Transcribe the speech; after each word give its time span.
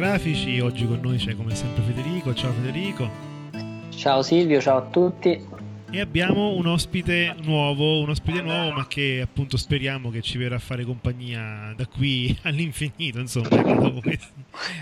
Discorsi 0.00 0.30
fotografici, 0.30 0.60
oggi 0.60 0.86
con 0.86 1.00
noi 1.02 1.18
c'è 1.18 1.36
come 1.36 1.54
sempre 1.54 1.82
Federico, 1.82 2.32
ciao 2.32 2.52
Federico. 2.52 3.10
Ciao 3.90 4.22
Silvio, 4.22 4.58
ciao 4.58 4.78
a 4.78 4.82
tutti. 4.82 5.46
E 5.90 6.00
abbiamo 6.00 6.54
un 6.54 6.66
ospite 6.66 7.34
nuovo, 7.42 8.00
un 8.00 8.08
ospite 8.08 8.40
nuovo, 8.40 8.72
ma 8.72 8.86
che 8.86 9.20
appunto 9.22 9.58
speriamo 9.58 10.08
che 10.08 10.22
ci 10.22 10.38
verrà 10.38 10.56
a 10.56 10.58
fare 10.58 10.84
compagnia 10.84 11.74
da 11.76 11.86
qui 11.86 12.34
all'infinito, 12.44 13.18
insomma, 13.18 13.48
dopo, 13.48 14.00
questi, 14.00 14.32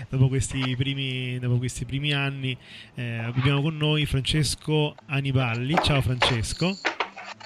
dopo, 0.07 0.27
questi 0.29 0.75
primi, 0.77 1.37
dopo 1.37 1.57
questi 1.57 1.83
primi 1.83 2.13
anni. 2.13 2.57
Eh, 2.95 3.17
abbiamo 3.17 3.61
con 3.61 3.75
noi 3.75 4.05
Francesco 4.05 4.95
Aniballi. 5.07 5.75
Ciao 5.83 6.01
Francesco. 6.01 6.77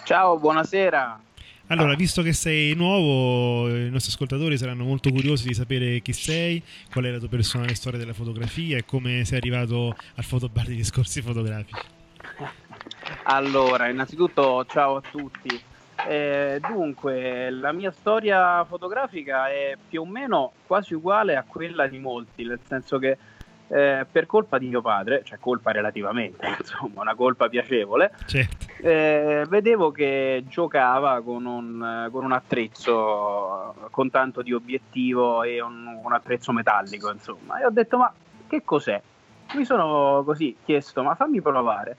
Ciao, 0.04 0.38
buonasera. 0.38 1.20
Allora, 1.68 1.96
visto 1.96 2.22
che 2.22 2.34
sei 2.34 2.76
nuovo, 2.76 3.70
i 3.70 3.90
nostri 3.90 4.12
ascoltatori 4.12 4.58
saranno 4.58 4.84
molto 4.84 5.10
curiosi 5.12 5.48
di 5.48 5.54
sapere 5.54 6.02
chi 6.02 6.14
sei, 6.14 6.62
qual 6.92 7.06
è 7.06 7.10
la 7.10 7.20
tua 7.20 7.30
personale 7.30 7.74
storia 7.74 7.98
della 7.98 8.14
fotografia 8.14 8.78
e 8.78 8.86
come 8.86 9.24
sei 9.26 9.38
arrivato 9.38 9.96
al 10.16 10.24
fotobar 10.24 10.66
di 10.68 10.76
discorsi 10.76 11.22
fotografici. 11.22 11.82
Allora, 13.24 13.88
innanzitutto 13.88 14.66
ciao 14.66 14.98
a 14.98 15.04
tutti. 15.10 15.60
Eh, 16.06 16.62
dunque, 16.66 17.50
la 17.50 17.72
mia 17.72 17.92
storia 17.92 18.66
fotografica 18.66 19.50
è 19.50 19.78
più 19.88 20.02
o 20.02 20.06
meno 20.06 20.52
quasi 20.68 20.94
uguale 20.94 21.38
a 21.38 21.44
quella 21.48 21.88
di 21.88 21.98
molti, 21.98 22.44
nel 22.44 22.60
senso 22.68 23.00
che 23.00 23.18
eh, 23.68 24.06
per 24.12 24.26
colpa 24.26 24.58
di 24.58 24.68
mio 24.68 24.82
padre, 24.82 25.24
cioè 25.24 25.40
colpa 25.40 25.72
relativamente, 25.72 26.46
insomma, 26.60 27.02
una 27.02 27.16
colpa 27.16 27.50
piacevole, 27.50 28.12
Certo. 28.26 28.68
eh, 28.82 29.46
vedevo 29.48 29.92
che 29.92 30.44
giocava 30.48 31.22
con 31.22 31.46
un, 31.46 32.10
con 32.12 32.24
un 32.24 32.32
attrezzo 32.32 33.76
con 33.92 34.10
tanto 34.10 34.42
di 34.42 34.54
obiettivo 34.54 35.44
e 35.44 35.62
un, 35.62 36.00
un 36.04 36.14
attrezzo 36.14 36.52
metallico, 36.52 37.12
insomma, 37.12 37.60
e 37.60 37.66
ho 37.66 37.72
detto 37.72 37.98
ma 37.98 38.14
che 38.48 38.64
cos'è? 38.64 39.02
Mi 39.56 39.66
sono 39.66 40.24
così 40.26 40.56
chiesto 40.64 41.04
ma 41.04 41.16
fammi 41.16 41.42
provare. 41.42 41.98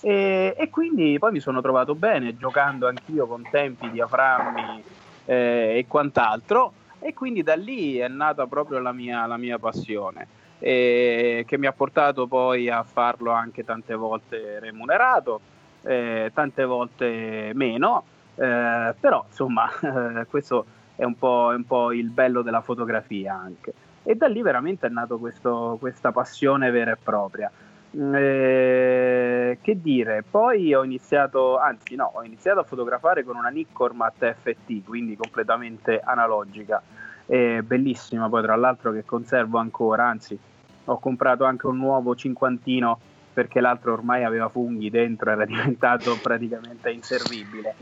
E, 0.00 0.54
e 0.58 0.70
quindi 0.70 1.18
poi 1.18 1.32
mi 1.32 1.40
sono 1.40 1.60
trovato 1.60 1.94
bene 1.94 2.36
giocando 2.36 2.88
anch'io 2.88 3.26
con 3.26 3.42
tempi, 3.48 3.90
diaframmi 3.90 4.82
eh, 5.26 5.78
e 5.78 5.84
quant'altro 5.88 6.72
e 6.98 7.14
quindi 7.14 7.42
da 7.42 7.54
lì 7.54 7.96
è 7.98 8.08
nata 8.08 8.46
proprio 8.46 8.80
la 8.80 8.92
mia, 8.92 9.24
la 9.26 9.36
mia 9.36 9.58
passione 9.58 10.26
eh, 10.66 11.44
che 11.46 11.58
mi 11.58 11.66
ha 11.66 11.72
portato 11.72 12.26
poi 12.26 12.70
a 12.70 12.82
farlo 12.84 13.32
anche 13.32 13.66
tante 13.66 13.94
volte 13.94 14.58
remunerato, 14.60 15.38
eh, 15.82 16.30
tante 16.32 16.64
volte 16.64 17.50
meno, 17.52 18.02
eh, 18.36 18.94
però 18.98 19.26
insomma 19.28 19.68
questo 20.26 20.64
è 20.96 21.04
un, 21.04 21.18
po', 21.18 21.52
è 21.52 21.54
un 21.54 21.66
po' 21.66 21.92
il 21.92 22.08
bello 22.08 22.40
della 22.40 22.62
fotografia 22.62 23.34
anche. 23.34 23.74
E 24.02 24.14
da 24.14 24.26
lì 24.26 24.40
veramente 24.40 24.86
è 24.86 24.90
nata 24.90 25.16
questa 25.16 26.12
passione 26.12 26.70
vera 26.70 26.92
e 26.92 26.96
propria. 26.96 27.50
Eh, 27.92 29.58
che 29.60 29.80
dire, 29.82 30.24
poi 30.28 30.72
ho 30.72 30.82
iniziato, 30.82 31.58
anzi 31.58 31.94
no, 31.94 32.10
ho 32.14 32.24
iniziato 32.24 32.60
a 32.60 32.64
fotografare 32.64 33.22
con 33.22 33.36
una 33.36 33.50
Nikkormat 33.50 34.34
FT, 34.40 34.82
quindi 34.82 35.14
completamente 35.14 36.00
analogica, 36.00 36.82
eh, 37.26 37.62
bellissima 37.62 38.30
poi 38.30 38.42
tra 38.42 38.56
l'altro 38.56 38.92
che 38.92 39.04
conservo 39.04 39.58
ancora, 39.58 40.06
anzi 40.06 40.38
ho 40.84 40.98
comprato 40.98 41.44
anche 41.44 41.66
un 41.66 41.76
nuovo 41.76 42.14
cinquantino 42.14 42.98
perché 43.32 43.60
l'altro 43.60 43.92
ormai 43.92 44.24
aveva 44.24 44.48
funghi 44.48 44.90
dentro, 44.90 45.30
era 45.30 45.44
diventato 45.46 46.16
praticamente 46.22 46.90
inservibile. 46.90 47.74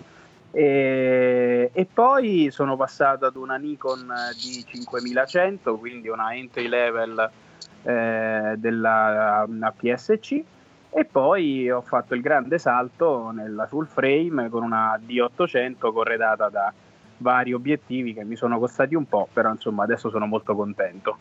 E, 0.51 1.71
e, 1.73 1.87
poi 1.87 2.51
sono 2.51 2.77
passato 2.77 3.25
ad 3.25 3.37
una 3.37 3.57
Nikon 3.57 4.07
D5100, 4.07 5.79
quindi 5.79 6.09
una 6.09 6.35
entry 6.35 6.69
level 6.69 7.31
eh, 7.83 8.55
della 8.57 9.47
PSC 9.75 10.43
e 10.95 11.05
poi 11.07 11.71
ho 11.71 11.81
fatto 11.81 12.15
il 12.15 12.21
grande 12.21 12.59
salto 12.59 13.31
nella 13.31 13.67
full 13.67 13.87
frame 13.87 14.51
con 14.51 14.63
una 14.63 15.01
D800 15.03 15.91
corredata 15.91 16.51
da 16.51 16.71
vari 17.17 17.55
obiettivi 17.55 18.13
che 18.13 18.25
mi 18.25 18.37
sono 18.37 18.59
costati 18.59 18.95
un 18.95 19.07
po', 19.09 19.27
però 19.33 19.51
insomma 19.51 19.85
adesso 19.85 20.11
sono 20.11 20.27
molto 20.27 20.55
contento. 20.55 21.17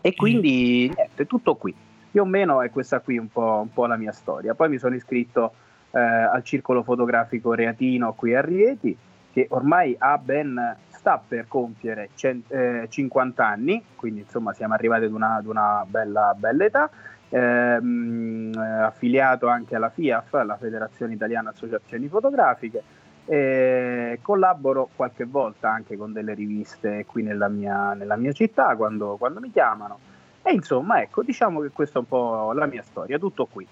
E 0.00 0.14
quindi 0.14 0.92
niente, 0.94 1.26
tutto 1.26 1.56
qui. 1.56 1.74
Più 2.10 2.22
o 2.22 2.24
meno 2.24 2.62
è 2.62 2.70
questa 2.70 3.00
qui 3.00 3.18
un 3.18 3.28
po', 3.28 3.60
un 3.62 3.72
po 3.72 3.86
la 3.86 3.96
mia 3.96 4.12
storia. 4.12 4.54
Poi 4.54 4.68
mi 4.68 4.78
sono 4.78 4.94
iscritto 4.94 5.52
eh, 5.90 5.98
al 5.98 6.42
circolo 6.42 6.82
fotografico 6.82 7.54
Reatino 7.54 8.14
qui 8.14 8.34
a 8.34 8.40
Rieti, 8.40 8.96
che 9.32 9.46
ormai 9.50 9.94
ha 9.98 10.18
ben 10.18 10.76
sta 10.88 11.22
per 11.26 11.46
compiere 11.46 12.10
cent, 12.14 12.50
eh, 12.50 12.86
50 12.88 13.46
anni, 13.46 13.82
quindi 13.94 14.20
insomma 14.20 14.52
siamo 14.52 14.74
arrivati 14.74 15.04
ad 15.04 15.12
una, 15.12 15.36
ad 15.36 15.46
una 15.46 15.84
bella, 15.86 16.34
bella 16.36 16.64
età. 16.64 16.90
Ehm, 17.30 18.52
affiliato 18.56 19.48
anche 19.48 19.76
alla 19.76 19.90
FIAF, 19.90 20.32
la 20.44 20.56
Federazione 20.56 21.12
Italiana 21.12 21.50
Associazioni 21.50 22.08
Fotografiche. 22.08 22.82
Eh, 23.30 24.20
collaboro 24.22 24.88
qualche 24.96 25.24
volta 25.24 25.70
anche 25.70 25.98
con 25.98 26.14
delle 26.14 26.32
riviste 26.32 27.04
qui 27.06 27.22
nella 27.22 27.48
mia, 27.48 27.92
nella 27.92 28.16
mia 28.16 28.32
città 28.32 28.74
quando, 28.74 29.16
quando, 29.16 29.38
mi 29.38 29.50
chiamano. 29.50 29.98
E 30.42 30.52
insomma 30.52 31.02
ecco 31.02 31.22
diciamo 31.22 31.60
che 31.60 31.68
questa 31.68 31.98
è 31.98 32.00
un 32.00 32.08
po' 32.08 32.52
la 32.52 32.64
mia 32.64 32.82
storia 32.82 33.18
tutto 33.18 33.44
qui. 33.44 33.66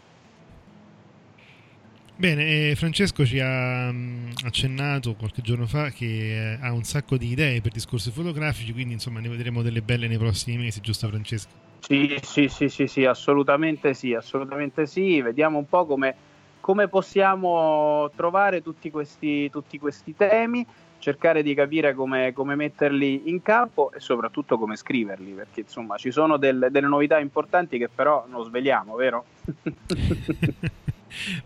Bene, 2.19 2.75
Francesco 2.77 3.27
ci 3.27 3.39
ha 3.41 3.91
mh, 3.91 4.33
accennato 4.45 5.15
qualche 5.15 5.43
giorno 5.43 5.67
fa 5.67 5.91
che 5.91 6.55
eh, 6.55 6.59
ha 6.61 6.73
un 6.73 6.83
sacco 6.83 7.17
di 7.17 7.31
idee 7.31 7.61
per 7.61 7.73
discorsi 7.73 8.11
fotografici, 8.11 8.73
quindi 8.73 8.95
insomma 8.95 9.21
ne 9.21 9.29
vedremo 9.29 9.61
delle 9.63 9.83
belle 9.83 10.07
nei 10.07 10.17
prossimi 10.17 10.57
mesi, 10.57 10.81
giusto 10.81 11.09
Francesco? 11.09 11.51
Sì, 11.81 12.19
sì, 12.23 12.49
sì, 12.49 12.69
sì, 12.69 12.87
sì 12.87 13.05
assolutamente 13.05 13.95
sì, 13.95 14.15
assolutamente 14.15 14.87
sì, 14.87 15.21
vediamo 15.21 15.59
un 15.59 15.67
po' 15.67 15.85
come, 15.85 16.15
come 16.67 16.89
possiamo 16.89 18.11
trovare 18.17 18.61
tutti 18.61 18.91
questi, 18.91 19.49
tutti 19.51 19.79
questi 19.79 20.17
temi, 20.17 20.67
cercare 20.99 21.45
di 21.45 21.55
capire 21.55 21.95
come, 21.95 22.33
come, 22.33 22.57
metterli 22.57 23.31
in 23.31 23.41
campo 23.41 23.93
e 23.93 24.01
soprattutto 24.01 24.59
come 24.59 24.75
scriverli, 24.75 25.31
perché 25.31 25.61
insomma 25.61 25.97
ci 25.97 26.11
sono 26.11 26.37
del, 26.37 26.67
delle 26.73 26.89
novità 26.89 27.21
importanti 27.21 27.79
che 27.79 27.89
però 27.89 28.25
non 28.29 28.43
sveliamo, 28.43 28.97
vero? 28.97 29.25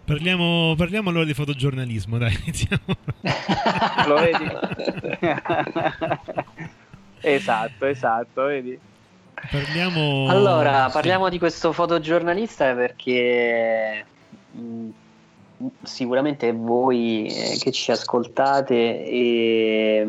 Parliamo, 0.02 0.74
parliamo, 0.74 1.10
allora 1.10 1.26
di 1.26 1.34
fotogiornalismo, 1.34 2.16
dai, 2.16 2.34
iniziamo. 2.42 2.82
Lo 4.08 4.14
vedi? 4.14 4.50
esatto, 7.20 7.84
esatto, 7.84 8.44
vedi? 8.44 8.78
Parliamo... 9.50 10.28
Allora, 10.28 10.88
parliamo 10.88 11.28
di 11.28 11.38
questo 11.38 11.72
fotogiornalista 11.72 12.74
perché 12.74 14.04
mh, 14.52 14.88
sicuramente 15.82 16.52
voi 16.52 17.26
eh, 17.26 17.58
che 17.58 17.70
ci 17.70 17.90
ascoltate 17.90 19.04
e, 19.04 20.06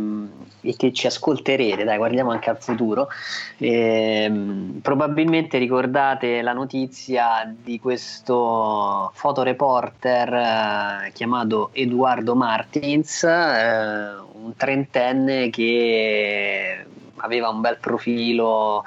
e, 0.61 0.75
che 0.75 0.93
ci 0.93 1.07
ascolterete, 1.07 1.83
dai, 1.83 1.97
guardiamo 1.97 2.31
anche 2.31 2.49
al 2.49 2.61
futuro, 2.61 3.09
eh, 3.57 4.31
probabilmente 4.81 5.57
ricordate 5.57 6.41
la 6.41 6.53
notizia 6.53 7.53
di 7.53 7.79
questo 7.79 9.11
fotoreporter 9.13 10.33
eh, 10.33 11.11
chiamato 11.13 11.69
Eduardo 11.73 12.35
Martins, 12.35 13.23
eh, 13.23 14.19
un 14.33 14.53
trentenne 14.55 15.49
che 15.49 16.85
aveva 17.17 17.49
un 17.49 17.61
bel 17.61 17.77
profilo 17.79 18.83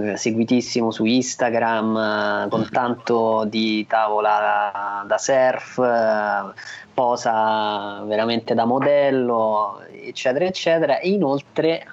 eh, 0.00 0.16
seguitissimo 0.16 0.90
su 0.90 1.04
Instagram 1.04 1.96
eh, 1.96 2.48
con 2.48 2.68
tanto 2.70 3.44
di 3.46 3.86
tavola 3.86 5.04
da 5.06 5.18
surf, 5.18 5.78
eh, 5.78 6.52
posa 6.94 8.02
veramente 8.04 8.54
da 8.54 8.64
modello, 8.64 9.80
eccetera, 9.90 10.44
eccetera. 10.44 10.98
E 10.98 11.10
inoltre 11.10 11.86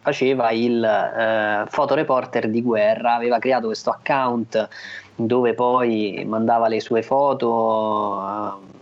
faceva 0.00 0.50
il 0.50 0.82
eh, 0.82 1.64
fotoreporter 1.68 2.48
di 2.48 2.62
guerra, 2.62 3.14
aveva 3.14 3.38
creato 3.38 3.66
questo 3.66 3.90
account 3.90 4.68
dove 5.14 5.54
poi 5.54 6.24
mandava 6.26 6.68
le 6.68 6.80
sue 6.80 7.02
foto 7.02 8.76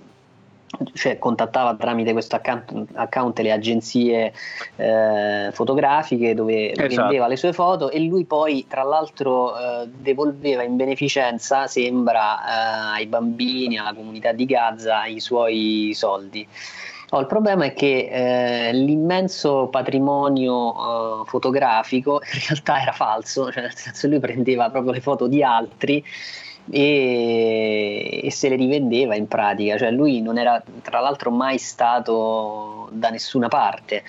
cioè 0.93 1.19
contattava 1.19 1.75
tramite 1.77 2.13
questo 2.13 2.37
account, 2.37 2.89
account 2.95 3.39
le 3.39 3.53
agenzie 3.53 4.33
eh, 4.77 5.51
fotografiche 5.53 6.35
dove 6.35 6.73
esatto. 6.73 7.03
vendeva 7.03 7.29
le 7.29 7.37
sue 7.37 7.53
foto 7.53 7.91
e 7.91 8.01
lui 8.01 8.25
poi 8.25 8.67
tra 8.69 8.83
l'altro 8.83 9.57
eh, 9.57 9.89
devolveva 9.89 10.63
in 10.63 10.77
beneficenza 10.77 11.67
sembra 11.67 12.41
eh, 12.41 13.01
ai 13.01 13.07
bambini 13.07 13.79
alla 13.79 13.95
comunità 13.95 14.33
di 14.33 14.45
Gaza 14.45 15.07
i 15.07 15.21
suoi 15.21 15.93
soldi 15.95 16.47
Oh, 17.11 17.21
il 17.21 17.27
problema 17.27 17.67
è 17.67 17.73
che 17.73 18.09
eh, 18.11 18.73
l'immenso 18.73 19.69
patrimonio 19.71 21.23
eh, 21.23 21.25
fotografico 21.27 22.21
in 22.35 22.41
realtà 22.49 22.83
era 22.83 22.91
falso, 22.91 23.53
cioè 23.53 23.63
nel 23.63 23.77
senso 23.77 24.09
lui 24.09 24.19
prendeva 24.19 24.71
proprio 24.71 24.93
le 24.93 25.01
foto 25.01 25.29
di 25.29 25.41
altri 25.41 26.05
e, 26.71 28.21
e, 28.25 28.31
se 28.31 28.49
le 28.49 28.57
rivendeva 28.57 29.15
in 29.15 29.29
pratica, 29.29 29.77
cioè 29.79 29.91
lui 29.91 30.21
non 30.21 30.39
era 30.39 30.63
tra 30.83 31.01
l'altro 31.01 31.31
mai 31.31 31.59
stato 31.59 32.89
da 32.93 33.11
nessuna 33.11 33.49
parte. 33.49 34.03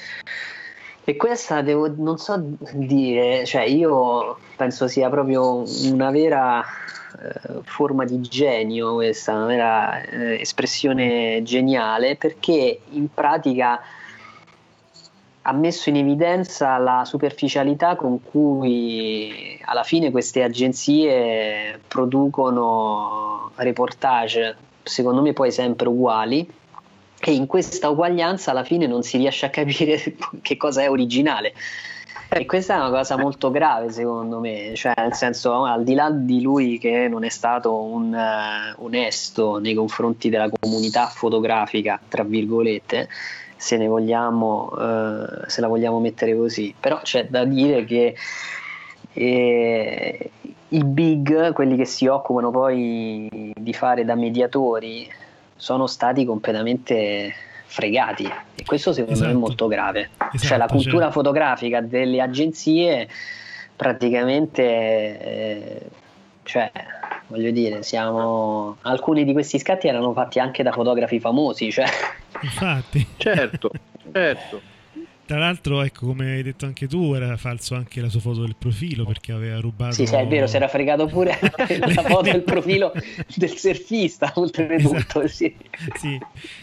E 1.04 1.16
questa 1.16 1.62
devo, 1.62 1.94
non 1.96 2.18
so 2.18 2.38
dire, 2.74 3.46
cioè 3.46 3.62
io 3.62 4.38
penso 4.58 4.88
sia 4.90 5.10
proprio 5.10 5.64
una 5.86 6.12
vera 6.12 6.62
eh, 6.62 7.62
forma 7.64 8.04
di 8.04 8.20
genio, 8.20 8.96
questa 8.96 9.34
una 9.34 9.46
vera 9.46 10.02
eh, 10.02 10.42
espressione 10.42 11.42
geniale, 11.44 12.18
perché 12.18 12.82
in 12.90 13.08
pratica 13.14 13.80
ha 15.50 15.54
messo 15.54 15.88
in 15.88 15.96
evidenza 15.96 16.78
la 16.78 17.06
superficialità 17.06 17.96
con 17.96 18.22
cui 18.22 19.58
alla 19.64 19.84
fine 19.84 20.12
queste 20.12 20.44
agenzie 20.44 21.80
producono 21.88 23.52
reportage, 23.56 24.58
secondo 24.84 25.22
me 25.22 25.32
poi 25.32 25.50
sempre 25.54 25.88
uguali, 25.88 26.46
e 27.20 27.32
in 27.32 27.46
questa 27.46 27.88
uguaglianza 27.90 28.52
alla 28.52 28.66
fine 28.66 28.88
non 28.88 29.04
si 29.04 29.18
riesce 29.18 29.46
a 29.46 29.50
capire 29.50 29.98
che 30.42 30.58
cosa 30.58 30.82
è 30.82 30.90
originale. 30.90 31.54
E 32.30 32.46
questa 32.46 32.76
è 32.76 32.78
una 32.78 32.90
cosa 32.90 33.18
molto 33.18 33.50
grave 33.50 33.90
secondo 33.90 34.42
me, 34.42 34.74
cioè 34.76 34.94
nel 34.98 35.14
senso 35.14 35.64
al 35.64 35.86
di 35.86 35.94
là 35.94 36.10
di 36.12 36.42
lui 36.42 36.78
che 36.78 37.08
non 37.08 37.24
è 37.24 37.30
stato 37.30 37.74
un 37.74 38.12
uh, 38.14 38.84
onesto 38.84 39.60
nei 39.60 39.74
confronti 39.74 40.28
della 40.28 40.50
comunità 40.50 41.08
fotografica, 41.08 41.98
tra 42.06 42.24
virgolette, 42.24 43.08
se 43.58 43.78
ne 43.78 43.88
vogliamo, 43.88 44.72
eh, 44.80 45.50
se 45.50 45.62
la 45.62 45.68
vogliamo 45.68 46.00
mettere 46.00 46.36
così. 46.36 46.74
Però 46.80 47.00
c'è 47.02 47.28
da 47.28 47.44
dire 47.44 47.84
che 47.84 48.16
eh, 49.14 50.32
i 50.70 50.84
big, 50.84 51.54
quelli 51.54 51.76
che 51.76 51.86
si 51.86 52.08
occupano 52.08 52.52
poi 52.52 53.54
di 53.56 53.74
fare 53.74 54.06
da 54.06 54.16
mediatori, 54.16 55.10
sono 55.56 55.88
stati 55.88 56.24
completamente 56.24 57.34
fregati 57.66 58.24
e 58.56 58.64
questo 58.64 58.94
secondo 58.94 59.14
esatto. 59.14 59.28
me 59.28 59.34
è 59.34 59.38
esatto. 59.38 59.48
molto 59.48 59.68
grave. 59.68 60.10
Esatto, 60.18 60.38
cioè 60.38 60.58
la 60.58 60.68
cultura 60.68 61.06
cioè... 61.06 61.12
fotografica 61.12 61.82
delle 61.82 62.22
agenzie 62.22 63.08
praticamente 63.76 64.64
eh, 64.64 65.82
cioè 66.44 66.72
voglio 67.28 67.52
dire, 67.52 67.84
siamo 67.84 68.78
alcuni 68.82 69.24
di 69.24 69.34
questi 69.34 69.60
scatti 69.60 69.88
erano 69.88 70.14
fatti 70.14 70.40
anche 70.40 70.64
da 70.64 70.72
fotografi 70.72 71.20
famosi, 71.20 71.72
cioè 71.72 71.86
Infatti. 72.42 73.06
Certo, 73.18 73.72
certo. 74.12 74.62
Tra 75.28 75.40
l'altro, 75.40 75.82
ecco, 75.82 76.06
come 76.06 76.36
hai 76.36 76.42
detto 76.42 76.66
anche 76.66 76.88
tu, 76.88 77.14
era 77.14 77.36
falso 77.36 77.76
anche 77.76 78.00
la 78.00 78.08
sua 78.08 78.22
foto 78.22 78.44
del 78.44 78.56
profilo 78.58 79.04
perché 79.04 79.34
aveva 79.34 79.60
rubato. 79.60 79.92
Sì, 79.92 80.06
sì, 80.06 80.16
è 80.16 80.26
vero, 80.26 80.48
si 80.48 80.56
era 80.56 80.70
fregato 80.70 81.06
pure 81.06 81.38
la 81.80 81.90
foto 81.90 82.22
del 82.22 82.44
profilo 82.44 82.94
del 83.36 83.50
surfista, 83.50 84.32
oltretutto. 84.36 84.96
Esatto. 84.96 85.28
Sì. 85.28 85.54
sì. 85.96 86.18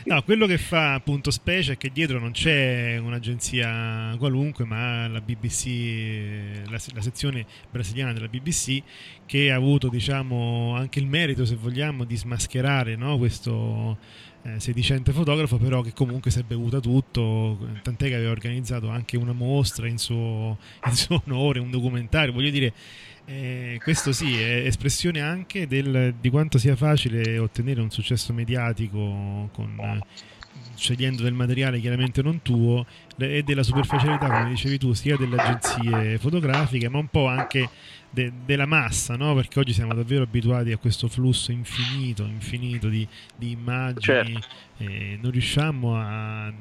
No, 0.05 0.23
quello 0.23 0.47
che 0.47 0.57
fa 0.57 0.95
appunto 0.95 1.31
specie 1.31 1.73
è 1.73 1.77
che 1.77 1.91
dietro 1.93 2.19
non 2.19 2.31
c'è 2.31 2.97
un'agenzia 2.97 4.15
qualunque, 4.17 4.65
ma 4.65 5.09
la 5.09 5.21
BBC, 5.21 6.67
la, 6.71 6.79
la 6.95 7.03
sezione 7.03 7.45
brasiliana 7.71 8.15
della 8.15 8.29
BBC, 8.29 8.83
che 9.27 9.53
ha 9.53 9.57
avuto, 9.57 9.89
diciamo, 9.91 10.75
anche 10.75 11.01
il 11.01 11.07
merito, 11.07 11.45
se 11.45 11.57
vogliamo, 11.57 12.05
di 12.05 12.17
smascherare 12.17 12.97
no, 12.97 13.19
questo 13.19 13.99
eh, 14.45 14.61
sedicente 14.61 15.13
fotografo, 15.13 15.57
però 15.57 15.81
che 15.81 15.93
comunque 15.93 16.31
si 16.31 16.39
è 16.39 16.43
bevuta 16.43 16.79
tutto, 16.79 17.59
tant'è 17.83 18.09
che 18.09 18.15
aveva 18.15 18.31
organizzato 18.31 18.89
anche 18.89 19.17
una 19.17 19.33
mostra 19.33 19.87
in 19.87 19.99
suo, 19.99 20.59
in 20.87 20.95
suo 20.95 21.23
onore, 21.27 21.61
un 21.61 21.71
documentario, 21.71 22.33
voglio 22.33 22.51
dire, 22.51 22.73
eh, 23.25 23.81
questo 23.83 24.13
sì, 24.13 24.39
è 24.39 24.67
espressione 24.67 25.21
anche 25.21 25.67
del, 25.67 26.15
di 26.21 26.29
quanto 26.29 26.59
sia 26.59 26.77
facile 26.77 27.39
ottenere 27.39 27.81
un 27.81 27.91
successo 27.91 28.35
mediatico 28.35 29.49
con, 29.53 30.03
scegliendo 30.77 31.23
del 31.23 31.33
materiale 31.33 31.81
chiaramente 31.81 32.21
non 32.21 32.43
tuo 32.43 32.85
e 33.17 33.43
della 33.43 33.63
superficialità, 33.63 34.27
come 34.27 34.51
dicevi 34.51 34.77
tu, 34.77 34.93
sia 34.93 35.17
delle 35.17 35.37
agenzie 35.37 36.19
fotografiche, 36.19 36.89
ma 36.89 36.99
un 36.99 37.09
po' 37.09 37.27
anche 37.27 37.69
de, 38.15 38.33
della 38.47 38.65
massa, 38.65 39.17
no? 39.17 39.35
perché 39.35 39.59
oggi 39.59 39.75
siamo 39.75 39.93
davvero 39.93 40.23
abituati 40.23 40.73
a 40.73 40.79
questo 40.79 41.09
flusso 41.09 41.53
infinito, 41.53 42.25
infinito 42.25 42.89
di, 42.89 43.07
di 43.37 43.51
immagini, 43.51 44.01
certo. 44.01 44.47
e 44.79 45.19
non 45.21 45.31
riusciamo 45.31 45.97
a 45.97 46.53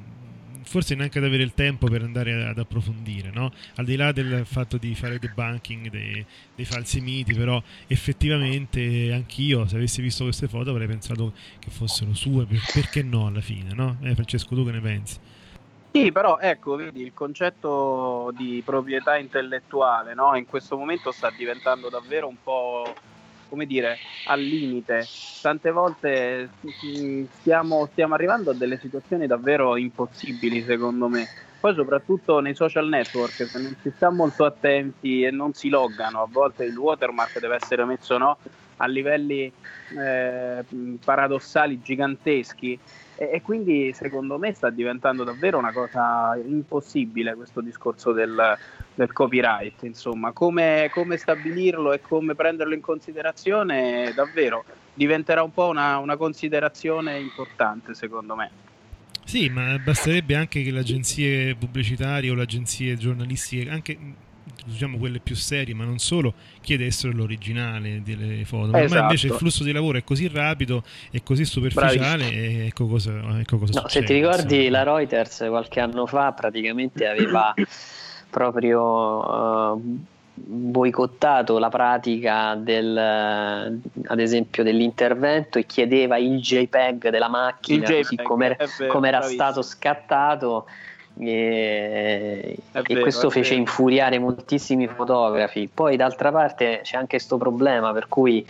forse 0.66 0.96
neanche 0.96 1.20
ad 1.20 1.26
avere 1.26 1.44
il 1.44 1.54
tempo 1.54 1.88
per 1.88 2.02
andare 2.02 2.46
ad 2.46 2.58
approfondire, 2.58 3.30
no? 3.32 3.52
al 3.76 3.86
di 3.86 3.96
là 3.96 4.12
del 4.12 4.46
fatto 4.46 4.78
di 4.78 4.96
fare 4.96 5.20
debunking 5.20 5.90
dei, 5.90 6.26
dei 6.56 6.66
falsi 6.66 7.02
miti, 7.02 7.34
però 7.34 7.62
effettivamente 7.88 9.12
anch'io 9.14 9.68
se 9.68 9.76
avessi 9.76 10.02
visto 10.02 10.24
queste 10.24 10.48
foto 10.48 10.72
avrei 10.72 10.88
pensato 10.88 11.34
che 11.60 11.70
fossero 11.70 12.14
sue, 12.14 12.48
perché 12.74 13.04
no 13.04 13.28
alla 13.28 13.42
fine, 13.42 13.74
no? 13.74 13.98
Eh, 14.02 14.16
Francesco 14.16 14.56
tu 14.56 14.66
che 14.66 14.72
ne 14.72 14.82
pensi? 14.82 15.18
Sì, 15.96 16.12
però 16.12 16.40
ecco, 16.40 16.76
vedi, 16.76 17.02
il 17.04 17.14
concetto 17.14 18.32
di 18.34 18.64
proprietà 18.66 19.16
intellettuale 19.18 20.16
no? 20.16 20.36
in 20.36 20.48
questo 20.48 20.76
momento 20.76 21.12
sta 21.12 21.30
diventando 21.30 21.88
davvero 21.90 22.28
un 22.28 22.38
po', 22.42 22.96
come 23.48 23.68
dire, 23.68 24.00
al 24.24 24.42
limite. 24.42 25.08
Tante 25.40 25.70
volte 25.70 26.50
mm, 26.84 27.26
stiamo, 27.30 27.86
stiamo 27.92 28.16
arrivando 28.16 28.50
a 28.50 28.54
delle 28.56 28.80
situazioni 28.80 29.28
davvero 29.28 29.78
impossibili, 29.78 30.64
secondo 30.64 31.08
me. 31.08 31.30
Poi 31.60 31.76
soprattutto 31.76 32.40
nei 32.40 32.56
social 32.56 32.88
network, 32.88 33.48
se 33.52 33.60
non 33.60 33.76
si 33.80 33.92
sta 33.92 34.10
molto 34.10 34.46
attenti 34.46 35.22
e 35.24 35.30
non 35.30 35.54
si 35.54 35.70
loggano, 35.70 36.24
a 36.24 36.28
volte 36.28 36.64
il 36.64 36.76
watermark 36.76 37.38
deve 37.38 37.56
essere 37.56 37.86
messo 37.86 38.18
no? 38.18 38.40
A 38.84 38.88
livelli 38.88 39.52
eh, 39.98 40.64
paradossali 41.04 41.82
giganteschi 41.82 42.78
e, 43.16 43.30
e, 43.34 43.42
quindi 43.42 43.94
secondo 43.94 44.38
me 44.38 44.54
sta 44.54 44.70
diventando 44.70 45.24
davvero 45.24 45.58
una 45.58 45.72
cosa 45.72 46.36
impossibile 46.36 47.36
questo 47.36 47.62
discorso 47.62 48.12
del, 48.12 48.58
del 48.94 49.14
copyright, 49.14 49.84
insomma, 49.84 50.32
come, 50.32 50.90
come, 50.92 51.18
stabilirlo 51.18 51.94
e 51.94 52.02
come 52.02 52.36
prenderlo 52.36 52.74
in 52.74 52.82
considerazione 52.82 54.12
davvero 54.16 54.66
diventerà 54.94 55.42
un 55.42 55.52
po' 55.52 55.68
una, 55.68 55.98
una 55.98 56.18
considerazione 56.18 57.18
importante 57.20 57.94
secondo 57.94 58.36
me. 58.36 58.52
Sì, 59.26 59.50
ma 59.50 59.80
basterebbe 59.80 60.36
anche 60.36 60.62
che 60.62 60.72
le 60.72 60.80
agenzie 60.80 61.56
pubblicitarie 61.56 62.30
o 62.30 62.34
le 62.34 62.42
agenzie 62.42 62.98
giornalistiche, 62.98 63.70
anche 63.70 63.98
diciamo 64.66 64.98
quelle 64.98 65.20
più 65.20 65.36
serie, 65.36 65.74
ma 65.74 65.84
non 65.84 66.00
solo, 66.00 66.34
chiedessero 66.62 67.14
l'originale 67.14 68.02
delle 68.04 68.46
foto. 68.46 68.72
Ma 68.72 68.84
esatto. 68.84 69.02
invece 69.02 69.28
il 69.28 69.34
flusso 69.34 69.64
di 69.64 69.72
lavoro 69.72 69.98
è 69.98 70.04
così 70.04 70.28
rapido 70.28 70.84
e 71.12 71.24
così 71.24 71.46
superficiale 71.46 72.32
e 72.32 72.66
ecco 72.68 72.88
cosa, 72.88 73.40
ecco 73.40 73.58
cosa 73.58 73.82
no, 73.82 73.88
Se 73.88 74.04
ti 74.04 74.14
ricordi 74.14 74.66
insomma. 74.66 74.84
la 74.84 74.84
Reuters 74.84 75.46
qualche 75.48 75.80
anno 75.80 76.06
fa 76.06 76.32
praticamente 76.32 77.08
aveva 77.08 77.54
proprio 78.30 79.74
uh, 79.74 80.00
boicottato 80.36 81.60
la 81.60 81.70
pratica 81.70 82.56
del, 82.56 82.98
ad 82.98 84.20
esempio 84.20 84.64
dell'intervento 84.64 85.60
e 85.60 85.66
chiedeva 85.66 86.18
il 86.18 86.40
JPEG 86.40 87.10
della 87.10 87.30
macchina, 87.30 87.86
JPEG, 87.86 88.02
così 88.02 88.16
come 88.88 89.08
era 89.08 89.22
stato 89.22 89.62
scattato 89.62 90.66
e, 91.20 92.58
vero, 92.72 92.86
e 92.88 93.00
questo 93.00 93.30
fece 93.30 93.54
infuriare 93.54 94.20
moltissimi 94.20 94.88
fotografi. 94.88 95.70
Poi 95.72 95.96
d'altra 95.96 96.32
parte 96.32 96.82
c'è 96.84 96.98
anche 96.98 97.18
questo 97.18 97.38
problema 97.38 97.92
per 97.94 98.08
cui 98.08 98.46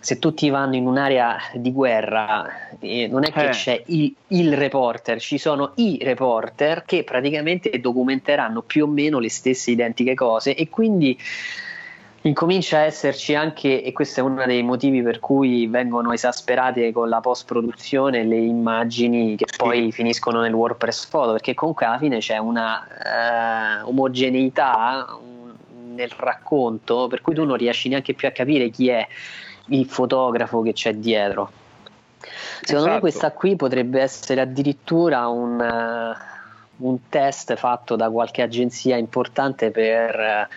se 0.00 0.18
tutti 0.18 0.48
vanno 0.48 0.76
in 0.76 0.86
un'area 0.86 1.36
di 1.54 1.72
guerra, 1.72 2.68
eh, 2.78 3.08
non 3.08 3.24
è 3.24 3.32
che 3.32 3.48
Eh. 3.48 3.50
c'è 3.50 3.82
il, 3.86 4.14
il 4.28 4.56
reporter, 4.56 5.20
ci 5.20 5.38
sono 5.38 5.72
i 5.76 5.98
reporter 6.00 6.84
che 6.84 7.02
praticamente 7.02 7.80
documenteranno 7.80 8.62
più 8.62 8.84
o 8.84 8.86
meno 8.86 9.18
le 9.18 9.28
stesse 9.28 9.72
identiche 9.72 10.14
cose 10.14 10.54
e 10.54 10.68
quindi 10.68 11.18
incomincia 12.28 12.78
a 12.78 12.82
esserci 12.82 13.34
anche, 13.34 13.82
e 13.82 13.92
questo 13.92 14.20
è 14.20 14.22
uno 14.22 14.44
dei 14.44 14.62
motivi 14.62 15.02
per 15.02 15.18
cui 15.18 15.66
vengono 15.66 16.12
esasperate 16.12 16.92
con 16.92 17.08
la 17.08 17.20
post-produzione 17.20 18.24
le 18.24 18.36
immagini 18.36 19.36
che 19.36 19.46
poi 19.56 19.90
finiscono 19.92 20.40
nel 20.40 20.52
WordPress 20.52 21.06
Photo, 21.06 21.32
perché 21.32 21.54
comunque 21.54 21.86
alla 21.86 21.98
fine 21.98 22.18
c'è 22.18 22.38
una 22.38 23.80
eh, 23.80 23.82
omogeneità 23.82 25.18
nel 25.94 26.12
racconto 26.16 27.08
per 27.08 27.20
cui 27.20 27.34
tu 27.34 27.44
non 27.44 27.56
riesci 27.56 27.88
neanche 27.88 28.14
più 28.14 28.28
a 28.28 28.30
capire 28.30 28.70
chi 28.70 28.88
è 28.88 29.06
il 29.66 29.86
fotografo 29.86 30.62
che 30.62 30.72
c'è 30.72 30.94
dietro. 30.94 31.50
Secondo 32.60 32.88
me 32.88 32.96
Esatto. 32.96 33.00
questa 33.00 33.32
qui 33.32 33.56
potrebbe 33.56 34.00
essere 34.00 34.40
addirittura 34.40 35.28
un, 35.28 35.60
eh, 35.60 36.16
un 36.76 37.08
test 37.08 37.54
fatto 37.56 37.96
da 37.96 38.10
qualche 38.10 38.42
agenzia 38.42 38.96
importante 38.96 39.70
per 39.70 40.48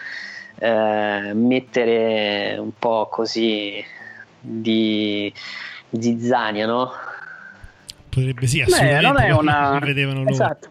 eh, 0.63 1.31
mettere 1.33 2.55
un 2.59 2.69
po' 2.77 3.07
così 3.09 3.83
di 4.39 5.33
zizzania, 5.89 6.67
no? 6.67 6.91
Potrebbe 8.07 8.45
sì, 8.45 8.57
Beh, 8.57 8.63
assolutamente. 8.65 9.07
non 9.07 9.19
è 9.19 9.31
una... 9.31 9.79
vedevano 9.79 10.19
loro. 10.19 10.29
Esatto. 10.29 10.69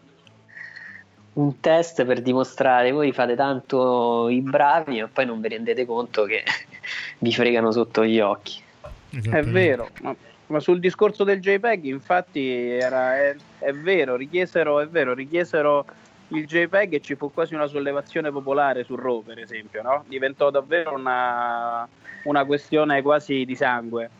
Un 1.33 1.59
test 1.59 2.05
per 2.05 2.23
dimostrare 2.23 2.93
voi 2.93 3.11
fate 3.13 3.35
tanto 3.35 4.29
i 4.29 4.41
bravi, 4.41 5.01
ma 5.01 5.09
poi 5.13 5.27
non 5.27 5.41
vi 5.41 5.49
rendete 5.49 5.85
conto 5.87 6.25
che 6.25 6.45
vi 7.19 7.33
fregano 7.33 7.73
sotto 7.73 8.05
gli 8.05 8.21
occhi. 8.21 8.63
È 9.11 9.43
vero, 9.43 9.91
ma, 10.03 10.15
ma 10.47 10.61
sul 10.61 10.79
discorso 10.79 11.25
del 11.25 11.41
JPEG, 11.41 11.87
infatti, 11.87 12.49
era, 12.49 13.17
è, 13.17 13.35
è 13.59 13.73
vero, 13.73 14.15
richiesero, 14.15 14.79
è 14.79 14.87
vero, 14.87 15.15
richiesero 15.15 15.85
il 16.33 16.47
JPEG 16.47 16.95
e 16.95 17.01
ci 17.01 17.15
fu 17.17 17.33
quasi 17.33 17.55
una 17.55 17.67
sollevazione 17.67 18.31
popolare 18.31 18.85
su 18.85 18.95
Raw, 18.97 19.23
per 19.23 19.39
esempio, 19.39 19.83
no? 19.83 20.05
Diventò 20.09 20.51
davvero 20.51 20.95
una, 20.95 21.87
una 22.25 22.45
questione 22.45 23.03
quasi 23.03 23.45
di 23.45 23.55
sangue. 23.55 24.11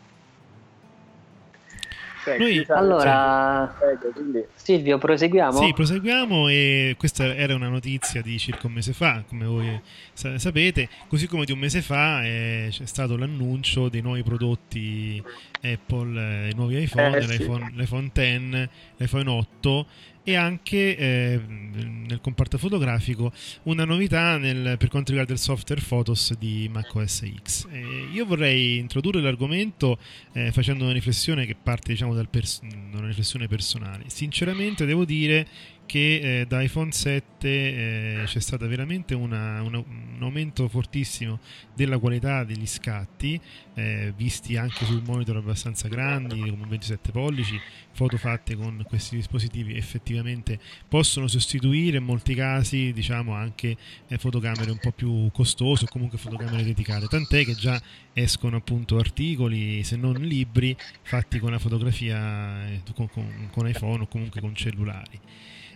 Cioè, 2.23 2.37
Noi- 2.37 2.63
Allora, 2.69 3.73
quindi- 4.13 4.45
Silvio, 4.53 4.99
proseguiamo? 4.99 5.53
Sì, 5.53 5.73
proseguiamo 5.73 6.49
e 6.49 6.93
questa 6.95 7.33
era 7.35 7.55
una 7.55 7.67
notizia 7.67 8.21
di 8.21 8.37
circa 8.37 8.67
un 8.67 8.73
mese 8.73 8.93
fa, 8.93 9.23
come 9.27 9.45
voi 9.45 9.81
sa- 10.13 10.37
sapete, 10.37 10.87
così 11.07 11.25
come 11.25 11.45
di 11.45 11.51
un 11.51 11.57
mese 11.57 11.81
fa 11.81 12.23
eh, 12.23 12.67
c'è 12.69 12.85
stato 12.85 13.17
l'annuncio 13.17 13.89
dei 13.89 14.01
nuovi 14.01 14.21
prodotti 14.21 15.19
Apple, 15.63 16.45
eh, 16.45 16.49
i 16.49 16.53
nuovi 16.53 16.79
iPhone, 16.83 17.17
Eh, 17.17 17.21
sì. 17.23 17.37
l'iPhone, 17.39 17.71
l'iPhone 17.73 18.11
X, 18.13 18.69
l'iPhone 18.97 19.29
8 19.29 19.85
e 20.23 20.35
anche 20.35 20.95
eh, 20.97 21.39
nel 21.47 22.19
comparto 22.21 22.57
fotografico 22.57 23.31
una 23.63 23.85
novità 23.85 24.37
nel- 24.37 24.77
per 24.77 24.89
quanto 24.89 25.09
riguarda 25.11 25.33
il 25.33 25.39
software 25.39 25.81
Photos 25.81 26.37
di 26.37 26.69
macOS 26.71 27.23
X. 27.41 27.67
Eh, 27.71 28.07
io 28.13 28.25
vorrei 28.25 28.77
introdurre 28.77 29.21
l'argomento 29.21 29.97
eh, 30.33 30.51
facendo 30.51 30.83
una 30.83 30.93
riflessione 30.93 31.45
che 31.45 31.55
parte 31.55 31.91
diciamo 31.91 32.13
dal 32.13 32.29
pers- 32.29 32.61
da 32.61 32.97
una 32.99 33.07
riflessione 33.07 33.47
personale. 33.47 34.03
Sinceramente 34.07 34.85
devo 34.85 35.05
dire 35.05 35.47
che 35.91 36.39
eh, 36.41 36.45
da 36.45 36.61
iPhone 36.61 36.93
7 36.93 37.49
eh, 37.49 38.23
c'è 38.25 38.39
stato 38.39 38.65
veramente 38.65 39.13
una- 39.13 39.61
una- 39.61 39.79
un 39.79 40.17
aumento 40.21 40.69
fortissimo 40.69 41.41
della 41.75 41.97
qualità 41.97 42.45
degli 42.45 42.65
scatti, 42.65 43.37
eh, 43.73 44.13
visti 44.15 44.55
anche 44.55 44.85
sul 44.85 45.01
monitor 45.05 45.35
abbastanza 45.35 45.89
grandi, 45.89 46.39
come 46.49 46.65
27 46.65 47.11
pollici, 47.11 47.59
foto 47.91 48.15
fatte 48.15 48.55
con 48.55 48.81
questi 48.87 49.17
dispositivi 49.17 49.75
effettivamente 49.75 50.59
possono 50.87 51.27
sostituire 51.27 51.97
in 51.97 52.05
molti 52.05 52.35
casi 52.35 52.93
diciamo 52.93 53.33
anche 53.33 53.75
eh, 54.07 54.17
fotocamere 54.17 54.71
un 54.71 54.77
po' 54.77 54.91
più 54.93 55.29
costose 55.33 55.83
o 55.83 55.87
comunque 55.89 56.17
fotocamere 56.17 56.63
dedicate, 56.63 57.07
tant'è 57.07 57.43
che 57.43 57.53
già 57.55 57.81
escono 58.13 58.55
appunto 58.55 58.97
articoli, 58.97 59.83
se 59.83 59.97
non 59.97 60.13
libri, 60.21 60.73
fatti 61.01 61.37
con 61.37 61.51
la 61.51 61.59
fotografia 61.59 62.65
eh, 62.69 62.81
con, 62.95 63.09
con- 63.09 63.49
con 63.51 63.67
iPhone 63.67 64.03
o 64.03 64.07
comunque 64.07 64.39
con 64.39 64.55
cellulari. 64.55 65.19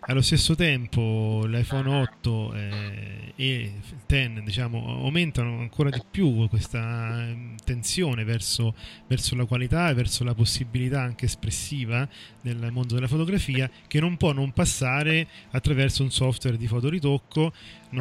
Allo 0.07 0.21
stesso 0.21 0.53
tempo 0.53 1.45
l'iPhone 1.47 1.89
8 1.89 2.53
eh, 2.53 3.33
e 3.35 3.59
il 3.59 3.71
10 4.05 4.43
diciamo, 4.43 5.01
aumentano 5.03 5.57
ancora 5.57 5.89
di 5.89 5.99
più 6.07 6.47
questa 6.47 7.25
eh, 7.27 7.55
tensione 7.63 8.23
verso, 8.23 8.75
verso 9.07 9.35
la 9.35 9.45
qualità 9.45 9.89
e 9.89 9.95
verso 9.95 10.23
la 10.23 10.35
possibilità 10.35 11.01
anche 11.01 11.25
espressiva 11.25 12.07
nel 12.41 12.69
mondo 12.71 12.93
della 12.93 13.07
fotografia 13.07 13.67
che 13.87 13.99
non 13.99 14.15
può 14.15 14.31
non 14.31 14.51
passare 14.51 15.27
attraverso 15.49 16.03
un 16.03 16.11
software 16.11 16.57
di 16.57 16.67
fotoritocco 16.67 17.51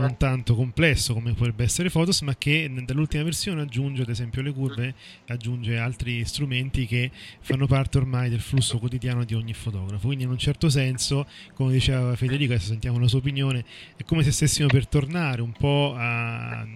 non 0.00 0.16
tanto 0.16 0.54
complesso 0.54 1.14
come 1.14 1.32
potrebbe 1.32 1.64
essere 1.64 1.90
Photos, 1.90 2.20
ma 2.22 2.34
che 2.36 2.70
dall'ultima 2.84 3.22
versione 3.22 3.62
aggiunge 3.62 4.02
ad 4.02 4.08
esempio 4.08 4.42
le 4.42 4.52
curve, 4.52 4.94
aggiunge 5.28 5.78
altri 5.78 6.24
strumenti 6.24 6.86
che 6.86 7.10
fanno 7.40 7.66
parte 7.66 7.98
ormai 7.98 8.28
del 8.30 8.40
flusso 8.40 8.78
quotidiano 8.78 9.24
di 9.24 9.34
ogni 9.34 9.54
fotografo. 9.54 10.06
Quindi 10.06 10.24
in 10.24 10.30
un 10.30 10.38
certo 10.38 10.68
senso, 10.68 11.26
come 11.54 11.72
diceva 11.72 12.14
Federico, 12.16 12.52
adesso 12.52 12.68
sentiamo 12.68 12.98
la 12.98 13.08
sua 13.08 13.18
opinione, 13.18 13.64
è 13.96 14.04
come 14.04 14.22
se 14.22 14.30
stessimo 14.32 14.68
per 14.68 14.86
tornare 14.86 15.40
un 15.42 15.52
po' 15.52 15.94
a- 15.96 16.66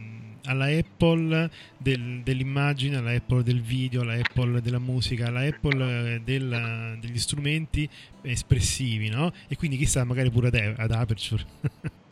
alla 0.44 0.66
Apple 0.66 1.50
del- 1.76 2.22
dell'immagine, 2.22 2.96
alla 2.96 3.12
Apple 3.12 3.42
del 3.42 3.60
video, 3.60 4.00
alla 4.00 4.14
Apple 4.14 4.62
della 4.62 4.78
musica, 4.78 5.26
alla 5.26 5.40
Apple 5.46 6.14
eh, 6.14 6.20
della- 6.24 6.96
degli 6.98 7.18
strumenti 7.18 7.86
espressivi, 8.22 9.08
no? 9.10 9.32
E 9.48 9.56
quindi 9.56 9.76
chissà, 9.76 10.04
magari 10.04 10.30
pure 10.30 10.48
ad, 10.48 10.74
ad 10.78 10.90
Aperture. 10.90 11.44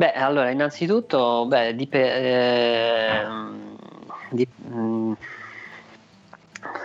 Beh, 0.00 0.12
allora, 0.12 0.48
innanzitutto, 0.48 1.44
beh, 1.44 1.74
dip- 1.74 1.92
ehm, 1.94 3.76
di- 4.30 4.48
mm, 4.66 5.12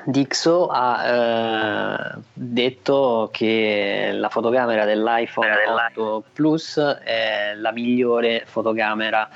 Dixo 0.04 0.68
ha 0.68 1.06
eh, 1.08 2.20
detto 2.34 3.30
che 3.32 4.10
la 4.14 4.28
fotocamera 4.28 4.84
dell'iPhone 4.84 5.48
8 5.66 6.26
Plus 6.34 6.78
è 6.78 7.54
la 7.56 7.72
migliore 7.72 8.44
fotocamera 8.46 9.30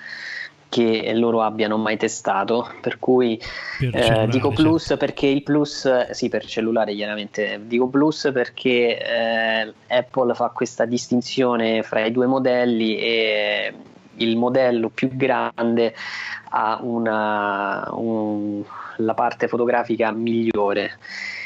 che 0.70 1.12
loro 1.16 1.42
abbiano 1.42 1.78
mai 1.78 1.98
testato, 1.98 2.70
per 2.80 3.00
cui 3.00 3.42
Per 3.80 3.96
eh, 3.96 4.28
dico 4.30 4.50
certo. 4.50 4.62
plus 4.62 4.96
perché 5.00 5.26
il 5.26 5.42
plus, 5.42 6.10
sì 6.12 6.30
per 6.30 6.46
cellulare 6.46 6.94
chiaramente, 6.94 7.60
dico 7.66 7.88
plus 7.88 8.30
perché 8.32 8.98
eh, 9.00 9.74
Apple 9.88 10.36
fa 10.36 10.50
questa 10.50 10.86
distinzione 10.86 11.82
fra 11.82 12.06
i 12.06 12.12
due 12.12 12.28
modelli 12.28 12.98
e 13.00 13.74
il 14.18 14.38
modello 14.38 14.90
più 14.90 15.10
grande 15.16 15.96
ha 16.52 16.78
una, 16.82 17.88
un- 17.94 18.62
la 18.98 19.14
parte 19.16 19.48
fotografica 19.48 20.12
migliore. 20.12 20.92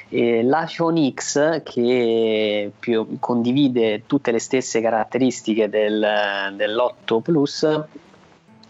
E 0.10 0.44
L'iPhone 0.44 1.12
X 1.13 1.62
che 1.63 2.72
più- 2.77 3.18
condivide 3.20 4.03
tutte 4.06 4.32
le 4.32 4.39
stesse 4.39 4.82
caratteristiche 4.82 5.70
del- 5.70 6.53
dell'8 6.56 7.20
Plus 7.22 7.82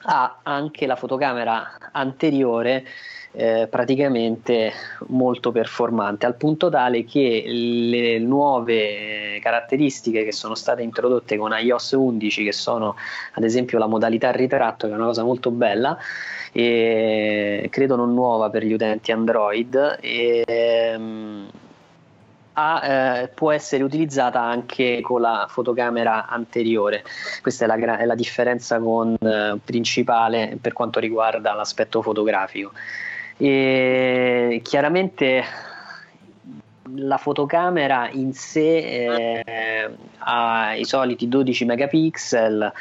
ha 0.05 0.39
anche 0.43 0.85
la 0.85 0.95
fotocamera 0.95 1.77
anteriore 1.91 2.85
eh, 3.35 3.67
praticamente 3.69 4.71
molto 5.07 5.51
performante 5.51 6.27
al 6.27 6.35
punto 6.35 6.69
tale 6.69 7.03
che 7.03 7.43
le 7.47 8.19
nuove 8.19 9.39
caratteristiche 9.41 10.23
che 10.23 10.31
sono 10.31 10.53
state 10.53 10.83
introdotte 10.83 11.35
con 11.35 11.51
iOS 11.51 11.93
11 11.93 12.43
che 12.43 12.51
sono 12.51 12.95
ad 13.33 13.43
esempio 13.43 13.79
la 13.79 13.87
modalità 13.87 14.31
ritratto 14.31 14.85
che 14.85 14.93
è 14.93 14.95
una 14.95 15.05
cosa 15.05 15.23
molto 15.23 15.49
bella 15.49 15.97
e 16.51 17.67
credo 17.71 17.95
non 17.95 18.13
nuova 18.13 18.51
per 18.51 18.63
gli 18.63 18.73
utenti 18.73 19.11
Android 19.11 19.97
e, 19.99 20.43
ehm, 20.45 21.49
ha, 22.53 22.85
eh, 23.21 23.27
può 23.29 23.51
essere 23.51 23.83
utilizzata 23.83 24.41
anche 24.41 25.01
con 25.01 25.21
la 25.21 25.47
fotocamera 25.49 26.27
anteriore. 26.27 27.03
Questa 27.41 27.65
è 27.65 27.67
la, 27.67 27.97
è 27.97 28.05
la 28.05 28.15
differenza 28.15 28.79
con, 28.79 29.15
eh, 29.19 29.57
principale 29.63 30.57
per 30.61 30.73
quanto 30.73 30.99
riguarda 30.99 31.53
l'aspetto 31.53 32.01
fotografico. 32.01 32.71
E 33.37 34.61
chiaramente 34.63 35.43
la 36.95 37.17
fotocamera 37.17 38.09
in 38.11 38.33
sé 38.33 39.43
eh, 39.45 39.89
ha 40.19 40.75
i 40.75 40.83
soliti 40.85 41.27
12 41.27 41.65
megapixel, 41.65 42.71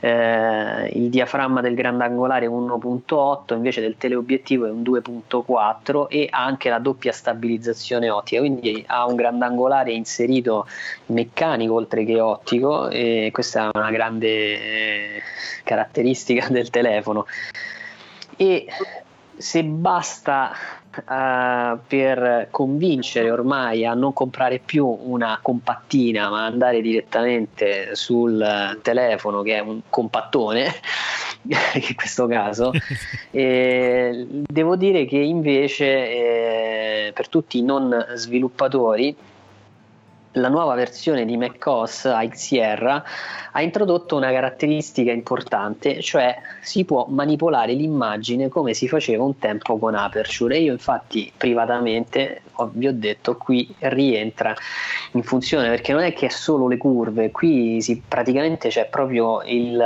eh, 0.00 0.86
il 0.94 1.10
diaframma 1.10 1.60
del 1.60 1.74
grandangolare 1.74 2.46
è 2.46 2.48
1.8 2.48 3.54
invece 3.54 3.80
del 3.80 3.96
teleobiettivo 3.98 4.66
è 4.66 4.70
un 4.70 4.82
2.4 4.82 6.06
e 6.08 6.28
ha 6.30 6.44
anche 6.44 6.70
la 6.70 6.78
doppia 6.78 7.12
stabilizzazione 7.12 8.08
ottica, 8.10 8.40
quindi 8.40 8.82
ha 8.86 9.06
un 9.06 9.16
grandangolare 9.16 9.92
inserito 9.92 10.66
meccanico 11.06 11.74
oltre 11.74 12.04
che 12.04 12.20
ottico 12.20 12.88
e 12.88 13.30
questa 13.32 13.70
è 13.70 13.78
una 13.78 13.90
grande 13.90 14.28
eh, 14.28 15.22
caratteristica 15.62 16.48
del 16.48 16.70
telefono. 16.70 17.26
E 18.36 18.66
se 19.36 19.62
basta 19.64 20.52
uh, 21.06 21.78
per 21.86 22.48
convincere 22.50 23.30
ormai 23.30 23.84
a 23.84 23.94
non 23.94 24.12
comprare 24.12 24.58
più 24.58 24.86
una 24.86 25.38
compattina 25.42 26.30
ma 26.30 26.44
andare 26.44 26.80
direttamente 26.80 27.94
sul 27.94 28.78
telefono 28.82 29.42
che 29.42 29.56
è 29.56 29.60
un 29.60 29.80
compattone 29.88 30.72
in 31.74 31.94
questo 31.94 32.26
caso. 32.26 32.70
E 33.34 34.26
devo 34.28 34.76
dire 34.76 35.06
che 35.06 35.16
invece 35.16 35.86
eh, 37.06 37.12
per 37.14 37.28
tutti 37.28 37.58
i 37.58 37.62
non 37.62 38.08
sviluppatori 38.14 39.16
la 40.32 40.48
nuova 40.48 40.74
versione 40.74 41.24
di 41.24 41.36
macOS 41.36 42.10
Sierra 42.32 43.04
ha 43.52 43.60
introdotto 43.60 44.16
una 44.16 44.30
caratteristica 44.30 45.12
importante, 45.12 46.00
cioè 46.00 46.36
si 46.62 46.84
può 46.84 47.06
manipolare 47.08 47.74
l'immagine 47.74 48.48
come 48.48 48.72
si 48.72 48.88
faceva 48.88 49.24
un 49.24 49.38
tempo 49.38 49.78
con 49.78 49.94
Aperture. 49.94 50.58
io 50.58 50.72
infatti 50.72 51.30
privatamente 51.36 52.42
vi 52.72 52.86
ho 52.86 52.92
detto 52.92 53.36
qui 53.36 53.74
rientra 53.80 54.54
in 55.12 55.22
funzione 55.22 55.68
perché 55.68 55.92
non 55.92 56.02
è 56.02 56.12
che 56.12 56.26
è 56.26 56.30
solo 56.30 56.68
le 56.68 56.76
curve, 56.76 57.30
qui 57.30 57.82
si, 57.82 58.02
praticamente 58.06 58.68
c'è 58.68 58.86
proprio 58.86 59.42
il, 59.42 59.82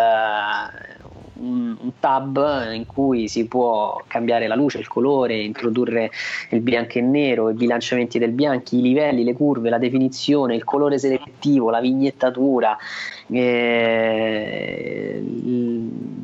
un, 1.41 1.77
un, 1.81 1.91
tab 2.01 2.71
in 2.73 2.87
cui 2.87 3.29
si 3.29 3.47
può 3.47 4.03
cambiare 4.07 4.47
la 4.47 4.55
luce, 4.55 4.79
il 4.79 4.89
colore, 4.89 5.37
introdurre 5.43 6.11
il 6.51 6.61
bianco 6.61 6.99
e 6.99 7.03
nero, 7.03 7.51
i 7.51 7.55
bilanciamenti 7.55 8.19
del 8.19 8.33
bianco, 8.33 8.75
i 8.75 8.81
livelli, 8.83 9.25
le 9.25 9.33
curve, 9.33 9.71
la 9.71 9.79
definizione, 9.79 10.55
il 10.55 10.65
colore 10.65 10.99
selettivo, 10.99 11.71
la 11.71 11.81
vignettatura. 11.81 12.77
Eh, 13.29 15.21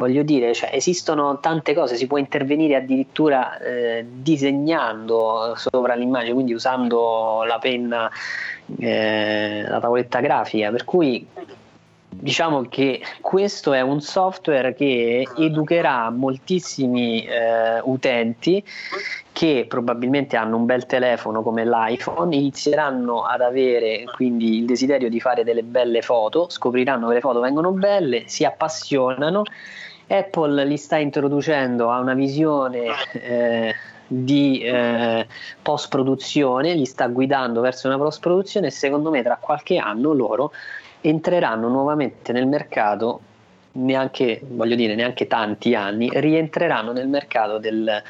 voglio 0.02 0.23
dire, 0.23 0.52
cioè, 0.52 0.71
esistono 0.73 1.38
tante 1.40 1.75
cose, 1.75 1.97
si 1.97 2.07
può 2.07 2.19
intervenire 2.19 2.76
addirittura 2.76 3.59
eh, 3.59 4.04
disegnando 4.09 5.54
sopra 5.57 5.95
l'immagine, 5.95 6.33
quindi 6.33 6.52
usando 6.52 7.45
la 7.47 7.59
penna, 7.59 8.11
eh, 8.78 9.64
la 9.69 9.81
tavoletta 9.81 10.21
grafica, 10.21 10.71
per 10.71 10.85
cui 10.85 11.26
diciamo 12.12 12.62
che 12.69 13.00
questo 13.21 13.73
è 13.73 13.81
un 13.81 14.00
software 14.00 14.75
che 14.75 15.26
educherà 15.37 16.11
moltissimi 16.11 17.25
eh, 17.25 17.81
utenti 17.83 18.62
che 19.33 19.64
probabilmente 19.66 20.37
hanno 20.37 20.57
un 20.57 20.66
bel 20.66 20.85
telefono 20.85 21.42
come 21.42 21.64
l'iPhone, 21.64 22.37
inizieranno 22.37 23.25
ad 23.25 23.40
avere 23.40 24.04
quindi 24.14 24.59
il 24.59 24.66
desiderio 24.66 25.09
di 25.09 25.21
fare 25.21 25.42
delle 25.42 25.62
belle 25.62 26.02
foto, 26.02 26.49
scopriranno 26.50 27.09
che 27.09 27.14
le 27.14 27.21
foto 27.21 27.40
vengono 27.40 27.73
belle, 27.73 28.25
si 28.26 28.45
appassionano. 28.45 29.42
Apple 30.07 30.66
li 30.66 30.76
sta 30.76 30.99
introducendo 30.99 31.90
a 31.90 31.99
una 31.99 32.12
visione 32.12 32.88
eh, 33.12 33.75
di 34.07 34.61
eh, 34.61 35.26
post 35.62 35.88
produzione, 35.88 36.75
li 36.75 36.85
sta 36.85 37.07
guidando 37.07 37.62
verso 37.62 37.88
una 37.88 37.97
post 37.97 38.21
produzione 38.21 38.66
e 38.66 38.71
secondo 38.71 39.11
me 39.11 39.23
tra 39.23 39.38
qualche 39.40 39.78
anno 39.78 40.12
loro 40.12 40.52
entreranno 41.02 41.68
nuovamente 41.68 42.32
nel 42.32 42.47
mercato 42.47 43.21
neanche, 43.73 44.40
voglio 44.42 44.75
dire, 44.75 44.94
neanche 44.94 45.26
tanti 45.26 45.75
anni, 45.75 46.11
rientreranno 46.12 46.92
nel 46.92 47.09
mercato 47.09 47.59
del 47.59 48.02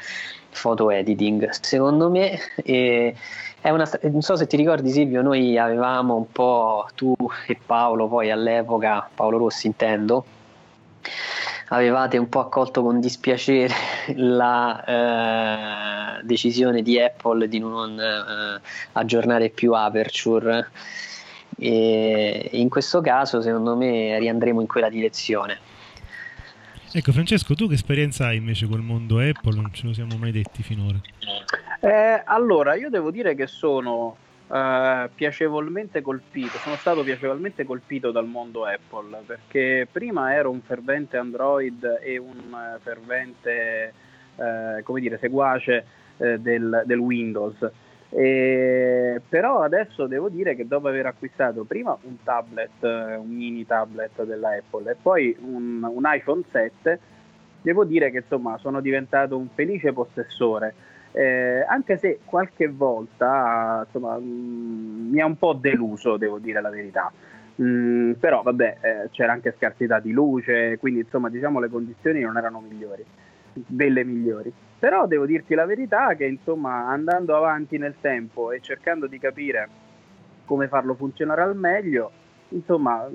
photo 0.61 0.89
editing. 0.89 1.49
Secondo 1.49 2.09
me 2.09 2.37
eh, 2.55 3.15
è 3.61 3.69
una, 3.69 3.89
non 4.03 4.21
so 4.21 4.35
se 4.35 4.47
ti 4.47 4.57
ricordi 4.57 4.91
Silvio, 4.91 5.21
noi 5.21 5.57
avevamo 5.57 6.15
un 6.15 6.31
po', 6.31 6.87
tu 6.95 7.15
e 7.47 7.57
Paolo, 7.65 8.07
poi 8.07 8.31
all'epoca, 8.31 9.09
Paolo 9.13 9.37
Rossi 9.37 9.67
intendo, 9.67 10.25
avevate 11.69 12.17
un 12.17 12.29
po' 12.29 12.39
accolto 12.39 12.83
con 12.83 12.99
dispiacere 12.99 13.73
la 14.15 16.19
eh, 16.19 16.23
decisione 16.23 16.81
di 16.81 16.99
Apple 16.99 17.47
di 17.47 17.59
non 17.59 17.99
eh, 17.99 18.61
aggiornare 18.93 19.49
più 19.49 19.73
Aperture 19.73 20.69
e 21.57 22.49
in 22.53 22.69
questo 22.69 23.01
caso 23.01 23.41
secondo 23.41 23.75
me 23.75 24.17
riandremo 24.19 24.61
in 24.61 24.67
quella 24.67 24.89
direzione. 24.89 25.57
Ecco 26.95 27.11
Francesco, 27.11 27.55
tu 27.55 27.67
che 27.67 27.73
esperienza 27.73 28.27
hai 28.27 28.37
invece 28.37 28.67
col 28.67 28.81
mondo 28.81 29.17
Apple? 29.17 29.55
Non 29.55 29.73
ce 29.73 29.87
lo 29.87 29.93
siamo 29.93 30.15
mai 30.17 30.31
detti 30.31 30.61
finora. 30.61 30.99
Eh, 31.79 32.21
allora, 32.23 32.75
io 32.75 32.89
devo 32.89 33.09
dire 33.09 33.33
che 33.33 33.47
sono 33.47 34.15
eh, 34.47 35.09
piacevolmente 35.15 36.01
colpito, 36.01 36.57
sono 36.59 36.75
stato 36.75 37.03
piacevolmente 37.03 37.65
colpito 37.65 38.11
dal 38.11 38.27
mondo 38.27 38.65
Apple 38.65 39.23
perché 39.25 39.87
prima 39.91 40.35
ero 40.35 40.51
un 40.51 40.61
fervente 40.61 41.17
Android 41.17 41.99
e 42.01 42.17
un 42.17 42.53
eh, 42.53 42.79
fervente, 42.83 43.93
eh, 44.35 44.83
come 44.83 45.01
dire, 45.01 45.17
seguace 45.17 45.85
eh, 46.17 46.37
del, 46.39 46.83
del 46.85 46.99
Windows 46.99 47.55
e, 48.15 49.21
però 49.27 49.61
adesso 49.61 50.05
devo 50.05 50.29
dire 50.29 50.55
che 50.55 50.67
dopo 50.67 50.87
aver 50.87 51.07
acquistato 51.07 51.63
prima 51.63 51.97
un 52.03 52.21
tablet, 52.23 52.81
un 52.81 53.27
mini 53.27 53.65
tablet 53.65 54.23
della 54.23 54.49
Apple 54.49 54.91
e 54.91 54.95
poi 55.01 55.35
un, 55.41 55.83
un 55.83 56.03
iPhone 56.05 56.43
7, 56.51 56.99
devo 57.61 57.85
dire 57.85 58.11
che 58.11 58.17
insomma 58.17 58.57
sono 58.59 58.81
diventato 58.81 59.35
un 59.35 59.47
felice 59.53 59.93
possessore. 59.93 60.75
Eh, 61.11 61.63
anche 61.67 61.97
se 61.97 62.19
qualche 62.23 62.67
volta 62.67 63.83
insomma, 63.85 64.17
mh, 64.17 64.23
mm, 64.23 65.11
mi 65.11 65.19
ha 65.19 65.25
un 65.25 65.37
po' 65.37 65.53
deluso, 65.53 66.17
devo 66.17 66.37
dire 66.37 66.61
la 66.61 66.69
verità. 66.69 67.11
Mm, 67.61 68.13
però 68.13 68.41
vabbè, 68.41 68.77
eh, 68.81 69.09
c'era 69.11 69.31
anche 69.31 69.53
scarsità 69.57 69.99
di 69.99 70.11
luce, 70.11 70.77
quindi 70.79 71.01
insomma 71.01 71.29
diciamo 71.29 71.59
le 71.59 71.69
condizioni 71.69 72.21
non 72.21 72.37
erano 72.37 72.63
migliori, 72.67 73.03
delle 73.53 74.03
migliori. 74.03 74.51
Però 74.79 75.07
devo 75.07 75.25
dirti 75.25 75.55
la 75.55 75.65
verità 75.65 76.13
che 76.15 76.25
insomma 76.25 76.87
andando 76.87 77.35
avanti 77.35 77.77
nel 77.77 77.95
tempo 78.01 78.51
e 78.51 78.59
cercando 78.59 79.07
di 79.07 79.17
capire 79.17 79.69
come 80.45 80.67
farlo 80.67 80.93
funzionare 80.95 81.41
al 81.41 81.55
meglio, 81.55 82.11
insomma 82.49 83.07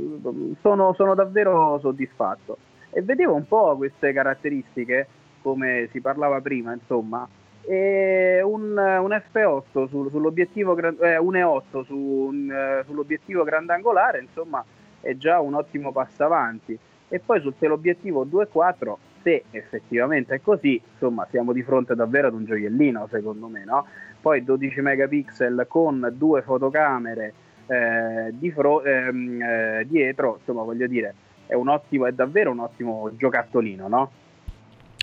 sono, 0.61 0.95
sono 0.95 1.15
davvero 1.15 1.79
soddisfatto. 1.81 2.57
E 2.91 3.03
vedevo 3.03 3.35
un 3.35 3.47
po' 3.47 3.77
queste 3.77 4.13
caratteristiche, 4.13 5.07
come 5.43 5.89
si 5.93 6.01
parlava 6.01 6.41
prima, 6.41 6.73
insomma, 6.73 7.29
e 7.69 8.41
un, 8.43 8.71
un 8.79 9.23
F8 9.31 9.89
su, 9.89 10.09
sull'obiettivo 10.09 10.75
eh, 11.03 11.19
un 11.19 11.35
E8 11.35 11.85
su, 11.85 11.95
un, 11.95 12.49
uh, 12.49 12.85
sull'obiettivo 12.87 13.45
grandangolare, 13.45 14.21
insomma, 14.21 14.65
è 15.03 15.15
già 15.17 15.41
un 15.41 15.53
ottimo 15.53 15.93
passo 15.93 16.25
avanti. 16.25 16.79
E 17.11 17.19
poi 17.21 17.41
sul 17.41 17.55
teleobiettivo 17.59 18.25
2.4 18.25 18.95
se 19.29 19.45
effettivamente 19.51 20.37
è 20.37 20.41
così, 20.41 20.81
insomma, 20.93 21.27
siamo 21.31 21.53
di 21.53 21.63
fronte 21.63 21.95
davvero 21.95 22.29
ad 22.29 22.35
un 22.35 22.47
gioiellino, 22.47 23.09
secondo 23.11 23.47
me, 23.47 23.63
no? 23.65 23.87
Poi 24.21 24.43
12 24.43 24.81
megapixel 24.81 25.67
con 25.69 26.15
due 26.17 26.41
fotocamere 26.41 27.35
eh, 27.67 28.33
di 28.33 28.51
fro- 28.51 28.83
ehm, 28.83 29.43
eh, 29.43 29.87
dietro, 29.87 30.37
insomma, 30.39 30.63
voglio 30.63 30.87
dire, 30.87 31.15
è 31.47 31.55
un 31.55 31.69
ottimo, 31.69 32.07
è 32.07 32.13
davvero 32.13 32.51
un 32.51 32.61
ottimo 32.61 33.11
giocattolino, 33.15 33.87
no? 33.87 34.11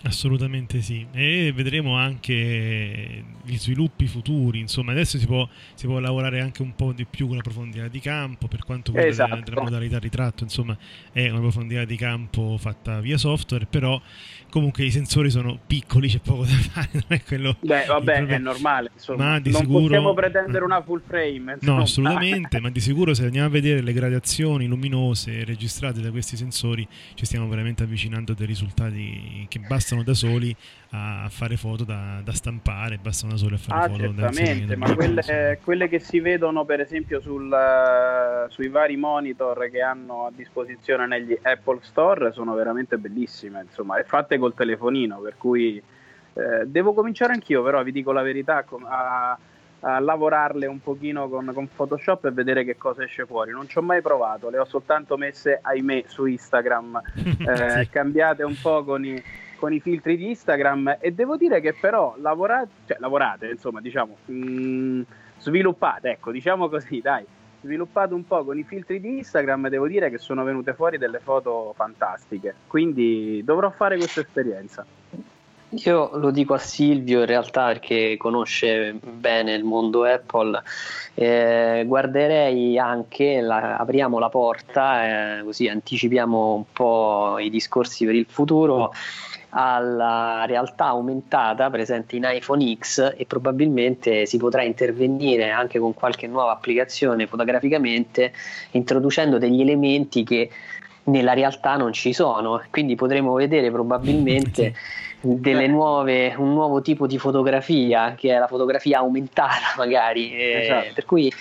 Assolutamente 0.04 0.82
sì, 0.82 1.06
e 1.12 1.52
vedremo 1.54 1.96
anche 1.96 3.24
gli 3.42 3.56
sviluppi 3.56 4.06
futuri, 4.06 4.60
insomma 4.60 4.92
adesso 4.92 5.18
si 5.18 5.26
può, 5.26 5.48
si 5.74 5.86
può 5.86 5.98
lavorare 5.98 6.40
anche 6.40 6.60
un 6.62 6.74
po' 6.74 6.92
di 6.92 7.06
più 7.06 7.26
con 7.26 7.36
la 7.36 7.42
profondità 7.42 7.88
di 7.88 7.98
campo, 7.98 8.46
per 8.46 8.62
quanto 8.62 8.92
quella 8.92 9.06
esatto. 9.06 9.40
della 9.42 9.62
modalità 9.62 9.98
ritratto, 9.98 10.44
insomma 10.44 10.76
è 11.10 11.30
una 11.30 11.40
profondità 11.40 11.84
di 11.84 11.96
campo 11.96 12.56
fatta 12.58 13.00
via 13.00 13.16
software, 13.16 13.66
però 13.68 14.00
comunque 14.50 14.84
i 14.84 14.90
sensori 14.90 15.30
sono 15.30 15.58
piccoli, 15.66 16.08
c'è 16.08 16.20
poco 16.20 16.44
da 16.44 16.52
fare, 16.52 16.88
non 16.92 17.04
è 17.08 17.22
quello... 17.22 17.56
Beh, 17.60 17.86
vabbè, 17.86 18.26
è 18.26 18.38
normale, 18.38 18.90
insomma. 18.92 19.30
Ma 19.30 19.40
di 19.40 19.50
non 19.50 19.62
sicuro... 19.62 19.80
possiamo 19.80 20.14
pretendere 20.14 20.64
una 20.64 20.82
full 20.82 21.02
frame. 21.04 21.54
Insomma. 21.54 21.76
No, 21.76 21.82
assolutamente, 21.82 22.60
ma 22.60 22.70
di 22.70 22.80
sicuro 22.80 23.14
se 23.14 23.24
andiamo 23.24 23.46
a 23.46 23.50
vedere 23.50 23.80
le 23.80 23.92
gradazioni 23.92 24.66
luminose 24.66 25.44
registrate 25.44 26.00
da 26.00 26.10
questi 26.10 26.36
sensori 26.36 26.86
ci 27.14 27.24
stiamo 27.24 27.48
veramente 27.48 27.82
avvicinando 27.82 28.32
a 28.32 28.34
dei 28.34 28.46
risultati 28.46 29.46
che 29.48 29.58
bastano 29.60 29.85
da 30.02 30.14
soli 30.14 30.54
a 30.90 31.28
fare 31.28 31.56
foto 31.56 31.84
da, 31.84 32.20
da 32.22 32.32
stampare, 32.32 32.98
bastano 32.98 33.32
da 33.32 33.38
soli 33.38 33.54
a 33.54 33.58
fare 33.58 33.84
ah, 33.84 33.88
foto 33.88 34.12
da 34.12 34.30
certamente, 34.32 34.76
ma 34.76 34.94
quelle, 34.94 35.58
quelle, 35.62 35.88
che 35.88 35.98
si 35.98 36.20
vedono 36.20 36.64
per 36.64 36.80
esempio 36.80 37.20
sul, 37.20 37.54
sui 38.48 38.68
vari 38.68 38.96
monitor 38.96 39.68
che 39.70 39.80
hanno 39.80 40.26
a 40.26 40.32
disposizione 40.34 41.06
negli 41.06 41.36
Apple 41.42 41.78
Store 41.82 42.32
sono 42.32 42.54
veramente 42.54 42.98
bellissime, 42.98 43.62
insomma, 43.62 43.98
e 43.98 44.04
fatte 44.04 44.38
col 44.38 44.54
telefonino, 44.54 45.18
per 45.18 45.36
cui 45.36 45.82
eh, 46.34 46.66
devo 46.66 46.92
cominciare 46.92 47.32
anch'io, 47.32 47.62
però 47.62 47.82
vi 47.82 47.92
dico 47.92 48.12
la 48.12 48.22
verità, 48.22 48.64
a, 48.84 49.38
a 49.80 49.98
lavorarle 50.00 50.66
un 50.66 50.80
pochino 50.80 51.28
con, 51.28 51.50
con, 51.54 51.68
Photoshop 51.74 52.26
e 52.26 52.30
vedere 52.30 52.64
che 52.64 52.76
cosa 52.76 53.04
esce 53.04 53.24
fuori. 53.24 53.52
Non 53.52 53.68
ci 53.68 53.78
ho 53.78 53.82
mai 53.82 54.02
provato, 54.02 54.50
le 54.50 54.58
ho 54.58 54.64
soltanto 54.64 55.16
messe, 55.16 55.58
ahimè, 55.62 56.04
su 56.06 56.26
Instagram, 56.26 57.02
eh, 57.46 57.82
sì. 57.82 57.88
cambiate 57.90 58.42
un 58.42 58.56
po' 58.60 58.84
con 58.84 59.04
i 59.04 59.22
con 59.56 59.72
i 59.72 59.80
filtri 59.80 60.16
di 60.16 60.28
Instagram 60.28 60.98
e 61.00 61.12
devo 61.12 61.36
dire 61.36 61.60
che 61.60 61.74
però 61.74 62.14
lavorate, 62.18 62.68
cioè 62.86 62.96
lavorate, 63.00 63.48
insomma, 63.48 63.80
diciamo, 63.80 64.16
mh, 64.24 64.34
mm, 64.34 65.02
sviluppate, 65.38 66.10
ecco, 66.10 66.30
diciamo 66.30 66.68
così, 66.68 67.00
dai, 67.00 67.24
sviluppate 67.62 68.14
un 68.14 68.26
po' 68.26 68.44
con 68.44 68.58
i 68.58 68.62
filtri 68.62 69.00
di 69.00 69.18
Instagram, 69.18 69.68
devo 69.68 69.86
dire 69.88 70.10
che 70.10 70.18
sono 70.18 70.44
venute 70.44 70.74
fuori 70.74 70.98
delle 70.98 71.18
foto 71.18 71.72
fantastiche, 71.76 72.54
quindi 72.66 73.42
dovrò 73.44 73.70
fare 73.70 73.96
questa 73.96 74.20
esperienza. 74.20 74.84
Io 75.70 76.16
lo 76.16 76.30
dico 76.30 76.54
a 76.54 76.58
Silvio 76.58 77.20
in 77.20 77.26
realtà 77.26 77.66
perché 77.66 78.16
conosce 78.16 78.94
bene 78.94 79.52
il 79.52 79.64
mondo 79.64 80.04
Apple. 80.04 80.62
Eh, 81.12 81.82
guarderei 81.86 82.78
anche, 82.78 83.40
la, 83.40 83.76
apriamo 83.76 84.18
la 84.18 84.28
porta, 84.28 85.38
eh, 85.38 85.42
così 85.42 85.66
anticipiamo 85.68 86.54
un 86.54 86.64
po' 86.72 87.38
i 87.40 87.50
discorsi 87.50 88.04
per 88.04 88.14
il 88.14 88.26
futuro 88.28 88.92
alla 89.50 90.44
realtà 90.46 90.86
aumentata 90.86 91.70
presente 91.70 92.16
in 92.16 92.26
iPhone 92.26 92.76
X 92.76 93.14
e 93.16 93.24
probabilmente 93.26 94.26
si 94.26 94.36
potrà 94.36 94.62
intervenire 94.62 95.50
anche 95.50 95.78
con 95.78 95.94
qualche 95.94 96.26
nuova 96.26 96.52
applicazione 96.52 97.26
fotograficamente 97.26 98.32
introducendo 98.72 99.38
degli 99.38 99.60
elementi 99.60 100.24
che 100.24 100.50
nella 101.04 101.32
realtà 101.32 101.76
non 101.76 101.92
ci 101.92 102.12
sono. 102.12 102.62
Quindi 102.70 102.94
potremo 102.94 103.34
vedere 103.34 103.70
probabilmente 103.70 104.74
delle 105.20 105.66
nuove, 105.66 106.34
un 106.36 106.52
nuovo 106.52 106.82
tipo 106.82 107.06
di 107.06 107.18
fotografia 107.18 108.14
che 108.16 108.34
è 108.34 108.38
la 108.38 108.46
fotografia 108.46 108.98
aumentata 108.98 109.74
magari. 109.76 110.32
Eh, 110.32 110.62
Esatto. 110.62 110.92
per 110.94 111.04
cui 111.04 111.32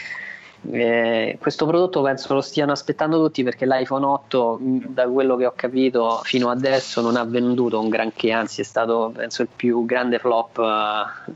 eh, 0.72 1.38
questo 1.40 1.66
prodotto 1.66 2.02
penso 2.02 2.34
lo 2.34 2.42
stiano 2.42 2.72
aspettando 2.72 3.22
tutti 3.22 3.44
perché 3.44 3.66
l'iPhone 3.66 4.06
8 4.06 4.58
mh, 4.60 4.78
da 4.88 5.08
quello 5.08 5.36
che 5.36 5.46
ho 5.46 5.54
capito 5.56 6.22
fino 6.24 6.50
adesso 6.50 7.02
non 7.02 7.16
ha 7.16 7.24
venduto 7.24 7.80
un 7.80 7.90
granché 7.90 8.32
anzi 8.32 8.62
è 8.62 8.64
stato 8.64 9.12
penso 9.16 9.42
il 9.44 9.50
più 9.56 9.86
grande 9.86 10.20
flop 10.20 10.60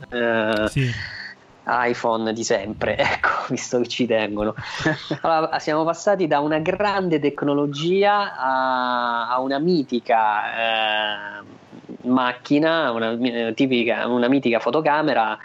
eh, 0.09 0.67
Sì. 0.69 0.89
iPhone 1.65 2.33
di 2.33 2.43
sempre 2.43 2.97
ecco 2.97 3.29
visto 3.49 3.79
che 3.79 3.87
ci 3.87 4.05
tengono 4.07 4.55
allora, 5.21 5.59
siamo 5.59 5.83
passati 5.83 6.25
da 6.27 6.39
una 6.39 6.59
grande 6.59 7.19
tecnologia 7.19 8.35
a, 8.37 9.29
a 9.29 9.39
una 9.39 9.59
mitica 9.59 11.39
eh, 11.41 11.43
macchina 12.09 12.91
una, 12.91 13.17
tipica, 13.53 14.07
una 14.07 14.27
mitica 14.27 14.59
fotocamera 14.59 15.37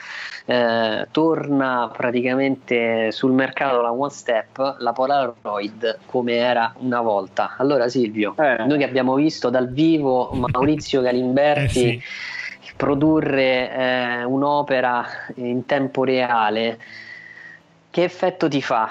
eh, 0.46 1.06
torna 1.10 1.90
praticamente 1.96 3.10
sul 3.12 3.32
mercato 3.32 3.80
la 3.80 3.92
One 3.92 4.10
Step, 4.10 4.76
la 4.78 4.92
Polaroid 4.92 6.00
come 6.06 6.34
era 6.34 6.74
una 6.78 7.00
volta. 7.00 7.54
Allora 7.56 7.88
Silvio, 7.88 8.34
Eh. 8.38 8.64
noi 8.66 8.78
che 8.78 8.84
abbiamo 8.84 9.14
visto 9.14 9.48
dal 9.50 9.68
vivo 9.70 10.30
Maurizio 10.34 11.00
Galimberti 11.00 11.96
Eh 11.96 12.00
sì. 12.00 12.72
produrre 12.76 13.70
eh, 13.70 14.24
un'opera 14.24 15.06
in 15.36 15.64
tempo 15.64 16.04
reale, 16.04 16.78
che 17.90 18.02
effetto 18.02 18.48
ti 18.48 18.60
fa? 18.60 18.88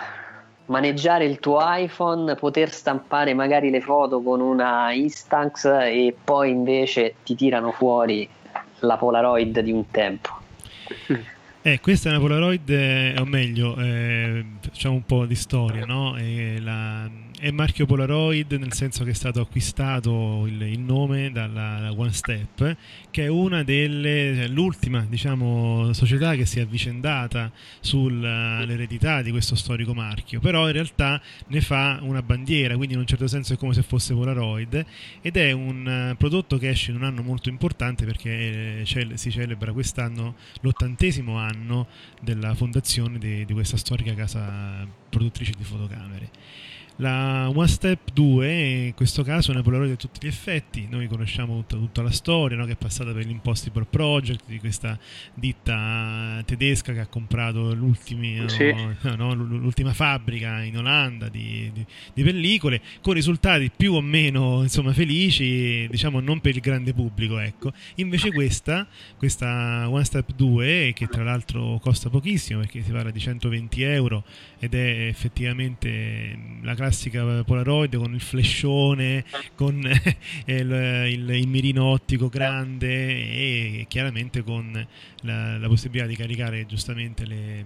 Maneggiare 0.66 1.26
il 1.26 1.40
tuo 1.40 1.60
iPhone, 1.62 2.36
poter 2.36 2.72
stampare 2.72 3.34
magari 3.34 3.70
le 3.70 3.82
foto 3.82 4.22
con 4.22 4.40
una 4.40 4.94
Instax 4.94 5.66
e 5.66 6.16
poi 6.24 6.52
invece 6.52 7.16
ti 7.24 7.36
tirano 7.36 7.72
fuori 7.72 8.28
la 8.80 8.98
Polaroid 8.98 9.60
di 9.60 9.72
un 9.72 9.90
tempo. 9.92 10.30
Eh, 11.62 11.80
questa 11.80 12.10
è 12.10 12.12
una 12.12 12.22
Polaroid, 12.22 12.70
eh, 12.70 13.16
o 13.18 13.26
meglio, 13.26 13.76
eh, 13.78 14.44
facciamo 14.62 14.96
un 14.96 15.06
po' 15.06 15.26
di 15.26 15.36
storia, 15.36 15.86
no? 15.86 16.16
La- 16.60 17.10
è 17.44 17.52
marchio 17.52 17.86
Polaroid 17.86 18.54
nel 18.54 18.72
senso 18.72 19.04
che 19.04 19.10
è 19.10 19.14
stato 19.14 19.42
acquistato 19.42 20.46
il, 20.48 20.62
il 20.62 20.80
nome 20.80 21.30
dalla, 21.30 21.80
da 21.82 21.92
One 21.92 22.14
Step, 22.14 22.78
che 23.12 23.24
è 23.26 23.28
una 23.28 23.64
delle, 23.64 24.34
cioè, 24.34 24.48
l'ultima, 24.48 25.06
diciamo, 25.10 25.92
società 25.92 26.36
che 26.36 26.46
si 26.46 26.60
è 26.60 26.62
avvicendata 26.62 27.52
sull'eredità 27.82 29.22
di 29.22 29.32
questo 29.32 29.56
storico 29.56 29.94
marchio, 29.94 30.40
però 30.40 30.68
in 30.68 30.72
realtà 30.72 31.22
ne 31.48 31.60
fa 31.60 32.00
una 32.04 32.22
bandiera, 32.22 32.78
quindi 32.78 32.94
in 32.94 33.02
un 33.02 33.08
certo 33.08 33.28
senso 33.28 33.56
è 33.56 33.58
come 33.58 33.74
se 33.74 33.82
fosse 33.82 34.14
Polaroid 34.14 34.86
ed 35.20 35.36
è 35.36 35.52
un 35.52 35.86
eh, 35.86 36.16
prodotto 36.16 36.58
che 36.58 36.70
esce 36.70 36.92
in 36.92 36.98
un 36.98 37.04
anno 37.04 37.24
molto 37.24 37.50
importante 37.50 38.06
perché 38.06 38.84
eh, 38.84 39.16
si 39.16 39.32
celebra 39.32 39.74
quest'anno 39.74 40.36
l'ottantesimo 40.62 41.36
anno 41.36 41.88
della 42.22 42.56
fondazione 42.56 43.18
di, 43.18 43.44
di 43.44 43.52
questa 43.52 43.76
storica 43.76 44.14
casa 44.14 44.88
produttrice 45.10 45.52
di 45.58 45.64
fotocamere. 45.66 46.72
La 46.98 47.50
One 47.54 47.68
Step 47.68 48.12
2 48.14 48.86
in 48.86 48.94
questo 48.94 49.24
caso 49.24 49.50
è 49.50 49.54
una 49.54 49.64
Polaroid 49.64 49.94
a 49.94 49.96
tutti 49.96 50.20
gli 50.22 50.30
effetti, 50.30 50.88
noi 50.90 51.08
conosciamo 51.08 51.56
tutta, 51.58 51.76
tutta 51.78 52.02
la 52.04 52.12
storia 52.12 52.56
no, 52.56 52.66
che 52.66 52.74
è 52.74 52.78
passata 52.78 53.12
per 53.12 53.26
l'Impossible 53.26 53.86
Project 53.90 54.44
di 54.46 54.60
questa 54.60 55.00
ditta 55.34 56.42
tedesca 56.46 56.94
che 56.94 57.00
ha 57.00 57.08
comprato 57.08 57.74
no, 57.74 57.96
Sì. 58.48 58.74
no, 59.18 59.34
l'ultima 59.34 59.94
fabbrica 59.94 60.62
in 60.62 60.78
Olanda 60.78 61.30
di, 61.30 61.72
di- 61.74 61.86
di 62.14 62.24
pellicole 62.24 62.82
con 63.02 63.14
risultati 63.14 63.72
più 63.76 63.94
o 63.94 64.02
meno 64.02 64.62
insomma, 64.62 64.94
felici, 64.94 65.88
diciamo 65.90 66.20
non 66.20 66.42
per 66.42 66.56
il 66.56 66.62
grande 66.62 66.94
pubblico. 66.94 67.40
Ecco. 67.40 67.74
Invece 67.96 68.32
questa, 68.32 68.88
questa 69.18 69.90
One 69.90 70.04
Step 70.04 70.32
2, 70.36 70.92
che 70.94 71.08
tra 71.08 71.24
l'altro 71.24 71.80
costa 71.82 72.10
pochissimo 72.10 72.60
perché 72.60 72.84
si 72.84 72.92
parla 72.92 73.10
di 73.12 73.20
120 73.20 73.82
euro 73.82 74.24
ed 74.60 74.76
è 74.76 75.08
effettivamente 75.08 76.38
la 76.62 76.76
classica 76.84 77.44
Polaroid 77.46 77.96
con 77.96 78.14
il 78.14 78.20
flashone, 78.20 79.24
con 79.56 79.76
il, 80.46 81.08
il- 81.12 81.30
il 81.30 81.48
mirino 81.48 81.86
ottico 81.86 82.28
grande 82.28 82.88
e 82.90 83.86
chiaramente 83.88 84.44
con 84.44 84.86
la, 85.22 85.58
la 85.58 85.68
possibilità 85.68 86.06
di 86.08 86.16
caricare 86.16 86.66
giustamente 86.66 87.26
le, 87.26 87.66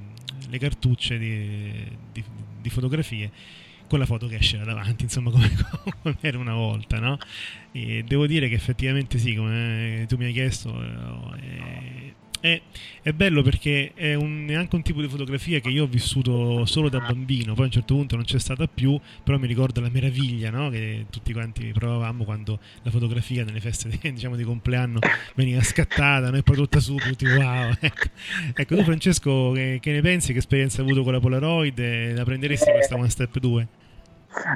le 0.49 0.57
cartucce 0.59 1.17
di, 1.17 1.71
di- 2.11 2.23
di 2.61 2.69
fotografie 2.69 3.31
con 3.87 3.99
la 3.99 4.05
foto 4.05 4.27
che 4.27 4.35
esce 4.35 4.57
da 4.57 4.65
davanti, 4.65 5.03
insomma, 5.03 5.31
come, 5.31 5.49
come 6.01 6.17
era 6.19 6.37
una 6.37 6.53
volta, 6.53 6.99
no? 6.99 7.17
E 7.71 8.03
devo 8.05 8.27
dire 8.27 8.49
che 8.49 8.55
effettivamente 8.55 9.17
sì, 9.17 9.33
come 9.33 10.05
tu 10.07 10.17
mi 10.17 10.25
hai 10.25 10.33
chiesto, 10.33 10.69
eh, 11.35 12.13
è, 12.39 12.61
è 13.01 13.11
bello 13.11 13.41
perché 13.41 13.91
è, 13.93 14.13
un- 14.13 14.47
è 14.49 14.55
anche 14.55 14.75
un 14.75 14.81
tipo 14.81 15.01
di 15.01 15.07
fotografia 15.07 15.59
che 15.59 15.69
io 15.69 15.83
ho 15.83 15.87
vissuto 15.87 16.65
solo 16.65 16.89
da 16.89 16.99
bambino, 16.99 17.53
poi 17.53 17.63
a 17.63 17.67
un 17.67 17.71
certo 17.71 17.95
punto 17.95 18.15
non 18.15 18.25
c'è 18.25 18.39
stata 18.39 18.67
più, 18.67 18.99
però 19.23 19.37
mi 19.37 19.47
ricordo 19.47 19.81
la 19.81 19.89
meraviglia 19.89 20.49
no? 20.49 20.69
che 20.69 21.05
tutti 21.09 21.33
quanti 21.33 21.71
provavamo 21.71 22.23
quando 22.23 22.59
la 22.83 22.91
fotografia 22.91 23.43
nelle 23.43 23.59
feste 23.59 23.89
di, 23.89 23.99
diciamo, 24.13 24.35
di 24.35 24.43
compleanno 24.43 24.99
veniva 25.35 25.61
scattata, 25.61 26.29
noi 26.29 26.43
poi 26.43 26.55
tutta 26.55 26.79
su, 26.79 26.95
tutti 26.95 27.25
wow. 27.25 27.73
Ecco, 27.79 28.07
Ecco, 28.53 28.75
tu 28.75 28.83
Francesco 28.83 29.51
che, 29.51 29.79
che 29.81 29.91
ne 29.91 30.01
pensi? 30.01 30.33
Che 30.33 30.39
esperienza 30.39 30.81
hai 30.81 30.87
avuto 30.87 31.03
con 31.03 31.13
la 31.13 31.19
Polaroid? 31.19 32.15
La 32.15 32.23
prenderesti 32.23 32.71
questa 32.71 32.95
One 32.95 33.09
Step 33.09 33.39
2? 33.39 33.67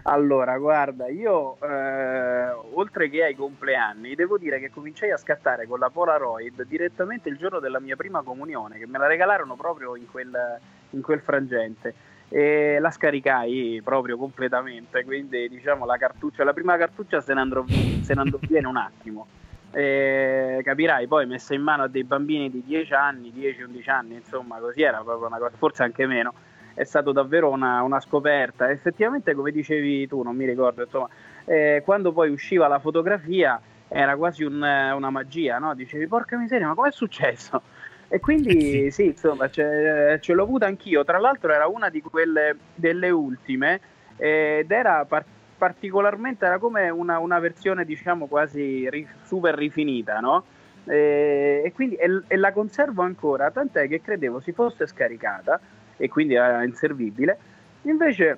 Allora, 0.04 0.58
guarda, 0.58 1.08
io 1.08 1.58
eh, 1.62 2.50
oltre 2.74 3.10
che 3.10 3.24
ai 3.24 3.36
compleanni, 3.36 4.16
devo 4.16 4.38
dire 4.38 4.60
che 4.60 4.70
cominciai 4.70 5.12
a 5.12 5.18
scattare 5.18 5.66
con 5.66 5.80
la 5.80 5.90
Polaroid 5.90 6.66
direttamente 6.66 7.30
il 7.30 7.38
giorno 7.38 7.60
della 7.60 7.80
mia 7.80 7.96
prima 7.96 8.22
comunione, 8.22 8.78
che 8.78 8.86
me 8.86 8.98
la 8.98 9.08
regalarono 9.08 9.56
proprio 9.56 9.96
in 9.96 10.10
quel, 10.10 10.60
in 10.92 11.02
quel 11.02 11.22
frangente. 11.22 11.94
E 12.28 12.78
la 12.80 12.92
scaricai 12.92 13.82
proprio 13.84 14.18
completamente, 14.18 15.04
quindi 15.04 15.50
diciamo 15.50 15.86
la 15.86 15.98
cartuccia, 15.98 16.46
la 16.46 16.54
prima 16.54 16.78
cartuccia 16.78 17.20
se 17.20 17.34
ne 17.34 17.42
andrò, 17.42 17.66
se 17.68 18.14
ne 18.14 18.22
andò 18.22 18.38
via 18.40 18.60
in 18.60 18.66
un 18.66 18.78
attimo. 18.78 19.28
E 19.74 20.62
capirai, 20.64 21.08
poi 21.08 21.26
messa 21.26 21.54
in 21.54 21.62
mano 21.62 21.84
a 21.84 21.88
dei 21.88 22.04
bambini 22.04 22.50
di 22.50 22.64
10 22.66 22.94
anni, 22.94 23.34
10-11 23.36 23.90
anni, 23.90 24.16
insomma, 24.16 24.58
così 24.60 24.82
era 24.82 25.02
proprio 25.02 25.28
una 25.28 25.38
cosa, 25.40 25.56
forse 25.58 25.84
anche 25.84 26.06
meno 26.06 26.34
è 26.74 26.84
stato 26.84 27.12
davvero 27.12 27.50
una, 27.50 27.82
una 27.84 28.00
scoperta. 28.00 28.70
Effettivamente, 28.70 29.34
come 29.34 29.52
dicevi 29.52 30.08
tu, 30.08 30.22
non 30.24 30.36
mi 30.36 30.46
ricordo, 30.46 30.84
insomma, 30.84 31.10
eh, 31.46 31.82
quando 31.84 32.12
poi 32.12 32.30
usciva 32.30 32.68
la 32.68 32.80
fotografia 32.80 33.60
era 33.88 34.16
quasi 34.16 34.44
un- 34.44 34.56
una 34.62 35.10
magia, 35.10 35.58
no? 35.60 35.74
Dicevi, 35.76 36.08
porca 36.08 36.38
miseria, 36.38 36.68
ma 36.68 36.74
com'è 36.76 36.92
successo? 36.92 37.62
E 38.08 38.20
quindi 38.20 38.86
Eh 38.88 38.92
sì, 38.92 39.06
insomma, 39.06 39.50
ce, 39.50 40.18
ce 40.22 40.34
l'ho 40.34 40.44
avuta 40.44 40.66
anch'io. 40.66 41.04
Tra 41.04 41.18
l'altro 41.20 41.52
era 41.52 41.68
una 41.68 41.90
di 41.90 42.02
quelle 42.02 42.56
delle 42.76 43.10
ultime 43.10 43.80
eh, 44.18 44.60
ed 44.64 44.72
era 44.72 45.06
par- 45.06 45.26
particolarmente, 45.58 46.46
era 46.46 46.58
come 46.58 46.90
una, 46.90 47.20
una 47.20 47.40
versione, 47.40 47.86
diciamo, 47.86 48.28
quasi 48.28 48.90
ri- 48.90 49.08
super 49.24 49.56
rifinita, 49.56 50.20
no? 50.20 50.44
Eh, 50.86 51.62
e 51.64 51.72
quindi 51.74 51.96
e, 51.96 52.24
e 52.28 52.36
la 52.38 52.52
conservo 52.52 53.04
ancora, 53.04 53.52
tant'è 53.52 53.88
che 53.88 54.02
credevo 54.02 54.40
si 54.40 54.52
fosse 54.52 54.88
scaricata 54.88 55.60
e 56.02 56.10
quindi 56.10 56.34
era 56.34 56.64
inservibile. 56.64 57.38
Invece, 57.84 58.38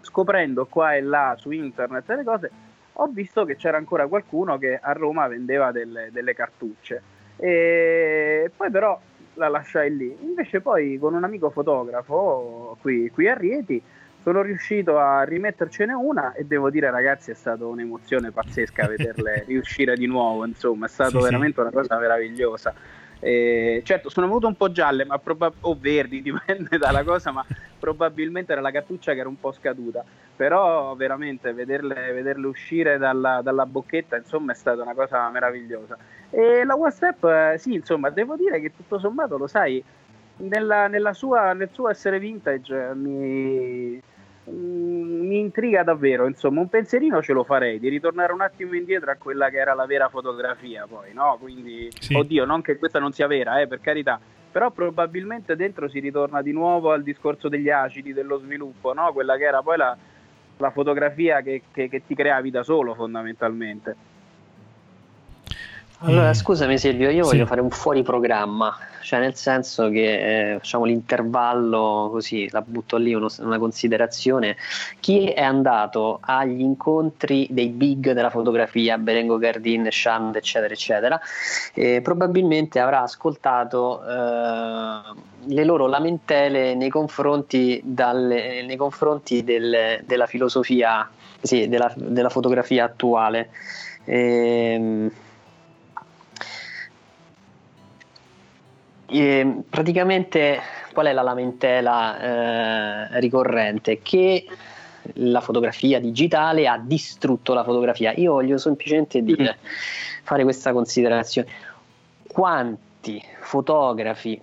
scoprendo 0.00 0.66
qua 0.66 0.94
e 0.94 1.02
là 1.02 1.34
su 1.38 1.50
internet 1.50 2.08
le 2.10 2.24
cose, 2.24 2.50
ho 2.94 3.06
visto 3.08 3.44
che 3.44 3.56
c'era 3.56 3.76
ancora 3.76 4.06
qualcuno 4.06 4.56
che 4.58 4.78
a 4.80 4.92
Roma 4.92 5.26
vendeva 5.28 5.70
delle, 5.72 6.08
delle 6.10 6.34
cartucce. 6.34 7.02
E 7.36 8.50
poi 8.56 8.70
però 8.70 8.98
la 9.34 9.48
lasciai 9.48 9.94
lì. 9.94 10.16
Invece 10.22 10.60
poi 10.60 10.98
con 10.98 11.12
un 11.14 11.24
amico 11.24 11.50
fotografo 11.50 12.78
qui, 12.80 13.10
qui 13.10 13.28
a 13.28 13.34
Rieti 13.34 13.82
sono 14.22 14.40
riuscito 14.42 14.98
a 14.98 15.22
rimettercene 15.22 15.92
una 15.92 16.32
e 16.32 16.44
devo 16.44 16.70
dire 16.70 16.90
ragazzi 16.90 17.30
è 17.30 17.34
stata 17.34 17.64
un'emozione 17.66 18.32
pazzesca 18.32 18.86
vederle 18.88 19.44
riuscire 19.46 19.94
di 19.94 20.06
nuovo, 20.06 20.44
insomma 20.46 20.86
è 20.86 20.88
stato 20.88 21.10
Sì, 21.10 21.16
sì. 21.18 21.22
veramente 21.24 21.60
una 21.60 21.70
cosa 21.70 21.98
meravigliosa. 21.98 22.74
E, 23.20 23.82
certo, 23.84 24.08
sono 24.08 24.26
venute 24.26 24.46
un 24.46 24.54
po' 24.54 24.70
gialle 24.70 25.06
proba- 25.22 25.52
o 25.60 25.76
verdi, 25.78 26.20
dipende 26.22 26.78
dalla 26.78 27.04
cosa, 27.04 27.30
ma 27.30 27.44
probabilmente 27.78 28.52
era 28.52 28.60
la 28.60 28.70
cartuccia 28.70 29.12
che 29.14 29.20
era 29.20 29.28
un 29.28 29.38
po' 29.38 29.52
scaduta. 29.52 30.04
Però 30.36 30.94
veramente 30.96 31.52
vederle, 31.52 32.12
vederle 32.12 32.46
uscire 32.46 32.98
dalla, 32.98 33.40
dalla, 33.42 33.64
bocchetta, 33.64 34.16
insomma, 34.16 34.52
è 34.52 34.54
stata 34.54 34.82
una 34.82 34.94
cosa 34.94 35.28
meravigliosa. 35.30 35.96
E 36.30 36.64
la 36.64 36.74
WhatsApp, 36.74 37.24
eh, 37.24 37.54
sì, 37.58 37.74
insomma, 37.74 38.10
devo 38.10 38.36
dire 38.36 38.60
che 38.60 38.74
tutto 38.76 38.98
sommato, 38.98 39.38
lo 39.38 39.46
sai, 39.46 39.82
nella, 40.38 40.88
nella 40.88 41.14
sua, 41.14 41.52
nel 41.54 41.70
suo 41.72 41.88
essere 41.88 42.18
vintage 42.18 42.92
mi 42.94 44.00
Mm, 44.48 45.26
mi 45.26 45.40
intriga 45.40 45.82
davvero, 45.82 46.26
insomma, 46.26 46.60
un 46.60 46.68
pensierino 46.68 47.20
ce 47.20 47.32
lo 47.32 47.42
farei 47.42 47.80
di 47.80 47.88
ritornare 47.88 48.32
un 48.32 48.40
attimo 48.40 48.74
indietro 48.74 49.10
a 49.10 49.16
quella 49.16 49.50
che 49.50 49.56
era 49.58 49.74
la 49.74 49.86
vera 49.86 50.08
fotografia, 50.08 50.86
poi, 50.88 51.12
no? 51.12 51.36
Quindi, 51.40 51.88
sì. 51.98 52.14
oddio, 52.14 52.44
non 52.44 52.62
che 52.62 52.78
questa 52.78 53.00
non 53.00 53.12
sia 53.12 53.26
vera, 53.26 53.60
eh, 53.60 53.66
per 53.66 53.80
carità, 53.80 54.20
però 54.50 54.70
probabilmente 54.70 55.56
dentro 55.56 55.88
si 55.88 55.98
ritorna 55.98 56.42
di 56.42 56.52
nuovo 56.52 56.92
al 56.92 57.02
discorso 57.02 57.48
degli 57.48 57.70
acidi, 57.70 58.12
dello 58.12 58.38
sviluppo, 58.38 58.92
no? 58.92 59.12
Quella 59.12 59.36
che 59.36 59.44
era 59.44 59.62
poi 59.62 59.76
la, 59.76 59.96
la 60.58 60.70
fotografia 60.70 61.40
che, 61.40 61.62
che, 61.72 61.88
che 61.88 62.06
ti 62.06 62.14
creavi 62.14 62.50
da 62.50 62.62
solo, 62.62 62.94
fondamentalmente. 62.94 64.14
Allora, 66.00 66.34
scusami 66.34 66.76
Silvio, 66.76 67.08
io 67.08 67.24
sì. 67.24 67.30
voglio 67.30 67.46
fare 67.46 67.62
un 67.62 67.70
fuori 67.70 68.02
programma, 68.02 68.76
cioè 69.00 69.18
nel 69.18 69.34
senso 69.34 69.88
che 69.88 70.52
eh, 70.52 70.58
facciamo 70.58 70.84
l'intervallo 70.84 72.08
così, 72.12 72.50
la 72.50 72.60
butto 72.60 72.98
lì 72.98 73.14
uno, 73.14 73.28
una 73.38 73.58
considerazione. 73.58 74.56
Chi 75.00 75.28
è 75.28 75.40
andato 75.40 76.18
agli 76.20 76.60
incontri 76.60 77.46
dei 77.50 77.68
big 77.68 78.12
della 78.12 78.28
fotografia, 78.28 78.98
Berengo 78.98 79.38
Gardin, 79.38 79.88
Shand, 79.90 80.36
eccetera, 80.36 80.74
eccetera, 80.74 81.20
eh, 81.72 82.02
probabilmente 82.02 82.78
avrà 82.78 83.00
ascoltato 83.00 84.02
eh, 84.06 85.00
le 85.46 85.64
loro 85.64 85.86
lamentele 85.86 86.74
nei 86.74 86.90
confronti, 86.90 87.80
dalle, 87.82 88.62
nei 88.66 88.76
confronti 88.76 89.42
del, 89.42 90.02
della 90.04 90.26
filosofia, 90.26 91.08
sì, 91.40 91.68
della, 91.68 91.90
della 91.96 92.28
fotografia 92.28 92.84
attuale. 92.84 93.48
Ehm, 94.04 95.10
Praticamente 99.06 100.60
qual 100.92 101.06
è 101.06 101.12
la 101.12 101.22
lamentela 101.22 102.18
eh, 103.12 103.20
ricorrente? 103.20 104.00
Che 104.02 104.46
la 105.14 105.40
fotografia 105.40 106.00
digitale 106.00 106.66
ha 106.66 106.78
distrutto 106.78 107.54
la 107.54 107.64
fotografia. 107.64 108.12
Io 108.14 108.32
voglio 108.32 108.58
semplicemente 108.58 109.22
dire, 109.22 109.58
fare 110.22 110.42
questa 110.42 110.72
considerazione. 110.72 111.48
Quanti 112.26 113.22
fotografi 113.40 114.40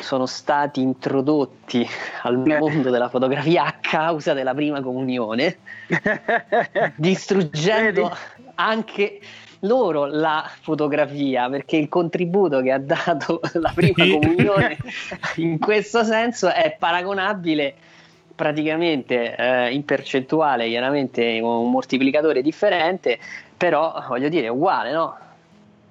sono 0.00 0.26
stati 0.26 0.80
introdotti 0.80 1.86
al 2.22 2.38
mondo 2.38 2.90
della 2.90 3.08
fotografia 3.08 3.64
a 3.64 3.76
causa 3.80 4.32
della 4.32 4.54
prima 4.54 4.80
comunione, 4.80 5.58
distruggendo 6.96 8.16
anche 8.54 9.20
loro 9.62 10.06
la 10.06 10.50
fotografia 10.60 11.48
perché 11.48 11.76
il 11.76 11.88
contributo 11.88 12.60
che 12.60 12.72
ha 12.72 12.78
dato 12.78 13.40
la 13.54 13.72
prima 13.74 14.18
comunione 14.18 14.76
in 15.36 15.58
questo 15.58 16.04
senso 16.04 16.52
è 16.52 16.76
paragonabile 16.78 17.74
praticamente 18.34 19.36
eh, 19.36 19.72
in 19.72 19.84
percentuale 19.84 20.68
chiaramente 20.68 21.40
con 21.40 21.58
un 21.58 21.70
moltiplicatore 21.70 22.42
differente 22.42 23.18
però 23.56 24.04
voglio 24.08 24.28
dire 24.28 24.46
è 24.46 24.50
uguale 24.50 24.92
no? 24.92 25.16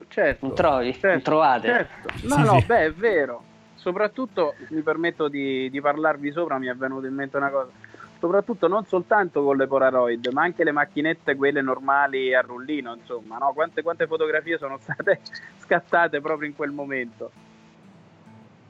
certo 0.09 0.45
non 0.45 0.55
trovi? 0.55 0.91
Certo, 0.91 1.07
non 1.07 1.21
trovate? 1.21 1.67
certo. 1.67 2.09
no 2.27 2.35
sì, 2.35 2.41
no 2.41 2.59
sì. 2.59 2.65
beh 2.65 2.85
è 2.85 2.91
vero 2.91 3.43
soprattutto 3.75 4.55
mi 4.69 4.81
permetto 4.81 5.27
di, 5.27 5.69
di 5.69 5.79
parlarvi 5.79 6.31
sopra 6.31 6.57
mi 6.57 6.67
è 6.67 6.75
venuto 6.75 7.05
in 7.05 7.13
mente 7.13 7.37
una 7.37 7.49
cosa 7.49 7.69
soprattutto 8.21 8.67
non 8.67 8.85
soltanto 8.85 9.43
con 9.43 9.57
le 9.57 9.65
Polaroid, 9.65 10.27
ma 10.31 10.43
anche 10.43 10.63
le 10.63 10.71
macchinette, 10.71 11.35
quelle 11.35 11.61
normali 11.61 12.35
a 12.35 12.41
rullino, 12.41 12.93
insomma, 12.93 13.39
no? 13.39 13.51
quante, 13.53 13.81
quante 13.81 14.05
fotografie 14.05 14.59
sono 14.59 14.77
state 14.79 15.21
scattate 15.57 16.21
proprio 16.21 16.47
in 16.47 16.55
quel 16.55 16.69
momento. 16.69 17.31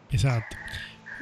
Esatto. 0.10 0.56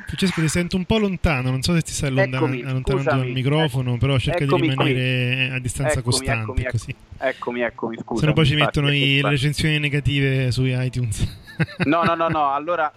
Francesco, 0.05 0.41
ti 0.41 0.47
sento 0.47 0.77
un 0.77 0.85
po' 0.85 0.97
lontano, 0.99 1.49
non 1.49 1.61
so 1.61 1.73
se 1.73 1.81
ti 1.81 1.91
stai 1.91 2.17
eccomi, 2.17 2.61
allontanando 2.61 3.09
dal 3.09 3.27
microfono, 3.27 3.97
però 3.97 4.17
cerca 4.17 4.45
di 4.45 4.55
rimanere 4.55 5.47
qui. 5.47 5.55
a 5.55 5.59
distanza 5.59 5.99
eccomi, 5.99 6.15
costante. 6.15 6.41
Eccomi, 6.41 6.65
così. 6.65 6.95
eccomi, 7.17 7.61
eccomi, 7.61 7.97
scusa. 7.97 8.19
Se 8.21 8.25
no 8.27 8.33
poi 8.33 8.45
ci 8.45 8.55
mettono 8.55 8.87
le 8.87 9.21
recensioni 9.23 9.79
negative 9.79 10.51
su 10.51 10.63
iTunes. 10.65 11.37
No, 11.83 12.03
no, 12.03 12.15
no, 12.15 12.29
no, 12.29 12.53
allora 12.53 12.91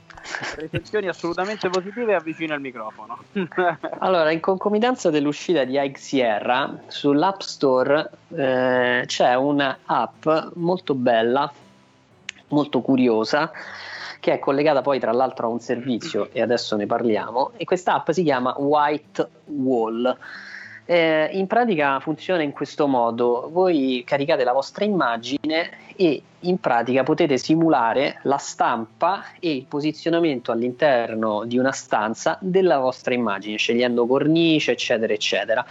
recensioni 0.57 1.09
assolutamente 1.09 1.69
positive 1.69 2.15
avvicino 2.15 2.55
al 2.55 2.61
microfono. 2.61 3.19
allora, 3.99 4.31
in 4.31 4.41
concomitanza 4.41 5.11
dell'uscita 5.11 5.65
di 5.65 5.79
Ike 5.79 5.99
Sierra, 5.99 6.83
sull'App 6.87 7.41
Store 7.41 8.11
eh, 8.35 9.05
c'è 9.07 9.35
un'app 9.35 10.29
molto 10.55 10.95
bella, 10.95 11.53
molto 12.49 12.81
curiosa, 12.81 13.51
che 14.21 14.35
è 14.35 14.39
collegata 14.39 14.83
poi 14.83 15.01
tra 15.01 15.13
l'altro 15.13 15.49
a 15.49 15.51
un 15.51 15.59
servizio 15.59 16.29
e 16.33 16.41
adesso 16.41 16.77
ne 16.77 16.87
parliamo 16.87 17.53
e 17.57 17.65
questa 17.65 17.95
app 17.95 18.11
si 18.11 18.23
chiama 18.23 18.55
White 18.57 19.29
Wall. 19.47 20.17
Eh, 20.85 21.31
in 21.33 21.49
pratica 21.49 21.99
funziona 21.99 22.43
in 22.43 22.53
questo 22.53 22.87
modo: 22.87 23.49
voi 23.51 24.03
caricate 24.07 24.45
la 24.45 24.53
vostra 24.53 24.85
immagine 24.85 25.71
e 25.97 26.23
in 26.43 26.59
pratica 26.59 27.03
potete 27.03 27.37
simulare 27.37 28.19
la 28.23 28.39
stampa 28.39 29.25
e 29.39 29.55
il 29.55 29.67
posizionamento 29.67 30.53
all'interno 30.53 31.45
di 31.45 31.59
una 31.59 31.73
stanza 31.73 32.39
della 32.41 32.79
vostra 32.79 33.15
immagine, 33.15 33.57
scegliendo 33.57 34.07
cornice, 34.07 34.73
eccetera, 34.73 35.13
eccetera. 35.13 35.65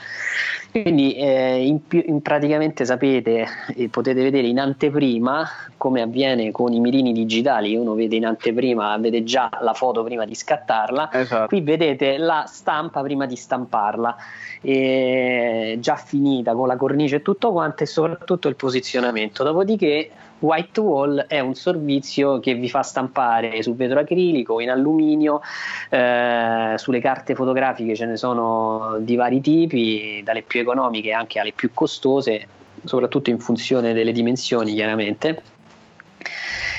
Quindi 0.71 1.15
eh, 1.15 1.65
in, 1.65 1.79
in 1.89 2.21
praticamente 2.21 2.85
sapete 2.85 3.45
e 3.75 3.89
potete 3.89 4.21
vedere 4.21 4.47
in 4.47 4.59
anteprima 4.59 5.45
come 5.75 6.01
avviene 6.01 6.51
con 6.51 6.71
i 6.71 6.79
mirini 6.79 7.11
digitali, 7.11 7.75
uno 7.75 7.93
vede 7.93 8.15
in 8.15 8.25
anteprima, 8.25 8.97
vede 8.97 9.23
già 9.23 9.49
la 9.61 9.73
foto 9.73 10.03
prima 10.03 10.25
di 10.25 10.33
scattarla, 10.33 11.09
esatto. 11.11 11.47
qui 11.47 11.59
vedete 11.61 12.17
la 12.17 12.45
stampa 12.47 13.01
prima 13.01 13.25
di 13.25 13.35
stamparla, 13.35 14.15
già 14.61 15.95
finita 15.95 16.53
con 16.53 16.67
la 16.67 16.77
cornice 16.77 17.17
e 17.17 17.21
tutto 17.21 17.51
quanto 17.51 17.83
e 17.83 17.85
soprattutto 17.87 18.47
il 18.47 18.55
posizionamento. 18.55 19.43
Dopodiché 19.43 20.09
White 20.41 20.79
Wall 20.79 21.25
è 21.27 21.39
un 21.39 21.53
servizio 21.53 22.39
che 22.39 22.55
vi 22.55 22.69
fa 22.69 22.81
stampare 22.81 23.61
su 23.61 23.75
vetro 23.75 23.99
acrilico, 23.99 24.59
in 24.59 24.69
alluminio, 24.69 25.41
eh, 25.89 26.73
sulle 26.77 26.99
carte 26.99 27.35
fotografiche 27.35 27.95
ce 27.95 28.05
ne 28.05 28.17
sono 28.17 28.97
di 28.99 29.15
vari 29.15 29.39
tipi, 29.39 30.21
dalle 30.23 30.41
più 30.41 30.59
economiche 30.59 31.11
anche 31.11 31.39
alle 31.39 31.51
più 31.53 31.71
costose, 31.73 32.47
soprattutto 32.83 33.29
in 33.29 33.39
funzione 33.39 33.93
delle 33.93 34.11
dimensioni 34.11 34.73
chiaramente. 34.73 35.43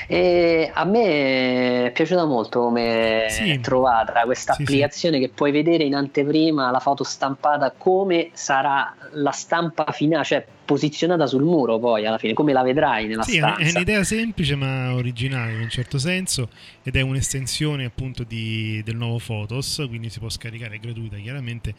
E 0.07 0.69
a 0.73 0.83
me 0.83 1.85
è 1.85 1.91
piaciuta 1.93 2.25
molto 2.25 2.59
come 2.59 3.27
sì. 3.29 3.51
è 3.51 3.59
trovata 3.61 4.23
questa 4.25 4.53
sì, 4.53 4.61
applicazione 4.61 5.17
sì. 5.17 5.23
che 5.23 5.29
puoi 5.29 5.51
vedere 5.51 5.85
in 5.85 5.95
anteprima 5.95 6.69
la 6.71 6.79
foto 6.79 7.05
stampata 7.05 7.73
come 7.75 8.29
sarà 8.33 8.93
la 9.11 9.31
stampa 9.31 9.85
finale, 9.91 10.25
cioè 10.25 10.45
posizionata 10.65 11.27
sul 11.27 11.43
muro 11.43 11.79
poi 11.79 12.05
alla 12.05 12.17
fine, 12.17 12.33
come 12.33 12.53
la 12.53 12.63
vedrai 12.63 13.07
nella 13.07 13.23
sì, 13.23 13.37
stanza. 13.37 13.61
È 13.61 13.69
un'idea 13.69 14.03
semplice 14.03 14.55
ma 14.55 14.93
originale 14.93 15.53
in 15.53 15.61
un 15.61 15.69
certo 15.69 15.97
senso 15.97 16.49
ed 16.83 16.95
è 16.95 17.01
un'estensione 17.01 17.85
appunto 17.85 18.23
di, 18.23 18.81
del 18.83 18.95
nuovo 18.95 19.19
Photos, 19.23 19.83
quindi 19.87 20.09
si 20.09 20.19
può 20.19 20.29
scaricare 20.29 20.79
gratuita 20.79 21.17
chiaramente, 21.17 21.73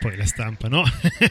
poi 0.00 0.16
la 0.16 0.26
stampa 0.26 0.68
no, 0.68 0.82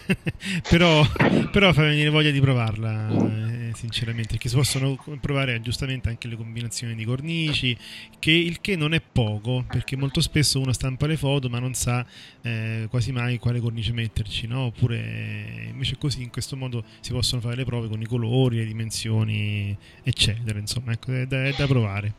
però, 0.69 1.05
però 1.51 1.73
fa 1.73 1.83
venire 1.83 2.09
voglia 2.09 2.31
di 2.31 2.39
provarla 2.39 3.09
eh, 3.09 3.71
sinceramente, 3.73 4.33
perché 4.33 4.49
si 4.49 4.55
possono 4.55 4.97
provare 5.19 5.61
giustamente 5.61 6.09
anche 6.09 6.27
le 6.27 6.35
combinazioni 6.35 6.95
di 6.95 7.05
cornici, 7.05 7.77
che 8.19 8.31
il 8.31 8.61
che 8.61 8.75
non 8.75 8.93
è 8.93 9.01
poco, 9.01 9.65
perché 9.67 9.95
molto 9.95 10.21
spesso 10.21 10.59
uno 10.59 10.73
stampa 10.73 11.07
le 11.07 11.17
foto 11.17 11.49
ma 11.49 11.59
non 11.59 11.73
sa 11.73 12.05
eh, 12.41 12.87
quasi 12.89 13.11
mai 13.11 13.37
quale 13.37 13.59
cornice 13.59 13.91
metterci, 13.91 14.47
no? 14.47 14.65
oppure 14.65 15.69
invece 15.71 15.97
così 15.97 16.21
in 16.21 16.29
questo 16.29 16.55
modo 16.55 16.83
si 16.99 17.11
possono 17.11 17.41
fare 17.41 17.55
le 17.55 17.65
prove 17.65 17.87
con 17.87 18.01
i 18.01 18.05
colori, 18.05 18.57
le 18.57 18.65
dimensioni, 18.65 19.75
eccetera. 20.03 20.59
Insomma, 20.59 20.91
ecco, 20.91 21.11
è, 21.11 21.25
da, 21.25 21.45
è 21.45 21.53
da 21.55 21.65
provare. 21.65 22.13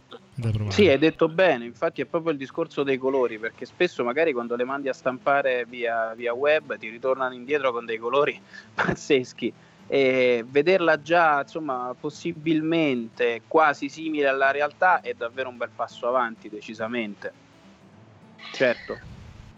Sì, 0.71 0.89
hai 0.89 0.99
detto 0.99 1.29
bene, 1.29 1.67
infatti 1.67 2.01
è 2.01 2.07
proprio 2.07 2.33
il 2.33 2.39
discorso 2.39 2.83
dei 2.83 2.97
colori, 2.97 3.39
perché 3.39 3.67
spesso 3.67 4.03
magari 4.03 4.33
quando 4.33 4.57
le 4.57 4.65
mandi 4.65 4.89
a 4.89 4.95
stampare 4.95 5.67
via, 5.69 6.15
via 6.15 6.33
web 6.33 6.79
ti 6.79 6.89
ritornano 6.89 7.35
indietro 7.35 7.71
con 7.71 7.85
dei 7.85 7.99
colori 7.99 8.41
pazzeschi 8.75 9.53
e 9.89 10.45
vederla 10.49 11.03
già 11.03 11.41
insomma 11.43 11.95
possibilmente 11.99 13.43
quasi 13.47 13.91
simile 13.91 14.29
alla 14.29 14.51
realtà 14.51 15.01
è 15.03 15.13
davvero 15.13 15.51
un 15.51 15.57
bel 15.59 15.71
passo 15.75 16.07
avanti 16.07 16.49
decisamente 16.49 17.33
certo 18.53 19.12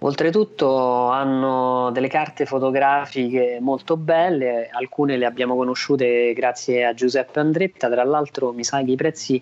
Oltretutto 0.04 1.08
hanno 1.08 1.90
delle 1.90 2.08
carte 2.08 2.44
fotografiche 2.44 3.56
molto 3.58 3.96
belle, 3.96 4.68
alcune 4.70 5.16
le 5.16 5.24
abbiamo 5.24 5.56
conosciute 5.56 6.34
grazie 6.34 6.84
a 6.84 6.92
Giuseppe 6.92 7.40
Andretta, 7.40 7.88
tra 7.88 8.04
l'altro 8.04 8.52
mi 8.52 8.64
sa 8.64 8.82
che 8.82 8.90
i 8.90 8.96
prezzi 8.96 9.40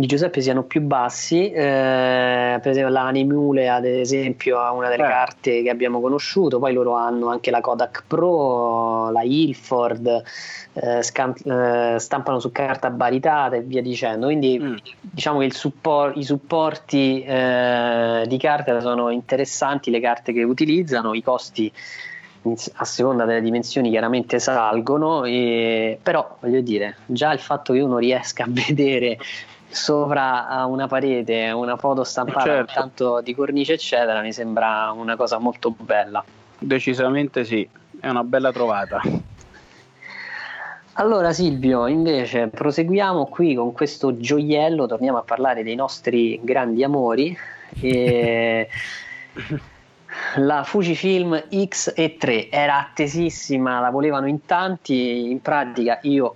di 0.00 0.06
Giuseppe 0.06 0.40
siano 0.40 0.62
più 0.62 0.80
bassi. 0.80 1.50
Eh, 1.50 2.58
per 2.60 2.70
esempio, 2.70 2.88
la 2.88 3.02
Animule, 3.06 3.68
ad 3.68 3.84
esempio, 3.84 4.64
è 4.64 4.70
una 4.70 4.88
delle 4.88 5.04
Eh. 5.04 5.08
carte 5.08 5.62
che 5.62 5.68
abbiamo 5.70 6.00
conosciuto. 6.00 6.58
Poi 6.58 6.72
loro 6.72 6.94
hanno 6.94 7.28
anche 7.28 7.50
la 7.50 7.60
Kodak 7.60 8.04
Pro, 8.06 9.10
la 9.10 9.22
Ilford, 9.22 10.22
eh, 10.72 11.02
scam- 11.02 11.36
eh, 11.46 11.98
stampano 11.98 12.38
su 12.40 12.50
carta 12.50 12.88
baritata 12.90 13.56
e 13.56 13.60
via 13.60 13.82
dicendo. 13.82 14.26
Quindi, 14.26 14.58
Mm. 14.58 14.76
diciamo 15.00 15.40
che 15.40 15.44
il 15.44 15.54
suppor- 15.54 16.16
i 16.16 16.24
supporti 16.24 17.22
eh, 17.22 18.24
di 18.26 18.38
carta 18.38 18.80
sono 18.80 19.10
interessanti, 19.10 19.90
le 19.90 20.00
carte 20.00 20.32
che 20.32 20.42
utilizzano, 20.42 21.12
i 21.14 21.22
costi 21.22 21.70
a 22.76 22.84
seconda 22.86 23.26
delle 23.26 23.42
dimensioni 23.42 23.90
chiaramente 23.90 24.38
salgono, 24.38 25.24
e- 25.24 25.98
però 26.02 26.38
voglio 26.40 26.62
dire, 26.62 26.96
già 27.04 27.32
il 27.34 27.38
fatto 27.38 27.74
che 27.74 27.80
uno 27.80 27.98
riesca 27.98 28.44
a 28.44 28.46
vedere 28.48 29.18
sopra 29.70 30.48
a 30.48 30.66
una 30.66 30.88
parete 30.88 31.50
una 31.50 31.76
foto 31.76 32.02
stampata 32.02 32.42
Certo. 32.42 32.72
tanto 32.74 33.20
di 33.20 33.34
cornice 33.34 33.74
eccetera 33.74 34.20
mi 34.20 34.32
sembra 34.32 34.92
una 34.94 35.16
cosa 35.16 35.38
molto 35.38 35.74
bella. 35.76 36.22
Decisamente 36.58 37.44
sì, 37.44 37.66
è 37.98 38.08
una 38.08 38.24
bella 38.24 38.52
trovata. 38.52 39.00
Allora 40.94 41.32
Silvio, 41.32 41.86
invece 41.86 42.48
proseguiamo 42.48 43.26
qui 43.26 43.54
con 43.54 43.72
questo 43.72 44.18
gioiello, 44.18 44.86
torniamo 44.86 45.18
a 45.18 45.22
parlare 45.22 45.62
dei 45.62 45.74
nostri 45.74 46.38
grandi 46.42 46.84
amori. 46.84 47.36
E... 47.80 48.68
La 50.36 50.64
Fujifilm 50.64 51.44
X-E3 51.48 52.48
era 52.50 52.78
attesissima, 52.78 53.80
la 53.80 53.90
volevano 53.90 54.26
in 54.26 54.44
tanti, 54.44 55.30
in 55.30 55.40
pratica 55.40 55.98
io 56.02 56.34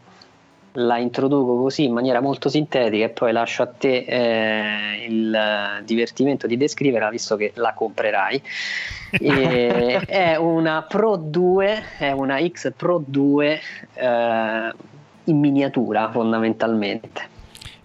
la 0.77 0.99
introduco 0.99 1.57
così 1.57 1.85
in 1.85 1.93
maniera 1.93 2.21
molto 2.21 2.49
sintetica 2.49 3.05
e 3.05 3.09
poi 3.11 3.33
lascio 3.33 3.63
a 3.63 3.67
te 3.67 4.05
eh, 4.07 5.07
il 5.07 5.83
divertimento 5.85 6.47
di 6.47 6.57
descriverla 6.57 7.11
visto 7.11 7.37
che 7.37 7.53
la 7.55 7.73
comprerai. 7.75 8.43
E 9.11 10.01
è 10.07 10.37
una 10.37 10.83
Pro 10.83 11.17
2, 11.17 11.83
è 11.99 12.11
una 12.11 12.45
X 12.47 12.73
Pro 12.77 13.03
2 13.05 13.61
eh, 13.95 14.73
in 15.25 15.39
miniatura 15.39 16.11
fondamentalmente. 16.11 17.33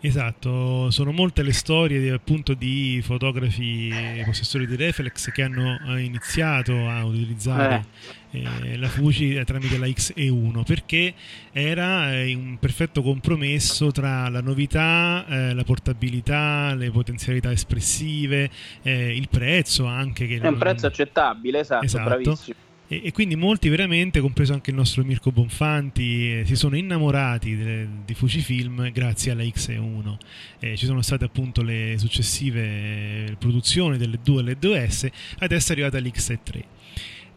Esatto, 0.02 0.90
sono 0.92 1.12
molte 1.12 1.44
le 1.44 1.52
storie 1.52 2.00
di, 2.00 2.10
appunto 2.10 2.54
di 2.54 3.02
fotografi 3.04 4.24
possessori 4.24 4.66
di 4.66 4.78
reflex 4.78 5.30
che 5.30 5.42
hanno 5.42 5.78
eh, 5.90 6.00
iniziato 6.00 6.72
a 6.88 7.04
utilizzare 7.04 7.76
eh, 7.76 8.19
la 8.32 8.88
Fuji 8.88 9.36
eh, 9.36 9.44
tramite 9.44 9.78
la 9.78 9.88
XE1 9.88 10.64
perché 10.64 11.14
era 11.52 12.14
eh, 12.14 12.34
un 12.36 12.58
perfetto 12.60 13.02
compromesso 13.02 13.92
tra 13.92 14.30
la 14.30 14.42
novità, 14.42 15.26
eh, 15.28 15.54
la 15.54 15.64
portabilità, 15.64 16.76
le 16.76 16.92
potenzialità 16.92 17.52
espressive, 17.52 18.50
eh, 18.84 19.16
il 19.16 19.28
prezzo 19.30 19.86
anche 19.86 20.28
che 20.28 20.40
È 20.40 20.48
un 20.48 20.58
prezzo 20.58 20.86
accettabile, 20.86 21.60
esatto, 21.60 21.86
Esatto. 21.86 22.08
bravissimo. 22.08 22.58
e, 22.88 23.02
e 23.06 23.12
quindi 23.12 23.36
molti 23.36 23.68
veramente, 23.70 24.20
compreso 24.20 24.54
anche 24.54 24.70
il 24.70 24.76
nostro 24.76 25.04
Mirko 25.04 25.32
Bonfanti, 25.32 26.40
eh, 26.40 26.46
si 26.46 26.56
sono 26.56 26.76
innamorati 26.78 27.56
de- 27.58 27.88
di 28.06 28.14
Fujifilm 28.14 28.92
grazie 28.92 29.32
alla 29.32 29.44
XE1. 29.44 30.18
Eh, 30.60 30.78
ci 30.78 30.86
sono 30.86 31.02
state 31.02 31.26
appunto 31.26 31.64
le 31.64 31.96
successive 31.98 32.62
eh, 32.62 33.36
produzioni 33.40 33.98
delle 33.98 34.20
due 34.24 34.42
e 34.42 34.44
le 34.44 34.58
2S, 34.60 35.10
adesso 35.40 35.70
è 35.70 35.72
arrivata 35.72 35.98
l'XE3. 35.98 36.64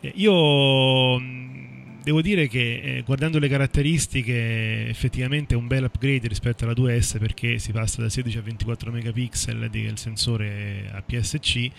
Eh, 0.02 0.12
io 0.16 1.18
mh, 1.18 2.02
devo 2.02 2.20
dire 2.20 2.48
che 2.48 2.80
eh, 2.82 3.02
guardando 3.02 3.38
le 3.38 3.48
caratteristiche 3.48 4.88
effettivamente 4.88 5.54
è 5.54 5.56
un 5.56 5.68
bel 5.68 5.84
upgrade 5.84 6.26
rispetto 6.26 6.64
alla 6.64 6.72
2S 6.72 7.18
perché 7.20 7.58
si 7.58 7.70
passa 7.70 8.02
da 8.02 8.08
16 8.08 8.38
a 8.38 8.42
24 8.42 8.90
megapixel 8.90 9.70
del 9.70 9.96
sensore 9.96 10.90
APS-C 10.92 11.70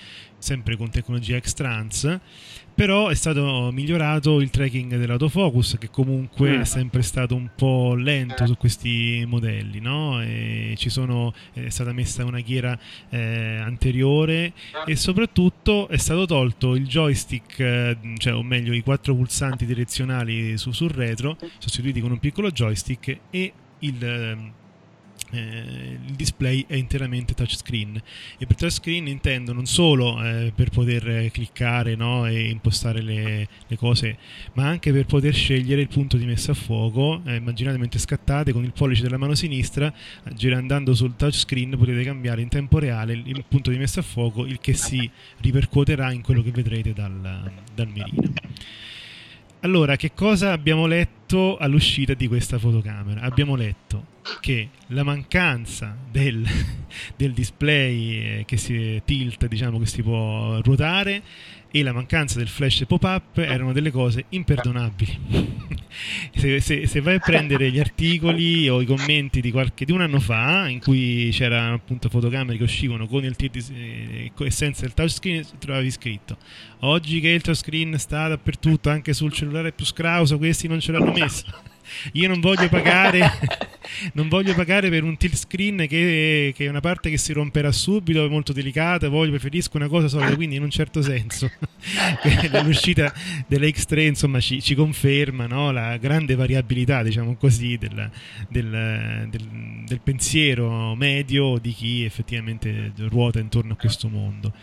sempre 0.43 0.75
con 0.75 0.89
tecnologia 0.89 1.39
X-Trans 1.39 2.19
però 2.75 3.08
è 3.10 3.13
stato 3.15 3.69
migliorato 3.71 4.41
il 4.41 4.49
tracking 4.49 4.97
dell'autofocus 4.97 5.77
che 5.79 5.89
comunque 5.91 6.58
Mm. 6.58 6.62
è 6.62 6.65
sempre 6.65 7.01
stato 7.03 7.36
un 7.36 7.49
po' 7.56 7.93
lento 7.95 8.45
su 8.47 8.58
questi 8.58 9.23
modelli 9.27 9.79
no? 9.79 10.21
E 10.21 10.73
ci 10.77 10.89
sono, 10.89 11.34
è 11.53 11.69
stata 11.69 11.93
messa 11.93 12.25
una 12.25 12.39
ghiera 12.41 12.77
eh, 13.10 13.58
anteriore 13.58 14.53
e 14.88 14.95
soprattutto 14.95 15.88
è 15.88 15.97
stato 15.97 16.25
tolto 16.25 16.75
il 16.75 16.88
joystick 16.88 17.60
eh, 17.60 17.97
cioè 18.17 18.34
o 18.34 18.41
meglio 18.43 18.73
i 18.73 18.82
quattro 18.82 19.13
pulsanti 19.15 19.65
direzionali 19.67 20.58
su- 20.58 20.71
sul 20.71 20.89
retro 20.89 21.38
sostituiti 21.60 22.01
con 22.01 22.12
un 22.12 22.19
piccolo 22.19 22.49
joystick 22.51 23.19
e 23.29 23.53
il 23.79 24.03
ehm, 24.03 24.51
eh, 25.34 26.00
il 26.06 26.13
display 26.15 26.65
è 26.67 26.76
interamente 26.76 27.34
touchscreen. 27.34 28.02
E 28.38 28.46
per 28.46 28.56
touchscreen 28.56 29.08
intendo 29.08 29.54
non 29.54 29.65
solo 29.65 30.24
eh, 30.24 30.52
per 30.56 30.69
poter 30.69 31.30
cliccare 31.32 31.96
no, 31.96 32.26
e 32.26 32.50
impostare 32.50 33.02
le, 33.02 33.48
le 33.67 33.76
cose 33.78 34.17
ma 34.54 34.67
anche 34.67 34.91
per 34.91 35.06
poter 35.06 35.34
scegliere 35.34 35.82
il 35.82 35.88
punto 35.88 36.17
di 36.17 36.26
messa 36.26 36.52
a 36.52 36.56
fuoco 36.56 37.22
eh, 37.26 37.36
immaginate 37.36 37.78
mentre 37.78 38.00
scattate 38.00 38.52
con 38.52 38.63
il 38.63 38.72
pollice 38.72 39.02
della 39.02 39.17
mano 39.17 39.36
sinistra 39.36 39.91
eh, 40.24 40.34
gira- 40.34 40.58
andando 40.58 40.93
sul 40.93 41.15
touchscreen 41.15 41.76
potete 41.78 42.04
cambiare 42.04 42.41
in 42.41 42.50
tempo 42.50 42.80
reale 42.80 43.13
il, 43.13 43.24
il 43.26 43.43
punto 43.48 43.72
di 43.72 43.78
messa 43.78 44.00
a 44.00 44.04
fuoco 44.04 44.46
il 44.46 44.60
che 44.60 44.74
si 44.74 45.10
ripercuoterà 45.41 46.12
in 46.12 46.22
quello 46.22 46.41
che 46.41 46.52
vedrete 46.52 46.93
dal, 46.93 47.52
dal 47.74 47.88
mirino 47.88 48.34
allora, 49.63 49.95
che 49.95 50.12
cosa 50.13 50.52
abbiamo 50.52 50.86
letto 50.88 51.56
all'uscita 51.58 52.13
di 52.13 52.28
questa 52.28 52.60
fotocamera? 52.60 53.21
Abbiamo 53.21 53.56
letto 53.56 54.12
che 54.41 54.69
la 54.88 55.04
mancanza 55.04 55.95
del, 56.12 56.45
del 57.15 57.32
display 57.32 58.39
eh, 58.39 58.43
che 58.45 58.58
si 58.58 59.02
tilt, 59.06 59.47
diciamo 59.47 59.80
che 59.80 59.86
si 59.86 60.04
può 60.04 60.60
ruotare, 60.60 61.23
e 61.76 61.82
la 61.82 61.92
mancanza 61.92 62.38
del 62.38 62.50
flash 62.50 62.84
pop-up 62.86 63.40
erano 63.40 63.74
delle 63.74 63.90
cose 63.90 64.26
imperdonabili. 64.30 65.20
se, 66.36 66.62
se- 66.62 66.86
se 66.86 67.02
vai 67.02 67.16
a 67.16 67.20
prendere 67.20 67.72
gli 67.72 67.80
articoli 67.80 68.70
o 68.70 68.80
i 68.80 68.86
commenti 68.86 69.42
di, 69.42 69.50
qualche, 69.50 69.84
di 69.84 69.92
un 69.92 70.02
anno 70.02 70.20
fa, 70.20 70.70
in 70.70 70.80
cui 70.80 71.30
c'erano 71.32 71.74
appunto 71.74 72.10
fotocamere 72.10 72.58
che 72.58 72.64
uscivano 72.64 73.08
con 73.08 73.26
il 73.26 73.36
eh, 73.40 74.32
e 74.38 74.52
senza 74.52 74.86
il 74.86 74.94
touchscreen, 74.94 75.44
trovavi 75.58 75.90
scritto 75.90 76.38
Oggi 76.82 77.20
che 77.20 77.30
il 77.30 77.42
touchscreen 77.42 77.98
sta 77.98 78.28
dappertutto, 78.28 78.92
anche 78.92 79.14
sul 79.14 79.34
cellulare 79.34 79.72
più 79.72 79.84
scrauso, 79.84 80.38
questi 80.38 80.68
non 80.68 80.80
ce 80.80 80.92
l'hanno 80.92 81.12
messo. 81.12 81.46
Io 82.13 82.28
non 82.28 82.39
voglio 82.39 82.69
pagare, 82.69 83.19
non 84.13 84.28
voglio 84.28 84.54
pagare 84.54 84.89
per 84.89 85.04
un 85.04 85.17
tilt 85.17 85.36
screen 85.36 85.86
che, 85.88 86.54
che 86.56 86.65
è 86.65 86.69
una 86.69 86.80
parte 86.80 87.10
che 87.10 87.17
si 87.17 87.34
romperà 87.34 87.72
subito, 87.72 88.26
è 88.26 88.30
molto 88.30 88.54
delicata. 88.54 89.10
Voglio, 89.10 89.32
preferisco 89.32 89.78
una 89.78 89.88
cosa 89.88 90.08
solida. 90.08 90.36
Quindi, 90.36 90.56
in 90.56 90.63
un 90.63 90.69
certo 90.69 91.02
senso, 91.02 91.50
l'uscita 92.63 93.13
della 93.48 93.65
X3 93.65 94.00
insomma 94.08 94.39
ci, 94.39 94.62
ci 94.62 94.76
conferma 94.76 95.48
no, 95.48 95.72
la 95.72 95.98
grande 95.98 96.36
variabilità, 96.36 97.04
diciamo 97.04 97.36
così, 97.36 97.78
del, 97.78 98.10
del- 98.50 99.28
del- 99.30 99.84
del 99.86 100.00
pensiero 100.02 100.96
medio 100.96 101.58
di 101.60 101.72
chi 101.72 102.04
effettivamente 102.04 102.91
ruota 103.10 103.39
intorno 103.39 103.74
a 103.74 103.76
questo 103.76 104.08
mondo. 104.10 104.54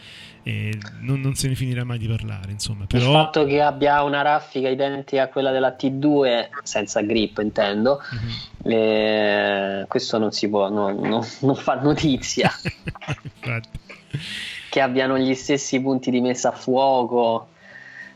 E 0.43 0.79
non, 1.01 1.21
non 1.21 1.35
se 1.35 1.49
ne 1.49 1.55
finirà 1.55 1.85
mai 1.85 1.99
di 1.99 2.07
parlare, 2.07 2.51
insomma. 2.51 2.83
Il 2.83 2.87
Però, 2.89 3.13
fatto 3.13 3.45
che 3.45 3.61
abbia 3.61 4.03
una 4.03 4.23
raffica 4.23 4.69
identica 4.69 5.25
a 5.25 5.29
quella 5.29 5.51
della 5.51 5.77
T2 5.79 6.49
senza 6.63 7.03
grip 7.03 7.39
intendo, 7.43 8.01
Mhm. 8.63 8.73
eh, 8.73 9.85
questo 9.87 10.17
non 10.19 10.33
si 10.33 10.49
può, 10.49 10.69
no- 10.71 10.93
no- 10.93 11.27
non 11.41 11.55
fa 11.55 11.75
notizia. 11.75 12.51
Che 14.71 14.81
abbiano 14.81 15.19
gli 15.19 15.35
stessi 15.35 15.81
punti 15.81 16.11
di 16.11 16.21
messa 16.21 16.51
a 16.51 16.53
fuoco. 16.53 17.49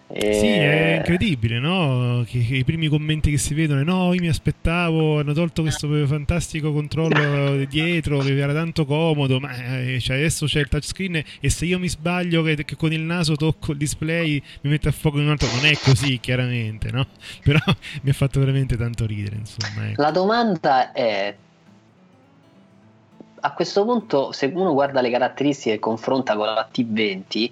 Eh, 0.09 0.33
Sì, 0.35 0.47
è 0.47 0.97
incredibile, 0.99 1.59
no? 1.59 2.25
Che, 2.27 2.45
che 2.45 2.57
i 2.57 2.64
primi 2.64 2.88
commenti 2.88 3.31
che 3.31 3.38
si 3.38 3.55
vedono 3.55 3.83
no, 3.83 4.12
io 4.12 4.21
mi 4.21 4.29
aspettavo, 4.29 5.21
hanno 5.21 5.33
tolto 5.33 5.62
questo 5.62 5.88
fantastico 6.07 6.73
controllo 6.73 7.64
dietro 7.67 8.19
che 8.19 8.37
era 8.37 8.53
tanto 8.53 8.85
comodo, 8.85 9.40
ma 9.40 9.79
eh, 9.79 9.99
cioè, 10.01 10.17
adesso 10.17 10.47
c'è 10.47 10.61
il 10.61 10.69
touchscreen 10.69 11.23
e 11.40 11.51
se 11.51 11.64
io 11.64 11.79
mi 11.79 11.88
sbaglio 11.88 12.43
che, 12.43 12.64
che 12.64 12.77
con 12.77 12.93
il 12.93 13.01
naso 13.01 13.35
tocco 13.35 13.73
il 13.73 13.79
display 13.79 14.43
mi 14.61 14.71
mette 14.71 14.88
a 14.88 14.93
fuoco 14.93 15.19
in 15.19 15.25
un 15.25 15.31
altro, 15.31 15.49
non 15.55 15.64
è 15.64 15.77
così 15.79 16.21
chiaramente, 16.21 16.90
no? 16.90 17.07
Però 17.43 17.61
mi 18.03 18.11
ha 18.11 18.14
fatto 18.14 18.40
veramente 18.40 18.77
tanto 18.77 19.07
ridere, 19.07 19.37
insomma. 19.37 19.88
ecco. 19.88 20.03
La 20.03 20.11
domanda 20.11 20.93
è: 20.93 21.35
a 23.40 23.53
questo 23.53 23.85
punto, 23.85 24.33
se 24.33 24.51
uno 24.55 24.73
guarda 24.75 25.01
le 25.01 25.11
caratteristiche 25.11 25.77
e 25.77 25.79
confronta 25.79 26.37
con 26.37 26.47
la 26.47 26.69
T20, 26.73 27.51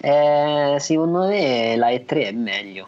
eh, 0.00 0.76
secondo 0.78 1.26
me 1.28 1.76
la 1.76 1.90
E3 1.90 2.06
è 2.26 2.32
meglio. 2.32 2.86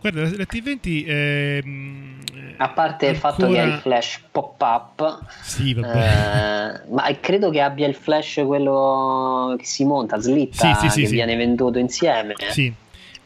Guarda, 0.00 0.22
la, 0.22 0.28
la 0.28 0.44
T20 0.48 1.06
è... 1.06 1.60
mm, 1.64 2.20
A 2.58 2.68
parte 2.68 3.06
il 3.06 3.16
fatto 3.16 3.48
che 3.48 3.58
ha 3.58 3.62
il 3.64 3.70
ancora- 3.72 3.80
flash 3.80 4.20
pop-up, 4.30 5.24
Sì, 5.42 5.70
eh, 5.72 6.80
ma 6.88 7.16
credo 7.20 7.50
che 7.50 7.60
abbia 7.60 7.86
il 7.88 7.94
flash 7.96 8.42
quello 8.46 9.56
che 9.58 9.64
si 9.64 9.84
monta, 9.84 10.18
slitta, 10.20 10.74
Sì, 10.74 10.88
sì, 10.88 11.02
che 11.02 11.08
viene 11.08 11.34
venduto 11.36 11.78
insieme. 11.78 12.34
Sì, 12.50 12.72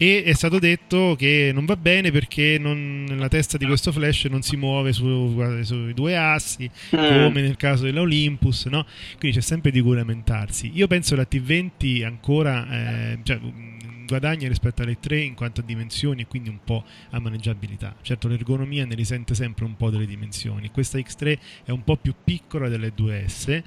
e 0.03 0.24
è 0.24 0.32
stato 0.32 0.59
detto 0.59 1.14
che 1.16 1.53
non 1.55 1.64
va 1.64 1.76
bene 1.76 2.11
perché 2.11 2.57
non- 2.59 3.07
la 3.16 3.28
testa 3.28 3.57
di 3.57 3.66
questo 3.66 3.92
flash 3.92 4.24
non 4.24 4.42
si 4.42 4.57
muove 4.57 4.92
su- 4.92 5.40
sui 5.62 5.94
due 5.94 6.16
assi 6.16 6.68
Mm. 6.94 7.24
come 7.26 7.40
nel 7.40 7.57
caso 7.57 7.84
dell'Olympus 7.84 8.66
no? 8.66 8.84
quindi 9.18 9.36
c'è 9.38 9.42
sempre 9.42 9.70
di 9.70 9.80
cui 9.80 9.94
lamentarsi 9.94 10.70
io 10.74 10.86
penso 10.88 11.14
che 11.14 11.20
la 11.20 11.26
T20 11.30 12.05
ancora 12.05 12.66
eh, 13.12 13.18
cioè, 13.22 13.36
mh, 13.36 14.07
guadagna 14.07 14.48
rispetto 14.48 14.82
alle 14.82 14.98
3 14.98 15.20
in 15.20 15.34
quanto 15.34 15.61
a 15.61 15.64
dimensioni 15.64 16.22
e 16.22 16.26
quindi 16.26 16.48
un 16.48 16.59
po' 16.64 16.84
a 17.11 17.20
maneggiabilità 17.20 17.94
certo 18.03 18.26
l'ergonomia 18.28 18.84
ne 18.84 18.94
risente 18.94 19.34
sempre 19.34 19.64
un 19.64 19.76
po' 19.76 19.90
delle 19.90 20.07
dimensioni 20.07 20.70
questa 20.70 20.98
X3 20.98 21.38
è 21.64 21.70
un 21.70 21.84
po' 21.84 21.96
più 21.96 22.12
piccola 22.24 22.68
delle 22.68 22.92
2S 22.96 23.62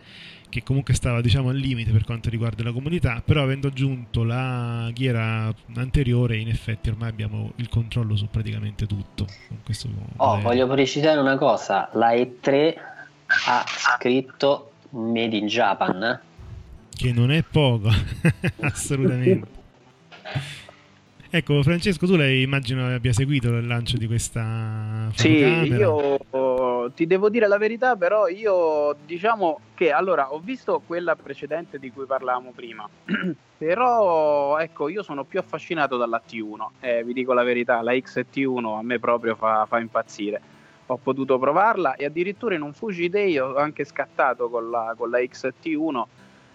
che 0.56 0.64
comunque 0.64 0.94
stava 0.94 1.20
diciamo 1.20 1.50
al 1.50 1.58
limite 1.58 1.92
per 1.92 2.06
quanto 2.06 2.30
riguarda 2.30 2.64
la 2.64 2.72
comodità, 2.72 3.22
però 3.26 3.44
avendo 3.44 3.68
aggiunto 3.68 4.24
la 4.24 4.90
ghiera 4.94 5.54
anteriore 5.76 6.38
in 6.38 6.48
effetti 6.48 6.88
ormai 6.88 7.10
abbiamo 7.10 7.52
il 7.58 7.68
controllo 7.68 8.16
su 8.16 8.30
praticamente 8.30 8.86
tutto. 8.88 9.26
Con 9.50 9.58
questo 9.66 9.90
Oh, 10.16 10.26
modello. 10.28 10.42
voglio 10.48 10.68
precisare 10.70 11.20
una 11.20 11.38
cosa, 11.38 11.90
la 11.96 12.14
E3 12.14 12.74
ha 13.48 13.66
scritto 13.68 14.72
Made 14.92 15.36
in 15.36 15.48
Japan. 15.48 16.22
Che 16.96 17.12
non 17.12 17.32
è 17.32 17.44
poco, 17.44 17.90
assolutamente. 18.62 19.48
Ecco, 21.36 21.62
Francesco, 21.64 22.08
tu 22.08 22.16
l'hai, 22.16 22.44
immagino 22.44 22.88
abbia 22.88 23.12
seguito 23.12 23.50
il 23.50 23.68
lancio 23.68 23.98
di 23.98 24.08
questa 24.08 25.10
Sì, 25.16 25.36
fotocamera. 25.36 25.76
io 25.76 26.92
ti 26.96 27.06
devo 27.06 27.28
dire 27.28 27.46
la 27.50 27.58
verità, 27.58 27.98
però 27.98 28.30
io 28.30 28.96
diciamo 29.06 29.60
che 29.74 29.92
allora 29.92 30.32
ho 30.32 30.40
visto 30.40 30.82
quella 30.88 31.14
precedente 31.18 31.78
di 31.78 31.92
cui 31.92 32.06
parlavamo 32.06 32.54
prima, 32.56 32.88
però 33.58 34.58
ecco 34.60 34.88
io 34.88 35.04
sono 35.04 35.26
più 35.26 35.38
affascinato 35.38 35.98
dalla 35.98 36.22
T1, 36.26 36.68
eh, 36.80 37.04
vi 37.04 37.12
dico 37.12 37.34
la 37.34 37.44
verità, 37.44 37.82
la 37.82 37.92
XT1 37.92 38.78
a 38.78 38.82
me 38.82 38.98
proprio 39.00 39.36
fa, 39.36 39.66
fa 39.66 39.80
impazzire. 39.80 40.40
Ho 40.86 40.96
potuto 40.96 41.38
provarla 41.38 41.96
e 41.96 42.06
addirittura 42.06 42.56
in 42.56 42.62
un 42.62 42.72
Fuji 42.72 43.10
Day 43.10 43.38
ho 43.40 43.58
anche 43.58 43.84
scattato 43.84 44.48
con 44.48 44.70
la, 44.70 44.94
con 44.96 45.10
la 45.10 45.18
XT1 45.18 46.04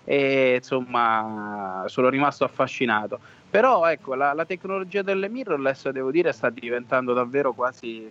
e 0.05 0.55
insomma 0.57 1.85
sono 1.87 2.09
rimasto 2.09 2.45
affascinato. 2.45 3.21
Però 3.51 3.87
ecco, 3.91 4.15
la, 4.15 4.33
la 4.33 4.45
tecnologia 4.45 5.03
delle 5.03 5.29
mirrorless 5.29 5.89
devo 5.91 6.11
dire 6.11 6.33
sta 6.33 6.51
diventando 6.51 7.13
davvero 7.13 7.53
quasi 7.53 8.09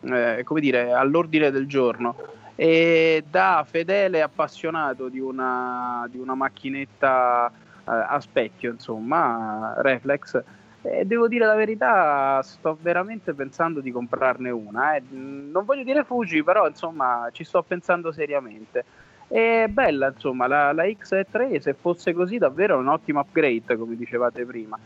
eh, 0.00 0.42
come 0.44 0.60
dire, 0.60 0.92
all'ordine 0.92 1.50
del 1.50 1.66
giorno. 1.66 2.14
E 2.54 3.24
da 3.28 3.66
fedele 3.68 4.22
appassionato 4.22 5.08
di 5.08 5.20
una, 5.20 6.06
di 6.10 6.18
una 6.18 6.34
macchinetta 6.34 7.48
eh, 7.50 7.82
a 7.84 8.18
specchio, 8.20 8.70
insomma, 8.70 9.74
reflex, 9.78 10.42
eh, 10.82 11.04
devo 11.04 11.28
dire 11.28 11.44
la 11.44 11.54
verità, 11.54 12.40
sto 12.42 12.78
veramente 12.80 13.34
pensando 13.34 13.80
di 13.80 13.90
comprarne 13.90 14.50
una. 14.50 14.94
eh. 14.96 15.02
Non 15.10 15.64
voglio 15.66 15.82
dire 15.82 16.04
Fuji, 16.04 16.42
però 16.42 16.66
insomma 16.66 17.28
ci 17.32 17.44
sto 17.44 17.62
pensando 17.62 18.10
seriamente. 18.10 18.84
È 19.28 19.66
bella, 19.68 20.08
insomma, 20.08 20.46
la, 20.46 20.72
la 20.72 20.84
X3 20.84 21.58
se 21.58 21.74
fosse 21.74 22.12
così 22.12 22.38
davvero 22.38 22.76
è 22.76 22.78
un 22.78 22.88
ottimo 22.88 23.20
upgrade, 23.20 23.76
come 23.76 23.96
dicevate 23.96 24.44
prima. 24.46 24.78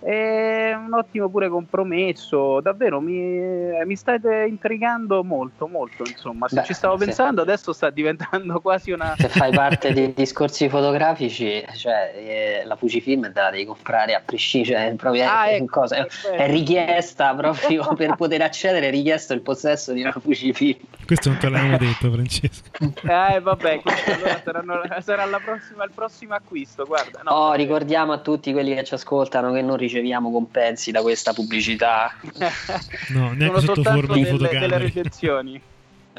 È 0.00 0.72
un 0.74 0.92
ottimo 0.94 1.28
pure 1.28 1.48
compromesso, 1.48 2.60
davvero 2.60 3.00
mi, 3.00 3.18
eh, 3.18 3.82
mi 3.84 3.96
state 3.96 4.46
intrigando 4.48 5.24
molto, 5.24 5.66
molto, 5.66 6.04
insomma, 6.06 6.46
se 6.48 6.56
Beh, 6.60 6.64
ci 6.64 6.72
stavo 6.74 6.96
sì. 6.98 7.04
pensando 7.06 7.42
adesso 7.42 7.72
sta 7.72 7.90
diventando 7.90 8.60
quasi 8.62 8.92
una... 8.92 9.14
Se 9.18 9.28
fai 9.28 9.52
parte 9.52 9.92
dei 9.92 10.14
discorsi 10.14 10.68
fotografici, 10.68 11.64
cioè 11.76 12.12
eh, 12.14 12.62
la 12.64 12.76
Fujifilm 12.76 13.32
te 13.32 13.40
la 13.40 13.50
devi 13.50 13.64
comprare 13.64 14.14
a 14.14 14.22
prescindere, 14.24 14.74
cioè, 14.78 14.90
è 14.90 14.94
proprio 14.94 15.22
è- 15.22 15.26
Ah, 15.26 15.44
è, 15.46 15.54
ecco, 15.56 15.80
cosa- 15.80 15.96
è- 16.06 16.50
richiesta 16.50 17.34
proprio 17.34 17.92
per 17.96 18.14
poter 18.14 18.42
accedere, 18.42 18.88
è 18.88 18.90
richiesto 18.90 19.32
il 19.34 19.40
possesso 19.40 19.92
di 19.92 20.02
una 20.02 20.12
Fujifilm. 20.12 20.78
Questo 21.06 21.28
non 21.30 21.38
te 21.38 21.48
l'avevamo 21.48 21.76
detto, 21.78 22.10
Francesco. 22.10 22.70
Eh 22.78 23.40
vabbè, 23.40 23.80
quindi 23.80 24.00
allora 24.12 24.40
saranno- 24.44 24.80
sarà 25.00 25.24
la 25.24 25.40
prossima, 25.44 25.84
il 25.84 25.90
prossimo 25.94 26.34
acquisto, 26.34 26.84
guarda. 26.84 27.20
No, 27.24 27.30
oh, 27.32 27.52
ricordiamo 27.54 28.12
a 28.12 28.18
tutti 28.18 28.52
quelli 28.52 28.74
che 28.74 28.84
ci 28.84 28.94
ascoltano 28.94 29.52
che 29.52 29.62
non 29.62 29.76
riceviamo 29.88 30.30
compensi 30.30 30.90
da 30.90 31.02
questa 31.02 31.32
pubblicità. 31.32 32.14
No, 33.08 33.32
neanche 33.32 33.44
Sono 33.46 33.60
sotto 33.60 33.74
soltanto 33.74 34.00
forma 34.00 34.14
di 34.14 34.22
delle, 34.22 34.36
delle 34.36 34.48
fotocamere. 34.48 34.78
recensioni. 34.84 35.62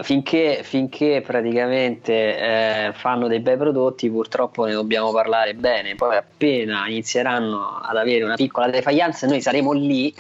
Finché, 0.02 0.62
finché 0.64 1.22
praticamente 1.26 2.14
eh, 2.38 2.94
fanno 2.94 3.28
dei 3.28 3.40
bei 3.42 3.58
prodotti, 3.58 4.10
purtroppo 4.10 4.66
ne 4.66 4.74
dobbiamo 4.74 5.12
parlare 5.12 5.54
bene. 5.54 5.96
Poi, 5.96 6.16
appena 6.16 6.88
inizieranno 6.88 7.80
ad 7.82 7.98
avere 7.98 8.24
una 8.24 8.36
piccola 8.36 8.70
defaglianza, 8.70 9.28
noi 9.28 9.42
saremo 9.42 9.72
lì 9.74 10.14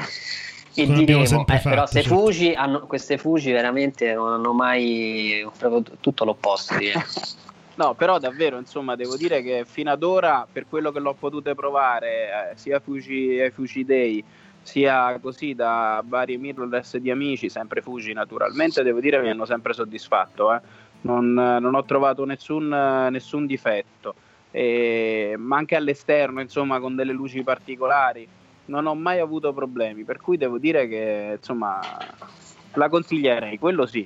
e 0.74 0.86
Come 0.86 0.97
diremo: 1.00 1.24
eh, 1.24 1.28
fatto, 1.28 1.70
però, 1.70 1.82
queste 1.82 2.02
certo. 2.02 2.18
Fuji 2.18 2.54
hanno, 2.54 2.80
queste 2.82 3.18
Fuji 3.18 3.52
veramente 3.52 4.14
non 4.14 4.34
hanno 4.34 4.54
mai 4.54 5.47
proprio 5.58 5.84
tutto 6.00 6.26
l'opposto. 6.26 6.76
No, 7.80 7.94
però 7.94 8.20
davvero, 8.20 8.58
insomma, 8.58 8.98
devo 8.98 9.16
dire 9.16 9.42
che 9.42 9.64
fino 9.66 9.90
ad 9.90 10.04
ora, 10.04 10.46
per 10.52 10.68
quello 10.68 10.92
che 10.92 11.00
l'ho 11.00 11.14
potuto 11.14 11.56
provare, 11.56 12.52
eh, 12.52 12.58
sia 12.58 12.82
Fuji 12.82 13.40
ai 13.40 13.52
Fuji 13.52 13.86
Day, 13.86 14.22
sia 14.62 15.18
così 15.22 15.56
da 15.56 16.04
varie 16.06 16.36
mirrorless 16.36 16.98
di 16.98 17.10
amici, 17.10 17.48
sempre 17.48 17.82
Fuji 17.82 18.12
naturalmente, 18.12 18.84
devo 18.84 19.00
dire 19.00 19.22
mi 19.22 19.30
hanno 19.30 19.46
sempre 19.46 19.72
soddisfatto. 19.72 20.54
eh. 20.54 20.60
Non, 21.04 21.32
non 21.32 21.74
ho 21.74 21.86
trovato 21.86 22.26
nessun, 22.26 22.74
eh, 22.74 23.10
nessun 23.12 23.46
difetto. 23.46 24.14
E- 24.52 25.36
ma 25.38 25.56
anche 25.56 25.78
all'esterno, 25.78 26.42
insomma, 26.42 26.82
con 26.82 26.98
delle 26.98 27.14
luci 27.14 27.44
particolari, 27.44 28.28
non 28.66 28.88
ho 28.88 28.94
mai 28.96 29.20
avuto 29.20 29.54
problemi. 29.54 30.04
Per 30.04 30.20
cui 30.20 30.36
devo 30.36 30.58
dire 30.58 30.86
che, 30.90 31.36
insomma, 31.38 31.80
la 32.74 32.90
consiglierei, 32.90 33.58
quello 33.58 33.86
sì. 33.86 34.06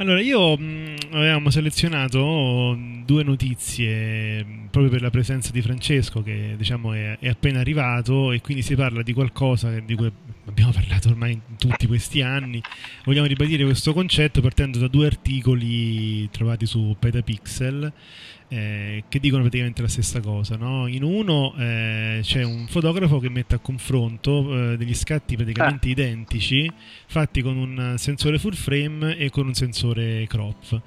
Allora, 0.00 0.22
io 0.22 0.56
mh, 0.56 0.96
avevamo 1.10 1.50
selezionato 1.50 2.74
due 3.04 3.22
notizie 3.22 4.42
mh, 4.42 4.68
proprio 4.70 4.90
per 4.90 5.02
la 5.02 5.10
presenza 5.10 5.50
di 5.52 5.60
Francesco, 5.60 6.22
che 6.22 6.54
diciamo 6.56 6.94
è, 6.94 7.18
è 7.18 7.28
appena 7.28 7.60
arrivato, 7.60 8.32
e 8.32 8.40
quindi 8.40 8.62
si 8.62 8.74
parla 8.76 9.02
di 9.02 9.12
qualcosa 9.12 9.78
di 9.78 9.94
cui 9.94 10.10
abbiamo 10.46 10.72
parlato 10.72 11.10
ormai 11.10 11.32
in 11.32 11.56
tutti 11.58 11.86
questi 11.86 12.22
anni. 12.22 12.62
Vogliamo 13.04 13.26
ribadire 13.26 13.62
questo 13.64 13.92
concetto 13.92 14.40
partendo 14.40 14.78
da 14.78 14.88
due 14.88 15.04
articoli 15.04 16.30
trovati 16.30 16.64
su 16.64 16.96
Petapixel. 16.98 17.92
Eh, 18.50 19.04
che 19.08 19.20
dicono 19.20 19.42
praticamente 19.42 19.80
la 19.80 19.88
stessa 19.88 20.20
cosa. 20.20 20.56
no? 20.56 20.86
In 20.88 21.04
uno 21.04 21.54
eh, 21.56 22.18
c'è 22.22 22.42
un 22.42 22.66
fotografo 22.68 23.18
che 23.20 23.28
mette 23.28 23.54
a 23.54 23.58
confronto 23.58 24.72
eh, 24.72 24.76
degli 24.76 24.94
scatti 24.94 25.36
praticamente 25.36 25.88
identici 25.88 26.70
fatti 27.06 27.42
con 27.42 27.56
un 27.56 27.94
sensore 27.96 28.38
full 28.38 28.54
frame 28.54 29.16
e 29.16 29.30
con 29.30 29.46
un 29.46 29.54
sensore 29.54 30.26
crop 30.26 30.82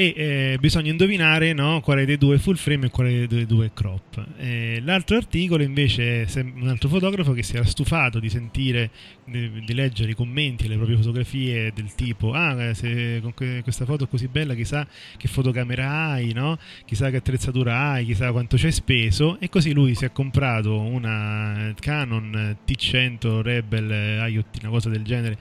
e 0.00 0.14
eh, 0.16 0.56
bisogna 0.58 0.90
indovinare 0.90 1.52
no, 1.52 1.82
quale 1.82 2.06
dei 2.06 2.16
due 2.16 2.36
è 2.36 2.38
full 2.38 2.54
frame 2.54 2.86
e 2.86 2.90
quale 2.90 3.26
dei 3.26 3.44
due 3.44 3.66
è 3.66 3.70
crop. 3.74 4.24
Eh, 4.38 4.80
l'altro 4.82 5.18
articolo 5.18 5.62
invece 5.62 6.22
è 6.22 6.40
un 6.40 6.68
altro 6.68 6.88
fotografo 6.88 7.32
che 7.34 7.42
si 7.42 7.56
era 7.56 7.66
stufato 7.66 8.18
di 8.18 8.30
sentire, 8.30 8.88
di, 9.26 9.62
di 9.62 9.74
leggere 9.74 10.12
i 10.12 10.14
commenti 10.14 10.64
alle 10.64 10.76
proprie 10.76 10.96
fotografie 10.96 11.70
del 11.74 11.94
tipo 11.94 12.32
ah 12.32 12.62
eh, 12.62 12.74
se 12.74 13.20
con 13.20 13.34
que- 13.34 13.60
questa 13.62 13.84
foto 13.84 14.04
è 14.04 14.08
così 14.08 14.28
bella 14.28 14.54
chissà 14.54 14.86
che 15.18 15.28
fotocamera 15.28 16.12
hai, 16.12 16.32
no? 16.32 16.58
chissà 16.86 17.10
che 17.10 17.16
attrezzatura 17.16 17.90
hai, 17.90 18.06
chissà 18.06 18.32
quanto 18.32 18.56
ci 18.56 18.66
hai 18.66 18.72
speso 18.72 19.38
e 19.38 19.50
così 19.50 19.72
lui 19.72 19.94
si 19.94 20.06
è 20.06 20.12
comprato 20.12 20.80
una 20.80 21.74
Canon 21.78 22.56
T100 22.66 23.42
Rebel 23.42 24.30
IoT, 24.30 24.60
una 24.62 24.70
cosa 24.70 24.88
del 24.88 25.02
genere 25.02 25.36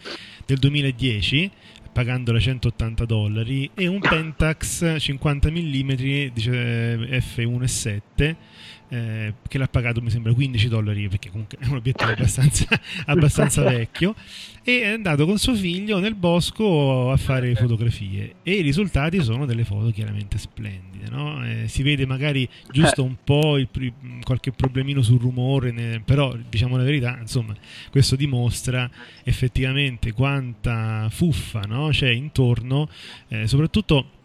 del 0.46 0.58
2010 0.58 1.52
pagandola 1.92 2.40
180 2.40 3.06
dollari 3.06 3.70
e 3.74 3.88
un 3.88 4.00
Pentax 4.00 4.98
50 4.98 5.50
mm 5.50 5.92
dice 6.34 6.98
F1.7 7.20 8.36
eh, 8.90 9.34
che 9.48 9.58
l'ha 9.58 9.68
pagato 9.68 10.02
mi 10.02 10.10
sembra 10.10 10.34
15 10.34 10.68
dollari 10.68 11.08
perché 11.08 11.30
comunque 11.30 11.58
è 11.60 11.68
un 11.68 11.76
obiettivo 11.76 12.12
abbastanza, 12.12 12.66
abbastanza 13.06 13.64
vecchio 13.64 14.16
e 14.64 14.82
è 14.82 14.88
andato 14.88 15.26
con 15.26 15.38
suo 15.38 15.54
figlio 15.54 16.00
nel 16.00 16.16
bosco 16.16 17.12
a 17.12 17.18
fare 17.18 17.54
fotografie 17.56 18.36
e 18.44 18.54
i 18.54 18.62
risultati 18.62 19.22
sono 19.22 19.46
delle 19.46 19.64
foto 19.64 19.92
chiaramente 19.92 20.38
splendide 20.38 21.10
no? 21.10 21.46
Eh, 21.46 21.68
si 21.68 21.84
vede 21.84 22.06
magari 22.06 22.50
giusto 22.72 23.04
un 23.04 23.16
po' 23.24 23.58
il, 23.58 23.70
qualche 24.24 24.52
problemino 24.52 25.02
sul 25.02 25.20
rumore 25.20 25.72
ne- 25.72 26.02
però 26.04 26.36
diciamo 26.50 26.76
la 26.76 26.84
verità 26.84 27.18
insomma 27.20 27.56
questo 27.92 28.16
dimostra 28.16 28.90
effettivamente 29.24 30.12
quanta 30.14 31.08
fuffa 31.12 31.62
no? 31.62 31.90
c'è 31.90 32.10
intorno 32.10 32.90
eh, 33.28 33.48
soprattutto 33.48 34.18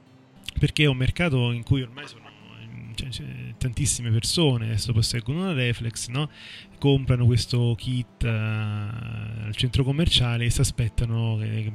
perché 0.58 0.84
è 0.84 0.86
un 0.86 0.96
mercato 0.96 1.52
in 1.52 1.62
cui 1.62 1.82
ormai 1.82 2.06
sono 2.06 2.23
cioè, 2.94 3.26
tantissime 3.58 4.10
persone 4.10 4.66
adesso 4.66 4.92
posseggono 4.92 5.40
una 5.40 5.52
reflex 5.52 6.08
no? 6.08 6.30
comprano 6.78 7.26
questo 7.26 7.74
kit 7.76 8.24
eh, 8.24 8.28
al 8.28 9.52
centro 9.54 9.84
commerciale 9.84 10.44
e 10.44 10.50
si 10.50 10.60
aspettano 10.60 11.36
che, 11.40 11.72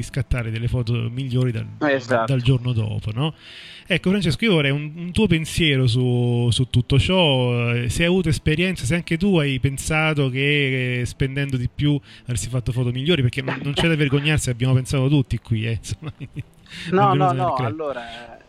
di 0.00 0.02
scattare 0.02 0.50
delle 0.50 0.68
foto 0.68 1.08
migliori 1.10 1.52
dal, 1.52 1.66
Esatto. 1.80 2.32
dal 2.32 2.40
giorno 2.40 2.72
dopo, 2.72 3.10
no? 3.12 3.34
Ecco 3.86 4.10
Francesco, 4.10 4.44
io 4.44 4.52
vorrei 4.52 4.70
un, 4.70 4.92
un 4.96 5.12
tuo 5.12 5.26
pensiero 5.26 5.86
su, 5.86 6.48
su 6.50 6.70
tutto 6.70 6.98
ciò, 6.98 7.74
eh, 7.74 7.88
se 7.88 8.02
hai 8.02 8.08
avuto 8.08 8.28
esperienza, 8.28 8.84
se 8.84 8.94
anche 8.94 9.16
tu 9.16 9.36
hai 9.38 9.58
pensato 9.58 10.30
che 10.30 11.00
eh, 11.00 11.04
spendendo 11.06 11.56
di 11.56 11.68
più 11.72 12.00
avresti 12.22 12.48
fatto 12.48 12.72
foto 12.72 12.90
migliori, 12.92 13.22
perché 13.22 13.42
non, 13.42 13.58
non 13.62 13.72
c'è 13.72 13.88
da 13.88 13.96
vergognarsi, 13.96 14.48
abbiamo 14.48 14.74
pensato 14.74 15.08
tutti 15.08 15.38
qui, 15.38 15.66
eh, 15.66 15.78
insomma. 15.78 16.12
No, 16.92 17.14
no, 17.14 17.32
no, 17.32 17.54
allora 17.56 18.38
eh, 18.38 18.42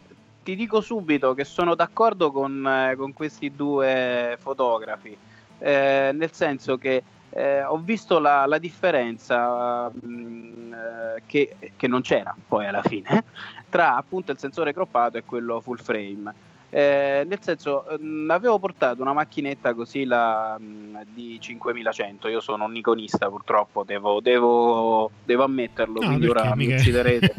ti 0.44 0.56
dico 0.56 0.82
subito 0.82 1.34
che 1.34 1.44
sono 1.44 1.76
d'accordo 1.76 2.32
con, 2.32 2.66
eh, 2.66 2.96
con 2.96 3.14
questi 3.14 3.52
due 3.52 4.38
fotografi, 4.40 5.16
eh, 5.60 6.12
nel 6.14 6.32
senso 6.32 6.78
che 6.78 7.04
eh, 7.30 7.64
ho 7.64 7.78
visto 7.78 8.20
la, 8.20 8.46
la 8.46 8.58
differenza 8.58 9.90
mh, 9.90 10.74
eh, 10.74 11.22
che, 11.26 11.56
che 11.76 11.88
non 11.88 12.02
c'era 12.02 12.36
poi 12.46 12.68
alla 12.68 12.82
fine 12.82 13.24
tra 13.70 13.96
appunto 13.96 14.32
il 14.32 14.38
sensore 14.38 14.74
croppato 14.74 15.18
e 15.18 15.24
quello 15.24 15.62
full 15.62 15.78
frame. 15.78 16.34
Eh, 16.74 17.26
nel 17.28 17.40
senso, 17.42 17.86
mh, 18.00 18.30
avevo 18.30 18.58
portato 18.58 19.02
una 19.02 19.12
macchinetta 19.12 19.74
così 19.74 20.06
la 20.06 20.58
mh, 20.58 21.04
di 21.14 21.38
5100. 21.40 22.30
Io 22.30 22.40
sono 22.40 22.64
un 22.64 22.76
iconista, 22.76 23.30
purtroppo, 23.30 23.84
devo, 23.84 24.22
devo, 24.22 25.12
devo 25.26 25.44
ammetterlo. 25.44 26.00
No, 26.00 26.08
quindi 26.08 26.28
ora 26.28 26.56
mi 26.56 26.74
ucciderete. 26.74 27.34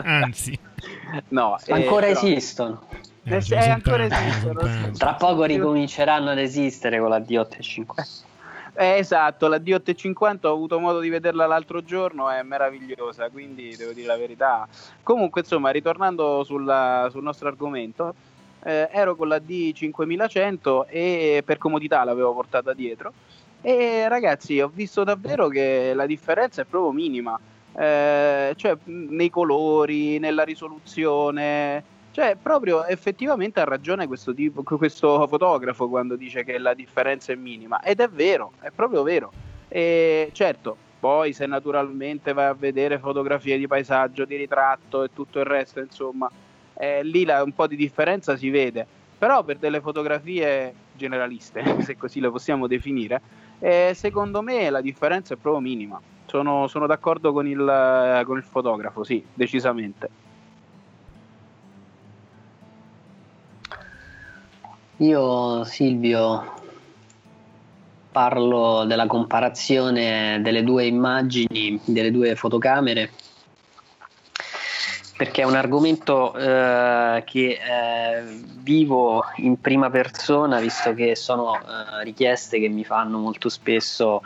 Anzi, 0.02 0.58
no, 1.28 1.56
eh, 1.64 1.72
Ancora 1.72 2.06
però- 2.06 2.20
esistono. 2.20 2.82
eh, 3.24 3.36
Eh, 3.36 3.44
eh, 3.50 3.68
ancora 3.70 4.04
esistono. 4.04 4.60
Tra 4.96 5.14
poco 5.14 5.44
ricominceranno 5.44 6.30
ad 6.30 6.38
esistere 6.38 6.98
con 6.98 7.08
la 7.10 7.18
D850. 7.18 8.26
Eh, 8.74 8.98
esatto, 8.98 9.48
la 9.48 9.58
D850 9.58 10.46
ho 10.46 10.52
avuto 10.52 10.78
modo 10.78 11.00
di 11.00 11.08
vederla 11.08 11.46
l'altro 11.46 11.82
giorno, 11.82 12.30
è 12.30 12.42
meravigliosa, 12.42 13.28
quindi 13.28 13.74
devo 13.76 13.92
dire 13.92 14.06
la 14.06 14.16
verità. 14.16 14.68
Comunque, 15.02 15.40
insomma, 15.40 15.70
ritornando 15.70 16.44
sulla- 16.44 17.08
sul 17.10 17.22
nostro 17.24 17.48
argomento, 17.48 18.14
eh, 18.62 18.88
ero 18.92 19.16
con 19.16 19.26
la 19.28 19.38
D5100 19.40 20.86
e 20.88 21.42
per 21.44 21.58
comodità 21.58 22.04
l'avevo 22.04 22.32
portata 22.34 22.72
dietro. 22.72 23.12
E 23.60 24.06
ragazzi, 24.08 24.60
ho 24.60 24.70
visto 24.72 25.02
davvero 25.02 25.48
che 25.48 25.92
la 25.92 26.06
differenza 26.06 26.62
è 26.62 26.64
proprio 26.64 26.92
minima, 26.92 27.38
Eh, 27.78 28.54
cioè 28.56 28.76
nei 28.84 29.30
colori, 29.30 30.18
nella 30.18 30.42
risoluzione. 30.42 31.96
Cioè, 32.10 32.36
proprio 32.42 32.84
effettivamente 32.84 33.60
ha 33.60 33.64
ragione 33.64 34.08
questo, 34.08 34.34
tipo, 34.34 34.62
questo 34.64 35.26
fotografo 35.28 35.88
quando 35.88 36.16
dice 36.16 36.42
che 36.42 36.58
la 36.58 36.74
differenza 36.74 37.32
è 37.32 37.36
minima. 37.36 37.80
Ed 37.80 38.00
è 38.00 38.08
vero, 38.08 38.52
è 38.60 38.70
proprio 38.74 39.02
vero. 39.04 39.30
E 39.68 40.30
certo, 40.32 40.76
poi 40.98 41.32
se 41.32 41.46
naturalmente 41.46 42.32
vai 42.32 42.46
a 42.46 42.54
vedere 42.54 42.98
fotografie 42.98 43.56
di 43.56 43.68
paesaggio, 43.68 44.24
di 44.24 44.34
ritratto 44.34 45.04
e 45.04 45.10
tutto 45.12 45.38
il 45.38 45.44
resto, 45.44 45.78
insomma, 45.78 46.28
eh, 46.74 47.04
lì 47.04 47.24
la- 47.24 47.42
un 47.44 47.52
po' 47.52 47.68
di 47.68 47.76
differenza 47.76 48.36
si 48.36 48.50
vede. 48.50 48.84
Però 49.16 49.44
per 49.44 49.58
delle 49.58 49.80
fotografie 49.80 50.72
generaliste, 50.94 51.62
se 51.82 51.96
così 51.96 52.18
le 52.18 52.30
possiamo 52.30 52.66
definire, 52.66 53.20
eh, 53.60 53.92
secondo 53.94 54.42
me 54.42 54.68
la 54.70 54.80
differenza 54.80 55.34
è 55.34 55.36
proprio 55.36 55.62
minima. 55.62 56.00
Sono, 56.28 56.66
sono 56.66 56.86
d'accordo 56.86 57.32
con 57.32 57.46
il, 57.46 58.22
con 58.26 58.36
il 58.36 58.42
fotografo, 58.42 59.02
sì, 59.02 59.24
decisamente. 59.32 60.10
Io, 64.98 65.64
Silvio, 65.64 66.54
parlo 68.12 68.84
della 68.84 69.06
comparazione 69.06 70.40
delle 70.42 70.64
due 70.64 70.84
immagini, 70.84 71.80
delle 71.84 72.10
due 72.10 72.34
fotocamere, 72.34 73.10
perché 75.16 75.42
è 75.42 75.44
un 75.46 75.54
argomento 75.54 76.34
eh, 76.36 77.22
che 77.24 77.58
eh, 77.60 78.22
vivo 78.58 79.24
in 79.36 79.60
prima 79.60 79.88
persona, 79.88 80.60
visto 80.60 80.92
che 80.94 81.16
sono 81.16 81.54
eh, 81.54 82.04
richieste 82.04 82.58
che 82.58 82.68
mi 82.68 82.84
fanno 82.84 83.18
molto 83.18 83.48
spesso 83.48 84.20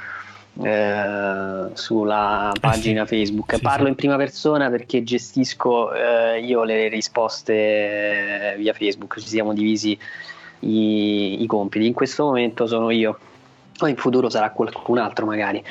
eh, 0.61 1.71
sulla 1.73 2.53
pagina 2.61 3.07
Facebook. 3.07 3.59
Parlo 3.61 3.89
in 3.89 3.95
prima 3.95 4.17
persona 4.17 4.69
perché 4.69 5.03
gestisco 5.03 5.93
eh, 5.93 6.41
io 6.41 6.65
le 6.65 6.89
risposte 6.89 7.53
eh, 8.53 8.57
via 8.57 8.73
Facebook, 8.73 9.19
ci 9.21 9.29
siamo 9.29 9.53
divisi 9.55 9.99
i, 10.61 11.43
i 11.43 11.47
compiti. 11.47 11.87
In 11.87 11.95
questo 11.95 12.25
momento 12.25 12.67
sono 12.67 12.91
io, 12.91 13.19
o 13.79 13.87
in 13.87 13.97
futuro 13.97 14.29
sarà 14.29 14.51
qualcun 14.51 14.99
altro 14.99 15.27
magari. 15.27 15.63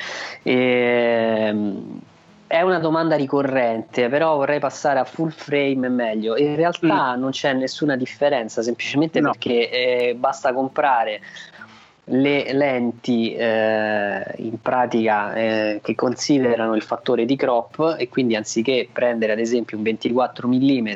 Ehm, 0.42 2.00
è 2.46 2.60
una 2.60 2.80
domanda 2.80 3.16
ricorrente, 3.16 4.10
però 4.10 4.36
vorrei 4.36 4.58
passare 4.58 4.98
a 4.98 5.04
full 5.04 5.30
frame 5.30 5.86
è 5.86 5.88
meglio. 5.88 6.36
In 6.36 6.54
realtà 6.54 7.14
non 7.14 7.30
c'è 7.30 7.54
nessuna 7.54 7.96
differenza, 7.96 8.60
semplicemente 8.60 9.20
No. 9.20 9.30
perché 9.30 9.70
eh, 9.70 10.14
basta 10.14 10.52
comprare 10.52 11.22
le 12.06 12.52
lenti 12.52 13.32
eh, 13.34 14.24
in 14.38 14.60
pratica 14.60 15.34
eh, 15.34 15.80
che 15.82 15.94
considerano 15.94 16.74
il 16.74 16.82
fattore 16.82 17.24
di 17.24 17.36
crop 17.36 17.94
e 17.98 18.08
quindi 18.08 18.34
anziché 18.34 18.88
prendere 18.90 19.32
ad 19.32 19.38
esempio 19.38 19.76
un 19.76 19.84
24 19.84 20.48
mm 20.48 20.88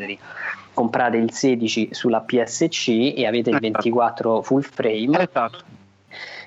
comprate 0.74 1.16
il 1.16 1.32
16 1.32 1.90
sulla 1.92 2.20
PSC 2.20 2.88
e 3.16 3.24
avete 3.24 3.50
il 3.50 3.56
Esatto. 3.56 3.60
24 3.60 4.42
full 4.42 4.60
frame 4.60 5.18
Esatto. 5.22 5.58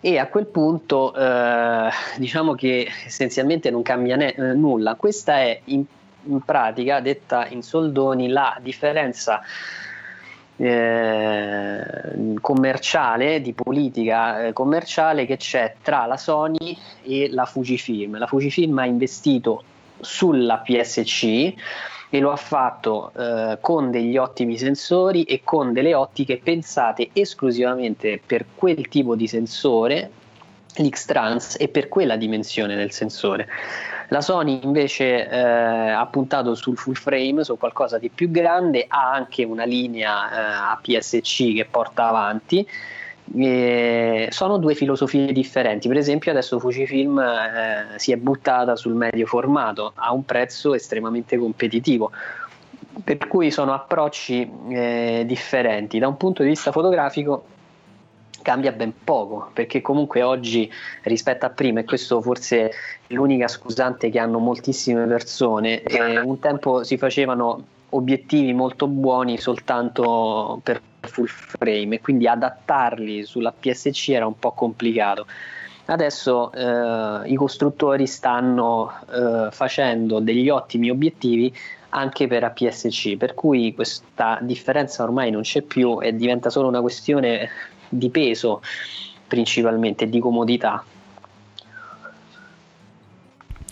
e 0.02 0.18
a 0.20 0.28
quel 0.28 0.46
punto 0.46 1.16
eh, 1.16 1.90
diciamo 2.18 2.54
che 2.54 2.88
essenzialmente 3.06 3.72
non 3.72 3.82
cambia 3.82 4.18
ne- 4.18 4.36
eh, 4.36 4.54
nulla. 4.54 4.96
Questa 4.96 5.38
è 5.38 5.62
in, 5.66 5.84
in 6.26 6.42
pratica, 6.42 7.00
detta 7.00 7.48
in 7.48 7.64
soldoni, 7.64 8.28
la 8.28 8.56
differenza 8.62 9.42
eh, 10.60 12.36
commerciale, 12.42 13.42
di 13.42 13.54
politica 13.54 14.48
eh, 14.48 14.54
commerciale 14.54 15.26
che 15.26 15.38
c'è 15.38 15.76
tra 15.82 16.06
la 16.06 16.18
Sony 16.18 16.78
e 17.04 17.30
la 17.32 17.46
Fujifilm. 17.46 18.18
La 18.18 18.28
Fujifilm 18.28 18.78
ha 18.80 18.86
investito 18.86 19.64
sulla 20.02 20.58
PSC 20.58 21.54
e 22.12 22.20
lo 22.20 22.32
ha 22.32 22.36
fatto 22.36 23.12
eh, 23.16 23.58
con 23.62 23.92
degli 23.92 24.18
ottimi 24.18 24.58
sensori 24.58 25.24
e 25.24 25.42
con 25.44 25.72
delle 25.72 25.94
ottiche 25.94 26.40
pensate 26.44 27.10
esclusivamente 27.14 28.20
per 28.26 28.46
quel 28.56 28.88
tipo 28.90 29.16
di 29.16 29.28
sensore, 29.28 30.12
l'X-Trans, 30.76 31.58
e 31.60 31.68
per 31.68 31.88
quella 31.88 32.16
dimensione 32.16 32.76
del 32.76 32.92
sensore. 32.92 33.48
La 34.10 34.22
Sony 34.22 34.60
invece 34.64 35.30
eh, 35.30 35.38
ha 35.38 36.06
puntato 36.08 36.56
sul 36.56 36.78
full 36.78 36.94
frame, 36.94 37.44
su 37.44 37.58
qualcosa 37.58 38.00
di 38.00 38.10
più 38.10 38.32
grande, 38.32 38.86
ha 38.88 39.12
anche 39.12 39.44
una 39.44 39.66
linea 39.66 40.32
eh, 40.32 40.98
APS-C 40.98 41.54
che 41.54 41.68
porta 41.70 42.08
avanti. 42.08 42.68
Eh, 43.36 44.28
sono 44.32 44.58
due 44.58 44.74
filosofie 44.74 45.32
differenti. 45.32 45.88
Per 45.88 45.98
esempio, 45.98 46.32
adesso 46.32 46.58
Fujifilm 46.58 47.20
eh, 47.20 48.00
si 48.00 48.12
è 48.12 48.16
buttata 48.16 48.76
sul 48.76 48.94
medio 48.94 49.28
formato 49.28 49.92
a 49.94 50.12
un 50.12 50.26
prezzo 50.26 50.74
estremamente 50.74 51.38
competitivo. 51.38 52.12
Per 53.04 53.28
cui 53.28 53.52
sono 53.52 53.74
approcci 53.74 54.52
eh, 54.70 55.24
differenti. 55.28 56.00
Da 56.00 56.08
un 56.08 56.18
punto 56.18 56.42
di 56.42 56.50
vista 56.50 56.72
fotografico 56.72 57.46
cambia 58.50 58.72
ben 58.72 58.94
poco 59.04 59.52
perché 59.54 59.80
comunque 59.80 60.24
oggi 60.24 60.68
rispetto 61.04 61.46
a 61.46 61.52
prima 61.52 61.82
e 61.82 61.84
questo 61.84 62.20
forse 62.20 62.70
è 62.70 62.74
l'unica 63.10 63.48
scusante 63.48 64.10
che 64.10 64.18
hanno 64.18 64.40
moltissime 64.40 65.06
persone 65.06 65.84
eh, 65.84 66.18
un 66.20 66.40
tempo 66.40 66.84
si 66.84 66.98
facevano 66.98 67.64
obiettivi 67.90 68.52
molto 68.54 68.88
buoni 68.88 69.38
soltanto 69.38 70.60
per 70.64 70.82
full 71.02 71.28
frame 71.28 71.98
e 71.98 72.02
quindi 72.02 72.28
adattarli 72.28 73.24
sulla 73.24 73.52
PSC 73.52 74.10
era 74.10 74.26
un 74.26 74.38
po' 74.38 74.52
complicato. 74.52 75.28
Adesso 75.86 76.52
eh, 76.52 77.30
i 77.30 77.36
costruttori 77.36 78.06
stanno 78.06 78.92
eh, 79.12 79.48
facendo 79.52 80.20
degli 80.20 80.50
ottimi 80.50 80.90
obiettivi 80.90 81.56
anche 81.90 82.28
per 82.28 82.44
APS-C 82.44 83.16
per 83.18 83.34
cui 83.34 83.74
questa 83.74 84.38
differenza 84.42 85.02
ormai 85.04 85.32
non 85.32 85.42
c'è 85.42 85.62
più 85.62 86.00
e 86.02 86.16
diventa 86.16 86.52
solo 86.52 86.68
una 86.68 86.82
questione 86.82 87.50
di 87.90 88.10
peso 88.10 88.62
principalmente, 89.28 90.10
di 90.10 90.20
comodità. 90.20 90.84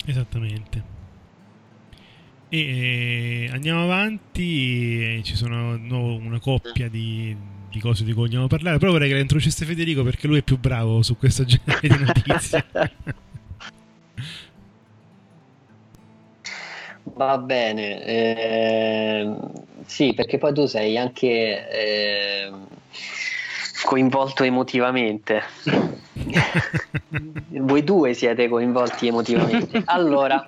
Esattamente. 0.06 0.96
E 2.48 3.44
eh, 3.44 3.50
andiamo 3.52 3.82
avanti, 3.82 5.18
eh, 5.18 5.22
ci 5.22 5.36
sono 5.36 5.76
di 5.76 5.86
nuovo 5.86 6.14
una 6.14 6.40
coppia 6.40 6.88
di, 6.88 7.36
di 7.68 7.78
cose 7.78 8.04
di 8.04 8.12
cui 8.14 8.22
vogliamo 8.22 8.46
parlare, 8.46 8.78
però 8.78 8.92
vorrei 8.92 9.08
che 9.08 9.14
la 9.14 9.20
introducesse 9.20 9.66
Federico 9.66 10.02
perché 10.02 10.26
lui 10.26 10.38
è 10.38 10.42
più 10.42 10.58
bravo 10.58 11.02
su 11.02 11.18
questo 11.18 11.44
genere 11.44 11.80
di 11.82 12.04
notizie. 12.04 12.64
Va 17.14 17.36
bene, 17.38 18.04
ehm, 18.04 19.52
sì, 19.84 20.14
perché 20.14 20.38
poi 20.38 20.54
tu 20.54 20.66
sei 20.66 20.96
anche 20.96 21.68
ehm, 21.68 22.66
coinvolto 23.88 24.44
emotivamente. 24.44 25.42
Voi 27.48 27.82
due 27.82 28.12
siete 28.12 28.46
coinvolti 28.46 29.06
emotivamente. 29.06 29.80
Allora, 29.86 30.46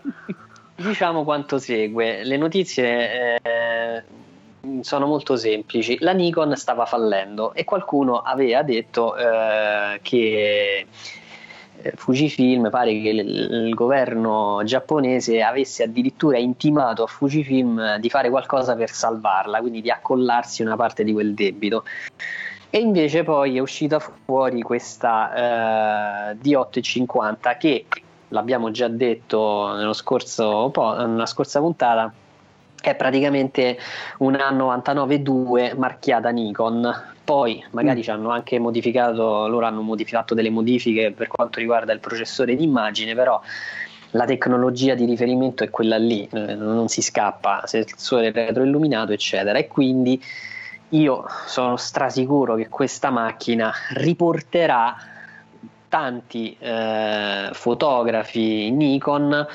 diciamo 0.76 1.24
quanto 1.24 1.56
segue. 1.58 2.22
Le 2.22 2.36
notizie 2.36 3.40
eh, 3.40 4.02
sono 4.82 5.06
molto 5.06 5.38
semplici. 5.38 5.96
La 6.00 6.12
Nikon 6.12 6.54
stava 6.54 6.84
fallendo 6.84 7.54
e 7.54 7.64
qualcuno 7.64 8.18
aveva 8.18 8.62
detto 8.62 9.16
eh, 9.16 10.00
che 10.02 10.86
eh, 11.80 11.92
Fujifilm 11.96 12.68
pare 12.68 12.90
che 13.00 13.08
il, 13.08 13.20
il, 13.20 13.74
governo 13.74 14.60
giapponese 14.64 15.40
avesse 15.40 15.84
addirittura 15.84 16.36
intimato 16.36 17.04
a 17.04 17.06
Fujifilm 17.06 17.96
di 17.96 18.10
fare 18.10 18.28
qualcosa 18.28 18.76
per 18.76 18.90
salvarla, 18.90 19.60
quindi 19.60 19.80
di 19.80 19.90
accollarsi 19.90 20.60
una 20.60 20.76
parte 20.76 21.04
di 21.04 21.14
quel 21.14 21.32
debito. 21.32 21.84
E 22.70 22.78
invece 22.78 23.24
poi 23.24 23.56
è 23.56 23.60
uscita 23.60 23.98
fuori 23.98 24.62
questa 24.62 26.32
eh, 26.32 26.36
D850 26.40 27.58
che 27.58 27.86
l'abbiamo 28.28 28.70
già 28.70 28.86
detto 28.86 29.74
nello 29.74 29.92
scorso, 29.92 30.72
nella 30.98 31.26
scorsa 31.26 31.58
puntata 31.58 32.12
è 32.80 32.94
praticamente 32.94 33.76
una 34.18 34.50
99.2 34.52 35.76
marchiata 35.76 36.30
Nikon 36.30 37.08
poi 37.30 37.64
magari 37.70 38.00
mm. 38.00 38.02
ci 38.02 38.10
hanno 38.10 38.30
anche 38.30 38.58
modificato, 38.58 39.46
loro 39.46 39.64
hanno 39.64 39.82
modificato 39.82 40.34
delle 40.34 40.50
modifiche 40.50 41.12
per 41.12 41.28
quanto 41.28 41.60
riguarda 41.60 41.92
il 41.92 42.00
processore 42.00 42.56
d'immagine, 42.56 43.14
però 43.14 43.40
la 44.12 44.24
tecnologia 44.24 44.94
di 44.94 45.04
riferimento 45.04 45.62
è 45.62 45.70
quella 45.70 45.96
lì, 45.96 46.28
eh, 46.32 46.54
non 46.56 46.88
si 46.88 47.02
scappa, 47.02 47.62
sensore 47.66 48.32
retroilluminato, 48.32 49.12
eccetera. 49.12 49.58
E 49.60 49.68
quindi 49.68 50.20
io 50.90 51.24
sono 51.46 51.76
strasicuro 51.76 52.54
che 52.54 52.68
questa 52.68 53.10
macchina 53.10 53.72
riporterà 53.94 54.96
tanti 55.88 56.56
eh, 56.58 57.50
fotografi 57.52 58.70
Nikon 58.70 59.46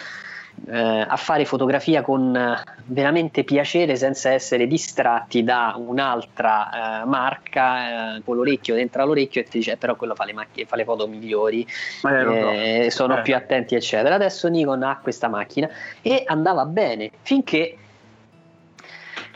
eh, 0.67 1.05
a 1.07 1.15
fare 1.17 1.45
fotografia 1.45 2.01
con 2.01 2.36
eh, 2.36 2.63
veramente 2.86 3.43
piacere 3.43 3.95
senza 3.95 4.31
essere 4.31 4.67
distratti 4.67 5.43
da 5.43 5.75
un'altra 5.77 7.01
eh, 7.01 7.05
marca 7.05 8.15
eh, 8.15 8.21
con 8.23 8.38
l'orecchio 8.38 8.75
dentro 8.75 9.05
l'orecchio 9.05 9.41
e 9.41 9.43
ti 9.43 9.57
dice 9.59 9.73
eh, 9.73 9.77
però 9.77 9.95
quello 9.95 10.15
fa 10.15 10.25
le, 10.25 10.33
macchine, 10.33 10.65
fa 10.65 10.75
le 10.75 10.83
foto 10.83 11.07
migliori 11.07 11.67
eh, 12.03 12.88
sono 12.89 13.21
più 13.21 13.36
attenti 13.36 13.75
eccetera. 13.75 14.15
Adesso 14.15 14.47
Nikon 14.47 14.83
ha 14.83 14.99
questa 15.01 15.27
macchina 15.27 15.69
e 16.01 16.23
andava 16.25 16.65
bene 16.65 17.11
finché 17.21 17.77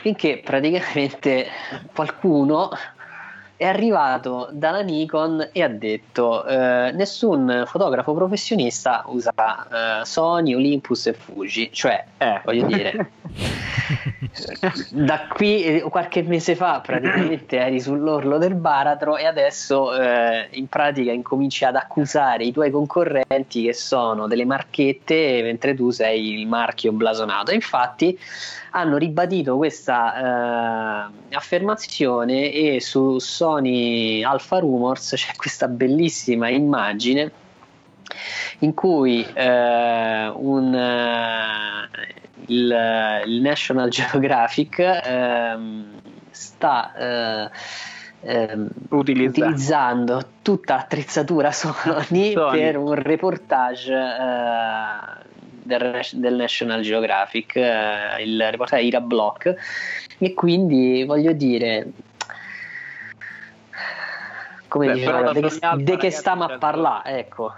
finché 0.00 0.40
praticamente 0.42 1.46
qualcuno 1.94 2.70
è 3.60 3.66
arrivato 3.66 4.48
dalla 4.52 4.80
Nikon 4.80 5.50
e 5.52 5.62
ha 5.62 5.68
detto 5.68 6.46
eh, 6.46 6.92
nessun 6.92 7.64
fotografo 7.66 8.14
professionista 8.14 9.02
usa 9.08 10.00
eh, 10.00 10.04
Sony, 10.06 10.54
Olympus 10.54 11.08
e 11.08 11.12
Fuji, 11.12 11.68
cioè 11.70 12.02
eh, 12.16 12.40
voglio 12.42 12.64
dire 12.64 13.10
da 14.92 15.26
qui 15.28 15.62
eh, 15.62 15.80
qualche 15.82 16.22
mese 16.22 16.56
fa 16.56 16.80
praticamente 16.80 17.58
eri 17.58 17.80
sull'orlo 17.80 18.38
del 18.38 18.54
baratro 18.54 19.18
e 19.18 19.26
adesso 19.26 19.94
eh, 19.94 20.48
in 20.52 20.66
pratica 20.68 21.12
incominci 21.12 21.66
ad 21.66 21.76
accusare 21.76 22.44
i 22.44 22.52
tuoi 22.52 22.70
concorrenti 22.70 23.64
che 23.64 23.74
sono 23.74 24.26
delle 24.26 24.46
marchette 24.46 25.42
mentre 25.42 25.74
tu 25.74 25.90
sei 25.90 26.40
il 26.40 26.46
marchio 26.46 26.92
blasonato. 26.92 27.52
Infatti 27.52 28.18
hanno 28.70 28.96
ribadito 28.96 29.56
questa 29.56 31.08
eh, 31.10 31.34
affermazione 31.34 32.52
e 32.52 32.80
su 32.80 33.18
Sony 33.18 34.22
Alpha 34.22 34.58
Rumors 34.58 35.12
c'è 35.16 35.32
questa 35.36 35.68
bellissima 35.68 36.48
immagine 36.48 37.32
in 38.60 38.74
cui 38.74 39.26
eh, 39.32 40.32
un, 40.34 40.74
uh, 40.74 42.06
il, 42.46 43.22
il, 43.26 43.40
National 43.40 43.88
Geographic 43.90 44.78
ehm, 44.78 46.00
sta 46.30 47.48
eh, 48.22 48.52
Utilizza. 48.90 49.44
utilizzando 49.44 50.22
tutta 50.42 50.74
l'attrezzatura 50.74 51.52
Sony, 51.52 52.32
Sony. 52.32 52.50
per 52.50 52.76
un 52.76 52.92
reportage 52.94 53.94
eh, 53.94 55.39
del, 55.62 56.00
del, 56.12 56.34
National 56.34 56.82
Geographic, 56.82 57.56
eh, 57.56 58.22
il 58.22 58.50
reportage 58.50 58.82
Ira 58.82 59.00
Block, 59.00 59.54
e 60.18 60.34
quindi 60.34 61.04
voglio 61.04 61.32
dire 61.32 61.86
come 64.68 64.86
Beh, 64.86 64.94
dire, 64.94 65.32
di 65.76 65.84
che, 65.84 65.96
che 65.96 66.10
stiamo 66.10 66.44
a 66.44 66.58
parlare, 66.58 67.18
ecco 67.18 67.52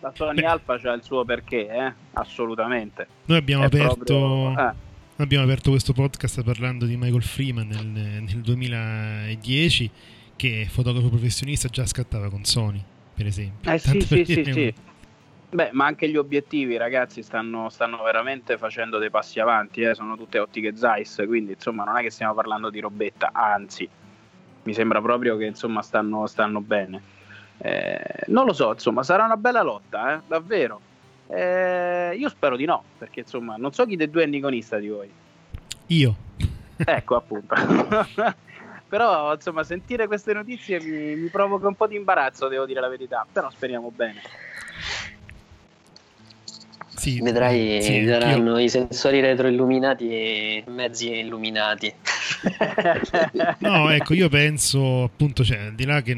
la 0.00 0.12
Sony 0.14 0.42
Alpha 0.42 0.78
c'ha 0.78 0.92
il 0.92 1.02
suo 1.02 1.24
perché, 1.24 1.68
eh? 1.68 1.92
assolutamente. 2.12 3.06
Noi 3.26 3.38
abbiamo 3.38 3.64
aperto, 3.64 4.04
proprio, 4.04 4.58
eh. 4.58 4.74
abbiamo 5.16 5.44
aperto, 5.44 5.70
questo 5.70 5.92
podcast 5.92 6.42
parlando 6.42 6.86
di 6.86 6.96
Michael 6.96 7.22
Freeman 7.22 7.68
nel, 7.68 7.86
nel 7.86 8.40
2010, 8.40 9.90
che 10.36 10.66
fotografo 10.70 11.08
professionista 11.08 11.68
già 11.68 11.86
scattava 11.86 12.30
con 12.30 12.44
Sony, 12.44 12.82
per 13.14 13.26
esempio. 13.26 13.70
Eh 13.70 13.78
sì, 13.78 14.00
sì, 14.00 14.24
sì, 14.24 14.44
sì. 14.44 14.74
Beh, 15.52 15.70
ma 15.72 15.86
anche 15.86 16.08
gli 16.08 16.16
obiettivi, 16.16 16.76
ragazzi, 16.76 17.24
stanno, 17.24 17.68
stanno 17.70 18.00
veramente 18.04 18.56
facendo 18.56 18.98
dei 18.98 19.10
passi 19.10 19.40
avanti, 19.40 19.82
eh? 19.82 19.94
sono 19.96 20.16
tutte 20.16 20.38
ottiche 20.38 20.76
Zeiss, 20.76 21.26
quindi 21.26 21.52
insomma 21.54 21.82
non 21.82 21.96
è 21.96 22.02
che 22.02 22.10
stiamo 22.10 22.34
parlando 22.34 22.70
di 22.70 22.78
robetta, 22.78 23.30
anzi, 23.32 23.88
mi 24.62 24.72
sembra 24.72 25.00
proprio 25.00 25.36
che 25.36 25.46
insomma 25.46 25.82
stanno, 25.82 26.28
stanno 26.28 26.60
bene. 26.60 27.02
Eh, 27.58 28.00
non 28.28 28.46
lo 28.46 28.52
so, 28.52 28.70
insomma, 28.72 29.02
sarà 29.02 29.24
una 29.24 29.36
bella 29.36 29.62
lotta, 29.62 30.14
eh, 30.14 30.20
davvero. 30.28 30.80
Eh, 31.26 32.14
io 32.16 32.28
spero 32.28 32.54
di 32.54 32.64
no, 32.64 32.84
perché 32.96 33.20
insomma, 33.20 33.56
non 33.56 33.72
so 33.72 33.84
chi 33.86 33.96
dei 33.96 34.08
due 34.08 34.22
è 34.22 34.26
niconista 34.26 34.78
di 34.78 34.88
voi. 34.88 35.10
Io. 35.86 36.16
Ecco, 36.82 37.16
appunto. 37.16 37.54
Però, 38.88 39.34
insomma, 39.34 39.64
sentire 39.64 40.06
queste 40.06 40.32
notizie 40.32 40.80
mi, 40.80 41.14
mi 41.14 41.28
provoca 41.28 41.66
un 41.66 41.74
po' 41.74 41.86
di 41.86 41.96
imbarazzo, 41.96 42.48
devo 42.48 42.64
dire 42.64 42.80
la 42.80 42.88
verità. 42.88 43.26
Però 43.30 43.50
speriamo 43.50 43.92
bene. 43.94 44.22
Sì, 47.00 47.18
Vedrai, 47.18 47.80
sì, 47.80 48.06
saranno 48.06 48.58
io... 48.58 48.64
i 48.66 48.68
sensori 48.68 49.22
retroilluminati 49.22 50.62
mezzi 50.66 51.10
illuminati. 51.10 51.90
no, 53.60 53.88
ecco, 53.88 54.12
io 54.12 54.28
penso 54.28 55.04
appunto, 55.04 55.42
cioè, 55.42 55.60
al 55.60 55.74
di 55.74 55.86
là 55.86 56.02
che 56.02 56.14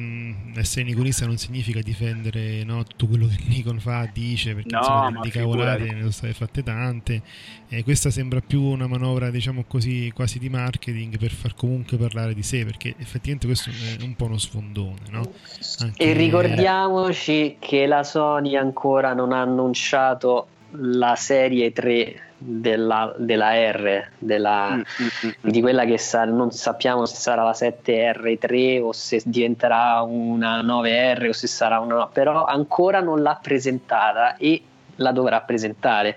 essere 0.57 0.85
niconista 0.85 1.24
non 1.24 1.37
significa 1.37 1.78
difendere 1.83 2.64
no, 2.64 2.83
tutto 2.83 3.07
quello 3.07 3.28
che 3.28 3.37
Nikon 3.47 3.78
fa, 3.78 4.11
dice, 4.12 4.55
perché 4.55 4.74
no, 4.74 4.80
insomma, 4.80 5.20
di 5.20 5.30
cavolate 5.30 5.85
ne 5.85 5.99
sono 6.01 6.11
state 6.11 6.33
fatte 6.33 6.64
tante. 6.64 7.22
E 7.68 7.85
questa 7.85 8.11
sembra 8.11 8.41
più 8.45 8.61
una 8.62 8.89
manovra, 8.89 9.30
diciamo 9.30 9.62
così, 9.68 10.11
quasi 10.12 10.41
di 10.41 10.49
marketing 10.49 11.16
per 11.16 11.30
far 11.30 11.55
comunque 11.55 11.97
parlare 11.97 12.35
di 12.35 12.43
sé, 12.43 12.64
perché 12.64 12.97
effettivamente 12.99 13.47
questo 13.47 13.70
è 13.70 14.03
un 14.03 14.16
po' 14.16 14.24
uno 14.24 14.37
sfondone, 14.37 14.99
no? 15.11 15.33
Anche... 15.78 16.03
E 16.03 16.12
ricordiamoci 16.12 17.59
che 17.61 17.87
la 17.87 18.03
Sony 18.03 18.57
ancora 18.57 19.14
non 19.14 19.30
ha 19.30 19.43
annunciato 19.43 20.49
la 20.73 21.16
serie 21.16 21.73
3 21.73 22.20
della, 22.39 23.14
della 23.16 23.53
R, 23.70 24.09
della, 24.18 24.70
mm, 24.70 24.81
mm, 24.81 25.29
mm, 25.29 25.51
di 25.51 25.61
quella 25.61 25.85
che 25.85 25.99
sa, 25.99 26.25
non 26.25 26.51
sappiamo 26.51 27.07
se 27.07 27.16
sarà 27.16 27.43
la 27.45 27.53
7R3 27.53 28.81
o 28.81 28.93
se 28.93 29.23
diventerà 29.25 30.03
una 30.03 30.62
9R 30.62 31.29
o 31.29 31.33
se 31.33 31.47
sarà 31.47 31.79
una... 31.79 32.07
però 32.07 32.45
ancora 32.45 33.01
non 33.01 33.23
l'ha 33.23 33.39
presentata 33.41 34.37
e 34.37 34.62
la 34.97 35.12
dovrà 35.12 35.41
presentare. 35.41 36.16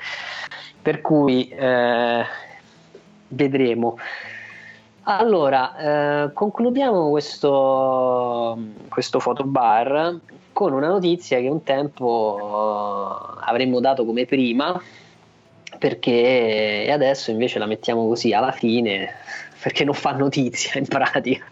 Per 0.81 1.01
cui 1.01 1.47
eh, 1.47 2.23
vedremo. 3.29 3.97
Allora, 5.03 5.77
eh, 6.25 6.33
concludiamo 6.33 7.09
questo, 7.09 8.57
questo 8.89 9.19
fotobar 9.19 10.19
con 10.55 10.71
una 10.71 10.87
notizia 10.87 11.37
che 11.41 11.49
un 11.49 11.63
tempo 11.63 13.35
avremmo 13.41 13.81
dato 13.81 14.05
come 14.05 14.25
prima, 14.25 14.81
perché 15.77 16.87
adesso 16.89 17.29
invece 17.29 17.59
la 17.59 17.65
mettiamo 17.65 18.07
così 18.07 18.31
alla 18.31 18.53
fine, 18.53 19.15
perché 19.61 19.83
non 19.83 19.93
fa 19.93 20.11
notizia 20.11 20.79
in 20.79 20.87
pratica. 20.87 21.43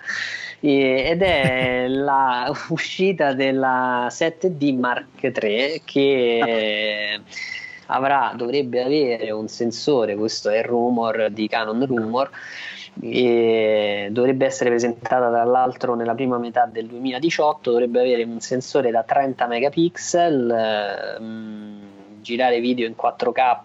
ed 0.61 1.21
è 1.21 1.87
la 1.89 2.49
uscita 2.69 3.33
della 3.33 4.07
7D 4.09 4.79
Mark 4.79 5.21
III 5.21 5.81
che 5.83 7.19
avrà, 7.87 8.33
dovrebbe 8.37 8.83
avere 8.83 9.31
un 9.31 9.49
sensore, 9.49 10.15
questo 10.15 10.49
è 10.49 10.59
il 10.59 10.63
rumor 10.63 11.27
di 11.29 11.49
Canon 11.49 11.85
Rumor, 11.85 12.29
dovrebbe 12.93 14.45
essere 14.45 14.69
presentata 14.69 15.29
tra 15.29 15.43
l'altro 15.43 15.95
nella 15.95 16.13
prima 16.13 16.37
metà 16.37 16.69
del 16.71 16.85
2018 16.85 17.71
dovrebbe 17.71 18.01
avere 18.01 18.23
un 18.23 18.39
sensore 18.39 18.91
da 18.91 19.03
30 19.03 19.47
megapixel 19.47 21.17
ehm, 21.19 21.79
girare 22.21 22.59
video 22.59 22.87
in 22.87 22.93
4K 22.99 23.57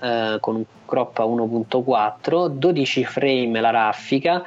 eh, 0.00 0.40
con 0.40 0.54
un 0.56 0.64
crop 0.86 1.18
a 1.18 1.24
1.4 1.24 2.46
12 2.46 3.04
frame 3.04 3.60
la 3.60 3.70
raffica 3.70 4.42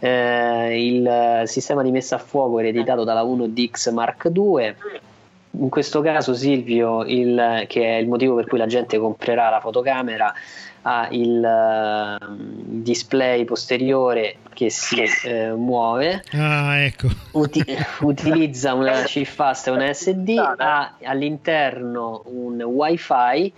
eh, 0.00 0.86
il 0.86 1.42
sistema 1.44 1.82
di 1.82 1.90
messa 1.90 2.16
a 2.16 2.18
fuoco 2.18 2.58
ereditato 2.58 3.04
dalla 3.04 3.22
1DX 3.22 3.92
Mark 3.92 4.30
II 4.34 4.74
in 5.52 5.68
questo 5.68 6.00
caso 6.00 6.32
Silvio, 6.32 7.02
il, 7.04 7.64
che 7.66 7.82
è 7.82 7.96
il 7.96 8.06
motivo 8.06 8.36
per 8.36 8.46
cui 8.46 8.58
la 8.58 8.66
gente 8.66 8.98
comprerà 8.98 9.50
la 9.50 9.60
fotocamera, 9.60 10.32
ha 10.82 11.08
il 11.10 12.18
uh, 12.20 12.34
display 12.36 13.44
posteriore 13.44 14.36
che 14.54 14.70
si 14.70 15.02
eh, 15.24 15.52
muove, 15.52 16.22
ah, 16.32 16.80
ecco. 16.80 17.08
uti- 17.32 17.64
utilizza 18.00 18.74
una 18.74 19.02
CFast 19.02 19.68
e 19.68 19.70
una 19.70 19.92
SD, 19.92 20.36
ha 20.38 20.96
all'interno 21.02 22.22
un 22.26 22.60
wifi 22.62 23.52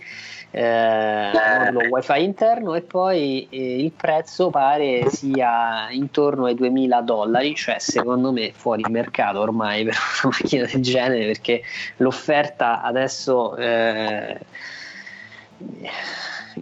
eh, 0.55 1.31
modulo 1.33 1.87
wifi 1.89 2.23
interno 2.23 2.75
e 2.75 2.81
poi 2.81 3.47
eh, 3.49 3.83
il 3.83 3.91
prezzo 3.91 4.51
pare 4.51 5.09
sia 5.09 5.87
intorno 5.89 6.45
ai 6.45 6.53
2000 6.53 7.01
dollari 7.01 7.55
cioè 7.55 7.79
secondo 7.79 8.31
me 8.31 8.51
fuori 8.53 8.83
mercato 8.87 9.39
ormai 9.39 9.83
per 9.83 9.95
una 10.23 10.35
macchina 10.39 10.65
del 10.65 10.81
genere 10.81 11.25
perché 11.25 11.63
l'offerta 11.97 12.83
adesso 12.83 13.55
eh, 13.55 14.37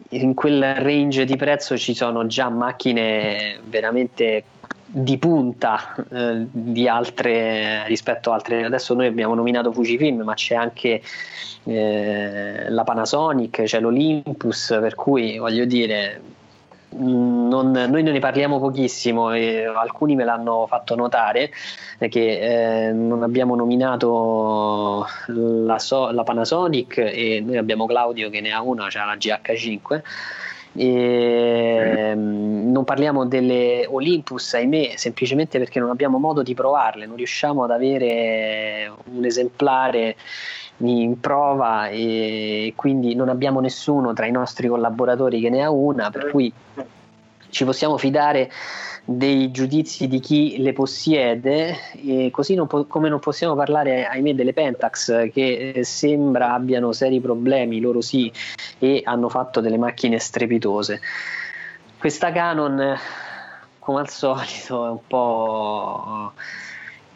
in 0.09 0.33
quel 0.33 0.75
range 0.75 1.25
di 1.25 1.35
prezzo 1.35 1.77
ci 1.77 1.93
sono 1.93 2.25
già 2.27 2.49
macchine 2.49 3.59
veramente 3.65 4.43
di 4.85 5.17
punta 5.17 5.95
eh, 6.11 6.45
di 6.51 6.87
altre 6.87 7.85
rispetto 7.87 8.31
a 8.31 8.35
altre. 8.35 8.65
Adesso 8.65 8.93
noi 8.93 9.07
abbiamo 9.07 9.33
nominato 9.35 9.71
Fujifilm 9.71 10.21
ma 10.21 10.33
c'è 10.33 10.55
anche 10.55 11.01
eh, 11.63 12.69
la 12.69 12.83
Panasonic 12.83 13.63
c'è 13.63 13.79
l'Olympus 13.79 14.77
per 14.81 14.95
cui 14.95 15.37
voglio 15.37 15.65
dire 15.65 16.21
non, 16.97 17.71
noi 17.71 18.03
ne 18.03 18.19
parliamo 18.19 18.59
pochissimo 18.59 19.33
e 19.33 19.65
alcuni 19.65 20.15
me 20.15 20.23
l'hanno 20.23 20.65
fatto 20.67 20.95
notare 20.95 21.51
che 22.09 22.87
eh, 22.87 22.91
non 22.91 23.23
abbiamo 23.23 23.55
nominato 23.55 25.05
la, 25.27 25.79
so, 25.79 26.11
la, 26.11 26.23
Panasonic 26.23 26.97
e 26.97 27.41
noi 27.45 27.57
abbiamo 27.57 27.85
Claudio 27.85 28.29
che 28.29 28.41
ne 28.41 28.51
ha 28.51 28.61
una, 28.61 28.89
cioè 28.89 29.05
la 29.05 29.15
GH5 29.15 30.01
e, 30.73 32.13
mm, 32.15 32.71
non 32.71 32.83
parliamo 32.83 33.25
delle 33.25 33.85
Olympus, 33.87 34.53
ahimè, 34.53 34.93
semplicemente 34.95 35.59
perché 35.59 35.79
non 35.79 35.89
abbiamo 35.89 36.17
modo 36.17 36.43
di 36.43 36.53
provarle, 36.53 37.05
non 37.05 37.17
riusciamo 37.17 37.63
ad 37.63 37.71
avere 37.71 38.91
un 39.11 39.25
esemplare 39.25 40.15
in 40.89 41.19
prova 41.19 41.89
e 41.89 42.73
quindi 42.75 43.15
non 43.15 43.29
abbiamo 43.29 43.59
nessuno 43.59 44.13
tra 44.13 44.25
i 44.25 44.31
nostri 44.31 44.67
collaboratori 44.67 45.39
che 45.39 45.49
ne 45.49 45.63
ha 45.63 45.69
una, 45.69 46.09
per 46.09 46.29
cui 46.29 46.51
ci 47.49 47.65
possiamo 47.65 47.97
fidare 47.97 48.49
dei 49.03 49.51
giudizi 49.51 50.07
di 50.07 50.19
chi 50.19 50.57
le 50.59 50.73
possiede 50.73 51.75
così 52.31 52.53
non 52.53 52.67
po- 52.67 52.85
come 52.85 53.09
non 53.09 53.19
possiamo 53.19 53.55
parlare 53.55 54.05
ahimè 54.05 54.35
delle 54.35 54.53
Pentax 54.53 55.31
che 55.31 55.73
eh, 55.73 55.83
sembra 55.83 56.53
abbiano 56.53 56.91
seri 56.91 57.19
problemi, 57.19 57.79
loro 57.79 58.01
sì, 58.01 58.31
e 58.79 59.01
hanno 59.03 59.29
fatto 59.29 59.59
delle 59.59 59.77
macchine 59.77 60.19
strepitose. 60.19 61.01
Questa 61.97 62.31
Canon 62.31 62.97
come 63.79 63.99
al 63.99 64.09
solito 64.09 64.85
è 64.85 64.89
un 64.89 65.07
po' 65.07 66.33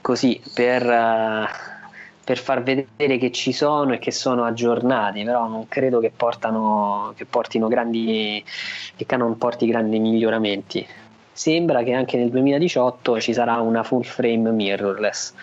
così 0.02 0.42
per... 0.54 0.84
Uh, 0.86 1.74
per 2.26 2.40
far 2.40 2.64
vedere 2.64 3.20
che 3.20 3.32
ci 3.32 3.54
sono 3.54 3.94
e 3.94 4.00
che 4.00 4.12
sono 4.12 4.46
aggiornati, 4.46 5.24
però 5.24 5.48
non 5.48 5.68
credo 5.68 6.00
che, 6.00 6.12
portano, 6.14 7.14
che 7.16 7.26
portino 7.26 7.68
grandi, 7.68 8.44
che 8.96 9.06
Canon 9.06 9.38
porti 9.38 9.68
grandi 9.68 10.00
miglioramenti. 10.00 10.86
Sembra 11.32 11.84
che 11.84 11.94
anche 11.94 12.18
nel 12.18 12.32
2018 12.32 13.22
ci 13.22 13.32
sarà 13.32 13.60
una 13.60 13.84
full 13.84 14.02
frame 14.02 14.50
mirrorless. 14.50 15.34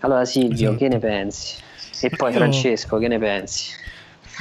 Allora 0.00 0.24
Silvio, 0.24 0.70
esatto. 0.70 0.76
che 0.76 0.88
ne 0.88 0.98
pensi? 1.00 1.56
E 2.02 2.10
poi 2.10 2.30
Io... 2.30 2.38
Francesco, 2.38 2.98
che 2.98 3.08
ne 3.08 3.18
pensi? 3.18 3.72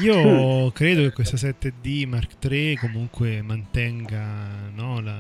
Io 0.02 0.72
credo 0.72 1.02
che 1.02 1.12
questa 1.12 1.36
7D 1.36 2.08
Mark 2.08 2.36
III 2.40 2.78
comunque 2.78 3.42
mantenga 3.42 4.70
no, 4.74 5.02
la, 5.02 5.18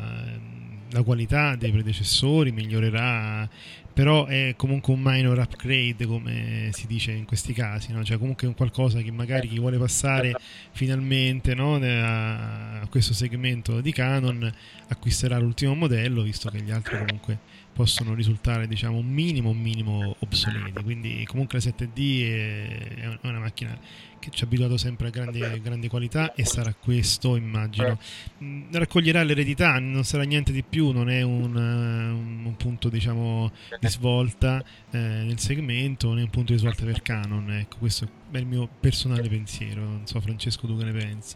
la 0.92 1.04
qualità 1.04 1.56
dei 1.56 1.72
predecessori, 1.72 2.52
migliorerà 2.52 3.50
però 3.94 4.26
è 4.26 4.54
comunque 4.56 4.94
un 4.94 5.02
minor 5.04 5.38
upgrade 5.40 6.06
come 6.06 6.70
si 6.72 6.88
dice 6.88 7.12
in 7.12 7.26
questi 7.26 7.54
casi 7.54 7.92
no? 7.92 8.04
cioè 8.04 8.18
comunque 8.18 8.46
è 8.46 8.50
un 8.50 8.56
qualcosa 8.56 9.02
che 9.02 9.12
magari 9.12 9.48
chi 9.48 9.60
vuole 9.60 9.78
passare 9.78 10.34
finalmente 10.72 11.54
no? 11.54 11.76
a 11.76 12.88
questo 12.90 13.14
segmento 13.14 13.82
di 13.82 13.92
Canon 13.92 14.52
acquisterà 14.88 15.38
l'ultimo 15.38 15.76
modello 15.76 16.22
visto 16.22 16.50
che 16.50 16.62
gli 16.62 16.72
altri 16.72 16.98
comunque 16.98 17.38
possono 17.74 18.14
risultare 18.14 18.68
diciamo 18.68 18.98
un 18.98 19.08
minimo 19.08 19.50
un 19.50 19.60
minimo 19.60 20.16
obsoleti 20.20 20.84
quindi 20.84 21.26
comunque 21.26 21.60
la 21.60 21.72
7D 21.72 22.24
è, 22.24 23.18
una 23.22 23.40
macchina 23.40 23.78
che 24.22 24.30
ci 24.30 24.44
ha 24.44 24.48
abituato 24.48 24.78
sempre 24.78 25.08
a 25.08 25.10
grande, 25.10 25.60
grande 25.60 25.90
qualità 25.90 26.34
e 26.34 26.46
sarà 26.46 26.74
questo 26.74 27.36
immagino. 27.36 28.00
Mm, 28.42 28.72
raccoglierà 28.72 29.24
l'eredità 29.24 29.80
non 29.80 30.04
sarà 30.04 30.24
niente 30.24 30.52
di 30.52 30.64
più 30.64 30.92
non 30.92 31.10
è 31.10 31.22
un, 31.22 31.56
un, 31.56 32.46
un 32.46 32.56
punto 32.56 32.88
diciamo 32.88 33.52
di 33.80 33.88
svolta 33.90 34.64
eh, 34.92 34.98
nel 34.98 35.40
segmento 35.40 36.08
non 36.08 36.20
è 36.20 36.22
un 36.22 36.30
punto 36.30 36.54
di 36.54 36.60
svolta 36.60 36.86
per 36.86 37.02
Canon 37.02 37.52
ecco 37.52 37.78
questo 37.80 38.08
è 38.32 38.38
il 38.38 38.46
mio 38.46 38.70
personale 38.80 39.28
pensiero 39.28 39.82
non 39.82 40.06
so 40.06 40.22
Francesco 40.22 40.68
tu 40.68 40.78
che 40.78 40.84
ne 40.86 40.92
pensi? 40.92 41.36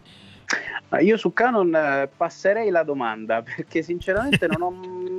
Io 1.02 1.18
su 1.18 1.34
Canon 1.34 1.74
eh, 1.76 2.10
passerei 2.16 2.70
la 2.70 2.84
domanda 2.84 3.42
perché 3.44 3.82
sinceramente 3.82 4.48
non 4.48 4.62
ho. 4.62 4.70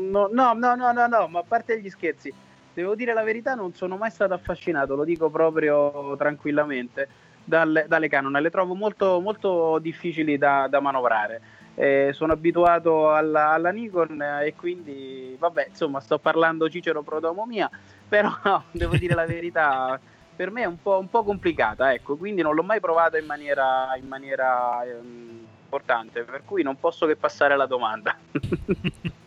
No, 0.09 0.29
no, 0.33 0.53
no, 0.55 0.75
no, 0.75 0.93
no, 0.93 1.07
no, 1.07 1.29
ma 1.29 1.41
a 1.41 1.45
parte 1.47 1.81
gli 1.81 1.91
scherzi, 1.91 2.33
devo 2.73 2.95
dire 2.95 3.13
la 3.13 3.25
verità, 3.25 3.55
non 3.55 3.75
sono 3.75 3.97
mai 3.97 4.11
stato 4.11 4.35
affascinato, 4.35 4.95
lo 4.95 5.05
dico 5.05 5.29
proprio 5.31 6.15
tranquillamente, 6.17 7.09
dalle, 7.47 7.87
dalle 7.89 8.09
Canon. 8.09 8.33
Le 8.33 8.51
trovo 8.51 8.75
molto, 8.75 9.21
molto 9.21 9.79
difficili 9.79 10.37
da, 10.37 10.67
da 10.69 10.81
manovrare. 10.81 11.41
Eh, 11.75 12.11
sono 12.13 12.33
abituato 12.33 13.13
alla, 13.13 13.51
alla, 13.51 13.71
Nikon 13.71 14.21
e 14.43 14.55
quindi, 14.55 15.37
vabbè, 15.39 15.69
insomma, 15.69 16.01
sto 16.01 16.19
parlando 16.19 16.69
Cicero 16.69 17.03
Prodomo 17.03 17.45
mia, 17.45 17.71
però 18.09 18.63
devo 18.71 18.97
dire 18.97 19.15
la 19.15 19.27
verità 19.27 19.99
per 20.35 20.51
me 20.51 20.63
è 20.63 20.67
un 20.67 20.81
po', 20.81 20.99
un 20.99 21.09
po', 21.09 21.23
complicata, 21.25 21.93
ecco, 21.95 22.17
quindi 22.17 22.43
non 22.43 22.55
l'ho 22.55 22.63
mai 22.63 22.79
provata 22.79 23.19
in 23.19 23.25
maniera, 23.25 23.97
in 23.99 24.07
maniera 24.07 24.85
ehm, 24.85 25.47
importante, 25.63 26.25
per 26.25 26.43
cui 26.45 26.63
non 26.63 26.79
posso 26.79 27.07
che 27.07 27.17
passare 27.17 27.55
alla 27.55 27.67
domanda. 27.67 28.17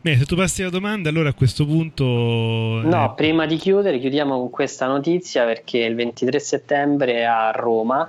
Beh, 0.00 0.16
se 0.16 0.24
tu 0.24 0.36
passi 0.36 0.62
la 0.62 0.70
domanda, 0.70 1.08
allora 1.08 1.30
a 1.30 1.34
questo 1.34 1.64
punto. 1.66 2.04
No, 2.04 3.04
eh... 3.04 3.14
prima 3.16 3.46
di 3.46 3.56
chiudere, 3.56 3.98
chiudiamo 3.98 4.38
con 4.38 4.50
questa 4.50 4.86
notizia 4.86 5.44
perché 5.44 5.78
il 5.78 5.94
23 5.94 6.38
settembre 6.38 7.26
a 7.26 7.50
Roma 7.50 8.08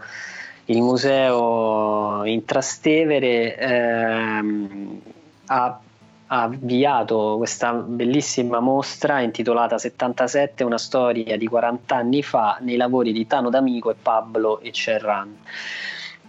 il 0.66 0.82
museo 0.82 2.24
in 2.26 2.46
Trastevere 2.46 3.58
ehm, 3.58 5.02
ha 5.48 5.80
ha 6.32 6.44
avviato 6.44 7.36
questa 7.38 7.74
bellissima 7.74 8.60
mostra 8.60 9.22
intitolata 9.22 9.78
77, 9.80 10.64
una 10.64 10.78
storia 10.78 11.38
di 11.38 11.48
40 11.48 11.96
anni 11.96 12.22
fa, 12.22 12.58
nei 12.62 12.78
lavori 12.78 13.12
di 13.12 13.26
Tano 13.26 13.50
D'Amico 13.50 13.90
e 13.90 13.96
Pablo 14.00 14.60
e 14.60 14.72
Cerran. 14.72 15.36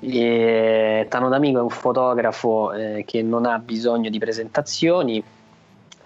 E 0.00 1.06
Tano 1.08 1.28
D'Amico 1.28 1.58
è 1.58 1.62
un 1.62 1.70
fotografo 1.70 2.72
eh, 2.72 3.04
che 3.06 3.22
non 3.22 3.44
ha 3.44 3.58
bisogno 3.58 4.08
di 4.08 4.18
presentazioni, 4.18 5.22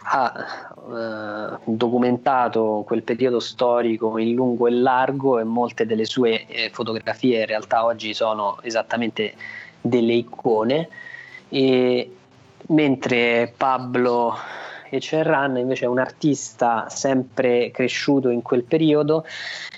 ha 0.06 0.44
eh, 0.76 1.58
documentato 1.64 2.82
quel 2.86 3.02
periodo 3.02 3.40
storico 3.40 4.18
in 4.18 4.34
lungo 4.34 4.66
e 4.66 4.72
largo 4.72 5.38
e 5.38 5.44
molte 5.44 5.86
delle 5.86 6.04
sue 6.04 6.46
eh, 6.46 6.70
fotografie 6.70 7.40
in 7.40 7.46
realtà 7.46 7.84
oggi 7.84 8.12
sono 8.14 8.58
esattamente 8.62 9.34
delle 9.80 10.14
icone. 10.14 10.88
E 11.48 12.10
mentre 12.66 13.52
Pablo 13.56 14.34
Ecerran 14.96 15.56
invece 15.56 15.84
è 15.84 15.88
un 15.88 15.98
artista 15.98 16.88
sempre 16.88 17.70
cresciuto 17.70 18.28
in 18.28 18.42
quel 18.42 18.64
periodo 18.64 19.24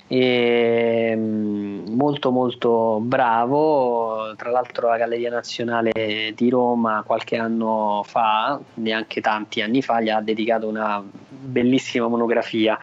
e 0.07 1.13
mm, 1.15 1.93
molto 1.95 2.31
molto 2.31 2.99
bravo. 3.01 4.33
Tra 4.35 4.49
l'altro 4.51 4.89
la 4.89 4.97
Galleria 4.97 5.29
Nazionale 5.29 6.33
di 6.35 6.49
Roma 6.49 7.03
qualche 7.05 7.37
anno 7.37 8.03
fa 8.05 8.59
neanche 8.75 9.21
tanti 9.21 9.61
anni 9.61 9.81
fa 9.81 10.01
gli 10.01 10.09
ha 10.09 10.21
dedicato 10.21 10.67
una 10.67 11.03
bellissima 11.27 12.07
monografia. 12.07 12.77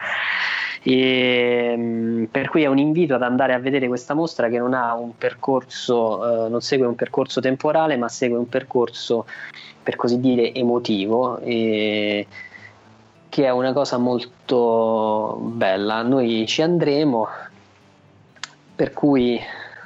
E, 0.87 1.75
mm, 1.77 2.25
per 2.25 2.51
cui 2.51 2.63
è 2.63 2.67
un 2.67 2.77
invito 2.77 3.15
ad 3.15 3.23
andare 3.23 3.55
a 3.55 3.59
vedere 3.59 3.89
questa 3.89 4.13
mostra 4.13 4.49
che 4.49 4.59
non 4.59 4.75
ha 4.75 4.95
un 4.95 5.17
percorso, 5.17 6.47
eh, 6.47 6.49
non 6.51 6.61
segue 6.61 6.87
un 6.87 6.95
percorso 6.95 7.41
temporale, 7.41 7.97
ma 7.97 8.09
segue 8.09 8.37
un 8.37 8.49
percorso 8.49 9.25
per 9.85 9.95
così 9.95 10.19
dire 10.19 10.53
emotivo, 10.53 11.39
e, 11.39 12.27
che 13.29 13.45
è 13.45 13.51
una 13.51 13.73
cosa 13.73 13.99
molto 13.99 15.39
bella. 15.41 16.03
Noi 16.03 16.45
ci 16.49 16.63
andremo, 16.63 17.29
per 18.75 18.93
cui 18.93 19.39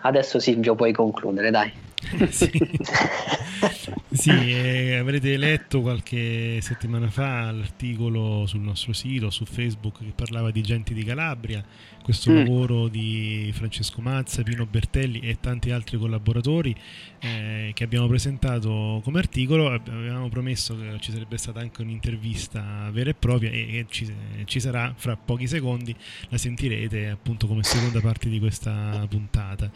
adesso 0.02 0.38
Silvio 0.38 0.74
puoi 0.74 0.92
concludere, 0.92 1.50
dai. 1.50 1.72
sì. 2.30 2.50
Sì, 4.10 4.30
eh, 4.30 4.96
avrete 4.96 5.36
letto 5.36 5.80
qualche 5.80 6.60
settimana 6.60 7.08
fa 7.08 7.50
l'articolo 7.52 8.46
sul 8.46 8.60
nostro 8.60 8.92
sito, 8.92 9.30
su 9.30 9.44
Facebook, 9.44 9.98
che 9.98 10.12
parlava 10.14 10.50
di 10.50 10.62
Genti 10.62 10.94
di 10.94 11.04
Calabria, 11.04 11.62
questo 12.02 12.30
Mm. 12.30 12.36
lavoro 12.36 12.88
di 12.88 13.50
Francesco 13.54 14.00
Mazza, 14.00 14.42
Pino 14.42 14.64
Bertelli 14.66 15.20
e 15.20 15.36
tanti 15.40 15.70
altri 15.70 15.98
collaboratori 15.98 16.74
eh, 17.20 17.72
che 17.74 17.84
abbiamo 17.84 18.06
presentato 18.06 19.00
come 19.04 19.18
articolo. 19.18 19.68
Avevamo 19.68 20.28
promesso 20.28 20.76
che 20.78 20.96
ci 21.00 21.12
sarebbe 21.12 21.36
stata 21.36 21.60
anche 21.60 21.82
un'intervista 21.82 22.88
vera 22.92 23.10
e 23.10 23.14
propria 23.14 23.50
e 23.50 23.66
che 23.66 23.86
ci, 23.90 24.12
ci 24.44 24.60
sarà 24.60 24.94
fra 24.96 25.16
pochi 25.16 25.46
secondi, 25.46 25.94
la 26.30 26.38
sentirete 26.38 27.08
appunto 27.08 27.46
come 27.46 27.62
seconda 27.62 28.00
parte 28.00 28.28
di 28.28 28.38
questa 28.38 29.04
puntata. 29.08 29.70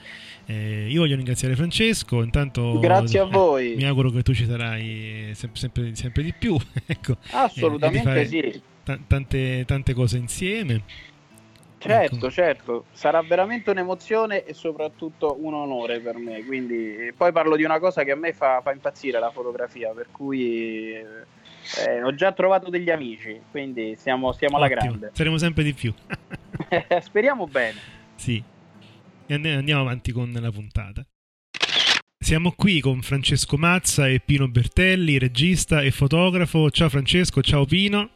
Eh, 0.47 0.87
io 0.89 1.01
voglio 1.01 1.17
ringraziare 1.17 1.55
Francesco, 1.55 2.23
intanto 2.23 2.79
Grazie 2.79 3.21
a 3.21 3.27
eh, 3.27 3.31
voi. 3.31 3.75
mi 3.77 3.85
auguro 3.85 4.11
che 4.11 4.23
tu 4.23 4.33
ci 4.35 4.47
sarai 4.47 5.31
sempre, 5.35 5.59
sempre, 5.61 5.95
sempre 5.95 6.23
di 6.23 6.33
più. 6.33 6.57
ecco, 6.87 7.17
Assolutamente 7.31 8.21
e 8.21 8.27
di 8.27 8.29
fare 8.39 8.53
sì. 8.53 8.61
ta- 8.85 8.99
tante, 9.07 9.65
tante 9.67 9.93
cose 9.93 10.17
insieme. 10.17 10.83
Certo, 11.83 12.15
Ecco. 12.15 12.31
certo, 12.31 12.85
sarà 12.93 13.21
veramente 13.23 13.71
un'emozione 13.71 14.45
e 14.45 14.55
soprattutto 14.55 15.37
un 15.41 15.53
onore 15.53 15.99
per 15.99 16.17
me. 16.17 16.45
Quindi 16.45 17.13
poi 17.17 17.33
parlo 17.33 17.57
di 17.57 17.65
una 17.65 17.81
cosa 17.81 18.05
che 18.05 18.13
a 18.13 18.17
me 18.17 18.33
fa, 18.33 18.61
fa 18.63 18.71
impazzire 18.71 19.19
la 19.19 19.33
fotografia, 19.33 19.91
per 19.91 20.07
cui 20.13 20.93
eh, 20.93 21.05
eh, 21.85 22.03
ho 22.05 22.15
già 22.15 22.31
trovato 22.31 22.71
degli 22.71 22.89
amici, 22.89 23.41
quindi 23.51 23.97
stiamo, 23.97 24.31
stiamo 24.31 24.59
alla 24.59 24.69
grande. 24.69 25.11
Saremo 25.13 25.39
sempre 25.39 25.65
di 25.65 25.73
più. 25.73 25.93
Speriamo 27.03 27.49
bene. 27.49 27.79
Sì. 28.15 28.41
E 29.27 29.35
and- 29.35 29.47
andiamo 29.47 29.81
avanti 29.81 30.13
con 30.13 30.31
la 30.33 30.53
puntata. 30.53 31.05
Siamo 32.17 32.53
qui 32.53 32.81
con 32.81 33.03
Francesco 33.03 33.57
Mazza 33.57 34.07
e 34.07 34.21
Pino 34.25 34.47
Bertelli, 34.47 35.19
regista 35.19 35.83
e 35.83 35.91
fotografo. 35.91 36.71
Ciao 36.71 36.89
Francesco, 36.89 37.43
ciao 37.43 37.65
Pino. 37.65 38.09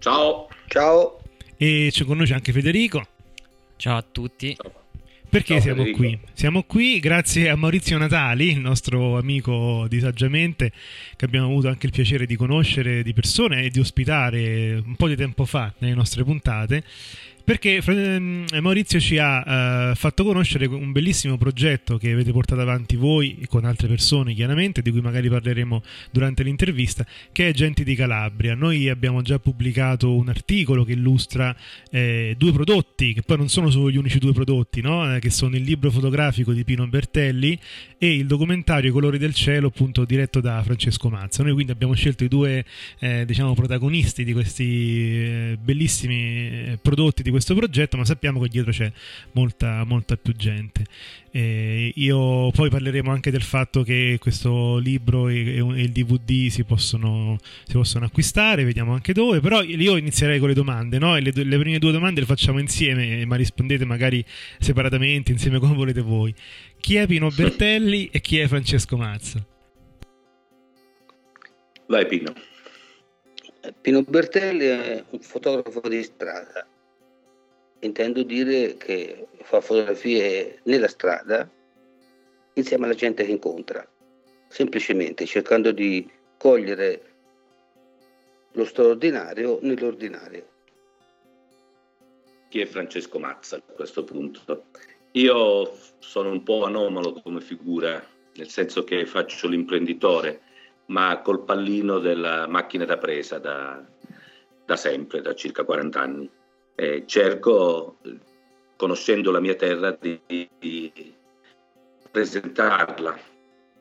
Ciao. 0.00 0.48
Ciao. 0.66 1.20
E 1.56 1.88
c'è 1.90 2.04
con 2.04 2.16
noi 2.16 2.26
c'è 2.26 2.34
anche 2.34 2.52
Federico. 2.52 3.06
Ciao 3.76 3.96
a 3.96 4.02
tutti. 4.02 4.56
Perché 5.28 5.54
Ciao, 5.54 5.62
siamo 5.62 5.84
Federico. 5.84 5.96
qui? 5.98 6.18
Siamo 6.32 6.62
qui 6.62 7.00
grazie 7.00 7.48
a 7.48 7.56
Maurizio 7.56 7.98
Natali, 7.98 8.50
il 8.50 8.60
nostro 8.60 9.18
amico 9.18 9.86
di 9.88 9.98
Saggiamente, 9.98 10.70
che 11.16 11.24
abbiamo 11.24 11.46
avuto 11.46 11.68
anche 11.68 11.86
il 11.86 11.92
piacere 11.92 12.24
di 12.26 12.36
conoscere 12.36 13.02
di 13.02 13.12
persona 13.12 13.56
e 13.56 13.70
di 13.70 13.80
ospitare 13.80 14.74
un 14.84 14.94
po' 14.94 15.08
di 15.08 15.16
tempo 15.16 15.44
fa 15.44 15.72
nelle 15.78 15.94
nostre 15.94 16.22
puntate. 16.22 16.84
Perché 17.44 17.82
ehm, 17.84 18.46
Maurizio 18.60 18.98
ci 18.98 19.18
ha 19.18 19.90
eh, 19.90 19.94
fatto 19.94 20.24
conoscere 20.24 20.64
un 20.64 20.92
bellissimo 20.92 21.36
progetto 21.36 21.98
che 21.98 22.10
avete 22.10 22.32
portato 22.32 22.62
avanti 22.62 22.96
voi 22.96 23.36
e 23.38 23.46
con 23.46 23.66
altre 23.66 23.86
persone, 23.86 24.32
chiaramente, 24.32 24.80
di 24.80 24.90
cui 24.90 25.02
magari 25.02 25.28
parleremo 25.28 25.82
durante 26.10 26.42
l'intervista, 26.42 27.06
che 27.32 27.48
è 27.48 27.52
Genti 27.52 27.84
di 27.84 27.94
Calabria. 27.94 28.54
Noi 28.54 28.88
abbiamo 28.88 29.20
già 29.20 29.38
pubblicato 29.38 30.14
un 30.14 30.30
articolo 30.30 30.84
che 30.84 30.92
illustra 30.92 31.54
eh, 31.90 32.34
due 32.38 32.52
prodotti, 32.52 33.12
che 33.12 33.20
poi 33.20 33.36
non 33.36 33.50
sono 33.50 33.68
solo 33.68 33.90
gli 33.90 33.98
unici 33.98 34.18
due 34.18 34.32
prodotti, 34.32 34.80
no? 34.80 35.14
Eh, 35.14 35.20
che 35.20 35.28
sono 35.28 35.54
il 35.54 35.64
libro 35.64 35.90
fotografico 35.90 36.54
di 36.54 36.64
Pino 36.64 36.86
Bertelli 36.86 37.58
e 37.98 38.14
il 38.14 38.26
documentario 38.26 38.88
I 38.88 38.92
colori 38.92 39.18
del 39.18 39.34
cielo, 39.34 39.66
appunto 39.66 40.06
diretto 40.06 40.40
da 40.40 40.62
Francesco 40.62 41.10
Mazza. 41.10 41.42
Noi 41.42 41.52
quindi 41.52 41.72
abbiamo 41.72 41.92
scelto 41.92 42.24
i 42.24 42.28
due 42.28 42.64
eh, 43.00 43.26
diciamo, 43.26 43.52
protagonisti 43.52 44.24
di 44.24 44.32
questi 44.32 44.64
eh, 44.64 45.58
bellissimi 45.60 46.16
eh, 46.16 46.78
prodotti 46.80 47.22
di 47.22 47.32
questo 47.34 47.54
progetto, 47.54 47.96
ma 47.96 48.04
sappiamo 48.04 48.40
che 48.40 48.48
dietro 48.48 48.70
c'è 48.70 48.90
molta, 49.32 49.84
molta 49.84 50.16
più 50.16 50.32
gente. 50.34 50.84
Eh, 51.32 51.92
io 51.96 52.52
poi 52.52 52.70
parleremo 52.70 53.10
anche 53.10 53.32
del 53.32 53.42
fatto 53.42 53.82
che 53.82 54.18
questo 54.20 54.78
libro 54.78 55.28
e, 55.28 55.56
e 55.56 55.82
il 55.82 55.90
DVD 55.90 56.48
si 56.48 56.62
possono, 56.62 57.36
si 57.66 57.72
possono 57.72 58.04
acquistare, 58.04 58.62
vediamo 58.62 58.92
anche 58.92 59.12
dove. 59.12 59.40
Però 59.40 59.62
io 59.62 59.96
inizierei 59.96 60.38
con 60.38 60.48
le 60.48 60.54
domande, 60.54 60.98
no? 60.98 61.16
E 61.16 61.20
le, 61.20 61.32
le 61.34 61.58
prime 61.58 61.78
due 61.78 61.90
domande 61.90 62.20
le 62.20 62.26
facciamo 62.26 62.60
insieme, 62.60 63.24
ma 63.26 63.34
rispondete 63.34 63.84
magari 63.84 64.24
separatamente, 64.58 65.32
insieme 65.32 65.58
come 65.58 65.74
volete 65.74 66.00
voi. 66.02 66.32
Chi 66.78 66.96
è 66.96 67.06
Pino 67.06 67.30
Bertelli 67.30 68.10
e 68.12 68.20
chi 68.20 68.38
è 68.38 68.46
Francesco 68.46 68.96
Mazza? 68.96 69.44
Vai 71.86 72.06
Pino. 72.06 72.32
Pino 73.80 74.02
Bertelli 74.02 74.66
è 74.66 75.04
un 75.10 75.20
fotografo 75.20 75.88
di 75.88 76.02
strada. 76.02 76.66
Intendo 77.84 78.22
dire 78.22 78.78
che 78.78 79.28
fa 79.42 79.60
fotografie 79.60 80.60
nella 80.64 80.88
strada 80.88 81.46
insieme 82.54 82.86
alla 82.86 82.94
gente 82.94 83.26
che 83.26 83.30
incontra, 83.30 83.86
semplicemente 84.48 85.26
cercando 85.26 85.70
di 85.70 86.10
cogliere 86.38 87.12
lo 88.52 88.64
straordinario 88.64 89.58
nell'ordinario. 89.60 90.48
Chi 92.48 92.60
è 92.60 92.66
Francesco 92.66 93.18
Mazza 93.18 93.56
a 93.56 93.72
questo 93.74 94.02
punto? 94.02 94.64
Io 95.12 95.76
sono 95.98 96.30
un 96.30 96.42
po' 96.42 96.64
anomalo 96.64 97.20
come 97.20 97.42
figura, 97.42 98.02
nel 98.36 98.48
senso 98.48 98.82
che 98.84 99.04
faccio 99.04 99.46
l'imprenditore, 99.46 100.40
ma 100.86 101.20
col 101.20 101.44
pallino 101.44 101.98
della 101.98 102.46
macchina 102.46 102.86
da 102.86 102.96
presa 102.96 103.38
da, 103.38 103.84
da 104.64 104.76
sempre, 104.76 105.20
da 105.20 105.34
circa 105.34 105.64
40 105.64 106.00
anni. 106.00 106.30
E 106.76 107.04
cerco, 107.06 107.98
conoscendo 108.76 109.30
la 109.30 109.40
mia 109.40 109.54
terra, 109.54 109.96
di, 109.98 110.20
di 110.58 111.14
presentarla, 112.10 113.18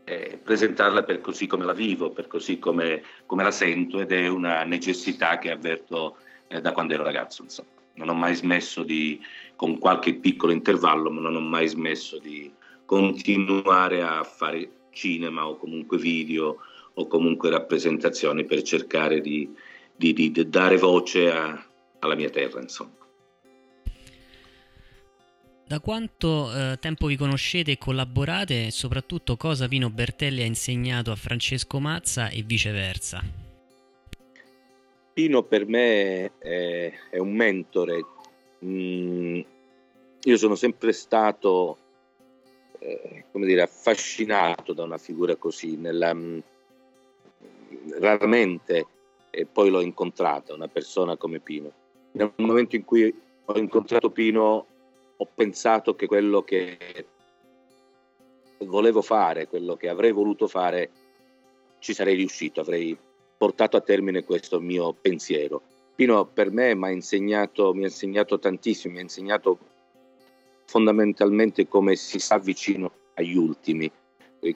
eh, 0.04 0.40
presentarla 0.42 1.04
per 1.04 1.22
così 1.22 1.48
come 1.48 1.66
la 1.66 1.74
vivo, 1.74 2.12
per 2.12 2.28
così 2.28 2.60
come, 2.60 3.04
come 3.26 3.44
la 3.44 3.52
sento 3.52 4.00
ed 4.00 4.12
è 4.12 4.28
una 4.28 4.64
necessità 4.64 5.40
che 5.40 5.52
avverto 5.52 6.18
eh, 6.48 6.62
da 6.62 6.72
quando 6.72 6.94
ero 6.94 7.04
ragazzo. 7.04 7.44
Insomma. 7.44 7.70
Non 7.96 8.10
ho 8.10 8.14
mai 8.14 8.34
smesso 8.34 8.84
di, 8.84 9.22
con 9.56 9.78
qualche 9.78 10.16
piccolo 10.16 10.52
intervallo, 10.52 11.12
ma 11.12 11.22
non 11.22 11.36
ho 11.36 11.42
mai 11.42 11.68
smesso 11.68 12.18
di 12.18 12.52
continuare 12.86 14.02
a 14.02 14.24
fare 14.24 14.70
cinema 14.92 15.48
o 15.48 15.58
comunque 15.58 15.98
video 15.98 16.58
o 16.96 17.08
comunque 17.08 17.50
rappresentazioni 17.50 18.46
per 18.46 18.62
cercare 18.62 19.22
di, 19.22 19.52
di, 19.96 20.14
di 20.14 20.50
dare 20.50 20.78
voce 20.78 21.32
a, 21.32 21.66
alla 22.06 22.16
mia 22.16 22.30
terra, 22.30 22.62
insomma. 22.62 23.02
Da 25.66 25.80
quanto 25.80 26.54
eh, 26.54 26.78
tempo 26.80 27.08
vi 27.08 27.16
conoscete 27.16 27.72
e 27.72 27.78
collaborate 27.78 28.68
e 28.68 28.72
soprattutto 28.72 29.38
cosa 29.38 29.68
Pino 29.68 29.90
Bertelli 29.90 30.42
ha 30.42 30.46
insegnato 30.46 31.10
a 31.12 31.16
Francesco 31.16 31.80
Mazza 31.80 32.30
e 32.30 32.44
viceversa? 32.44 33.22
Pino 35.14 35.44
per 35.44 35.66
me 35.66 36.38
è, 36.38 36.92
è 37.10 37.18
un 37.18 37.34
mentore. 37.34 38.06
Mm, 38.66 39.40
io 40.24 40.38
sono 40.38 40.56
sempre 40.56 40.92
stato, 40.92 41.78
eh, 42.80 43.26
come 43.32 43.46
dire, 43.46 43.62
affascinato 43.62 44.74
da 44.74 44.84
una 44.84 44.98
figura 44.98 45.36
così. 45.38 45.78
Nella, 45.78 46.14
mm, 46.14 46.40
raramente 48.00 48.86
e 49.36 49.48
poi 49.48 49.72
l'ho 49.72 49.82
incontrata 49.82 50.54
una 50.54 50.68
persona 50.68 51.18
come 51.18 51.40
Pino. 51.40 51.72
Nel 52.14 52.32
momento 52.38 52.76
in 52.76 52.84
cui 52.84 53.14
ho 53.46 53.58
incontrato 53.58 54.10
Pino 54.10 54.68
ho 55.16 55.30
pensato 55.34 55.96
che 55.96 56.08
quello 56.08 56.44
che 56.44 57.06
volevo 58.60 59.02
fare, 59.02 59.48
quello 59.48 59.76
che 59.76 59.90
avrei 59.90 60.12
voluto 60.12 60.48
fare, 60.48 60.90
ci 61.80 61.94
sarei 61.94 62.16
riuscito, 62.16 62.62
avrei 62.62 62.98
portato 63.38 63.78
a 63.78 63.82
termine 63.82 64.24
questo 64.24 64.60
mio 64.60 64.94
pensiero. 64.94 65.62
Pino 65.96 66.26
per 66.26 66.52
me 66.52 66.74
mi 66.76 66.86
ha 66.86 66.90
insegnato, 66.92 67.74
mi 67.74 67.84
ha 67.84 67.88
insegnato 67.88 68.40
tantissimo, 68.40 68.94
mi 68.94 69.00
ha 69.00 69.04
insegnato 69.04 69.58
fondamentalmente 70.66 71.68
come 71.68 71.96
si 71.96 72.20
sta 72.20 72.38
vicino 72.38 72.92
agli 73.16 73.36
ultimi, 73.36 73.92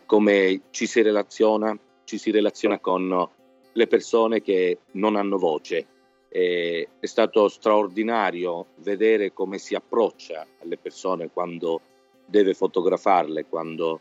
come 0.05 0.61
ci 0.69 0.87
si 0.87 1.01
relaziona, 1.01 1.77
ci 2.05 2.17
si 2.17 2.31
relaziona 2.31 2.79
con 2.79 3.29
le 3.73 3.87
persone 3.87 4.41
che 4.41 4.79
non 4.91 5.15
hanno 5.15 5.37
voce. 5.37 5.85
E 6.29 6.89
è 6.99 7.05
stato 7.05 7.47
straordinario 7.47 8.67
vedere 8.77 9.33
come 9.33 9.57
si 9.57 9.75
approccia 9.75 10.45
alle 10.61 10.77
persone 10.77 11.29
quando 11.31 11.81
deve 12.25 12.53
fotografarle, 12.53 13.45
quando, 13.45 13.99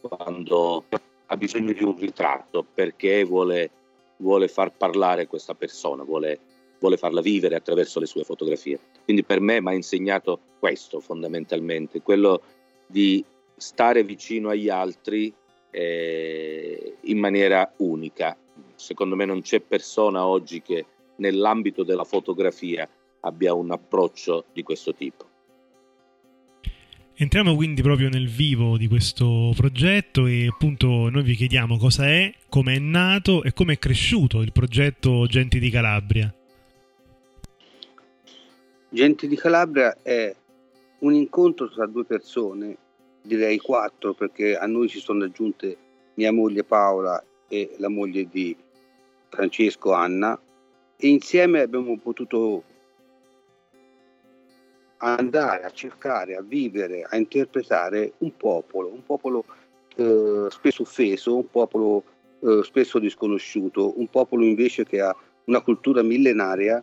quando 0.00 0.84
ha 1.26 1.36
bisogno 1.36 1.72
di 1.72 1.84
un 1.84 1.96
ritratto, 1.96 2.64
perché 2.74 3.24
vuole, 3.24 3.70
vuole 4.16 4.48
far 4.48 4.72
parlare 4.72 5.26
questa 5.26 5.54
persona, 5.54 6.02
vuole, 6.02 6.38
vuole 6.78 6.96
farla 6.96 7.20
vivere 7.20 7.56
attraverso 7.56 8.00
le 8.00 8.06
sue 8.06 8.24
fotografie. 8.24 8.78
Quindi 9.04 9.22
per 9.22 9.40
me 9.40 9.60
mi 9.60 9.68
ha 9.68 9.74
insegnato 9.74 10.38
questo 10.58 11.00
fondamentalmente, 11.00 12.02
quello 12.02 12.40
di 12.86 13.24
stare 13.56 14.02
vicino 14.02 14.48
agli 14.48 14.68
altri 14.68 15.32
eh, 15.70 16.96
in 17.02 17.18
maniera 17.18 17.72
unica. 17.78 18.36
Secondo 18.74 19.16
me 19.16 19.24
non 19.24 19.42
c'è 19.42 19.60
persona 19.60 20.26
oggi 20.26 20.60
che 20.60 20.84
nell'ambito 21.16 21.82
della 21.84 22.04
fotografia 22.04 22.88
abbia 23.20 23.54
un 23.54 23.70
approccio 23.70 24.46
di 24.52 24.62
questo 24.62 24.94
tipo. 24.94 25.30
Entriamo 27.14 27.54
quindi 27.54 27.82
proprio 27.82 28.08
nel 28.08 28.28
vivo 28.28 28.76
di 28.76 28.88
questo 28.88 29.52
progetto 29.54 30.26
e 30.26 30.48
appunto 30.48 31.08
noi 31.10 31.22
vi 31.22 31.34
chiediamo 31.34 31.76
cosa 31.76 32.06
è, 32.06 32.32
come 32.48 32.74
è 32.74 32.78
nato 32.78 33.44
e 33.44 33.52
come 33.52 33.74
è 33.74 33.78
cresciuto 33.78 34.40
il 34.40 34.50
progetto 34.50 35.26
Genti 35.26 35.58
di 35.58 35.70
Calabria. 35.70 36.34
Genti 38.88 39.28
di 39.28 39.36
Calabria 39.36 39.96
è 40.02 40.34
un 41.00 41.14
incontro 41.14 41.70
tra 41.70 41.86
due 41.86 42.04
persone, 42.04 42.76
direi 43.22 43.58
quattro 43.58 44.14
perché 44.14 44.56
a 44.56 44.66
noi 44.66 44.88
si 44.88 44.98
sono 44.98 45.24
aggiunte 45.24 45.76
mia 46.14 46.32
moglie 46.32 46.64
Paola 46.64 47.22
e 47.46 47.74
la 47.78 47.88
moglie 47.88 48.26
di 48.28 48.56
Francesco 49.28 49.92
Anna 49.92 50.38
e 51.04 51.08
insieme 51.08 51.62
abbiamo 51.62 51.98
potuto 51.98 52.62
andare 54.98 55.64
a 55.64 55.70
cercare, 55.70 56.36
a 56.36 56.42
vivere, 56.42 57.02
a 57.02 57.16
interpretare 57.16 58.12
un 58.18 58.36
popolo, 58.36 58.86
un 58.86 59.04
popolo 59.04 59.44
eh, 59.96 60.46
spesso 60.48 60.82
offeso, 60.82 61.34
un 61.34 61.50
popolo 61.50 62.04
eh, 62.38 62.60
spesso 62.62 63.00
disconosciuto, 63.00 63.98
un 63.98 64.06
popolo 64.06 64.44
invece 64.44 64.84
che 64.84 65.00
ha 65.00 65.12
una 65.46 65.60
cultura 65.60 66.02
millenaria, 66.02 66.80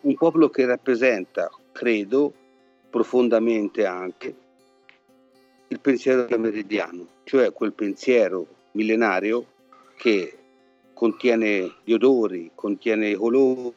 un 0.00 0.14
popolo 0.16 0.50
che 0.50 0.66
rappresenta, 0.66 1.48
credo, 1.70 2.32
profondamente 2.90 3.86
anche 3.86 4.34
il 5.68 5.78
pensiero 5.78 6.36
meridiano, 6.36 7.06
cioè 7.22 7.52
quel 7.52 7.74
pensiero 7.74 8.44
millenario 8.72 9.46
che 9.96 10.36
contiene 11.02 11.78
gli 11.82 11.94
odori, 11.94 12.52
contiene 12.54 13.08
i 13.08 13.14
colori, 13.16 13.74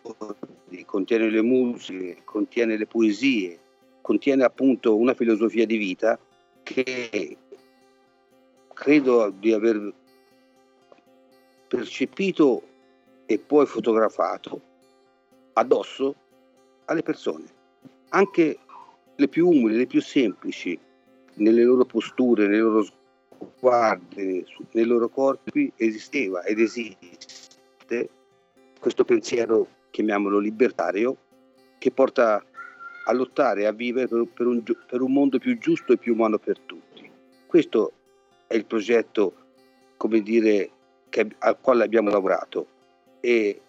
contiene 0.86 1.28
le 1.32 1.42
musiche, 1.42 2.22
contiene 2.24 2.78
le 2.78 2.86
poesie, 2.86 3.60
contiene 4.02 4.44
appunto 4.44 4.96
una 4.96 5.16
filosofia 5.16 5.66
di 5.66 5.78
vita 5.78 6.20
che 6.62 7.36
credo 8.76 9.34
di 9.40 9.54
aver 9.54 9.92
percepito 11.68 12.62
e 13.26 13.40
poi 13.40 13.66
fotografato 13.66 14.62
addosso 15.54 16.14
alle 16.86 17.02
persone, 17.02 17.46
anche 18.10 18.60
le 19.16 19.28
più 19.28 19.48
umili, 19.48 19.78
le 19.78 19.88
più 19.88 20.00
semplici, 20.00 20.78
nelle 21.38 21.64
loro 21.64 21.86
posture, 21.86 22.46
nei 22.46 22.60
loro 22.60 22.84
sguardi, 22.84 23.05
nei 23.60 24.86
loro 24.86 25.10
corpi 25.10 25.72
esisteva 25.76 26.44
ed 26.44 26.60
esiste 26.60 28.10
questo 28.80 29.04
pensiero, 29.04 29.68
chiamiamolo 29.90 30.38
libertario, 30.38 31.18
che 31.80 31.92
porta 31.92 32.44
a 33.08 33.14
lottare 33.14 33.66
a 33.66 33.72
vivere 33.72 34.08
per, 34.08 34.28
per, 34.34 34.46
un, 34.46 34.64
per 34.64 35.02
un 35.02 35.12
mondo 35.12 35.40
più 35.40 35.58
giusto 35.58 35.94
e 35.94 35.98
più 35.98 36.14
umano 36.14 36.38
per 36.38 36.60
tutti. 36.60 37.10
Questo 37.46 37.94
è 38.48 38.56
il 38.56 38.66
progetto, 38.66 39.34
come 39.98 40.22
dire, 40.22 40.70
che, 41.10 41.28
al 41.40 41.60
quale 41.60 41.84
abbiamo 41.84 42.10
lavorato 42.10 42.68
e 43.20 43.62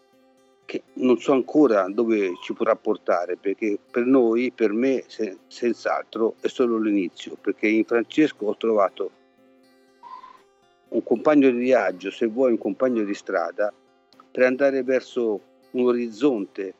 che 0.67 0.83
non 0.95 1.19
so 1.19 1.33
ancora 1.33 1.89
dove 1.89 2.33
ci 2.43 2.53
potrà 2.53 2.77
portare, 2.77 3.37
perché 3.37 3.79
per 3.91 4.05
noi, 4.05 4.53
per 4.53 4.73
me, 4.73 5.05
se, 5.07 5.39
senz'altro 5.47 6.35
è 6.41 6.49
solo 6.49 6.77
l'inizio, 6.79 7.37
perché 7.41 7.69
in 7.69 7.85
Francesco 7.85 8.47
ho 8.47 8.57
trovato 8.57 9.11
un 10.89 11.03
compagno 11.03 11.51
di 11.51 11.59
viaggio, 11.59 12.11
se 12.11 12.27
vuoi 12.27 12.53
un 12.53 12.59
compagno 12.59 13.03
di 13.03 13.15
strada, 13.15 13.73
per 14.31 14.45
andare 14.45 14.83
verso 14.83 15.41
un 15.73 15.87
orizzonte 15.87 16.75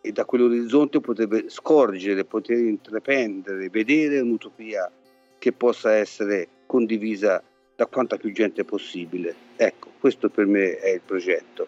e 0.00 0.12
da 0.12 0.24
quell'orizzonte 0.24 1.00
potrebbe 1.00 1.48
scorgere, 1.48 2.24
poter 2.24 2.58
intraprendere, 2.58 3.68
vedere 3.68 4.20
un'utopia 4.20 4.90
che 5.38 5.52
possa 5.52 5.94
essere 5.94 6.48
condivisa 6.66 7.42
da 7.74 7.86
quanta 7.86 8.16
più 8.16 8.32
gente 8.32 8.64
possibile. 8.64 9.34
Ecco, 9.56 9.90
questo 9.98 10.28
per 10.28 10.46
me 10.46 10.78
è 10.78 10.90
il 10.90 11.00
progetto. 11.04 11.66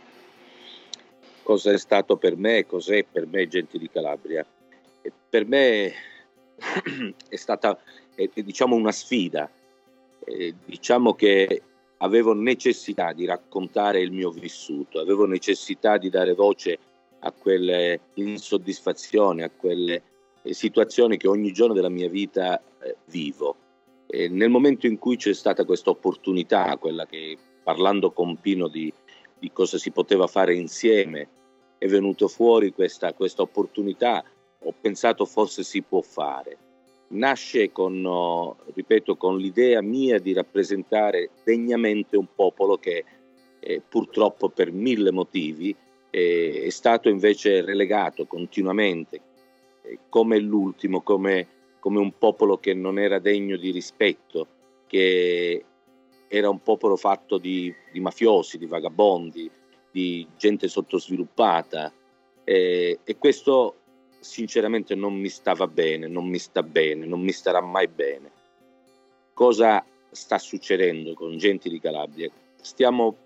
Cosa 1.42 1.72
è 1.72 1.78
stato 1.78 2.16
per 2.16 2.36
me, 2.36 2.66
cos'è 2.66 3.04
per 3.10 3.26
me 3.26 3.48
Gente 3.48 3.78
di 3.78 3.88
Calabria? 3.88 4.46
Per 5.28 5.46
me 5.46 5.92
è 7.28 7.36
stata 7.36 7.78
è, 8.14 8.28
diciamo 8.34 8.74
una 8.76 8.92
sfida, 8.92 9.50
eh, 10.24 10.54
diciamo 10.64 11.14
che 11.14 11.62
avevo 11.98 12.32
necessità 12.32 13.12
di 13.12 13.24
raccontare 13.24 14.00
il 14.00 14.12
mio 14.12 14.30
vissuto, 14.30 15.00
avevo 15.00 15.26
necessità 15.26 15.98
di 15.98 16.08
dare 16.08 16.34
voce 16.34 16.78
a 17.20 17.32
quelle 17.32 18.00
insoddisfazioni, 18.14 19.42
a 19.42 19.50
quelle 19.50 20.02
eh, 20.42 20.54
situazioni 20.54 21.16
che 21.16 21.28
ogni 21.28 21.52
giorno 21.52 21.74
della 21.74 21.88
mia 21.88 22.08
vita 22.08 22.60
eh, 22.80 22.96
vivo. 23.06 23.56
E 24.06 24.28
nel 24.28 24.50
momento 24.50 24.86
in 24.86 24.98
cui 24.98 25.16
c'è 25.16 25.34
stata 25.34 25.64
questa 25.64 25.90
opportunità, 25.90 26.76
quella 26.78 27.06
che 27.06 27.36
parlando 27.62 28.10
con 28.10 28.40
Pino 28.40 28.68
di, 28.68 28.92
di 29.38 29.52
cosa 29.52 29.78
si 29.78 29.90
poteva 29.90 30.26
fare 30.26 30.54
insieme, 30.54 31.28
è 31.78 31.86
venuto 31.86 32.28
fuori 32.28 32.72
questa, 32.72 33.12
questa 33.12 33.42
opportunità, 33.42 34.24
ho 34.62 34.74
pensato 34.80 35.24
forse 35.24 35.62
si 35.62 35.82
può 35.82 36.00
fare. 36.00 36.58
Nasce 37.12 37.72
con, 37.72 38.04
oh, 38.04 38.56
ripeto, 38.72 39.16
con 39.16 39.38
l'idea 39.38 39.82
mia 39.82 40.18
di 40.18 40.32
rappresentare 40.32 41.30
degnamente 41.44 42.16
un 42.16 42.26
popolo 42.34 42.76
che 42.76 43.04
eh, 43.58 43.82
purtroppo 43.86 44.48
per 44.48 44.72
mille 44.72 45.10
motivi 45.10 45.74
è 46.10 46.68
stato 46.70 47.08
invece 47.08 47.62
relegato 47.62 48.26
continuamente 48.26 49.20
eh, 49.82 49.98
come 50.08 50.38
l'ultimo, 50.38 51.02
come, 51.02 51.46
come 51.78 52.00
un 52.00 52.16
popolo 52.18 52.58
che 52.58 52.74
non 52.74 52.98
era 52.98 53.18
degno 53.20 53.56
di 53.56 53.70
rispetto, 53.70 54.46
che 54.86 55.64
era 56.26 56.48
un 56.48 56.62
popolo 56.62 56.96
fatto 56.96 57.38
di, 57.38 57.72
di 57.92 58.00
mafiosi, 58.00 58.58
di 58.58 58.66
vagabondi, 58.66 59.50
di 59.90 60.26
gente 60.36 60.68
sottosviluppata 60.68 61.92
e, 62.44 63.00
e 63.02 63.16
questo 63.18 63.79
sinceramente 64.20 64.94
non 64.94 65.14
mi 65.14 65.28
stava 65.28 65.66
bene, 65.66 66.06
non 66.06 66.28
mi 66.28 66.38
sta 66.38 66.62
bene, 66.62 67.06
non 67.06 67.20
mi 67.20 67.32
starà 67.32 67.60
mai 67.60 67.88
bene. 67.88 68.30
Cosa 69.32 69.84
sta 70.10 70.38
succedendo 70.38 71.14
con 71.14 71.36
gente 71.38 71.68
di 71.68 71.80
Calabria? 71.80 72.30
Stiamo 72.60 73.16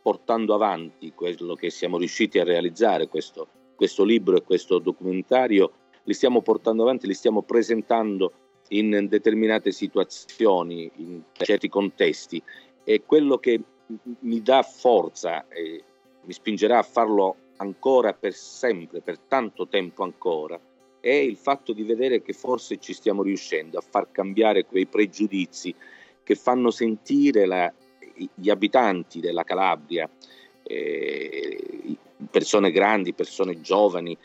portando 0.00 0.54
avanti 0.54 1.12
quello 1.12 1.54
che 1.54 1.70
siamo 1.70 1.98
riusciti 1.98 2.38
a 2.38 2.44
realizzare, 2.44 3.08
questo, 3.08 3.48
questo 3.74 4.04
libro 4.04 4.36
e 4.36 4.42
questo 4.42 4.78
documentario, 4.78 5.72
li 6.04 6.14
stiamo 6.14 6.40
portando 6.40 6.82
avanti, 6.82 7.06
li 7.06 7.14
stiamo 7.14 7.42
presentando 7.42 8.32
in 8.68 9.06
determinate 9.08 9.72
situazioni, 9.72 10.90
in 10.96 11.22
certi 11.32 11.68
contesti 11.68 12.42
e 12.84 13.02
quello 13.04 13.38
che 13.38 13.60
mi 14.20 14.40
dà 14.42 14.62
forza 14.62 15.46
e 15.48 15.82
mi 16.22 16.32
spingerà 16.32 16.78
a 16.78 16.82
farlo 16.82 17.36
ancora 17.58 18.12
per 18.12 18.34
sempre, 18.34 19.00
per 19.00 19.18
tanto 19.18 19.68
tempo 19.68 20.02
ancora, 20.02 20.58
è 21.00 21.10
il 21.10 21.36
fatto 21.36 21.72
di 21.72 21.84
vedere 21.84 22.22
che 22.22 22.32
forse 22.32 22.78
ci 22.78 22.92
stiamo 22.92 23.22
riuscendo 23.22 23.78
a 23.78 23.84
far 23.88 24.10
cambiare 24.10 24.64
quei 24.64 24.86
pregiudizi 24.86 25.74
che 26.22 26.34
fanno 26.34 26.70
sentire 26.70 27.46
la, 27.46 27.72
gli 28.34 28.50
abitanti 28.50 29.20
della 29.20 29.44
Calabria, 29.44 30.08
eh, 30.62 31.96
persone 32.30 32.70
grandi, 32.70 33.14
persone 33.14 33.60
giovani, 33.60 34.16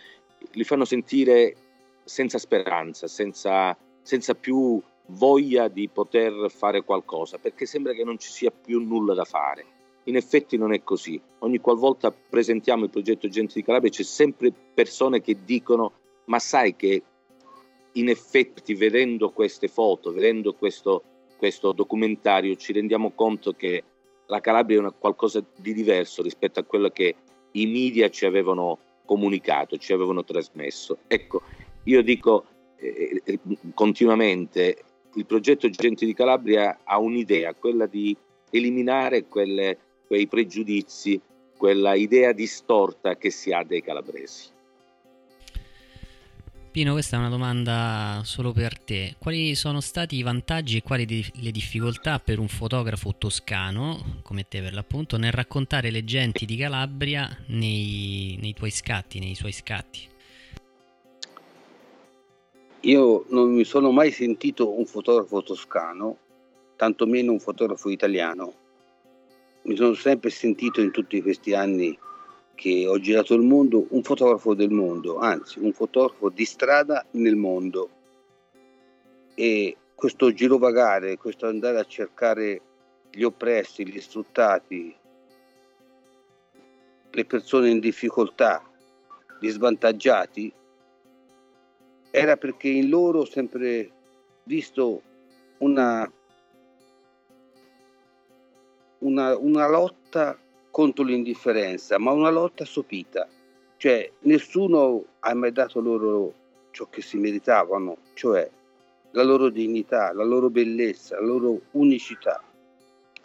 li 0.51 0.63
fanno 0.63 0.85
sentire 0.85 1.55
senza 2.03 2.37
speranza, 2.37 3.07
senza, 3.07 3.77
senza 4.01 4.33
più 4.35 4.81
voglia 5.07 5.67
di 5.67 5.87
poter 5.89 6.51
fare 6.51 6.83
qualcosa, 6.83 7.37
perché 7.37 7.65
sembra 7.65 7.93
che 7.93 8.03
non 8.03 8.17
ci 8.17 8.29
sia 8.29 8.51
più 8.51 8.85
nulla 8.85 9.13
da 9.13 9.25
fare. 9.25 9.65
In 10.05 10.15
effetti 10.15 10.57
non 10.57 10.73
è 10.73 10.83
così. 10.83 11.19
Ogni 11.39 11.59
qualvolta 11.59 12.11
presentiamo 12.11 12.85
il 12.85 12.89
progetto 12.89 13.27
Gente 13.27 13.53
di 13.55 13.63
Calabria 13.63 13.89
c'è 13.89 14.03
sempre 14.03 14.51
persone 14.73 15.21
che 15.21 15.37
dicono 15.45 15.93
ma 16.25 16.39
sai 16.39 16.75
che 16.75 17.03
in 17.93 18.09
effetti 18.09 18.73
vedendo 18.73 19.29
queste 19.29 19.67
foto, 19.67 20.11
vedendo 20.11 20.53
questo, 20.53 21.03
questo 21.37 21.71
documentario 21.73 22.55
ci 22.55 22.73
rendiamo 22.73 23.11
conto 23.11 23.53
che 23.53 23.83
la 24.27 24.39
Calabria 24.39 24.77
è 24.77 24.79
una, 24.79 24.91
qualcosa 24.91 25.43
di 25.55 25.73
diverso 25.73 26.21
rispetto 26.21 26.59
a 26.59 26.63
quello 26.63 26.89
che 26.89 27.15
i 27.51 27.65
media 27.67 28.09
ci 28.09 28.25
avevano 28.25 28.79
comunicato, 29.05 29.77
ci 29.77 29.93
avevano 29.93 30.23
trasmesso. 30.23 30.99
Ecco, 31.07 31.41
io 31.83 32.01
dico 32.01 32.45
eh, 32.77 33.21
eh 33.23 33.39
continuamente, 33.73 34.83
il 35.15 35.25
progetto 35.25 35.69
Gente 35.69 36.05
di 36.05 36.13
Calabria 36.13 36.79
ha 36.83 36.97
un'idea, 36.97 37.53
quella 37.53 37.85
di 37.85 38.15
eliminare 38.49 39.25
quelle, 39.27 39.77
quei 40.13 40.27
pregiudizi, 40.27 41.19
quella 41.57 41.95
idea 41.95 42.33
distorta 42.33 43.17
che 43.17 43.31
si 43.31 43.51
ha 43.51 43.63
dei 43.63 43.81
calabresi. 43.81 44.51
Pino, 46.69 46.91
questa 46.93 47.15
è 47.15 47.19
una 47.19 47.29
domanda 47.29 48.21
solo 48.23 48.51
per 48.51 48.77
te. 48.77 49.15
Quali 49.17 49.55
sono 49.55 49.81
stati 49.81 50.15
i 50.15 50.21
vantaggi 50.21 50.77
e 50.77 50.83
quali 50.83 51.05
di- 51.05 51.25
le 51.41 51.49
difficoltà 51.49 52.19
per 52.19 52.37
un 52.37 52.47
fotografo 52.47 53.15
toscano, 53.17 54.19
come 54.21 54.47
te 54.47 54.61
per 54.61 54.75
l'appunto, 54.75 55.17
nel 55.17 55.31
raccontare 55.31 55.89
le 55.89 56.03
genti 56.03 56.45
di 56.45 56.57
Calabria 56.57 57.27
nei, 57.47 58.37
nei 58.39 58.53
tuoi 58.53 58.69
scatti, 58.69 59.17
nei 59.17 59.33
suoi 59.33 59.51
scatti? 59.51 60.11
io 62.85 63.23
non 63.29 63.53
mi 63.53 63.63
sono 63.63 63.91
mai 63.91 64.11
sentito 64.11 64.77
un 64.77 64.85
fotografo 64.85 65.41
toscano, 65.41 66.17
tantomeno 66.75 67.31
un 67.31 67.39
fotografo 67.39 67.89
italiano. 67.89 68.62
Mi 69.63 69.75
sono 69.75 69.93
sempre 69.93 70.29
sentito 70.29 70.81
in 70.81 70.91
tutti 70.91 71.21
questi 71.21 71.53
anni 71.53 71.97
che 72.55 72.85
ho 72.87 72.99
girato 72.99 73.33
il 73.33 73.41
mondo 73.41 73.85
un 73.89 74.03
fotografo 74.03 74.53
del 74.53 74.69
mondo, 74.69 75.19
anzi 75.19 75.59
un 75.59 75.71
fotografo 75.71 76.29
di 76.29 76.45
strada 76.45 77.05
nel 77.11 77.35
mondo. 77.35 77.89
E 79.35 79.77
questo 79.95 80.33
girovagare, 80.33 81.17
questo 81.17 81.47
andare 81.47 81.79
a 81.79 81.85
cercare 81.85 82.61
gli 83.09 83.23
oppressi, 83.23 83.87
gli 83.87 83.99
sfruttati, 83.99 84.95
le 87.09 87.25
persone 87.25 87.69
in 87.69 87.79
difficoltà, 87.79 88.61
gli 89.39 89.49
svantaggiati, 89.49 90.53
era 92.11 92.37
perché 92.37 92.67
in 92.67 92.89
loro 92.89 93.19
ho 93.19 93.25
sempre 93.25 93.91
visto 94.43 95.01
una, 95.59 96.11
una, 99.03 99.37
una 99.37 99.67
lotta 99.67 100.37
contro 100.69 101.03
l'indifferenza, 101.03 101.97
ma 101.99 102.11
una 102.11 102.29
lotta 102.29 102.65
sopita. 102.65 103.27
Cioè 103.77 104.11
nessuno 104.21 105.03
ha 105.19 105.33
mai 105.33 105.51
dato 105.51 105.79
loro 105.79 106.33
ciò 106.71 106.87
che 106.89 107.01
si 107.01 107.17
meritavano, 107.17 107.97
cioè 108.13 108.49
la 109.11 109.23
loro 109.23 109.49
dignità, 109.49 110.11
la 110.13 110.23
loro 110.23 110.49
bellezza, 110.49 111.19
la 111.19 111.25
loro 111.27 111.61
unicità, 111.71 112.41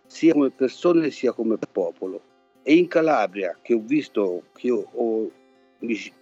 sia 0.07 0.33
come 0.33 0.51
persone 0.51 1.11
sia 1.11 1.33
come 1.33 1.57
popolo. 1.73 2.21
E 2.63 2.75
in 2.75 2.89
Calabria, 2.89 3.57
che 3.63 3.73
ho 3.73 3.81
visto, 3.83 4.43
che 4.53 4.71
ho, 4.71 5.31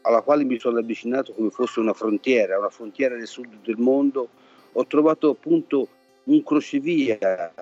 alla 0.02 0.20
quale 0.20 0.44
mi 0.44 0.58
sono 0.60 0.78
avvicinato 0.78 1.32
come 1.32 1.50
fosse 1.50 1.80
una 1.80 1.94
frontiera, 1.94 2.58
una 2.58 2.68
frontiera 2.70 3.16
del 3.16 3.26
sud 3.26 3.62
del 3.64 3.78
mondo, 3.78 4.28
ho 4.72 4.86
trovato 4.86 5.30
appunto 5.30 5.88
un 6.24 6.42
crocevia 6.44 7.52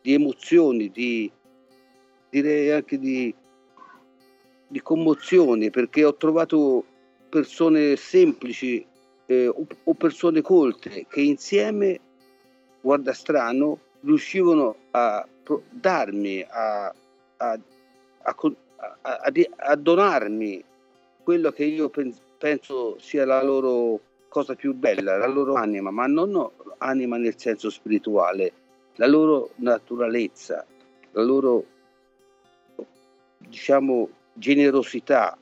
di 0.00 0.14
emozioni, 0.14 0.90
di, 0.90 1.30
direi 2.30 2.70
anche 2.70 2.98
di, 2.98 3.34
di 4.66 4.82
commozioni, 4.82 5.70
perché 5.70 6.04
ho 6.04 6.14
trovato 6.14 6.84
persone 7.28 7.96
semplici 7.96 8.84
eh, 9.26 9.48
o 9.48 9.94
persone 9.94 10.40
colte 10.40 11.06
che 11.08 11.20
insieme, 11.20 12.00
guarda 12.80 13.12
strano, 13.12 13.78
riuscivano 14.00 14.76
a 14.92 15.26
darmi, 15.70 16.44
a, 16.48 16.86
a, 17.36 17.58
a, 18.22 19.32
a 19.56 19.76
donarmi 19.76 20.64
quello 21.22 21.50
che 21.50 21.64
io 21.64 21.90
penso 22.38 22.98
sia 22.98 23.26
la 23.26 23.42
loro 23.42 24.00
cosa 24.28 24.54
più 24.54 24.74
bella, 24.74 25.16
la 25.16 25.26
loro 25.26 25.54
anima, 25.54 25.90
ma 25.90 26.06
non 26.06 26.50
anima 26.78 27.16
nel 27.16 27.38
senso 27.38 27.70
spirituale, 27.70 28.52
la 28.98 29.06
loro 29.06 29.50
naturalezza, 29.56 30.64
la 31.12 31.22
loro 31.22 31.64
diciamo 33.38 34.08
generosità 34.34 35.38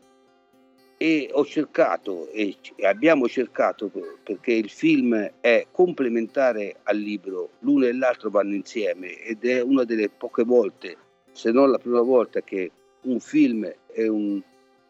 e 0.99 1.29
ho 1.33 1.45
cercato 1.45 2.29
e 2.31 2.57
abbiamo 2.83 3.29
cercato 3.29 3.91
perché 4.23 4.53
il 4.53 4.71
film 4.71 5.31
è 5.41 5.67
complementare 5.71 6.77
al 6.85 6.97
libro, 6.97 7.51
l'uno 7.61 7.87
e 7.87 7.93
l'altro 7.93 8.31
vanno 8.31 8.55
insieme 8.55 9.19
ed 9.23 9.45
è 9.45 9.61
una 9.61 9.85
delle 9.85 10.09
poche 10.09 10.45
volte, 10.45 10.97
se 11.33 11.51
non 11.51 11.71
la 11.71 11.79
prima 11.79 12.01
volta 12.01 12.43
che 12.43 12.71
un 13.03 13.21
film 13.21 13.71
e 13.93 14.09
un 14.09 14.41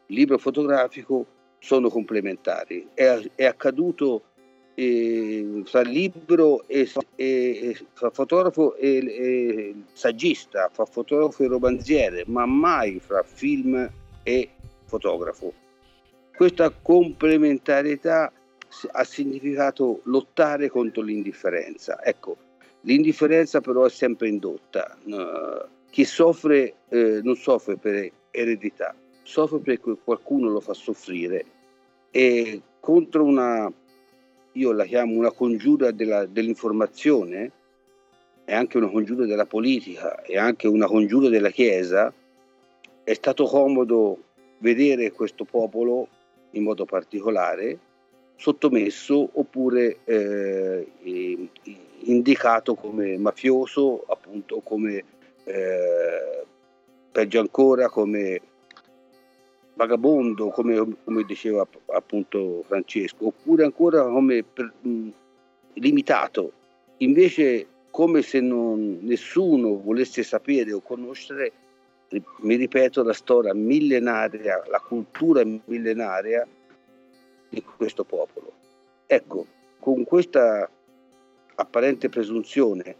libro 0.07 0.39
fotografico 0.39 1.27
sono 1.59 1.89
complementari. 1.89 2.89
È, 2.95 3.21
è 3.35 3.45
accaduto 3.45 4.23
eh, 4.79 5.63
fra 5.65 5.81
libro 5.81 6.69
e, 6.69 6.89
e, 7.17 7.77
fra 7.95 8.11
fotografo 8.11 8.77
e, 8.77 8.99
e, 8.99 9.75
saggista, 9.93 10.69
fra 10.71 10.85
fotografo 10.85 11.43
e 11.43 11.49
romanziere, 11.49 12.25
ma 12.27 12.45
mai 12.45 13.01
fra 13.01 13.23
film 13.23 13.91
e 14.23 14.51
fotografo. 14.85 15.53
Questa 16.37 16.71
complementarietà 16.71 18.31
ha 18.93 19.05
significato 19.05 20.01
lottare 20.05 20.69
contro 20.69 21.01
l'indifferenza. 21.01 22.05
Ecco, 22.05 22.37
l'indifferenza 22.83 23.63
però 23.63 23.87
è 23.87 23.91
sempre 23.91 24.29
indotta. 24.29 24.99
Chi 25.89 26.05
soffre 26.05 26.75
eh, 26.91 27.21
non 27.23 27.37
soffre 27.37 27.79
per 27.79 28.11
eredità, 28.31 28.95
soffre 29.23 29.59
perché 29.61 29.97
qualcuno 30.05 30.51
lo 30.51 30.61
fa 30.61 30.75
soffrire 30.75 31.45
e 32.11 32.61
contro 32.81 33.25
una, 33.25 33.73
io 34.57 34.73
la 34.73 34.85
chiamo 34.85 35.15
una 35.15 35.31
congiura 35.31 35.91
della, 35.91 36.25
dell'informazione, 36.27 37.53
è 38.45 38.55
anche 38.55 38.79
una 38.79 38.89
congiura 38.89 39.27
della 39.27 39.45
politica, 39.45 40.23
è 40.23 40.37
anche 40.37 40.67
una 40.67 40.87
congiura 40.87 41.29
della 41.29 41.51
Chiesa, 41.51 42.13
è 43.05 43.15
stato 43.15 43.45
comodo 43.45 44.19
vedere 44.59 45.13
questo 45.13 45.45
popolo 45.45 46.09
in 46.53 46.63
modo 46.63 46.85
particolare 46.87 47.79
sottomesso 48.37 49.31
oppure 49.33 49.99
eh, 50.05 50.87
indicato 52.05 52.75
come 52.75 53.17
mafioso, 53.19 54.05
appunto 54.07 54.61
come 54.61 55.05
eh, 55.45 56.45
peggio 57.13 57.41
ancora 57.41 57.89
come 57.89 58.41
vagabondo, 59.77 60.49
come, 60.49 60.97
come, 61.05 61.23
diceva 61.25 61.67
appunto 61.93 62.65
Francesco, 62.67 63.27
oppure 63.27 63.65
ancora 63.65 64.03
come 64.05 64.43
per, 64.43 64.73
mh, 64.81 65.09
limitato. 65.75 66.53
Invece, 66.99 67.67
come 67.91 68.23
se 68.23 68.41
non, 68.41 68.99
nessuno 69.03 69.79
volesse 69.79 70.23
sapere 70.23 70.73
o 70.73 70.81
conoscere, 70.81 71.53
mi 72.41 72.55
ripeto, 72.55 73.03
la 73.03 73.13
storia 73.13 73.53
millenaria, 73.53 74.63
la 74.69 74.81
cultura 74.81 75.43
millenaria 75.45 76.47
di 77.49 77.63
questo 77.63 78.05
popolo. 78.05 78.53
Ecco, 79.07 79.47
con 79.79 80.05
questa 80.05 80.71
apparente 81.57 82.09
presunzione, 82.09 82.97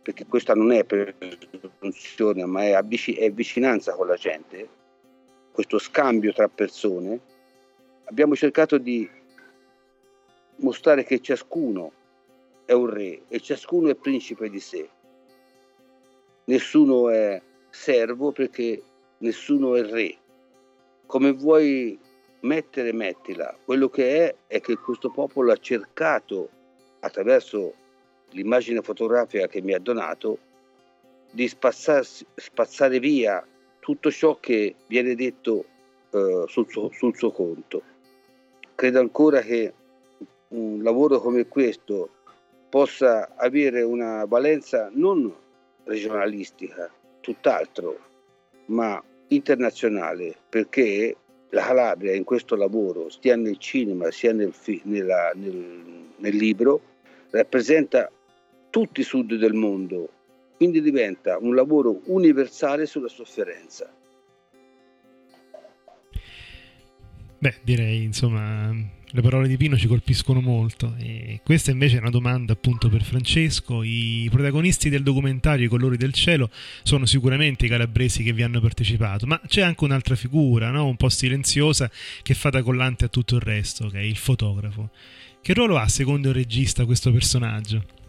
perché 0.00 0.24
questa 0.26 0.54
non 0.54 0.72
è 0.72 0.84
presunzione, 0.84 2.44
ma 2.46 2.64
è, 2.64 2.72
avvic- 2.72 3.16
è 3.18 3.30
vicinanza 3.30 3.92
con 3.92 4.06
la 4.06 4.16
gente, 4.16 4.68
questo 5.52 5.78
scambio 5.78 6.32
tra 6.32 6.48
persone, 6.48 7.20
abbiamo 8.04 8.34
cercato 8.34 8.78
di 8.78 9.08
mostrare 10.56 11.04
che 11.04 11.20
ciascuno 11.20 11.92
è 12.64 12.72
un 12.72 12.86
re 12.86 13.22
e 13.28 13.40
ciascuno 13.40 13.90
è 13.90 13.94
principe 13.94 14.48
di 14.48 14.60
sé. 14.60 14.88
Nessuno 16.44 17.10
è 17.10 17.40
servo 17.70 18.32
perché 18.32 18.82
nessuno 19.18 19.76
è 19.76 19.84
re. 19.84 20.16
Come 21.06 21.32
vuoi 21.32 21.98
mettere, 22.40 22.92
mettila. 22.92 23.56
Quello 23.64 23.88
che 23.88 24.26
è 24.26 24.34
è 24.46 24.60
che 24.60 24.76
questo 24.76 25.10
popolo 25.10 25.52
ha 25.52 25.56
cercato, 25.56 26.48
attraverso 27.00 27.74
l'immagine 28.30 28.80
fotografica 28.80 29.46
che 29.46 29.60
mi 29.60 29.74
ha 29.74 29.78
donato, 29.78 30.38
di 31.30 31.46
spazzare 31.48 32.98
via 32.98 33.46
tutto 33.82 34.12
ciò 34.12 34.38
che 34.38 34.76
viene 34.86 35.16
detto 35.16 35.64
eh, 36.10 36.44
sul, 36.46 36.70
suo, 36.70 36.88
sul 36.92 37.16
suo 37.16 37.32
conto. 37.32 37.82
Credo 38.76 39.00
ancora 39.00 39.40
che 39.40 39.72
un 40.50 40.84
lavoro 40.84 41.18
come 41.18 41.48
questo 41.48 42.10
possa 42.68 43.34
avere 43.34 43.82
una 43.82 44.24
valenza 44.24 44.88
non 44.92 45.34
regionalistica, 45.82 46.88
tutt'altro, 47.20 47.98
ma 48.66 49.02
internazionale, 49.28 50.36
perché 50.48 51.16
la 51.48 51.62
Calabria 51.62 52.14
in 52.14 52.22
questo 52.22 52.54
lavoro, 52.54 53.08
sia 53.10 53.34
nel 53.34 53.58
cinema 53.58 54.12
sia 54.12 54.32
nel, 54.32 54.54
nella, 54.84 55.32
nel, 55.34 56.06
nel 56.18 56.36
libro, 56.36 56.80
rappresenta 57.30 58.08
tutti 58.70 59.00
i 59.00 59.04
sud 59.04 59.34
del 59.34 59.54
mondo 59.54 60.08
quindi 60.62 60.80
diventa 60.80 61.38
un 61.38 61.56
lavoro 61.56 62.02
universale 62.04 62.86
sulla 62.86 63.08
sofferenza. 63.08 63.92
Beh, 67.36 67.56
direi, 67.64 68.04
insomma, 68.04 68.72
le 68.72 69.20
parole 69.20 69.48
di 69.48 69.56
Pino 69.56 69.76
ci 69.76 69.88
colpiscono 69.88 70.40
molto 70.40 70.94
e 71.00 71.40
questa 71.42 71.72
invece 71.72 71.96
è 71.96 71.98
una 71.98 72.10
domanda 72.10 72.52
appunto 72.52 72.88
per 72.88 73.02
Francesco. 73.02 73.82
I 73.82 74.28
protagonisti 74.30 74.88
del 74.88 75.02
documentario 75.02 75.66
I 75.66 75.68
colori 75.68 75.96
del 75.96 76.12
cielo 76.12 76.48
sono 76.84 77.06
sicuramente 77.06 77.66
i 77.66 77.68
calabresi 77.68 78.22
che 78.22 78.32
vi 78.32 78.44
hanno 78.44 78.60
partecipato, 78.60 79.26
ma 79.26 79.40
c'è 79.48 79.62
anche 79.62 79.82
un'altra 79.82 80.14
figura, 80.14 80.70
no? 80.70 80.86
un 80.86 80.94
po' 80.94 81.08
silenziosa, 81.08 81.90
che 82.22 82.34
fa 82.34 82.50
da 82.50 82.62
collante 82.62 83.06
a 83.06 83.08
tutto 83.08 83.34
il 83.34 83.42
resto, 83.42 83.88
che 83.88 83.98
è 83.98 84.04
il 84.04 84.16
fotografo. 84.16 84.90
Che 85.40 85.54
ruolo 85.54 85.76
ha 85.76 85.88
secondo 85.88 86.28
il 86.28 86.34
regista 86.34 86.84
questo 86.84 87.10
personaggio? 87.10 88.01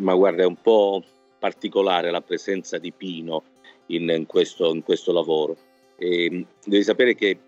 Ma 0.00 0.14
guarda, 0.14 0.42
è 0.42 0.46
un 0.46 0.60
po' 0.60 1.02
particolare 1.38 2.10
la 2.10 2.20
presenza 2.20 2.78
di 2.78 2.92
Pino 2.92 3.44
in, 3.86 4.08
in, 4.08 4.26
questo, 4.26 4.74
in 4.74 4.82
questo, 4.82 5.12
lavoro. 5.12 5.56
E, 5.96 6.46
devi 6.64 6.82
sapere 6.82 7.14
che 7.14 7.38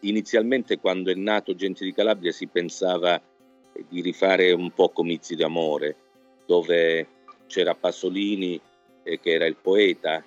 inizialmente 0.00 0.78
quando 0.78 1.10
è 1.10 1.14
nato 1.14 1.54
Gente 1.54 1.84
di 1.84 1.92
Calabria 1.92 2.32
si 2.32 2.46
pensava 2.46 3.20
di 3.88 4.00
rifare 4.00 4.52
un 4.52 4.70
po' 4.72 4.90
Comizi 4.90 5.34
d'amore, 5.34 5.96
dove 6.46 7.06
c'era 7.46 7.74
Pasolini 7.74 8.60
eh, 9.02 9.20
che 9.20 9.32
era 9.32 9.46
il 9.46 9.56
poeta 9.56 10.22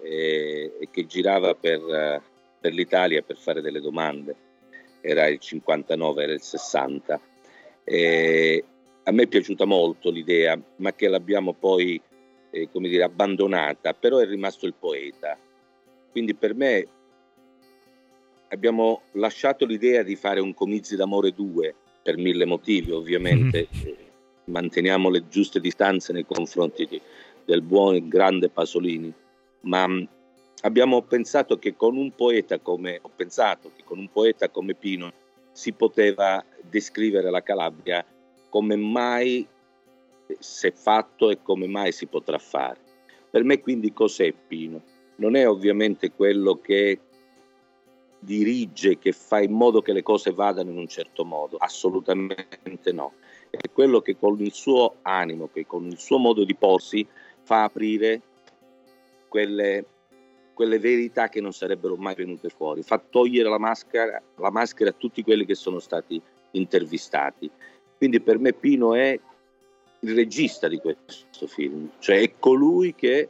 eh, 0.00 0.72
e 0.78 0.88
che 0.90 1.06
girava 1.06 1.54
per, 1.54 1.80
uh, 1.80 2.20
per, 2.60 2.72
l'Italia 2.72 3.22
per 3.22 3.36
fare 3.36 3.60
delle 3.60 3.80
domande. 3.80 4.34
Era 5.00 5.26
il 5.28 5.38
59, 5.38 6.22
era 6.22 6.32
il 6.32 6.42
60. 6.42 7.20
E 7.84 8.64
a 9.10 9.12
me 9.12 9.24
è 9.24 9.26
piaciuta 9.26 9.64
molto 9.64 10.08
l'idea, 10.08 10.58
ma 10.76 10.94
che 10.94 11.08
l'abbiamo 11.08 11.52
poi 11.52 12.00
eh, 12.50 12.68
come 12.70 12.88
dire, 12.88 13.02
abbandonata, 13.02 13.92
però 13.92 14.18
è 14.18 14.26
rimasto 14.26 14.66
il 14.66 14.74
poeta. 14.78 15.36
Quindi 16.12 16.34
per 16.34 16.54
me 16.54 16.86
abbiamo 18.48 19.02
lasciato 19.12 19.66
l'idea 19.66 20.04
di 20.04 20.14
fare 20.14 20.38
un 20.38 20.54
Comizi 20.54 20.94
d'amore 20.94 21.32
2 21.32 21.74
per 22.04 22.18
mille 22.18 22.44
motivi, 22.44 22.92
ovviamente. 22.92 23.66
Mm-hmm. 23.74 23.94
Manteniamo 24.44 25.10
le 25.10 25.26
giuste 25.28 25.58
distanze 25.58 26.12
nei 26.12 26.24
confronti 26.24 26.86
di, 26.86 27.00
del 27.44 27.62
buon 27.62 27.96
e 27.96 28.06
grande 28.06 28.48
Pasolini, 28.48 29.12
ma 29.62 29.88
mm, 29.88 30.02
abbiamo 30.62 31.02
pensato 31.02 31.58
che 31.58 31.74
con 31.74 31.96
un 31.96 32.14
poeta 32.14 32.60
come 32.60 33.00
ho 33.02 33.10
pensato 33.14 33.72
che 33.74 33.82
con 33.84 33.98
un 33.98 34.10
poeta 34.10 34.48
come 34.48 34.74
Pino 34.74 35.12
si 35.50 35.72
poteva 35.72 36.44
descrivere 36.68 37.28
la 37.28 37.42
Calabria 37.42 38.04
come 38.50 38.76
mai 38.76 39.46
si 40.38 40.66
è 40.66 40.72
fatto 40.72 41.30
e 41.30 41.42
come 41.42 41.66
mai 41.66 41.92
si 41.92 42.06
potrà 42.06 42.38
fare. 42.38 42.78
Per 43.30 43.42
me 43.44 43.60
quindi 43.60 43.92
cos'è 43.92 44.32
Pino? 44.32 44.82
Non 45.16 45.36
è 45.36 45.48
ovviamente 45.48 46.12
quello 46.12 46.60
che 46.60 47.00
dirige, 48.18 48.98
che 48.98 49.12
fa 49.12 49.40
in 49.40 49.52
modo 49.52 49.80
che 49.80 49.92
le 49.92 50.02
cose 50.02 50.30
vadano 50.32 50.70
in 50.70 50.76
un 50.76 50.88
certo 50.88 51.24
modo, 51.24 51.56
assolutamente 51.56 52.92
no. 52.92 53.14
È 53.48 53.70
quello 53.72 54.00
che 54.00 54.16
con 54.16 54.38
il 54.40 54.52
suo 54.52 54.96
animo, 55.02 55.48
che 55.52 55.66
con 55.66 55.86
il 55.86 55.98
suo 55.98 56.18
modo 56.18 56.44
di 56.44 56.54
porsi 56.54 57.06
fa 57.42 57.64
aprire 57.64 58.20
quelle, 59.28 59.84
quelle 60.54 60.78
verità 60.78 61.28
che 61.28 61.40
non 61.40 61.52
sarebbero 61.52 61.96
mai 61.96 62.14
venute 62.14 62.48
fuori, 62.50 62.82
fa 62.82 62.98
togliere 62.98 63.48
la 63.48 63.58
maschera, 63.58 64.22
la 64.36 64.50
maschera 64.50 64.90
a 64.90 64.94
tutti 64.96 65.22
quelli 65.22 65.46
che 65.46 65.54
sono 65.54 65.78
stati 65.78 66.20
intervistati. 66.52 67.50
Quindi 68.00 68.22
per 68.22 68.38
me 68.38 68.54
Pino 68.54 68.94
è 68.94 69.20
il 70.00 70.14
regista 70.14 70.68
di 70.68 70.78
questo 70.78 71.46
film, 71.46 71.90
cioè 71.98 72.18
è 72.22 72.32
colui 72.38 72.94
che 72.94 73.28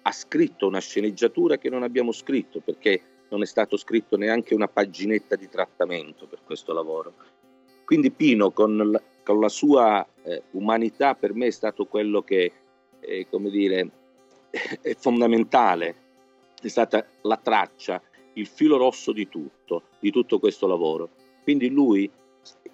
ha 0.00 0.12
scritto 0.12 0.68
una 0.68 0.78
sceneggiatura 0.78 1.58
che 1.58 1.68
non 1.68 1.82
abbiamo 1.82 2.12
scritto 2.12 2.60
perché 2.60 3.00
non 3.30 3.42
è 3.42 3.46
stato 3.46 3.76
scritto 3.76 4.16
neanche 4.16 4.54
una 4.54 4.68
paginetta 4.68 5.34
di 5.34 5.48
trattamento 5.48 6.28
per 6.28 6.38
questo 6.44 6.72
lavoro. 6.72 7.14
Quindi 7.84 8.12
Pino 8.12 8.52
con 8.52 8.76
la, 8.92 9.02
con 9.24 9.40
la 9.40 9.48
sua 9.48 10.06
eh, 10.22 10.44
umanità 10.52 11.16
per 11.16 11.34
me 11.34 11.46
è 11.46 11.50
stato 11.50 11.86
quello 11.86 12.22
che, 12.22 12.52
eh, 13.00 13.26
come 13.28 13.50
dire, 13.50 13.90
è 14.82 14.94
fondamentale, 14.94 15.96
è 16.62 16.68
stata 16.68 17.04
la 17.22 17.38
traccia, 17.38 18.00
il 18.34 18.46
filo 18.46 18.76
rosso 18.76 19.10
di 19.10 19.28
tutto, 19.28 19.82
di 19.98 20.12
tutto 20.12 20.38
questo 20.38 20.68
lavoro. 20.68 21.10
Quindi 21.42 21.68
lui, 21.70 22.08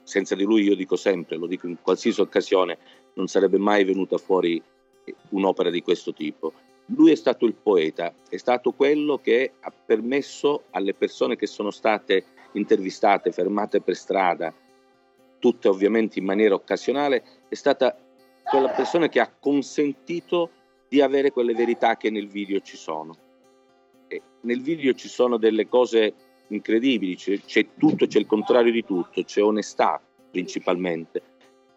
senza 0.03 0.35
di 0.35 0.45
lui 0.45 0.63
io 0.63 0.75
dico 0.75 0.97
sempre, 0.97 1.37
lo 1.37 1.47
dico 1.47 1.67
in 1.67 1.79
qualsiasi 1.81 2.21
occasione, 2.21 2.79
non 3.15 3.29
sarebbe 3.29 3.59
mai 3.59 3.85
venuta 3.85 4.19
fuori 4.19 4.63
un'opera 5.31 5.71
di 5.71 5.83
questo 5.83 6.13
tipo. 6.13 6.53
Lui 6.87 7.13
è 7.13 7.15
stato 7.15 7.47
il 7.47 7.55
poeta, 7.55 8.13
è 8.29 8.37
stato 8.37 8.73
quello 8.73 9.19
che 9.19 9.53
ha 9.61 9.73
permesso 9.73 10.65
alle 10.71 10.95
persone 10.95 11.37
che 11.37 11.47
sono 11.47 11.71
state 11.71 12.25
intervistate, 12.53 13.33
fermate 13.33 13.81
per 13.81 13.97
strada, 13.97 14.53
tutte 15.39 15.69
ovviamente 15.69 16.19
in 16.19 16.25
maniera 16.25 16.55
occasionale, 16.55 17.25
è 17.49 17.55
stata 17.55 17.97
quella 18.45 18.69
persona 18.71 19.09
che 19.09 19.21
ha 19.21 19.33
consentito 19.39 20.51
di 20.89 21.01
avere 21.01 21.31
quelle 21.31 21.55
verità 21.55 21.97
che 21.97 22.11
nel 22.11 22.29
video 22.29 22.61
ci 22.61 22.77
sono. 22.77 23.17
E 24.09 24.21
nel 24.43 24.61
video 24.61 24.93
ci 24.93 25.09
sono 25.09 25.39
delle 25.39 25.69
cose 25.69 26.15
incredibili, 26.55 27.17
c'è, 27.17 27.41
c'è 27.41 27.67
tutto, 27.77 28.07
c'è 28.07 28.19
il 28.19 28.27
contrario 28.27 28.73
di 28.73 28.85
tutto, 28.85 29.23
c'è 29.23 29.43
onestà 29.43 30.01
principalmente. 30.31 31.23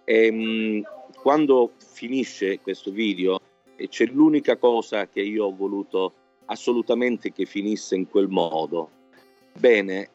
E, 0.03 0.31
mh, 0.31 0.83
quando 1.21 1.71
finisce 1.77 2.59
questo 2.59 2.91
video 2.91 3.39
c'è 3.89 4.05
l'unica 4.05 4.57
cosa 4.57 5.07
che 5.07 5.21
io 5.21 5.45
ho 5.45 5.55
voluto 5.55 6.13
assolutamente 6.45 7.31
che 7.31 7.45
finisse 7.45 7.95
in 7.95 8.07
quel 8.07 8.27
modo. 8.27 8.89
Bene, 9.57 10.09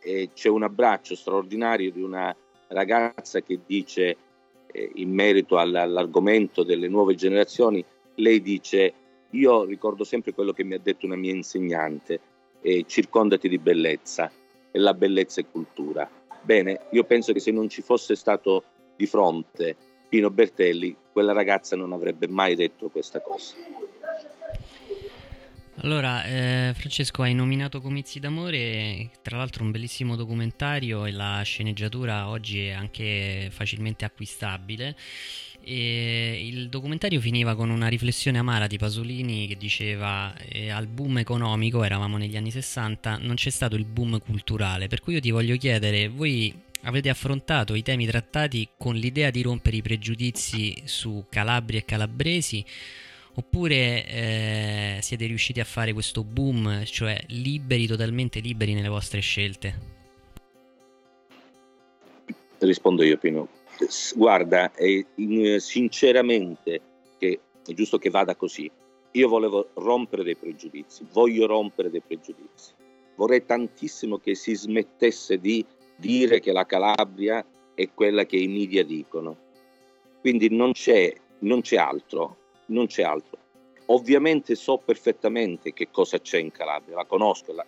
eh, 0.00 0.30
c'è 0.32 0.48
un 0.48 0.62
abbraccio 0.62 1.14
straordinario 1.14 1.90
di 1.90 2.02
una 2.02 2.34
ragazza 2.68 3.40
che 3.40 3.60
dice 3.66 4.16
eh, 4.70 4.90
in 4.94 5.12
merito 5.12 5.58
all'argomento 5.58 6.62
delle 6.62 6.88
nuove 6.88 7.14
generazioni, 7.14 7.84
lei 8.16 8.40
dice 8.40 8.92
io 9.30 9.64
ricordo 9.64 10.04
sempre 10.04 10.32
quello 10.32 10.52
che 10.52 10.64
mi 10.64 10.74
ha 10.74 10.78
detto 10.78 11.06
una 11.06 11.16
mia 11.16 11.32
insegnante, 11.32 12.20
eh, 12.60 12.84
circondati 12.86 13.48
di 13.48 13.58
bellezza 13.58 14.30
e 14.70 14.78
la 14.78 14.94
bellezza 14.94 15.40
è 15.40 15.46
cultura. 15.50 16.08
Bene, 16.42 16.80
io 16.90 17.04
penso 17.04 17.32
che 17.32 17.40
se 17.40 17.50
non 17.50 17.68
ci 17.68 17.82
fosse 17.82 18.14
stato 18.14 18.64
di 18.96 19.06
fronte 19.06 19.76
Pino 20.08 20.30
Bertelli, 20.30 20.96
quella 21.12 21.32
ragazza 21.32 21.76
non 21.76 21.92
avrebbe 21.92 22.28
mai 22.28 22.54
detto 22.54 22.88
questa 22.88 23.20
cosa. 23.20 23.54
Allora, 25.82 26.24
eh, 26.24 26.72
Francesco, 26.74 27.22
hai 27.22 27.34
nominato 27.34 27.80
Comizi 27.80 28.18
d'amore, 28.18 29.10
tra 29.22 29.36
l'altro 29.36 29.62
un 29.62 29.70
bellissimo 29.70 30.16
documentario 30.16 31.06
e 31.06 31.12
la 31.12 31.40
sceneggiatura 31.42 32.28
oggi 32.28 32.66
è 32.66 32.72
anche 32.72 33.48
facilmente 33.52 34.04
acquistabile. 34.04 34.96
E 35.62 36.46
il 36.46 36.68
documentario 36.68 37.20
finiva 37.20 37.54
con 37.54 37.70
una 37.70 37.88
riflessione 37.88 38.38
amara 38.38 38.66
di 38.66 38.78
Pasolini 38.78 39.46
che 39.46 39.56
diceva 39.56 40.34
eh, 40.36 40.70
al 40.70 40.86
boom 40.86 41.18
economico, 41.18 41.84
eravamo 41.84 42.16
negli 42.16 42.36
anni 42.36 42.50
60, 42.50 43.18
non 43.18 43.34
c'è 43.34 43.50
stato 43.50 43.76
il 43.76 43.84
boom 43.84 44.18
culturale, 44.20 44.88
per 44.88 45.00
cui 45.00 45.14
io 45.14 45.20
ti 45.20 45.30
voglio 45.30 45.56
chiedere, 45.56 46.08
voi 46.08 46.52
avete 46.82 47.08
affrontato 47.08 47.74
i 47.74 47.82
temi 47.82 48.06
trattati 48.06 48.68
con 48.76 48.94
l'idea 48.94 49.30
di 49.30 49.42
rompere 49.42 49.76
i 49.76 49.82
pregiudizi 49.82 50.82
su 50.84 51.26
Calabria 51.28 51.80
e 51.80 51.84
calabresi 51.84 52.64
oppure 53.34 54.06
eh, 54.06 54.98
siete 55.00 55.26
riusciti 55.26 55.60
a 55.60 55.64
fare 55.64 55.92
questo 55.92 56.24
boom, 56.24 56.84
cioè 56.84 57.18
liberi, 57.28 57.86
totalmente 57.86 58.40
liberi 58.40 58.74
nelle 58.74 58.88
vostre 58.88 59.20
scelte? 59.20 59.96
Rispondo 62.58 63.04
io, 63.04 63.16
Pino. 63.16 63.48
Guarda, 64.14 64.72
è, 64.72 65.04
sinceramente 65.58 66.80
che 67.18 67.40
è 67.64 67.72
giusto 67.72 67.98
che 67.98 68.10
vada 68.10 68.34
così. 68.34 68.70
Io 69.12 69.28
volevo 69.28 69.68
rompere 69.74 70.22
dei 70.24 70.36
pregiudizi, 70.36 71.06
voglio 71.12 71.46
rompere 71.46 71.90
dei 71.90 72.02
pregiudizi. 72.06 72.72
Vorrei 73.14 73.44
tantissimo 73.44 74.18
che 74.18 74.34
si 74.34 74.54
smettesse 74.54 75.38
di 75.38 75.64
dire 75.96 76.40
che 76.40 76.52
la 76.52 76.66
Calabria 76.66 77.44
è 77.74 77.88
quella 77.92 78.24
che 78.26 78.36
i 78.36 78.48
media 78.48 78.84
dicono. 78.84 79.36
Quindi 80.20 80.48
non 80.50 80.72
c'è, 80.72 81.12
non 81.40 81.60
c'è 81.60 81.76
altro, 81.76 82.36
non 82.66 82.86
c'è 82.86 83.02
altro. 83.02 83.38
Ovviamente 83.86 84.54
so 84.54 84.78
perfettamente 84.78 85.72
che 85.72 85.88
cosa 85.90 86.20
c'è 86.20 86.38
in 86.38 86.50
Calabria, 86.50 86.96
la 86.96 87.06
conosco, 87.06 87.52
la... 87.52 87.64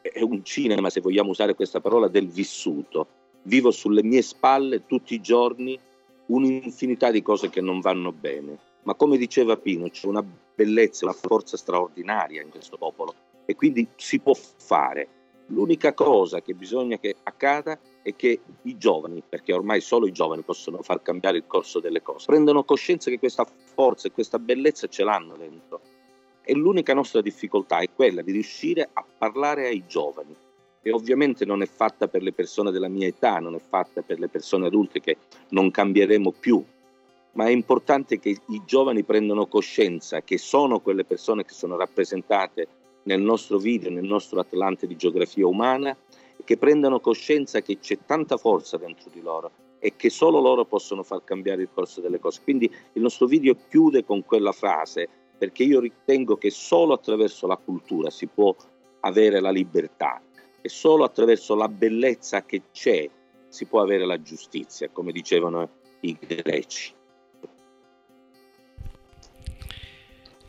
è 0.00 0.22
un 0.22 0.44
cinema, 0.44 0.88
se 0.88 1.00
vogliamo 1.00 1.30
usare 1.30 1.54
questa 1.54 1.80
parola, 1.80 2.08
del 2.08 2.28
vissuto. 2.28 3.06
Vivo 3.44 3.70
sulle 3.70 4.02
mie 4.02 4.22
spalle 4.22 4.86
tutti 4.86 5.14
i 5.14 5.20
giorni 5.20 5.78
un'infinità 6.26 7.10
di 7.10 7.22
cose 7.22 7.50
che 7.50 7.60
non 7.60 7.80
vanno 7.80 8.12
bene. 8.12 8.58
Ma 8.84 8.94
come 8.94 9.16
diceva 9.16 9.56
Pino, 9.56 9.88
c'è 9.88 10.06
una 10.06 10.24
bellezza, 10.54 11.04
una 11.04 11.14
forza 11.14 11.56
straordinaria 11.56 12.42
in 12.42 12.50
questo 12.50 12.76
popolo 12.76 13.14
e 13.44 13.54
quindi 13.54 13.86
si 13.96 14.18
può 14.18 14.34
fare 14.34 15.08
L'unica 15.52 15.92
cosa 15.92 16.40
che 16.40 16.54
bisogna 16.54 16.98
che 16.98 17.16
accada 17.24 17.78
è 18.00 18.14
che 18.16 18.40
i 18.62 18.78
giovani, 18.78 19.22
perché 19.28 19.52
ormai 19.52 19.80
solo 19.82 20.06
i 20.06 20.12
giovani 20.12 20.42
possono 20.42 20.80
far 20.82 21.02
cambiare 21.02 21.38
il 21.38 21.44
corso 21.46 21.78
delle 21.78 22.00
cose, 22.00 22.26
prendano 22.26 22.64
coscienza 22.64 23.10
che 23.10 23.18
questa 23.18 23.46
forza 23.74 24.08
e 24.08 24.12
questa 24.12 24.38
bellezza 24.38 24.86
ce 24.86 25.04
l'hanno 25.04 25.36
dentro. 25.36 25.80
E 26.42 26.54
l'unica 26.54 26.94
nostra 26.94 27.20
difficoltà 27.20 27.80
è 27.80 27.88
quella 27.94 28.22
di 28.22 28.32
riuscire 28.32 28.88
a 28.92 29.04
parlare 29.18 29.66
ai 29.66 29.84
giovani. 29.86 30.34
E 30.82 30.90
ovviamente 30.90 31.44
non 31.44 31.62
è 31.62 31.66
fatta 31.66 32.08
per 32.08 32.22
le 32.22 32.32
persone 32.32 32.72
della 32.72 32.88
mia 32.88 33.06
età, 33.06 33.38
non 33.38 33.54
è 33.54 33.60
fatta 33.60 34.02
per 34.02 34.18
le 34.18 34.28
persone 34.28 34.66
adulte 34.66 35.00
che 35.00 35.16
non 35.50 35.70
cambieremo 35.70 36.32
più, 36.32 36.62
ma 37.34 37.46
è 37.46 37.50
importante 37.50 38.18
che 38.18 38.36
i 38.48 38.62
giovani 38.66 39.04
prendano 39.04 39.46
coscienza 39.46 40.22
che 40.22 40.38
sono 40.38 40.80
quelle 40.80 41.04
persone 41.04 41.44
che 41.44 41.54
sono 41.54 41.76
rappresentate 41.76 42.66
nel 43.04 43.20
nostro 43.20 43.58
video, 43.58 43.90
nel 43.90 44.04
nostro 44.04 44.40
Atlante 44.40 44.86
di 44.86 44.96
geografia 44.96 45.46
umana, 45.46 45.96
che 46.44 46.56
prendano 46.56 46.98
coscienza 46.98 47.60
che 47.60 47.78
c'è 47.78 47.98
tanta 48.04 48.36
forza 48.36 48.76
dentro 48.76 49.08
di 49.12 49.22
loro 49.22 49.50
e 49.78 49.94
che 49.96 50.10
solo 50.10 50.40
loro 50.40 50.64
possono 50.64 51.02
far 51.02 51.22
cambiare 51.24 51.62
il 51.62 51.68
corso 51.72 52.00
delle 52.00 52.18
cose. 52.18 52.40
Quindi 52.42 52.70
il 52.92 53.02
nostro 53.02 53.26
video 53.26 53.56
chiude 53.68 54.04
con 54.04 54.24
quella 54.24 54.52
frase, 54.52 55.08
perché 55.38 55.62
io 55.62 55.80
ritengo 55.80 56.36
che 56.36 56.50
solo 56.50 56.92
attraverso 56.92 57.46
la 57.46 57.56
cultura 57.56 58.10
si 58.10 58.26
può 58.26 58.54
avere 59.00 59.40
la 59.40 59.50
libertà 59.50 60.20
e 60.62 60.68
solo 60.68 61.04
attraverso 61.04 61.54
la 61.54 61.68
bellezza 61.68 62.44
che 62.44 62.62
c'è 62.72 63.08
si 63.48 63.66
può 63.66 63.82
avere 63.82 64.06
la 64.06 64.22
giustizia, 64.22 64.88
come 64.88 65.12
dicevano 65.12 65.68
i 66.00 66.16
greci. 66.18 66.94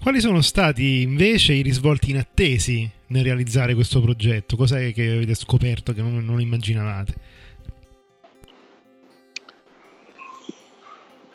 Quali 0.01 0.19
sono 0.19 0.41
stati 0.41 1.01
invece 1.01 1.53
i 1.53 1.61
risvolti 1.61 2.11
inattesi 2.11 2.89
nel 3.07 3.23
realizzare 3.23 3.73
questo 3.73 4.01
progetto? 4.01 4.55
Cos'è 4.55 4.91
che 4.91 5.09
avete 5.09 5.33
scoperto 5.33 5.93
che 5.93 6.01
non, 6.01 6.23
non 6.25 6.41
immaginavate? 6.41 7.13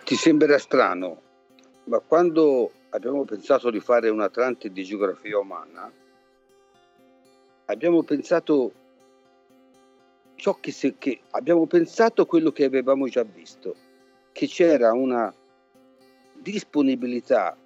Ti 0.05 0.15
sembrerà 0.15 0.59
strano, 0.59 1.21
ma 1.85 1.99
quando 2.01 2.73
abbiamo 2.91 3.25
pensato 3.25 3.71
di 3.71 3.81
fare 3.81 4.09
un 4.09 4.21
Atlante 4.21 4.71
di 4.71 4.85
geografia 4.85 5.39
umana, 5.39 5.91
abbiamo 7.69 8.03
pensato 8.03 8.73
ciò 10.35 10.59
che, 10.61 10.73
se, 10.73 10.97
che 10.99 11.21
abbiamo 11.31 11.67
pensato 11.67 12.27
quello 12.27 12.53
che 12.53 12.65
avevamo 12.65 13.09
già 13.09 13.23
visto, 13.23 13.75
che 14.33 14.47
c'era 14.47 14.93
una 14.93 15.35
disponibilità 16.35 17.57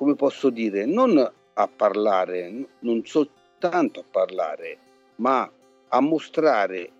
come 0.00 0.14
posso 0.14 0.48
dire, 0.48 0.86
non 0.86 1.18
a 1.18 1.68
parlare, 1.68 2.68
non 2.78 3.04
soltanto 3.04 4.00
a 4.00 4.04
parlare, 4.10 4.78
ma 5.16 5.46
a 5.88 6.00
mostrare 6.00 6.90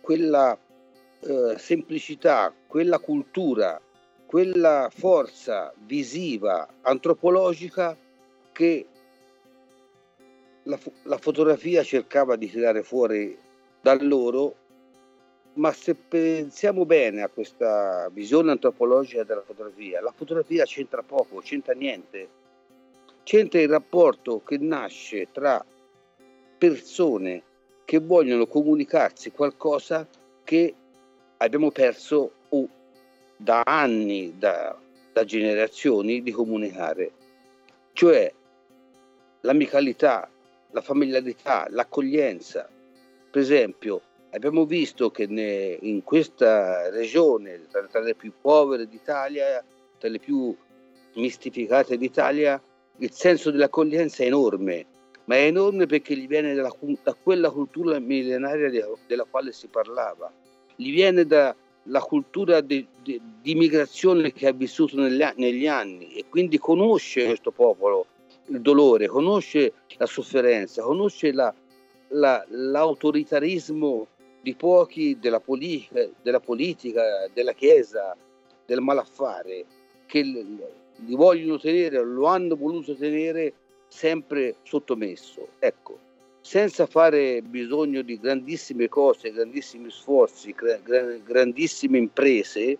quella 0.00 0.58
eh, 1.20 1.54
semplicità, 1.56 2.52
quella 2.66 2.98
cultura, 2.98 3.80
quella 4.26 4.88
forza 4.92 5.72
visiva, 5.84 6.66
antropologica 6.82 7.96
che 8.50 8.86
la, 10.68 10.78
la 11.04 11.18
fotografia 11.18 11.82
cercava 11.82 12.36
di 12.36 12.48
tirare 12.50 12.82
fuori 12.82 13.36
da 13.80 13.96
loro, 14.00 14.54
ma 15.54 15.72
se 15.72 15.94
pensiamo 15.94 16.84
bene 16.84 17.22
a 17.22 17.28
questa 17.28 18.08
visione 18.12 18.52
antropologica 18.52 19.24
della 19.24 19.42
fotografia, 19.42 20.00
la 20.00 20.12
fotografia 20.14 20.64
c'entra 20.64 21.02
poco, 21.02 21.40
c'entra 21.40 21.74
niente. 21.74 22.36
C'entra 23.22 23.60
il 23.60 23.68
rapporto 23.68 24.42
che 24.42 24.56
nasce 24.58 25.28
tra 25.32 25.62
persone 26.56 27.42
che 27.84 27.98
vogliono 27.98 28.46
comunicarsi 28.46 29.30
qualcosa 29.32 30.06
che 30.44 30.74
abbiamo 31.38 31.70
perso 31.70 32.32
o 32.48 32.68
da 33.36 33.62
anni, 33.64 34.34
da, 34.38 34.76
da 35.12 35.24
generazioni 35.24 36.22
di 36.22 36.32
comunicare, 36.32 37.12
cioè 37.92 38.32
l'amicalità, 39.42 40.28
la 40.70 40.80
familiarità, 40.80 41.66
l'accoglienza. 41.70 42.68
Per 43.30 43.40
esempio, 43.40 44.02
abbiamo 44.30 44.64
visto 44.64 45.10
che 45.10 45.26
ne, 45.26 45.78
in 45.80 46.02
questa 46.02 46.90
regione, 46.90 47.66
tra, 47.70 47.86
tra 47.86 48.00
le 48.00 48.14
più 48.14 48.32
povere 48.40 48.86
d'Italia, 48.86 49.64
tra 49.98 50.08
le 50.08 50.18
più 50.18 50.54
mistificate 51.14 51.96
d'Italia, 51.96 52.60
il 52.98 53.12
senso 53.12 53.50
dell'accoglienza 53.50 54.22
è 54.22 54.26
enorme, 54.26 54.86
ma 55.24 55.36
è 55.36 55.46
enorme 55.46 55.86
perché 55.86 56.16
gli 56.16 56.26
viene 56.26 56.54
dalla, 56.54 56.74
da 57.02 57.14
quella 57.14 57.50
cultura 57.50 57.98
millenaria 57.98 58.70
de, 58.70 58.84
della 59.06 59.24
quale 59.24 59.52
si 59.52 59.68
parlava, 59.68 60.32
gli 60.74 60.90
viene 60.90 61.24
dalla 61.24 62.00
cultura 62.00 62.60
di, 62.60 62.86
immigrazione 63.42 64.32
che 64.32 64.46
ha 64.46 64.52
vissuto 64.52 64.96
negli, 64.96 65.24
negli 65.36 65.66
anni 65.66 66.14
e 66.14 66.24
quindi 66.28 66.58
conosce 66.58 67.26
questo 67.26 67.50
popolo 67.50 68.06
il 68.48 68.60
dolore, 68.60 69.06
conosce 69.06 69.72
la 69.96 70.06
sofferenza, 70.06 70.82
conosce 70.82 71.32
la, 71.32 71.54
la, 72.08 72.44
l'autoritarismo 72.48 74.06
di 74.40 74.54
pochi 74.54 75.18
della 75.18 75.40
politica, 75.40 76.08
della 76.22 76.40
politica, 76.40 77.28
della 77.32 77.52
Chiesa, 77.52 78.16
del 78.66 78.80
malaffare, 78.80 79.64
che 80.06 80.22
li 80.22 81.14
vogliono 81.14 81.58
tenere, 81.58 82.02
lo 82.02 82.26
hanno 82.26 82.56
voluto 82.56 82.94
tenere 82.94 83.52
sempre 83.88 84.56
sottomesso. 84.62 85.48
Ecco, 85.58 85.98
senza 86.40 86.86
fare 86.86 87.42
bisogno 87.42 88.02
di 88.02 88.18
grandissime 88.18 88.88
cose, 88.88 89.32
grandissimi 89.32 89.90
sforzi, 89.90 90.54
grandissime 91.24 91.98
imprese, 91.98 92.78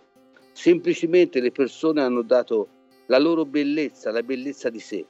semplicemente 0.53 1.39
le 1.39 1.51
persone 1.51 2.01
hanno 2.01 2.21
dato 2.21 2.67
la 3.07 3.19
loro 3.19 3.45
bellezza, 3.45 4.11
la 4.11 4.23
bellezza 4.23 4.69
di 4.69 4.79
sé. 4.79 5.05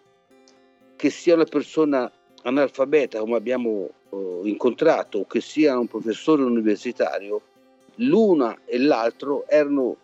Che 0.99 1.09
sia 1.09 1.35
una 1.35 1.45
persona 1.45 2.11
analfabeta 2.43 3.19
come 3.19 3.37
abbiamo 3.37 3.89
eh, 4.11 4.41
incontrato 4.43 5.19
o 5.19 5.25
che 5.25 5.39
sia 5.39 5.79
un 5.79 5.87
professore 5.87 6.43
universitario, 6.43 7.41
l'una 7.95 8.59
e 8.65 8.77
l'altro 8.79 9.47
erano 9.47 9.95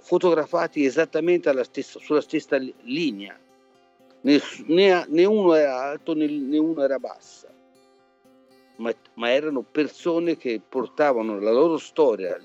fotografati 0.00 0.84
esattamente 0.84 1.52
stessa, 1.62 2.00
sulla 2.00 2.20
stessa 2.20 2.56
linea, 2.82 3.38
né, 4.22 4.40
né, 4.66 5.06
né, 5.06 5.24
uno 5.24 5.54
era 5.54 5.82
alto 5.82 6.14
né, 6.14 6.26
né 6.26 6.58
uno 6.58 6.82
era 6.82 6.98
bassa, 6.98 7.48
ma, 8.78 8.92
ma, 9.14 9.30
erano 9.30 9.62
persone 9.62 10.36
che 10.36 10.60
portavano 10.68 11.38
la 11.38 11.52
loro 11.52 11.78
storia, 11.78 12.36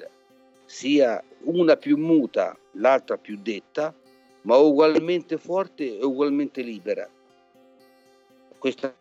sia 0.65 1.23
una 1.45 1.75
più 1.75 1.97
muta, 1.97 2.55
l'altra 2.73 3.17
più 3.17 3.39
detta, 3.41 3.91
ma 4.41 4.57
ugualmente 4.57 5.37
forte 5.37 5.97
e 5.97 6.05
ugualmente 6.05 6.61
libera. 6.61 7.09
Questa 8.63 8.95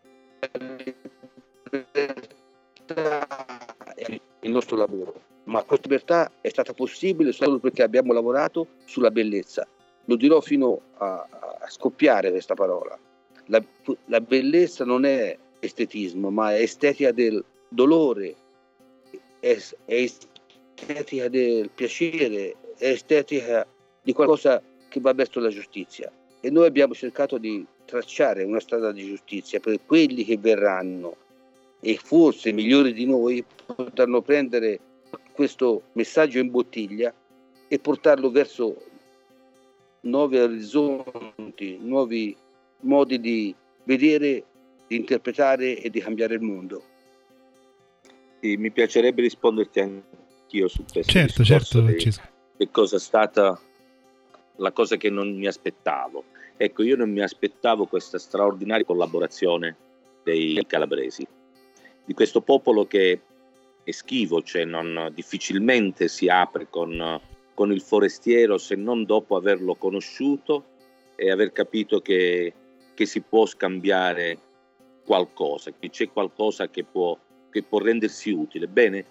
è 3.95 4.19
il 4.41 4.51
nostro 4.51 4.75
lavoro 4.75 5.21
ma 5.45 5.63
questa 5.63 5.87
libertà 5.87 6.31
è 6.41 6.49
stata 6.49 6.73
possibile 6.73 7.31
solo 7.31 7.59
perché 7.59 7.81
abbiamo 7.81 8.11
lavorato 8.11 8.67
sulla 8.83 9.09
bellezza. 9.09 9.65
Lo 10.05 10.17
dirò 10.17 10.41
fino 10.41 10.81
a, 10.97 11.25
a 11.61 11.69
scoppiare 11.69 12.29
questa 12.31 12.55
parola. 12.55 12.99
La, 13.45 13.63
la, 14.07 14.19
bellezza 14.19 14.83
non 14.83 15.05
è 15.05 15.37
estetismo, 15.59 16.29
ma 16.29 16.53
è 16.53 16.59
estetica 16.59 17.13
del 17.13 17.41
dolore, 17.69 18.35
è, 19.39 19.57
è 19.85 19.93
estetica 20.75 21.29
del 21.29 21.69
piacere, 21.69 22.55
è 22.77 22.87
estetica 22.87 23.65
di 24.01 24.11
qualcosa 24.11 24.61
che 24.89 24.99
va 24.99 25.13
verso 25.13 25.39
la 25.39 25.47
giustizia. 25.47 26.11
E 26.41 26.49
noi 26.49 26.65
abbiamo 26.65 26.93
cercato 26.93 27.37
di 27.37 27.65
tracciare 27.85 28.43
una 28.43 28.59
strada 28.59 28.91
di 28.91 29.05
giustizia 29.05 29.59
per 29.59 29.79
quelli 29.85 30.23
che 30.23 30.37
verranno 30.37 31.15
e 31.79 31.99
forse 32.01 32.51
migliori 32.51 32.93
di 32.93 33.05
noi 33.05 33.43
potranno 33.65 34.21
prendere 34.21 34.79
questo 35.33 35.83
messaggio 35.93 36.39
in 36.39 36.49
bottiglia 36.49 37.13
e 37.67 37.79
portarlo 37.79 38.31
verso 38.31 38.75
nuovi 40.01 40.37
orizzonti, 40.37 41.77
nuovi 41.81 42.35
modi 42.81 43.19
di 43.19 43.55
vedere, 43.83 44.43
di 44.87 44.95
interpretare 44.95 45.77
e 45.79 45.89
di 45.89 45.99
cambiare 45.99 46.35
il 46.35 46.41
mondo. 46.41 46.83
Sì, 48.39 48.57
mi 48.57 48.71
piacerebbe 48.71 49.21
risponderti 49.21 49.79
anch'io 49.79 50.67
su 50.67 50.83
questo. 50.91 51.11
Certo, 51.11 51.43
certo. 51.43 51.81
Di, 51.81 51.95
che 51.95 52.69
cosa 52.71 52.97
è 52.97 52.99
stata 52.99 53.59
la 54.57 54.71
cosa 54.71 54.97
che 54.97 55.09
non 55.09 55.33
mi 55.33 55.47
aspettavo. 55.47 56.25
Ecco, 56.55 56.83
io 56.83 56.95
non 56.95 57.11
mi 57.11 57.21
aspettavo 57.21 57.85
questa 57.85 58.19
straordinaria 58.19 58.85
collaborazione 58.85 59.75
dei 60.23 60.63
calabresi, 60.67 61.25
di 62.05 62.13
questo 62.13 62.41
popolo 62.41 62.85
che 62.85 63.21
è 63.83 63.91
schivo, 63.91 64.41
cioè 64.41 64.63
non, 64.63 65.11
difficilmente 65.13 66.07
si 66.07 66.29
apre 66.29 66.67
con, 66.69 67.19
con, 67.53 67.71
il 67.71 67.81
forestiero 67.81 68.57
se 68.57 68.75
non 68.75 69.03
dopo 69.03 69.35
averlo 69.35 69.75
conosciuto 69.75 70.65
e 71.15 71.29
aver 71.29 71.51
capito 71.51 71.99
che, 71.99 72.53
che 72.93 73.05
si 73.05 73.21
può 73.21 73.45
scambiare 73.45 74.37
qualcosa, 75.05 75.71
che 75.77 75.89
c'è 75.89 76.09
qualcosa 76.09 76.69
che 76.69 76.83
può, 76.85 77.17
che 77.49 77.63
può 77.63 77.79
rendersi 77.79 78.31
utile. 78.31 78.67
Bene, 78.67 79.05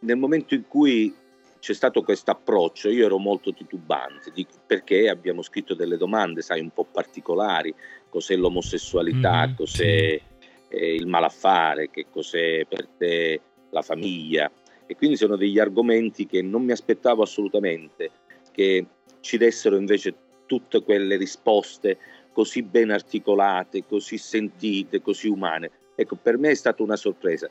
nel 0.00 0.16
momento 0.16 0.54
in 0.54 0.66
cui 0.66 1.14
c'è 1.60 1.74
stato 1.74 2.02
questo 2.02 2.30
approccio, 2.30 2.88
io 2.88 3.04
ero 3.04 3.18
molto 3.18 3.52
titubante 3.52 4.32
perché 4.66 5.08
abbiamo 5.08 5.42
scritto 5.42 5.74
delle 5.74 5.96
domande, 5.96 6.42
sai, 6.42 6.60
un 6.60 6.70
po' 6.70 6.86
particolari, 6.90 7.74
cos'è 8.08 8.34
l'omosessualità, 8.34 9.46
mm, 9.46 9.54
cos'è 9.54 10.20
eh, 10.68 10.94
il 10.94 11.06
malaffare, 11.06 11.90
che 11.90 12.06
cos'è 12.10 12.64
per 12.66 12.88
te 12.96 13.40
la 13.70 13.82
famiglia 13.82 14.50
e 14.86 14.96
quindi 14.96 15.16
sono 15.16 15.36
degli 15.36 15.58
argomenti 15.58 16.26
che 16.26 16.42
non 16.42 16.64
mi 16.64 16.72
aspettavo 16.72 17.22
assolutamente 17.22 18.10
che 18.50 18.84
ci 19.20 19.36
dessero 19.36 19.76
invece 19.76 20.14
tutte 20.46 20.82
quelle 20.82 21.16
risposte 21.16 21.98
così 22.32 22.62
ben 22.62 22.90
articolate, 22.90 23.84
così 23.86 24.18
sentite, 24.18 25.00
così 25.00 25.28
umane. 25.28 25.70
Ecco, 25.94 26.16
per 26.16 26.38
me 26.38 26.50
è 26.50 26.54
stata 26.54 26.82
una 26.82 26.96
sorpresa. 26.96 27.48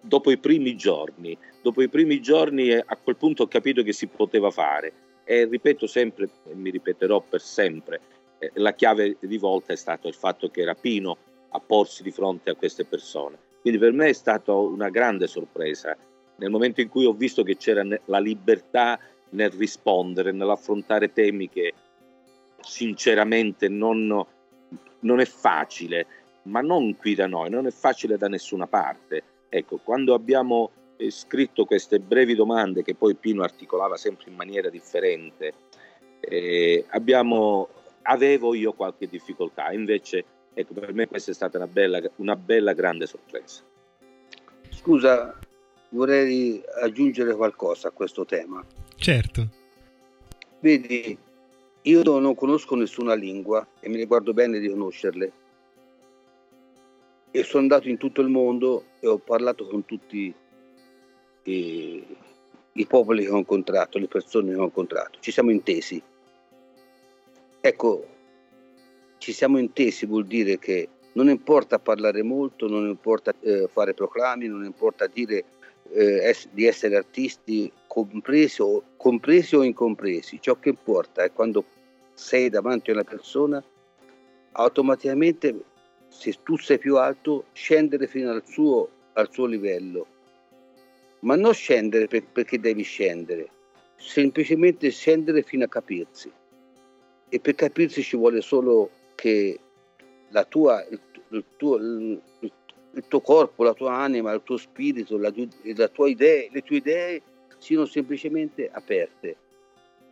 Dopo 0.00 0.30
i 0.30 0.38
primi 0.38 0.76
giorni, 0.76 1.36
dopo 1.62 1.82
i 1.82 1.88
primi 1.88 2.20
giorni 2.20 2.70
eh, 2.70 2.82
a 2.84 2.96
quel 2.96 3.16
punto 3.16 3.42
ho 3.42 3.48
capito 3.48 3.82
che 3.82 3.92
si 3.92 4.06
poteva 4.06 4.50
fare 4.50 4.92
e 5.24 5.44
ripeto 5.44 5.86
sempre, 5.86 6.28
e 6.48 6.54
mi 6.54 6.70
ripeterò 6.70 7.20
per 7.20 7.40
sempre, 7.40 8.00
eh, 8.38 8.50
la 8.54 8.72
chiave 8.72 9.16
di 9.20 9.38
volta 9.38 9.72
è 9.72 9.76
stato 9.76 10.08
il 10.08 10.14
fatto 10.14 10.48
che 10.48 10.64
Rapino 10.64 11.16
a 11.50 11.60
porsi 11.60 12.02
di 12.02 12.10
fronte 12.10 12.50
a 12.50 12.54
queste 12.54 12.84
persone. 12.84 13.38
Quindi 13.60 13.78
per 13.78 13.92
me 13.92 14.08
è 14.08 14.12
stata 14.12 14.54
una 14.54 14.88
grande 14.88 15.26
sorpresa 15.26 15.96
nel 16.36 16.50
momento 16.50 16.80
in 16.80 16.88
cui 16.88 17.04
ho 17.04 17.12
visto 17.12 17.42
che 17.42 17.56
c'era 17.56 17.84
la 18.06 18.18
libertà 18.18 18.98
nel 19.30 19.50
rispondere, 19.50 20.32
nell'affrontare 20.32 21.12
temi 21.12 21.48
che 21.48 21.74
sinceramente 22.60 23.68
non, 23.68 24.24
non 25.00 25.20
è 25.20 25.24
facile, 25.26 26.06
ma 26.44 26.60
non 26.60 26.96
qui 26.96 27.14
da 27.14 27.26
noi, 27.26 27.50
non 27.50 27.66
è 27.66 27.70
facile 27.70 28.16
da 28.16 28.28
nessuna 28.28 28.66
parte. 28.66 29.22
Ecco, 29.52 29.78
quando 29.82 30.14
abbiamo 30.14 30.70
eh, 30.96 31.10
scritto 31.10 31.64
queste 31.64 31.98
brevi 31.98 32.36
domande 32.36 32.84
che 32.84 32.94
poi 32.94 33.16
Pino 33.16 33.42
articolava 33.42 33.96
sempre 33.96 34.30
in 34.30 34.36
maniera 34.36 34.70
differente, 34.70 35.52
eh, 36.20 36.84
abbiamo, 36.90 37.68
avevo 38.02 38.54
io 38.54 38.72
qualche 38.72 39.08
difficoltà, 39.08 39.72
invece 39.72 40.24
ecco, 40.54 40.74
per 40.74 40.94
me 40.94 41.08
questa 41.08 41.32
è 41.32 41.34
stata 41.34 41.56
una 41.56 41.66
bella, 41.66 42.00
una 42.16 42.36
bella 42.36 42.72
grande 42.74 43.06
sorpresa. 43.06 43.62
Scusa, 44.70 45.36
vorrei 45.90 46.62
aggiungere 46.80 47.34
qualcosa 47.34 47.88
a 47.88 47.90
questo 47.90 48.24
tema. 48.24 48.64
Certo. 48.94 49.48
Vedi, 50.60 51.18
io 51.82 52.02
non 52.20 52.34
conosco 52.36 52.76
nessuna 52.76 53.14
lingua 53.14 53.66
e 53.80 53.88
me 53.88 53.96
ne 53.96 54.06
guardo 54.06 54.32
bene 54.32 54.60
di 54.60 54.68
conoscerle. 54.68 55.32
E 57.30 57.44
sono 57.44 57.62
andato 57.62 57.88
in 57.88 57.96
tutto 57.96 58.20
il 58.20 58.28
mondo 58.28 58.84
e 59.00 59.06
ho 59.06 59.18
parlato 59.18 59.66
con 59.66 59.84
tutti 59.84 60.34
i, 61.44 62.06
i 62.72 62.86
popoli 62.86 63.24
che 63.24 63.30
ho 63.30 63.36
incontrato, 63.36 63.98
le 63.98 64.08
persone 64.08 64.52
che 64.52 64.58
ho 64.58 64.64
incontrato. 64.64 65.18
Ci 65.20 65.30
siamo 65.30 65.50
intesi. 65.50 66.02
Ecco, 67.60 68.06
ci 69.18 69.32
siamo 69.32 69.58
intesi 69.58 70.06
vuol 70.06 70.26
dire 70.26 70.58
che 70.58 70.88
non 71.12 71.28
importa 71.28 71.78
parlare 71.78 72.22
molto, 72.22 72.68
non 72.68 72.86
importa 72.86 73.34
eh, 73.40 73.68
fare 73.68 73.94
proclami, 73.94 74.46
non 74.46 74.64
importa 74.64 75.06
dire 75.06 75.44
eh, 75.92 76.28
es- 76.28 76.48
di 76.50 76.66
essere 76.66 76.96
artisti 76.96 77.70
compresi 77.86 78.62
o, 78.62 78.82
compresi 78.96 79.56
o 79.56 79.62
incompresi. 79.62 80.40
Ciò 80.40 80.58
che 80.58 80.70
importa 80.70 81.22
è 81.24 81.32
quando 81.32 81.64
sei 82.14 82.48
davanti 82.48 82.90
a 82.90 82.94
una 82.94 83.04
persona, 83.04 83.62
automaticamente 84.52 85.64
se 86.10 86.34
tu 86.42 86.58
sei 86.58 86.78
più 86.78 86.96
alto, 86.96 87.46
scendere 87.52 88.06
fino 88.06 88.30
al 88.30 88.42
suo, 88.44 88.88
al 89.14 89.32
suo 89.32 89.46
livello. 89.46 90.06
Ma 91.20 91.36
non 91.36 91.54
scendere 91.54 92.08
per, 92.08 92.24
perché 92.24 92.58
devi 92.58 92.82
scendere, 92.82 93.48
semplicemente 93.96 94.90
scendere 94.90 95.42
fino 95.42 95.64
a 95.64 95.68
capirsi. 95.68 96.30
E 97.28 97.40
per 97.40 97.54
capirsi 97.54 98.02
ci 98.02 98.16
vuole 98.16 98.40
solo 98.40 98.90
che 99.14 99.58
la 100.30 100.44
tua, 100.44 100.84
il, 100.90 101.00
il, 101.28 101.44
tuo, 101.56 101.76
il, 101.76 102.20
il 102.40 103.04
tuo 103.06 103.20
corpo, 103.20 103.62
la 103.62 103.74
tua 103.74 103.94
anima, 103.94 104.32
il 104.32 104.42
tuo 104.42 104.56
spirito, 104.56 105.16
la, 105.16 105.32
la 105.62 105.88
tua 105.88 106.08
idea, 106.08 106.48
le 106.50 106.62
tue 106.62 106.76
idee 106.76 107.22
siano 107.58 107.86
semplicemente 107.86 108.68
aperte. 108.68 109.36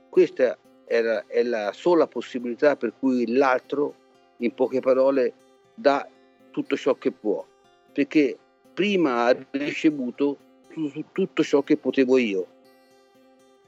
Questa 0.08 0.56
era, 0.84 1.24
è 1.26 1.42
la 1.42 1.72
sola 1.72 2.06
possibilità 2.06 2.76
per 2.76 2.94
cui 2.98 3.26
l'altro, 3.32 3.94
in 4.38 4.54
poche 4.54 4.80
parole, 4.80 5.34
dà 5.78 6.08
tutto 6.50 6.76
ciò 6.76 6.94
che 6.94 7.12
può, 7.12 7.46
perché 7.92 8.36
prima 8.74 9.24
ha 9.24 9.46
ricevuto 9.50 10.38
tutto 11.12 11.42
ciò 11.42 11.62
che 11.62 11.76
potevo 11.76 12.18
io. 12.18 12.46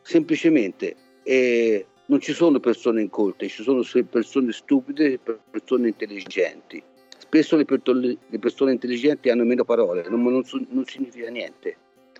Semplicemente 0.02 0.96
eh, 1.22 1.86
non 2.06 2.20
ci 2.20 2.32
sono 2.32 2.58
persone 2.60 3.02
incolte, 3.02 3.48
ci 3.48 3.62
sono 3.62 3.82
persone 4.08 4.52
stupide 4.52 5.12
e 5.12 5.18
persone 5.50 5.88
intelligenti 5.88 6.82
Spesso 7.30 7.54
le, 7.54 7.64
persone, 7.64 8.72
intelligenti 8.72 9.30
hanno 9.30 9.44
meno 9.44 9.62
parole, 9.62 10.08
non, 10.08 10.20
non, 10.20 10.42
non, 10.70 10.84
significa 10.84 11.30
niente. 11.30 11.76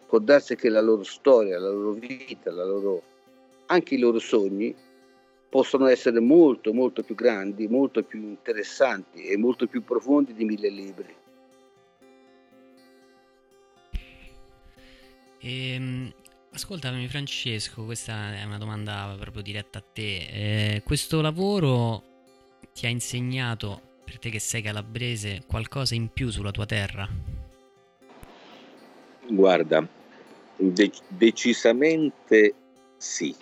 Può 0.07 0.21
darsi 0.21 0.55
che 0.55 0.69
la 0.69 0.81
loro 0.81 1.03
storia, 1.03 1.59
la 1.59 1.69
loro 1.71 1.91
vita, 1.91 2.53
la 2.53 2.65
loro, 2.65 3.03
anche 3.67 3.97
i 3.97 3.99
loro 3.99 4.21
sogni 4.21 4.73
possono 5.51 5.89
essere 5.89 6.21
molto, 6.21 6.73
molto 6.73 7.03
più 7.03 7.17
grandi, 7.17 7.67
molto 7.67 8.05
più 8.05 8.21
interessanti 8.21 9.25
e 9.25 9.37
molto 9.37 9.67
più 9.67 9.83
profondi 9.83 10.33
di 10.33 10.45
mille 10.45 10.71
libri. 10.71 11.15
Ehm, 15.41 16.13
ascoltami 16.53 17.09
Francesco, 17.09 17.85
questa 17.85 18.37
è 18.37 18.45
una 18.45 18.59
domanda 18.59 19.17
proprio 19.19 19.43
diretta 19.43 19.79
a 19.79 19.85
te. 19.93 20.17
Eh, 20.17 20.83
questo 20.85 21.21
lavoro 21.21 22.05
ti 22.73 22.87
ha 22.87 22.89
insegnato 22.89 23.89
per 24.05 24.19
te 24.21 24.31
che 24.31 24.39
sei 24.39 24.63
calabrese, 24.63 25.43
qualcosa 25.47 25.95
in 25.95 26.13
più 26.13 26.31
sulla 26.31 26.53
tua 26.53 26.67
terra? 26.67 27.09
Guarda, 29.27 29.87
de- 30.57 30.93
decisamente 31.09 32.55
sì. 32.97 33.35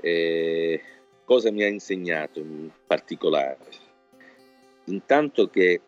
Eh, 0.00 0.80
cosa 1.24 1.50
mi 1.50 1.62
ha 1.62 1.68
insegnato 1.68 2.40
in 2.40 2.70
particolare? 2.86 3.58
Intanto 4.84 5.48
che 5.48 5.80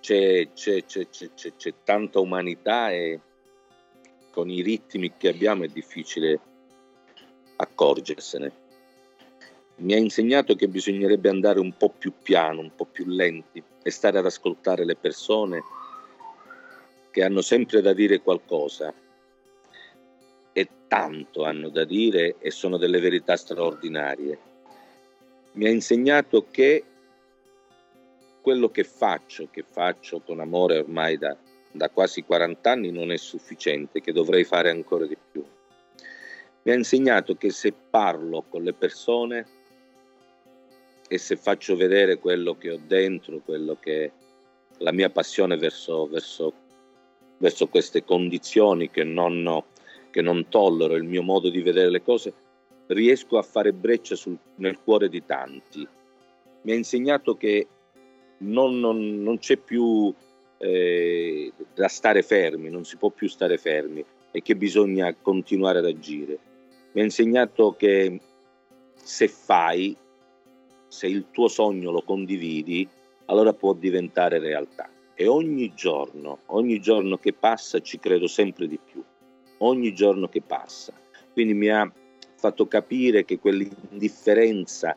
c'è, 0.00 0.52
c'è, 0.52 0.84
c'è, 0.84 1.06
c'è, 1.08 1.74
tanta 1.82 2.20
umanità 2.20 2.90
e 2.90 3.20
con 4.30 4.50
i 4.50 4.62
ritmi 4.62 5.12
che 5.16 5.28
abbiamo 5.28 5.64
è 5.64 5.68
difficile 5.68 6.40
accorgersene 7.56 8.62
mi 9.76 9.94
ha 9.94 9.96
insegnato 9.96 10.54
che 10.54 10.68
bisognerebbe 10.68 11.28
andare 11.28 11.58
un 11.58 11.76
po' 11.76 11.90
più 11.90 12.12
piano, 12.22 12.60
un 12.60 12.74
po' 12.74 12.84
più 12.84 13.06
lenti 13.06 13.62
e 13.82 13.90
stare 13.90 14.18
ad 14.18 14.26
ascoltare 14.26 14.84
le 14.84 14.94
persone 14.94 15.62
che 17.10 17.24
hanno 17.24 17.42
sempre 17.42 17.80
da 17.80 17.92
dire 17.92 18.20
qualcosa 18.20 18.92
e 20.54 20.68
tanto 20.86 21.42
hanno 21.42 21.68
da 21.68 21.84
dire 21.84 22.36
e 22.38 22.50
sono 22.52 22.78
delle 22.78 23.00
verità 23.00 23.36
straordinarie. 23.36 24.38
Mi 25.54 25.66
ha 25.66 25.70
insegnato 25.70 26.46
che 26.48 26.84
quello 28.40 28.70
che 28.70 28.84
faccio, 28.84 29.48
che 29.50 29.64
faccio 29.68 30.20
con 30.20 30.38
amore 30.38 30.78
ormai 30.78 31.18
da, 31.18 31.36
da 31.72 31.90
quasi 31.90 32.22
40 32.22 32.70
anni, 32.70 32.92
non 32.92 33.10
è 33.10 33.16
sufficiente, 33.16 34.00
che 34.00 34.12
dovrei 34.12 34.44
fare 34.44 34.70
ancora 34.70 35.06
di 35.06 35.16
più. 35.32 35.44
Mi 36.62 36.72
ha 36.72 36.74
insegnato 36.74 37.34
che 37.34 37.50
se 37.50 37.72
parlo 37.72 38.44
con 38.48 38.62
le 38.62 38.74
persone 38.74 39.46
e 41.08 41.18
se 41.18 41.36
faccio 41.36 41.74
vedere 41.74 42.18
quello 42.18 42.56
che 42.56 42.70
ho 42.70 42.80
dentro, 42.86 43.40
quello 43.40 43.76
che 43.80 44.12
la 44.78 44.92
mia 44.92 45.10
passione 45.10 45.56
verso, 45.56 46.06
verso, 46.06 46.52
verso 47.38 47.66
queste 47.66 48.04
condizioni 48.04 48.88
che 48.88 49.02
non, 49.02 49.64
che 50.14 50.22
non, 50.22 50.48
tollero, 50.48 50.94
il 50.94 51.02
mio 51.02 51.24
modo 51.24 51.50
di 51.50 51.60
vedere 51.60 51.90
le 51.90 52.00
cose, 52.00 52.32
riesco 52.86 53.36
a 53.36 53.42
fare 53.42 53.72
breccia 53.72 54.14
sul, 54.14 54.38
nel 54.58 54.78
cuore 54.78 55.08
di 55.08 55.24
tanti. 55.24 55.84
Mi 56.62 56.70
ha 56.70 56.76
insegnato 56.76 57.36
che 57.36 57.66
non, 58.38 58.78
non, 58.78 59.20
non 59.24 59.38
c'è 59.38 59.56
più 59.56 60.14
eh, 60.58 61.52
da 61.74 61.88
stare 61.88 62.22
fermi, 62.22 62.70
non 62.70 62.84
si 62.84 62.96
può 62.96 63.10
più 63.10 63.26
stare 63.26 63.58
fermi 63.58 64.04
e 64.30 64.40
che 64.40 64.54
bisogna 64.54 65.12
continuare 65.20 65.80
ad 65.80 65.86
agire. 65.86 66.38
Mi 66.92 67.00
ha 67.00 67.04
insegnato 67.04 67.74
che 67.76 68.20
se 68.94 69.26
fai 69.26 69.96
se 70.86 71.08
il 71.08 71.26
tuo 71.32 71.48
sogno 71.48 71.90
lo 71.90 72.02
condividi, 72.02 72.88
allora 73.24 73.52
può 73.52 73.72
diventare 73.72 74.38
realtà. 74.38 74.88
E 75.16 75.26
ogni 75.26 75.74
giorno, 75.74 76.42
ogni 76.46 76.78
giorno 76.78 77.16
che 77.16 77.32
passa 77.32 77.80
ci 77.80 77.98
credo 77.98 78.28
sempre 78.28 78.68
di 78.68 78.78
più, 78.78 79.02
ogni 79.66 79.92
giorno 79.94 80.28
che 80.28 80.42
passa. 80.42 80.92
Quindi 81.32 81.54
mi 81.54 81.68
ha 81.68 81.90
fatto 82.36 82.66
capire 82.66 83.24
che 83.24 83.38
quell'indifferenza 83.38 84.96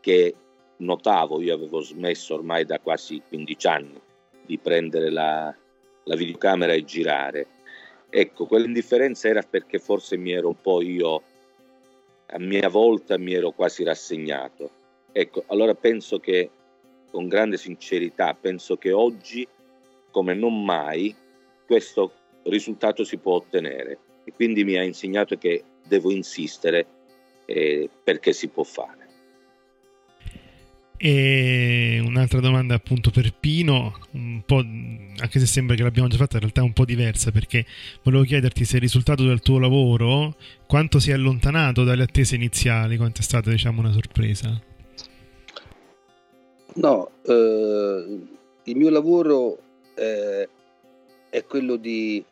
che 0.00 0.34
notavo, 0.78 1.40
io 1.40 1.54
avevo 1.54 1.80
smesso 1.80 2.34
ormai 2.34 2.64
da 2.64 2.80
quasi 2.80 3.22
15 3.26 3.66
anni 3.66 4.00
di 4.44 4.58
prendere 4.58 5.10
la, 5.10 5.54
la 6.04 6.16
videocamera 6.16 6.72
e 6.72 6.84
girare. 6.84 7.46
Ecco, 8.10 8.46
quell'indifferenza 8.46 9.28
era 9.28 9.42
perché 9.42 9.78
forse 9.78 10.16
mi 10.16 10.32
ero 10.32 10.48
un 10.48 10.60
po' 10.60 10.82
io, 10.82 11.22
a 12.26 12.38
mia 12.38 12.68
volta 12.68 13.16
mi 13.16 13.32
ero 13.32 13.52
quasi 13.52 13.84
rassegnato 13.84 14.80
Ecco, 15.12 15.44
allora 15.48 15.74
penso 15.74 16.18
che, 16.18 16.50
con 17.10 17.28
grande 17.28 17.58
sincerità, 17.58 18.34
penso 18.34 18.76
che 18.76 18.92
oggi, 18.92 19.46
come 20.10 20.32
non 20.32 20.64
mai, 20.64 21.14
questo 21.66 22.12
risultato 22.44 23.04
si 23.04 23.16
può 23.18 23.34
ottenere 23.34 23.98
e 24.24 24.32
quindi 24.32 24.64
mi 24.64 24.76
ha 24.76 24.82
insegnato 24.82 25.36
che 25.36 25.62
devo 25.86 26.10
insistere 26.10 26.86
eh, 27.46 27.88
perché 28.02 28.32
si 28.32 28.48
può 28.48 28.62
fare. 28.62 29.00
E 31.04 32.00
un'altra 32.00 32.38
domanda 32.38 32.76
appunto 32.76 33.10
per 33.10 33.34
Pino, 33.34 33.98
un 34.12 34.40
po', 34.46 34.58
anche 34.58 35.40
se 35.40 35.46
sembra 35.46 35.74
che 35.74 35.82
l'abbiamo 35.82 36.06
già 36.06 36.16
fatta, 36.16 36.34
in 36.34 36.42
realtà 36.42 36.60
è 36.60 36.64
un 36.64 36.72
po' 36.72 36.84
diversa 36.84 37.32
perché 37.32 37.66
volevo 38.04 38.22
chiederti 38.22 38.64
se 38.64 38.76
il 38.76 38.82
risultato 38.82 39.24
del 39.24 39.40
tuo 39.40 39.58
lavoro, 39.58 40.36
quanto 40.64 41.00
si 41.00 41.10
è 41.10 41.14
allontanato 41.14 41.82
dalle 41.82 42.04
attese 42.04 42.36
iniziali, 42.36 42.96
quanto 42.96 43.20
è 43.20 43.24
stata 43.24 43.50
diciamo 43.50 43.80
una 43.80 43.90
sorpresa? 43.90 44.62
No, 46.74 47.10
eh, 47.26 48.20
il 48.62 48.76
mio 48.76 48.90
lavoro 48.90 49.58
eh, 49.96 50.48
è 51.30 51.44
quello 51.44 51.74
di, 51.74 52.24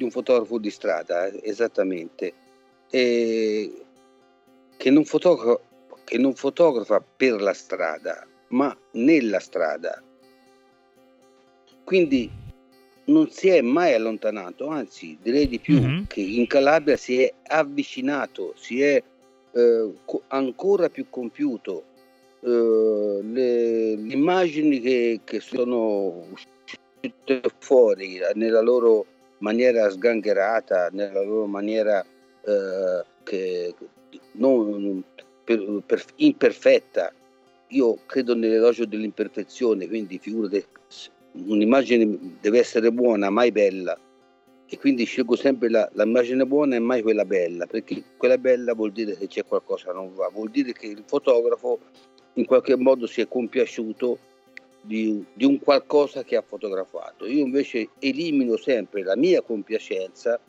di, 0.00 0.04
un 0.04 0.10
fotografo 0.10 0.58
di 0.58 0.70
strada, 0.70 1.26
eh, 1.26 1.40
esattamente, 1.42 2.32
e 2.88 3.84
che, 4.78 4.90
non 4.90 5.04
fotogra- 5.04 5.60
che 6.04 6.16
non 6.16 6.34
fotografa 6.34 7.04
per 7.16 7.42
la 7.42 7.52
strada, 7.52 8.26
ma 8.48 8.74
nella 8.92 9.38
strada. 9.38 10.02
Quindi 11.84 12.30
non 13.04 13.28
si 13.30 13.48
è 13.48 13.60
mai 13.60 13.92
allontanato, 13.92 14.68
anzi 14.68 15.18
direi 15.20 15.46
di 15.48 15.58
più 15.58 15.80
mm-hmm. 15.80 16.04
che 16.06 16.20
in 16.20 16.46
Calabria 16.46 16.96
si 16.96 17.22
è 17.22 17.32
avvicinato, 17.48 18.54
si 18.56 18.80
è 18.80 19.02
eh, 19.52 19.92
co- 20.04 20.22
ancora 20.28 20.88
più 20.88 21.06
compiuto. 21.10 21.84
Eh, 22.42 23.20
le, 23.22 23.96
le, 23.96 24.12
immagini 24.14 24.80
che, 24.80 25.20
che 25.24 25.40
sono 25.40 26.24
uscite 26.32 27.42
fuori 27.58 28.18
nella 28.34 28.62
loro 28.62 29.09
maniera 29.40 29.90
sgangherata, 29.90 30.88
nella 30.92 31.22
loro 31.22 31.46
maniera 31.46 32.02
eh, 32.02 33.04
che, 33.22 33.74
non, 34.32 35.02
per, 35.44 35.82
per, 35.84 36.04
imperfetta. 36.16 37.12
Io 37.68 37.98
credo 38.06 38.34
nell'elogio 38.34 38.84
dell'imperfezione, 38.86 39.86
quindi 39.86 40.18
figurate 40.18 40.66
un'immagine 41.32 42.36
deve 42.40 42.58
essere 42.58 42.90
buona, 42.90 43.30
mai 43.30 43.52
bella. 43.52 43.98
E 44.72 44.78
quindi 44.78 45.04
scelgo 45.04 45.34
sempre 45.34 45.68
la, 45.68 45.88
l'immagine 45.94 46.46
buona 46.46 46.76
e 46.76 46.78
mai 46.78 47.02
quella 47.02 47.24
bella, 47.24 47.66
perché 47.66 48.02
quella 48.16 48.38
bella 48.38 48.72
vuol 48.72 48.92
dire 48.92 49.16
che 49.16 49.26
c'è 49.26 49.44
qualcosa 49.44 49.86
che 49.86 49.92
non 49.92 50.14
va, 50.14 50.28
vuol 50.32 50.50
dire 50.50 50.72
che 50.72 50.86
il 50.86 51.02
fotografo 51.06 51.80
in 52.34 52.44
qualche 52.44 52.76
modo 52.76 53.06
si 53.06 53.20
è 53.20 53.26
compiaciuto 53.26 54.18
di, 54.82 55.24
di 55.32 55.44
un 55.44 55.58
qualcosa 55.58 56.22
che 56.24 56.36
ha 56.36 56.42
fotografato. 56.42 57.26
Io 57.26 57.44
invece 57.44 57.90
elimino 57.98 58.56
sempre 58.56 59.02
la 59.02 59.16
mia 59.16 59.42
compiacenza 59.42 60.40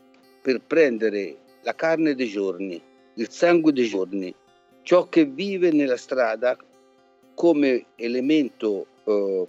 per 0.42 0.62
prendere 0.62 1.38
la 1.64 1.76
carne 1.76 2.16
dei 2.16 2.28
giorni, 2.28 2.82
il 3.16 3.30
sangue 3.30 3.72
dei 3.72 3.88
giorni, 3.88 4.34
ciò 4.82 5.08
che 5.08 5.26
vive 5.26 5.72
nella 5.72 5.98
strada 5.98 6.58
come 7.36 7.86
elemento 7.96 8.88
eh, 9.04 9.48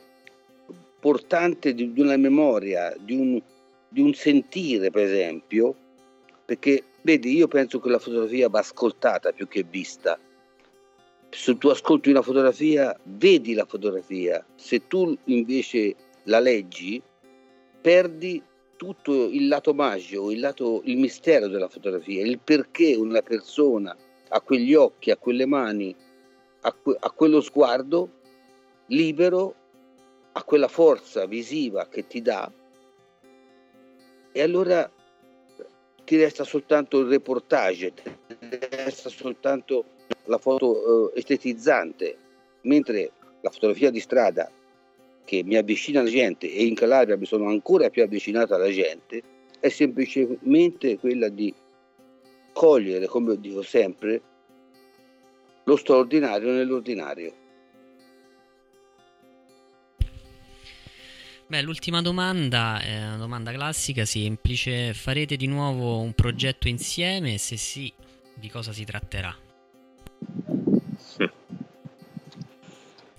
portante 1.00 1.74
di, 1.74 1.92
di 1.92 2.00
una 2.00 2.16
memoria, 2.16 2.94
di 2.98 3.14
un, 3.14 3.42
di 3.88 4.00
un 4.00 4.12
sentire, 4.14 4.90
per 4.90 5.04
esempio, 5.04 5.74
perché 6.44 6.84
vedi, 7.02 7.34
io 7.34 7.48
penso 7.48 7.80
che 7.80 7.88
la 7.88 7.98
fotografia 7.98 8.48
va 8.48 8.60
ascoltata 8.60 9.32
più 9.32 9.48
che 9.48 9.64
vista. 9.68 10.18
Se 11.34 11.56
tu 11.56 11.68
ascolti 11.68 12.10
una 12.10 12.20
fotografia, 12.20 12.94
vedi 13.04 13.54
la 13.54 13.64
fotografia. 13.64 14.44
Se 14.54 14.86
tu 14.86 15.16
invece 15.24 15.96
la 16.24 16.40
leggi, 16.40 17.02
perdi 17.80 18.42
tutto 18.76 19.28
il 19.30 19.48
lato 19.48 19.72
magico, 19.72 20.30
il, 20.30 20.40
lato, 20.40 20.82
il 20.84 20.98
mistero 20.98 21.48
della 21.48 21.68
fotografia, 21.68 22.22
il 22.22 22.38
perché 22.38 22.94
una 22.94 23.22
persona 23.22 23.96
ha 24.28 24.40
quegli 24.42 24.74
occhi, 24.74 25.10
ha 25.10 25.16
quelle 25.16 25.46
mani, 25.46 25.96
ha, 26.60 26.72
que- 26.72 26.96
ha 27.00 27.10
quello 27.10 27.40
sguardo 27.40 28.10
libero 28.88 29.54
a 30.32 30.44
quella 30.44 30.68
forza 30.68 31.24
visiva 31.24 31.86
che 31.88 32.06
ti 32.06 32.20
dà 32.20 32.52
e 34.32 34.42
allora 34.42 34.90
ti 36.04 36.16
resta 36.16 36.44
soltanto 36.44 36.98
il 36.98 37.08
reportage, 37.08 37.92
ti 37.94 38.02
resta 38.70 39.08
soltanto 39.08 39.84
la 40.24 40.38
foto 40.38 41.12
eh, 41.12 41.18
estetizzante, 41.18 42.16
mentre 42.62 43.12
la 43.40 43.50
fotografia 43.50 43.90
di 43.90 44.00
strada 44.00 44.50
che 45.24 45.42
mi 45.44 45.56
avvicina 45.56 46.00
alla 46.00 46.10
gente 46.10 46.52
e 46.52 46.64
in 46.64 46.74
Calabria 46.74 47.16
mi 47.16 47.26
sono 47.26 47.48
ancora 47.48 47.90
più 47.90 48.02
avvicinato 48.02 48.54
alla 48.54 48.70
gente 48.70 49.22
è 49.62 49.68
semplicemente 49.68 50.98
quella 50.98 51.28
di 51.28 51.54
cogliere, 52.52 53.06
come 53.06 53.38
dico 53.38 53.62
sempre, 53.62 54.20
lo 55.62 55.76
straordinario 55.76 56.50
nell'ordinario. 56.50 57.34
Beh, 61.46 61.62
l'ultima 61.62 62.02
domanda 62.02 62.80
è 62.80 63.06
una 63.06 63.18
domanda 63.18 63.52
classica, 63.52 64.04
semplice. 64.04 64.94
Farete 64.94 65.36
di 65.36 65.46
nuovo 65.46 66.00
un 66.00 66.12
progetto 66.12 66.66
insieme? 66.66 67.38
Se 67.38 67.56
sì, 67.56 67.92
di 68.34 68.48
cosa 68.48 68.72
si 68.72 68.84
tratterà? 68.84 69.41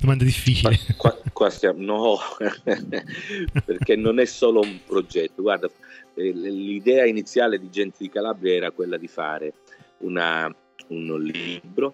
Domanda 0.04 0.26
difficile. 0.26 0.78
Qua, 0.98 1.18
qua, 1.32 1.50
stiamo, 1.50 1.82
no, 1.82 2.18
perché 3.64 3.96
non 3.96 4.20
è 4.20 4.26
solo 4.26 4.60
un 4.60 4.80
progetto. 4.86 5.42
Guarda, 5.42 5.70
eh, 6.16 6.32
l'idea 6.34 7.06
iniziale 7.06 7.58
di 7.58 7.70
Gente 7.70 8.00
di 8.00 8.10
Calabria 8.10 8.54
era 8.54 8.72
quella 8.72 8.98
di 8.98 9.08
fare 9.08 9.54
una, 10.00 10.54
un 10.88 11.22
libro, 11.22 11.94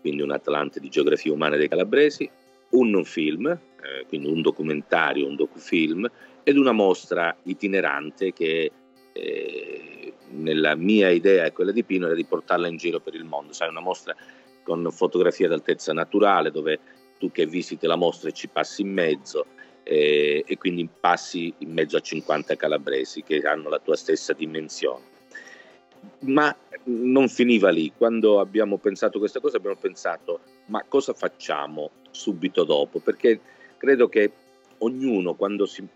quindi 0.00 0.22
un 0.22 0.30
Atlante 0.30 0.80
di 0.80 0.88
geografia 0.88 1.34
umana 1.34 1.56
dei 1.56 1.68
calabresi, 1.68 2.26
un 2.70 3.04
film, 3.04 3.46
eh, 3.46 4.06
quindi 4.08 4.28
un 4.28 4.40
documentario, 4.40 5.28
un 5.28 5.36
docufilm, 5.36 6.10
ed 6.44 6.56
una 6.56 6.72
mostra 6.72 7.36
itinerante 7.42 8.32
che 8.32 8.72
eh, 9.12 10.14
nella 10.30 10.74
mia 10.76 11.10
idea 11.10 11.44
e 11.44 11.52
quella 11.52 11.72
di 11.72 11.84
Pino 11.84 12.06
era 12.06 12.14
di 12.14 12.24
portarla 12.24 12.68
in 12.68 12.78
giro 12.78 13.00
per 13.00 13.14
il 13.14 13.24
mondo, 13.24 13.52
sai, 13.52 13.68
una 13.68 13.80
mostra 13.80 14.16
con 14.62 14.88
fotografie 14.90 15.46
d'altezza 15.46 15.92
naturale 15.92 16.50
dove 16.50 16.80
tu 17.24 17.30
che 17.32 17.46
visiti 17.46 17.86
la 17.86 17.96
mostra 17.96 18.30
ci 18.30 18.48
passi 18.48 18.82
in 18.82 18.92
mezzo 18.92 19.46
eh, 19.82 20.44
e 20.46 20.58
quindi 20.58 20.86
passi 21.00 21.54
in 21.58 21.72
mezzo 21.72 21.96
a 21.96 22.00
50 22.00 22.54
calabresi 22.56 23.22
che 23.22 23.40
hanno 23.40 23.70
la 23.70 23.78
tua 23.78 23.96
stessa 23.96 24.34
dimensione. 24.34 25.12
Ma 26.20 26.54
non 26.84 27.28
finiva 27.30 27.70
lì, 27.70 27.92
quando 27.96 28.40
abbiamo 28.40 28.76
pensato 28.76 29.18
questa 29.18 29.40
cosa 29.40 29.56
abbiamo 29.56 29.76
pensato 29.76 30.40
ma 30.66 30.84
cosa 30.86 31.14
facciamo 31.14 31.90
subito 32.10 32.64
dopo? 32.64 32.98
Perché 32.98 33.40
credo 33.78 34.08
che 34.08 34.30
ognuno 34.78 35.34
quando 35.34 35.64
si 35.64 35.86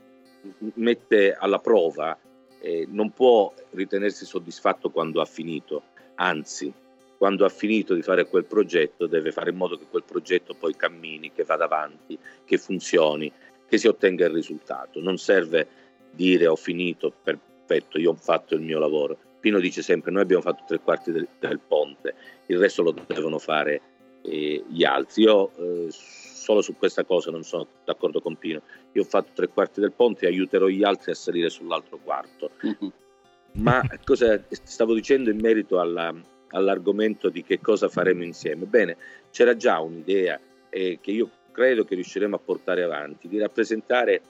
mette 0.74 1.34
alla 1.34 1.58
prova 1.58 2.16
eh, 2.60 2.86
non 2.88 3.10
può 3.10 3.52
ritenersi 3.72 4.24
soddisfatto 4.24 4.88
quando 4.88 5.20
ha 5.20 5.26
finito, 5.26 5.82
anzi 6.14 6.72
quando 7.18 7.44
ha 7.44 7.48
finito 7.48 7.94
di 7.94 8.02
fare 8.02 8.28
quel 8.28 8.44
progetto 8.44 9.08
deve 9.08 9.32
fare 9.32 9.50
in 9.50 9.56
modo 9.56 9.76
che 9.76 9.86
quel 9.90 10.04
progetto 10.04 10.54
poi 10.54 10.76
cammini, 10.76 11.32
che 11.32 11.42
vada 11.42 11.64
avanti, 11.64 12.16
che 12.44 12.58
funzioni, 12.58 13.30
che 13.68 13.76
si 13.76 13.88
ottenga 13.88 14.26
il 14.26 14.32
risultato. 14.32 15.00
Non 15.00 15.18
serve 15.18 15.66
dire 16.12 16.46
ho 16.46 16.54
finito, 16.54 17.12
perfetto, 17.22 17.98
io 17.98 18.12
ho 18.12 18.14
fatto 18.14 18.54
il 18.54 18.60
mio 18.60 18.78
lavoro. 18.78 19.18
Pino 19.40 19.58
dice 19.58 19.82
sempre 19.82 20.12
noi 20.12 20.22
abbiamo 20.22 20.42
fatto 20.42 20.62
tre 20.66 20.78
quarti 20.78 21.10
del, 21.10 21.26
del 21.40 21.58
ponte, 21.58 22.14
il 22.46 22.58
resto 22.58 22.82
lo 22.82 22.94
devono 23.06 23.38
fare 23.40 23.80
eh, 24.22 24.64
gli 24.68 24.84
altri. 24.84 25.24
Io 25.24 25.50
eh, 25.56 25.88
solo 25.90 26.62
su 26.62 26.76
questa 26.76 27.04
cosa 27.04 27.32
non 27.32 27.42
sono 27.42 27.66
d'accordo 27.84 28.20
con 28.20 28.36
Pino. 28.36 28.62
Io 28.92 29.02
ho 29.02 29.06
fatto 29.06 29.30
tre 29.34 29.48
quarti 29.48 29.80
del 29.80 29.92
ponte 29.92 30.24
e 30.24 30.28
aiuterò 30.28 30.68
gli 30.68 30.84
altri 30.84 31.10
a 31.10 31.14
salire 31.14 31.50
sull'altro 31.50 31.98
quarto. 31.98 32.50
Ma 33.54 33.82
cosa 34.04 34.40
stavo 34.50 34.94
dicendo 34.94 35.30
in 35.30 35.40
merito 35.40 35.80
alla, 35.80 36.14
all'argomento 36.50 37.28
di 37.28 37.42
che 37.42 37.60
cosa 37.60 37.88
faremo 37.88 38.24
insieme? 38.24 38.64
Bene, 38.66 38.96
c'era 39.30 39.56
già 39.56 39.80
un'idea 39.80 40.38
eh, 40.70 40.98
che 41.00 41.10
io 41.10 41.30
credo 41.52 41.84
che 41.84 41.94
riusciremo 41.94 42.36
a 42.36 42.38
portare 42.38 42.82
avanti, 42.82 43.28
di 43.28 43.38
rappresentare, 43.38 44.20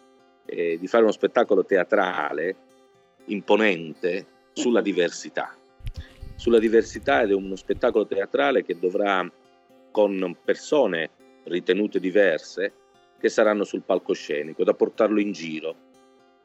eh, 0.46 0.78
di 0.78 0.86
fare 0.86 1.02
uno 1.02 1.12
spettacolo 1.12 1.64
teatrale 1.64 2.56
imponente 3.26 4.26
sulla 4.52 4.80
diversità. 4.80 5.54
Sulla 6.36 6.58
diversità 6.58 7.22
ed 7.22 7.30
è 7.30 7.34
uno 7.34 7.56
spettacolo 7.56 8.06
teatrale 8.06 8.64
che 8.64 8.78
dovrà 8.78 9.30
con 9.90 10.36
persone 10.44 11.10
ritenute 11.44 11.98
diverse 11.98 12.72
che 13.18 13.28
saranno 13.28 13.64
sul 13.64 13.82
palcoscenico, 13.82 14.64
da 14.64 14.74
portarlo 14.74 15.20
in 15.20 15.32
giro, 15.32 15.74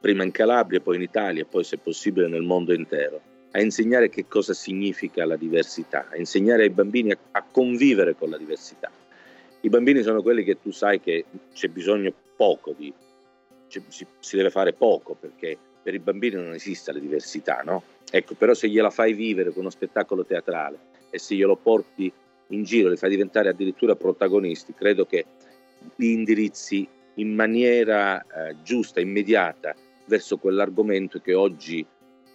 prima 0.00 0.24
in 0.24 0.32
Calabria, 0.32 0.80
poi 0.80 0.96
in 0.96 1.02
Italia 1.02 1.44
poi 1.44 1.64
se 1.64 1.78
possibile 1.78 2.28
nel 2.28 2.42
mondo 2.42 2.74
intero, 2.74 3.20
a 3.56 3.60
insegnare 3.60 4.08
che 4.08 4.26
cosa 4.26 4.52
significa 4.52 5.24
la 5.24 5.36
diversità, 5.36 6.08
a 6.10 6.16
insegnare 6.16 6.64
ai 6.64 6.70
bambini 6.70 7.12
a, 7.12 7.18
a 7.32 7.44
convivere 7.48 8.16
con 8.16 8.28
la 8.28 8.36
diversità. 8.36 8.90
I 9.60 9.68
bambini 9.68 10.02
sono 10.02 10.22
quelli 10.22 10.42
che 10.42 10.60
tu 10.60 10.72
sai 10.72 11.00
che 11.00 11.24
c'è 11.52 11.68
bisogno 11.68 12.12
poco 12.36 12.74
di, 12.76 12.92
si, 13.68 14.06
si 14.18 14.36
deve 14.36 14.50
fare 14.50 14.72
poco 14.72 15.14
perché 15.14 15.56
per 15.82 15.94
i 15.94 16.00
bambini 16.00 16.34
non 16.34 16.52
esiste 16.52 16.92
la 16.92 16.98
diversità, 16.98 17.62
no? 17.64 17.82
Ecco, 18.10 18.34
però 18.34 18.54
se 18.54 18.68
gliela 18.68 18.90
fai 18.90 19.12
vivere 19.12 19.50
con 19.50 19.60
uno 19.60 19.70
spettacolo 19.70 20.24
teatrale 20.24 20.78
e 21.10 21.18
se 21.18 21.36
glielo 21.36 21.56
porti 21.56 22.12
in 22.48 22.64
giro, 22.64 22.88
li 22.88 22.96
fai 22.96 23.10
diventare 23.10 23.48
addirittura 23.50 23.94
protagonisti, 23.94 24.74
credo 24.74 25.06
che 25.06 25.24
li 25.96 26.12
indirizzi 26.12 26.86
in 27.14 27.34
maniera 27.34 28.20
eh, 28.20 28.56
giusta, 28.62 29.00
immediata, 29.00 29.74
verso 30.06 30.38
quell'argomento 30.38 31.20
che 31.20 31.34
oggi 31.34 31.86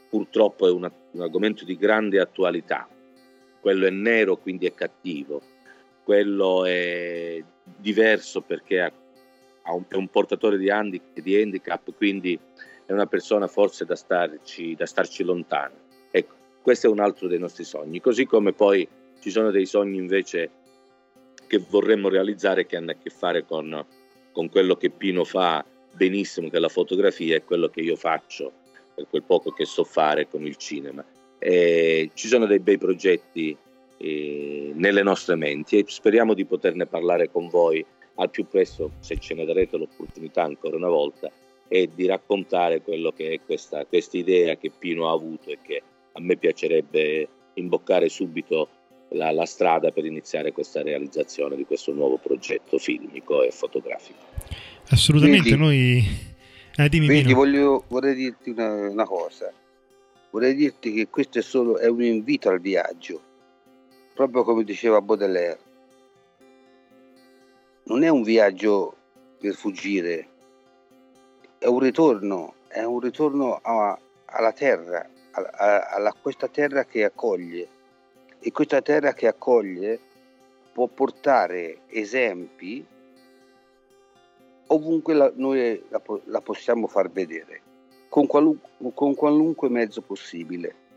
purtroppo 0.09 0.67
è 0.67 0.71
una, 0.71 0.91
un 1.11 1.21
argomento 1.21 1.65
di 1.65 1.75
grande 1.75 2.19
attualità. 2.19 2.87
Quello 3.59 3.85
è 3.85 3.89
nero, 3.89 4.37
quindi 4.37 4.65
è 4.65 4.73
cattivo. 4.73 5.41
Quello 6.03 6.65
è 6.65 7.43
diverso 7.63 8.41
perché 8.41 8.85
è 8.85 8.91
un 9.95 10.07
portatore 10.07 10.57
di, 10.57 10.69
handi, 10.69 11.01
di 11.13 11.35
handicap, 11.39 11.93
quindi 11.95 12.39
è 12.85 12.91
una 12.91 13.05
persona 13.05 13.47
forse 13.47 13.85
da 13.85 13.95
starci, 13.95 14.75
da 14.75 14.85
starci 14.85 15.23
lontano. 15.23 15.75
Ecco, 16.09 16.33
questo 16.61 16.87
è 16.87 16.89
un 16.89 16.99
altro 16.99 17.27
dei 17.27 17.37
nostri 17.37 17.63
sogni, 17.63 18.01
così 18.01 18.25
come 18.25 18.53
poi 18.53 18.87
ci 19.19 19.29
sono 19.29 19.51
dei 19.51 19.65
sogni 19.65 19.97
invece 19.97 20.49
che 21.45 21.63
vorremmo 21.69 22.09
realizzare 22.09 22.65
che 22.65 22.77
hanno 22.77 22.91
a 22.91 22.95
che 22.95 23.09
fare 23.09 23.45
con, 23.45 23.85
con 24.31 24.49
quello 24.49 24.75
che 24.75 24.89
Pino 24.89 25.23
fa 25.23 25.63
benissimo, 25.93 26.49
che 26.49 26.57
è 26.57 26.59
la 26.59 26.69
fotografia, 26.69 27.35
e 27.35 27.43
quello 27.43 27.69
che 27.69 27.81
io 27.81 27.95
faccio 27.95 28.53
per 28.99 29.07
quel 29.09 29.23
poco 29.23 29.51
che 29.51 29.65
so 29.65 29.83
fare 29.83 30.27
con 30.27 30.45
il 30.45 30.57
cinema. 30.57 31.03
E 31.37 32.11
ci 32.13 32.27
sono 32.27 32.45
dei 32.45 32.59
bei 32.59 32.77
progetti 32.77 33.55
eh, 33.97 34.71
nelle 34.73 35.03
nostre 35.03 35.35
menti 35.35 35.77
e 35.77 35.85
speriamo 35.87 36.33
di 36.33 36.45
poterne 36.45 36.85
parlare 36.85 37.31
con 37.31 37.47
voi 37.47 37.85
al 38.15 38.29
più 38.29 38.45
presto, 38.45 38.91
se 38.99 39.17
ce 39.17 39.33
ne 39.33 39.45
darete 39.45 39.77
l'opportunità 39.77 40.43
ancora 40.43 40.75
una 40.75 40.89
volta, 40.89 41.31
e 41.69 41.89
di 41.93 42.05
raccontare 42.05 42.81
quello 42.81 43.11
che 43.11 43.31
è 43.31 43.39
questa, 43.45 43.85
questa 43.85 44.17
idea 44.17 44.57
che 44.57 44.71
Pino 44.77 45.07
ha 45.07 45.13
avuto 45.13 45.49
e 45.51 45.59
che 45.61 45.81
a 46.11 46.19
me 46.19 46.35
piacerebbe 46.35 47.27
imboccare 47.53 48.09
subito 48.09 48.67
la, 49.09 49.31
la, 49.31 49.45
strada 49.45 49.91
per 49.91 50.03
iniziare 50.05 50.51
questa 50.51 50.81
realizzazione 50.81 51.55
di 51.55 51.65
questo 51.65 51.93
nuovo 51.93 52.17
progetto 52.17 52.77
filmico 52.77 53.43
e 53.43 53.51
fotografico. 53.51 54.19
Assolutamente, 54.89 55.55
quindi, 55.55 55.63
noi... 55.63 56.28
Eh, 56.79 56.87
quindi 56.87 57.33
voglio, 57.33 57.83
vorrei 57.89 58.15
dirti 58.15 58.51
una, 58.51 58.87
una, 58.87 59.03
cosa, 59.03 59.51
vorrei 60.29 60.55
dirti 60.55 60.93
che 60.93 61.09
questo 61.09 61.39
è 61.39 61.41
solo 61.41 61.77
è 61.77 61.87
un 61.87 62.01
invito 62.01 62.47
al 62.47 62.61
viaggio, 62.61 63.21
proprio 64.13 64.45
come 64.45 64.63
diceva 64.63 65.01
Baudelaire. 65.01 65.59
Non 67.83 68.03
è 68.03 68.07
un 68.07 68.23
viaggio 68.23 68.95
per 69.41 69.55
fuggire, 69.55 70.27
è 71.57 71.65
un 71.65 71.79
ritorno, 71.79 72.53
è 72.69 72.81
un 72.83 73.01
ritorno 73.01 73.59
a, 73.61 73.99
alla 74.27 74.53
terra, 74.53 75.05
a, 75.31 75.41
a, 75.41 75.95
a 75.95 76.15
questa 76.21 76.47
terra 76.47 76.85
che 76.85 77.03
accoglie. 77.03 77.67
E 78.39 78.53
questa 78.53 78.81
terra 78.81 79.11
che 79.11 79.27
accoglie 79.27 79.99
può 80.71 80.87
portare 80.87 81.79
esempi 81.87 82.85
ovunque 84.71 85.13
la, 85.13 85.31
noi 85.35 85.83
la, 85.89 86.01
la, 86.25 86.41
possiamo 86.41 86.87
far 86.87 87.09
vedere, 87.09 87.61
con, 88.09 88.25
qualunque, 88.27 88.69
con 88.93 89.15
qualunque 89.15 89.69
mezzo 89.69 90.01
possibile. 90.01 90.87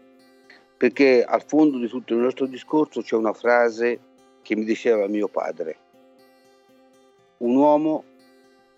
Perché 0.77 1.23
al 1.23 1.45
fondo 1.45 1.79
di 1.79 1.87
tutto 1.87 2.15
il 2.15 2.21
nostro 2.21 2.47
discorso 2.47 3.03
c'è 3.03 3.15
una 3.15 3.33
frase 3.33 4.01
che 4.43 4.57
mi 4.57 4.65
diceva 4.65 5.07
mio 5.07 5.29
padre. 5.29 5.77
Un 7.39 7.55
uomo 7.55 8.05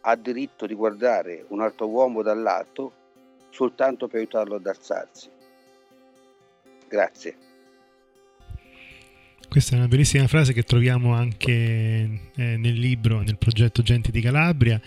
ha 0.01 0.17
diritto 0.17 0.67
di 0.67 0.75
guardare 0.75 1.45
un 1.49 1.61
altro 1.61 1.89
uomo 1.89 2.21
dall'alto 2.23 2.93
soltanto 3.49 4.07
per 4.07 4.19
aiutarlo 4.19 4.57
ad 4.57 4.67
alzarsi. 4.67 5.31
Grazie. 6.89 7.37
Questa 9.55 9.77
è 9.77 9.79
una 9.79 9.87
bellissima 9.87 10.27
frase 10.27 10.53
che 10.53 10.65
troviamo 10.65 11.15
anche 11.15 11.53
eh, 11.53 12.57
nel 12.57 12.73
libro, 12.73 13.23
nel 13.23 13.39
progetto 13.39 13.83
Genti 13.83 14.11
di 14.11 14.21
Calabria. 14.21 14.81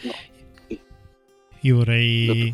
Io 1.61 1.75
vorrei 1.77 2.53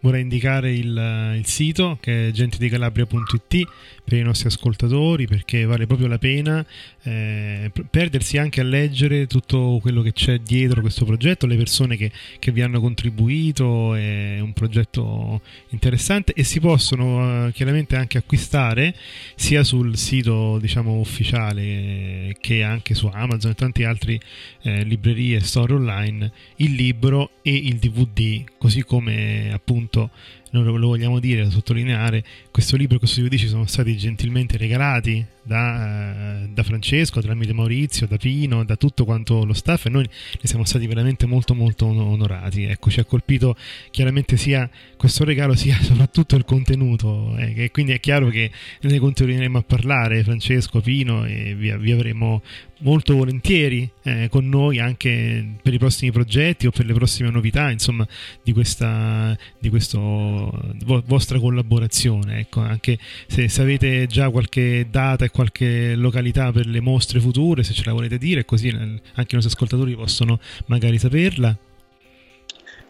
Vorrei 0.00 0.22
indicare 0.22 0.72
il, 0.72 1.34
il, 1.36 1.46
sito 1.46 1.98
che 2.00 2.28
è 2.28 2.30
gentidicalabria.it 2.30 3.68
per 4.04 4.18
i 4.18 4.22
nostri 4.22 4.46
ascoltatori 4.46 5.26
perché 5.26 5.64
vale 5.64 5.86
proprio 5.86 6.06
la 6.06 6.18
pena 6.18 6.64
eh, 7.02 7.70
perdersi 7.90 8.38
anche 8.38 8.60
a 8.60 8.64
leggere 8.64 9.26
tutto 9.26 9.78
quello 9.82 10.02
che 10.02 10.12
c'è 10.12 10.38
dietro 10.38 10.82
questo 10.82 11.04
progetto, 11.04 11.46
le 11.46 11.56
persone 11.56 11.96
che, 11.96 12.12
che 12.38 12.52
vi 12.52 12.62
hanno 12.62 12.80
contribuito, 12.80 13.94
è 13.94 14.38
un 14.40 14.52
progetto 14.52 15.40
interessante 15.70 16.32
e 16.32 16.44
si 16.44 16.60
possono 16.60 17.48
eh, 17.48 17.52
chiaramente 17.52 17.96
anche 17.96 18.18
acquistare 18.18 18.94
sia 19.34 19.64
sul 19.64 19.96
sito 19.96 20.58
diciamo 20.58 21.00
ufficiale 21.00 22.36
che 22.40 22.62
anche 22.62 22.94
su 22.94 23.10
Amazon 23.12 23.50
e 23.50 23.54
tante 23.54 23.84
altre 23.84 24.20
eh, 24.62 24.84
librerie 24.84 25.38
e 25.38 25.40
store 25.40 25.74
online 25.74 26.32
il 26.56 26.72
libro 26.72 27.30
e 27.42 27.54
il 27.54 27.76
DVD 27.76 28.44
così 28.58 28.84
come 28.84 29.50
appunto 29.52 29.87
appunto 29.88 30.10
noi 30.50 30.64
lo 30.64 30.86
vogliamo 30.86 31.18
dire, 31.20 31.44
da 31.44 31.50
sottolineare, 31.50 32.24
questo 32.50 32.76
libro 32.76 32.96
e 32.96 32.98
questo 32.98 33.20
DVD 33.20 33.36
ci 33.36 33.48
sono 33.48 33.66
stati 33.66 33.96
gentilmente 33.96 34.56
regalati 34.56 35.24
da, 35.48 36.42
eh, 36.42 36.48
da, 36.52 36.62
Francesco, 36.62 37.22
tramite 37.22 37.54
Maurizio, 37.54 38.06
da 38.06 38.18
Pino, 38.18 38.64
da 38.64 38.76
tutto 38.76 39.06
quanto 39.06 39.44
lo 39.44 39.54
staff 39.54 39.86
e 39.86 39.88
noi 39.88 40.04
ne 40.04 40.40
siamo 40.42 40.64
stati 40.64 40.86
veramente 40.86 41.26
molto 41.26 41.54
molto 41.54 41.86
onorati. 41.86 42.64
Ecco, 42.64 42.90
ci 42.90 43.00
ha 43.00 43.04
colpito 43.04 43.56
chiaramente 43.90 44.36
sia 44.36 44.68
questo 44.96 45.24
regalo 45.24 45.54
sia 45.54 45.76
soprattutto 45.82 46.36
il 46.36 46.44
contenuto 46.44 47.34
eh, 47.38 47.64
e 47.64 47.70
quindi 47.70 47.92
è 47.92 48.00
chiaro 48.00 48.28
che 48.28 48.50
ne 48.82 48.98
continueremo 48.98 49.58
a 49.58 49.62
parlare 49.62 50.22
Francesco, 50.22 50.80
Pino 50.80 51.24
e 51.24 51.54
vi, 51.54 51.74
vi 51.78 51.92
avremo 51.92 52.42
molto 52.80 53.16
volentieri 53.16 53.90
eh, 54.02 54.28
con 54.30 54.48
noi 54.48 54.78
anche 54.78 55.56
per 55.62 55.72
i 55.72 55.78
prossimi 55.78 56.12
progetti 56.12 56.66
o 56.66 56.70
per 56.70 56.86
le 56.86 56.92
prossime 56.92 57.30
novità 57.30 57.70
insomma 57.70 58.06
di 58.42 58.52
questa 58.52 59.36
di 59.58 59.68
questo 59.68 60.37
vo- 60.84 61.02
vostra 61.06 61.38
collaborazione 61.38 62.40
ecco 62.40 62.60
anche 62.60 62.98
se, 63.26 63.48
se 63.48 63.62
avete 63.62 64.06
già 64.06 64.30
qualche 64.30 64.86
data 64.90 65.24
e 65.24 65.30
qualche 65.30 65.94
località 65.94 66.52
per 66.52 66.66
le 66.66 66.80
mostre 66.80 67.20
future, 67.20 67.62
se 67.62 67.72
ce 67.72 67.82
la 67.84 67.92
volete 67.92 68.18
dire, 68.18 68.44
così 68.44 68.68
anche 68.68 69.00
i 69.12 69.34
nostri 69.34 69.52
ascoltatori 69.52 69.94
possono 69.94 70.38
magari 70.66 70.98
saperla. 70.98 71.56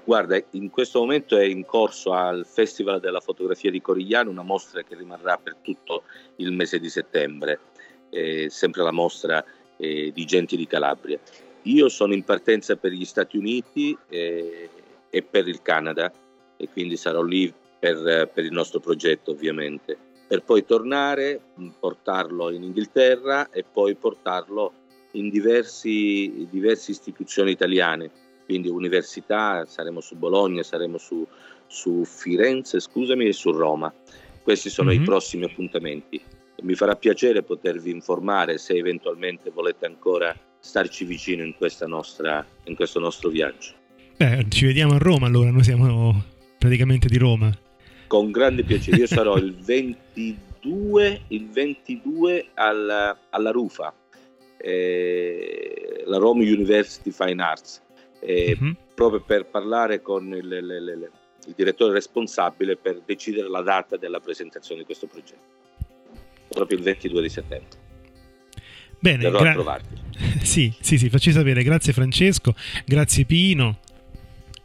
Guarda, 0.04 0.42
in 0.52 0.70
questo 0.70 1.00
momento 1.00 1.36
è 1.36 1.44
in 1.44 1.66
corso 1.66 2.12
al 2.12 2.46
Festival 2.46 2.98
della 2.98 3.20
fotografia 3.20 3.70
di 3.70 3.82
Corigliano 3.82 4.30
una 4.30 4.42
mostra 4.42 4.82
che 4.82 4.96
rimarrà 4.96 5.36
per 5.36 5.56
tutto 5.60 6.04
il 6.36 6.52
mese 6.52 6.80
di 6.80 6.88
settembre, 6.88 7.60
eh, 8.08 8.46
sempre 8.48 8.82
la 8.82 8.90
mostra 8.90 9.44
eh, 9.76 10.10
di 10.14 10.24
Genti 10.24 10.56
di 10.56 10.66
Calabria. 10.66 11.18
Io 11.64 11.90
sono 11.90 12.14
in 12.14 12.24
partenza 12.24 12.76
per 12.76 12.92
gli 12.92 13.04
Stati 13.04 13.36
Uniti 13.36 13.96
eh, 14.08 14.70
e 15.10 15.22
per 15.22 15.46
il 15.46 15.60
Canada 15.60 16.10
e 16.58 16.68
quindi 16.68 16.98
sarò 16.98 17.22
lì 17.22 17.50
per, 17.78 18.30
per 18.34 18.44
il 18.44 18.52
nostro 18.52 18.80
progetto 18.80 19.30
ovviamente 19.30 20.06
per 20.28 20.42
poi 20.42 20.64
tornare, 20.66 21.40
portarlo 21.80 22.50
in 22.50 22.62
Inghilterra 22.62 23.48
e 23.48 23.64
poi 23.64 23.94
portarlo 23.94 24.72
in 25.12 25.30
diversi, 25.30 26.46
diverse 26.50 26.90
istituzioni 26.90 27.50
italiane, 27.50 28.10
quindi 28.44 28.68
università, 28.68 29.64
saremo 29.66 30.02
su 30.02 30.16
Bologna, 30.16 30.62
saremo 30.62 30.98
su, 30.98 31.26
su 31.66 32.04
Firenze, 32.04 32.78
scusami, 32.78 33.26
e 33.26 33.32
su 33.32 33.52
Roma. 33.52 33.92
Questi 34.42 34.68
sono 34.68 34.90
mm-hmm. 34.90 34.98
i 34.98 35.00
mhm. 35.00 35.06
prossimi 35.06 35.44
appuntamenti. 35.44 36.20
Mi 36.60 36.74
farà 36.74 36.94
piacere 36.94 37.42
potervi 37.42 37.90
informare 37.90 38.58
se 38.58 38.74
eventualmente 38.74 39.48
volete 39.50 39.86
ancora 39.86 40.36
starci 40.60 41.06
vicino 41.06 41.42
in, 41.42 41.54
nostra, 41.86 42.44
in 42.64 42.74
questo 42.74 43.00
nostro 43.00 43.30
viaggio. 43.30 43.72
Beh, 44.16 44.44
ci 44.50 44.66
vediamo 44.66 44.94
a 44.94 44.98
Roma 44.98 45.26
allora, 45.26 45.50
noi 45.50 45.62
siamo 45.62 46.36
praticamente 46.58 47.08
di 47.08 47.16
Roma. 47.16 47.56
Con 48.06 48.30
grande 48.30 48.64
piacere, 48.64 48.98
io 48.98 49.06
sarò 49.06 49.36
il 49.36 49.54
22, 49.54 51.22
il 51.28 51.48
22 51.48 52.48
alla, 52.54 53.16
alla 53.30 53.50
Rufa, 53.50 53.94
eh, 54.56 56.02
la 56.06 56.18
Rome 56.18 56.50
University 56.50 57.10
Fine 57.10 57.42
Arts, 57.42 57.82
eh, 58.20 58.56
mm-hmm. 58.60 58.72
proprio 58.94 59.20
per 59.20 59.46
parlare 59.46 60.02
con 60.02 60.26
il, 60.28 60.44
il, 60.44 60.52
il, 60.52 61.10
il, 61.46 61.54
direttore 61.54 61.92
responsabile 61.92 62.76
per 62.76 63.02
decidere 63.04 63.48
la 63.48 63.62
data 63.62 63.96
della 63.96 64.20
presentazione 64.20 64.80
di 64.80 64.86
questo 64.86 65.06
progetto, 65.06 65.38
proprio 66.48 66.78
il 66.78 66.84
22 66.84 67.22
di 67.22 67.28
settembre. 67.28 67.86
Bene, 69.00 69.22
Verrò 69.24 69.38
gra- 69.38 69.50
a 69.50 69.52
trovarti. 69.52 69.94
sì, 70.42 70.74
sì, 70.80 70.98
sì, 70.98 71.08
facci 71.08 71.30
sapere. 71.30 71.62
Grazie 71.62 71.92
Francesco, 71.92 72.54
grazie 72.84 73.24
Pino. 73.24 73.78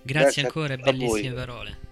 Grazie, 0.02 0.04
grazie 0.04 0.42
ancora, 0.44 0.76
bellissime 0.78 1.34
parole. 1.34 1.83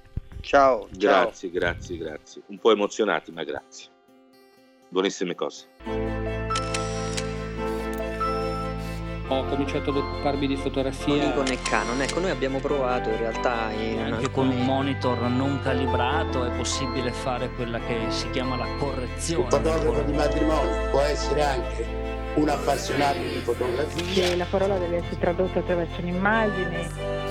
Ciao. 0.42 0.88
Grazie, 0.92 1.50
ciao. 1.50 1.60
grazie, 1.60 1.98
grazie. 1.98 2.42
Un 2.48 2.58
po' 2.58 2.72
emozionati, 2.72 3.32
ma 3.32 3.44
grazie. 3.44 3.88
Buonissime 4.90 5.36
cose. 5.36 5.68
Ho 9.28 9.46
cominciato 9.46 9.92
ad 9.92 9.96
occuparmi 9.96 10.46
di 10.46 10.58
fotografia. 10.58 11.32
Con 11.32 11.48
e 11.48 11.58
Canon, 11.62 12.02
ecco, 12.02 12.20
noi 12.20 12.32
abbiamo 12.32 12.60
provato 12.60 13.10
in 13.10 13.18
realtà. 13.18 13.72
In 13.72 14.00
anche 14.00 14.26
alcuni... 14.26 14.32
con 14.32 14.48
un 14.50 14.66
monitor 14.66 15.22
non 15.22 15.62
calibrato 15.62 16.44
è 16.44 16.52
possibile 16.58 17.12
fare 17.12 17.50
quella 17.52 17.80
che 17.80 18.08
si 18.10 18.30
chiama 18.32 18.58
la 18.58 18.68
correzione. 18.78 19.44
Un 19.44 19.50
fotografo 19.50 20.02
di 20.02 20.12
matrimonio 20.12 20.90
può 20.90 21.00
essere 21.00 21.44
anche 21.44 21.86
un 22.36 22.50
appassionato 22.50 23.20
di 23.20 23.40
fotografia. 23.42 24.36
La 24.36 24.48
parola 24.50 24.78
deve 24.78 24.98
essere 24.98 25.18
tradotta 25.18 25.60
attraverso 25.60 26.02
un'immagine 26.02 27.31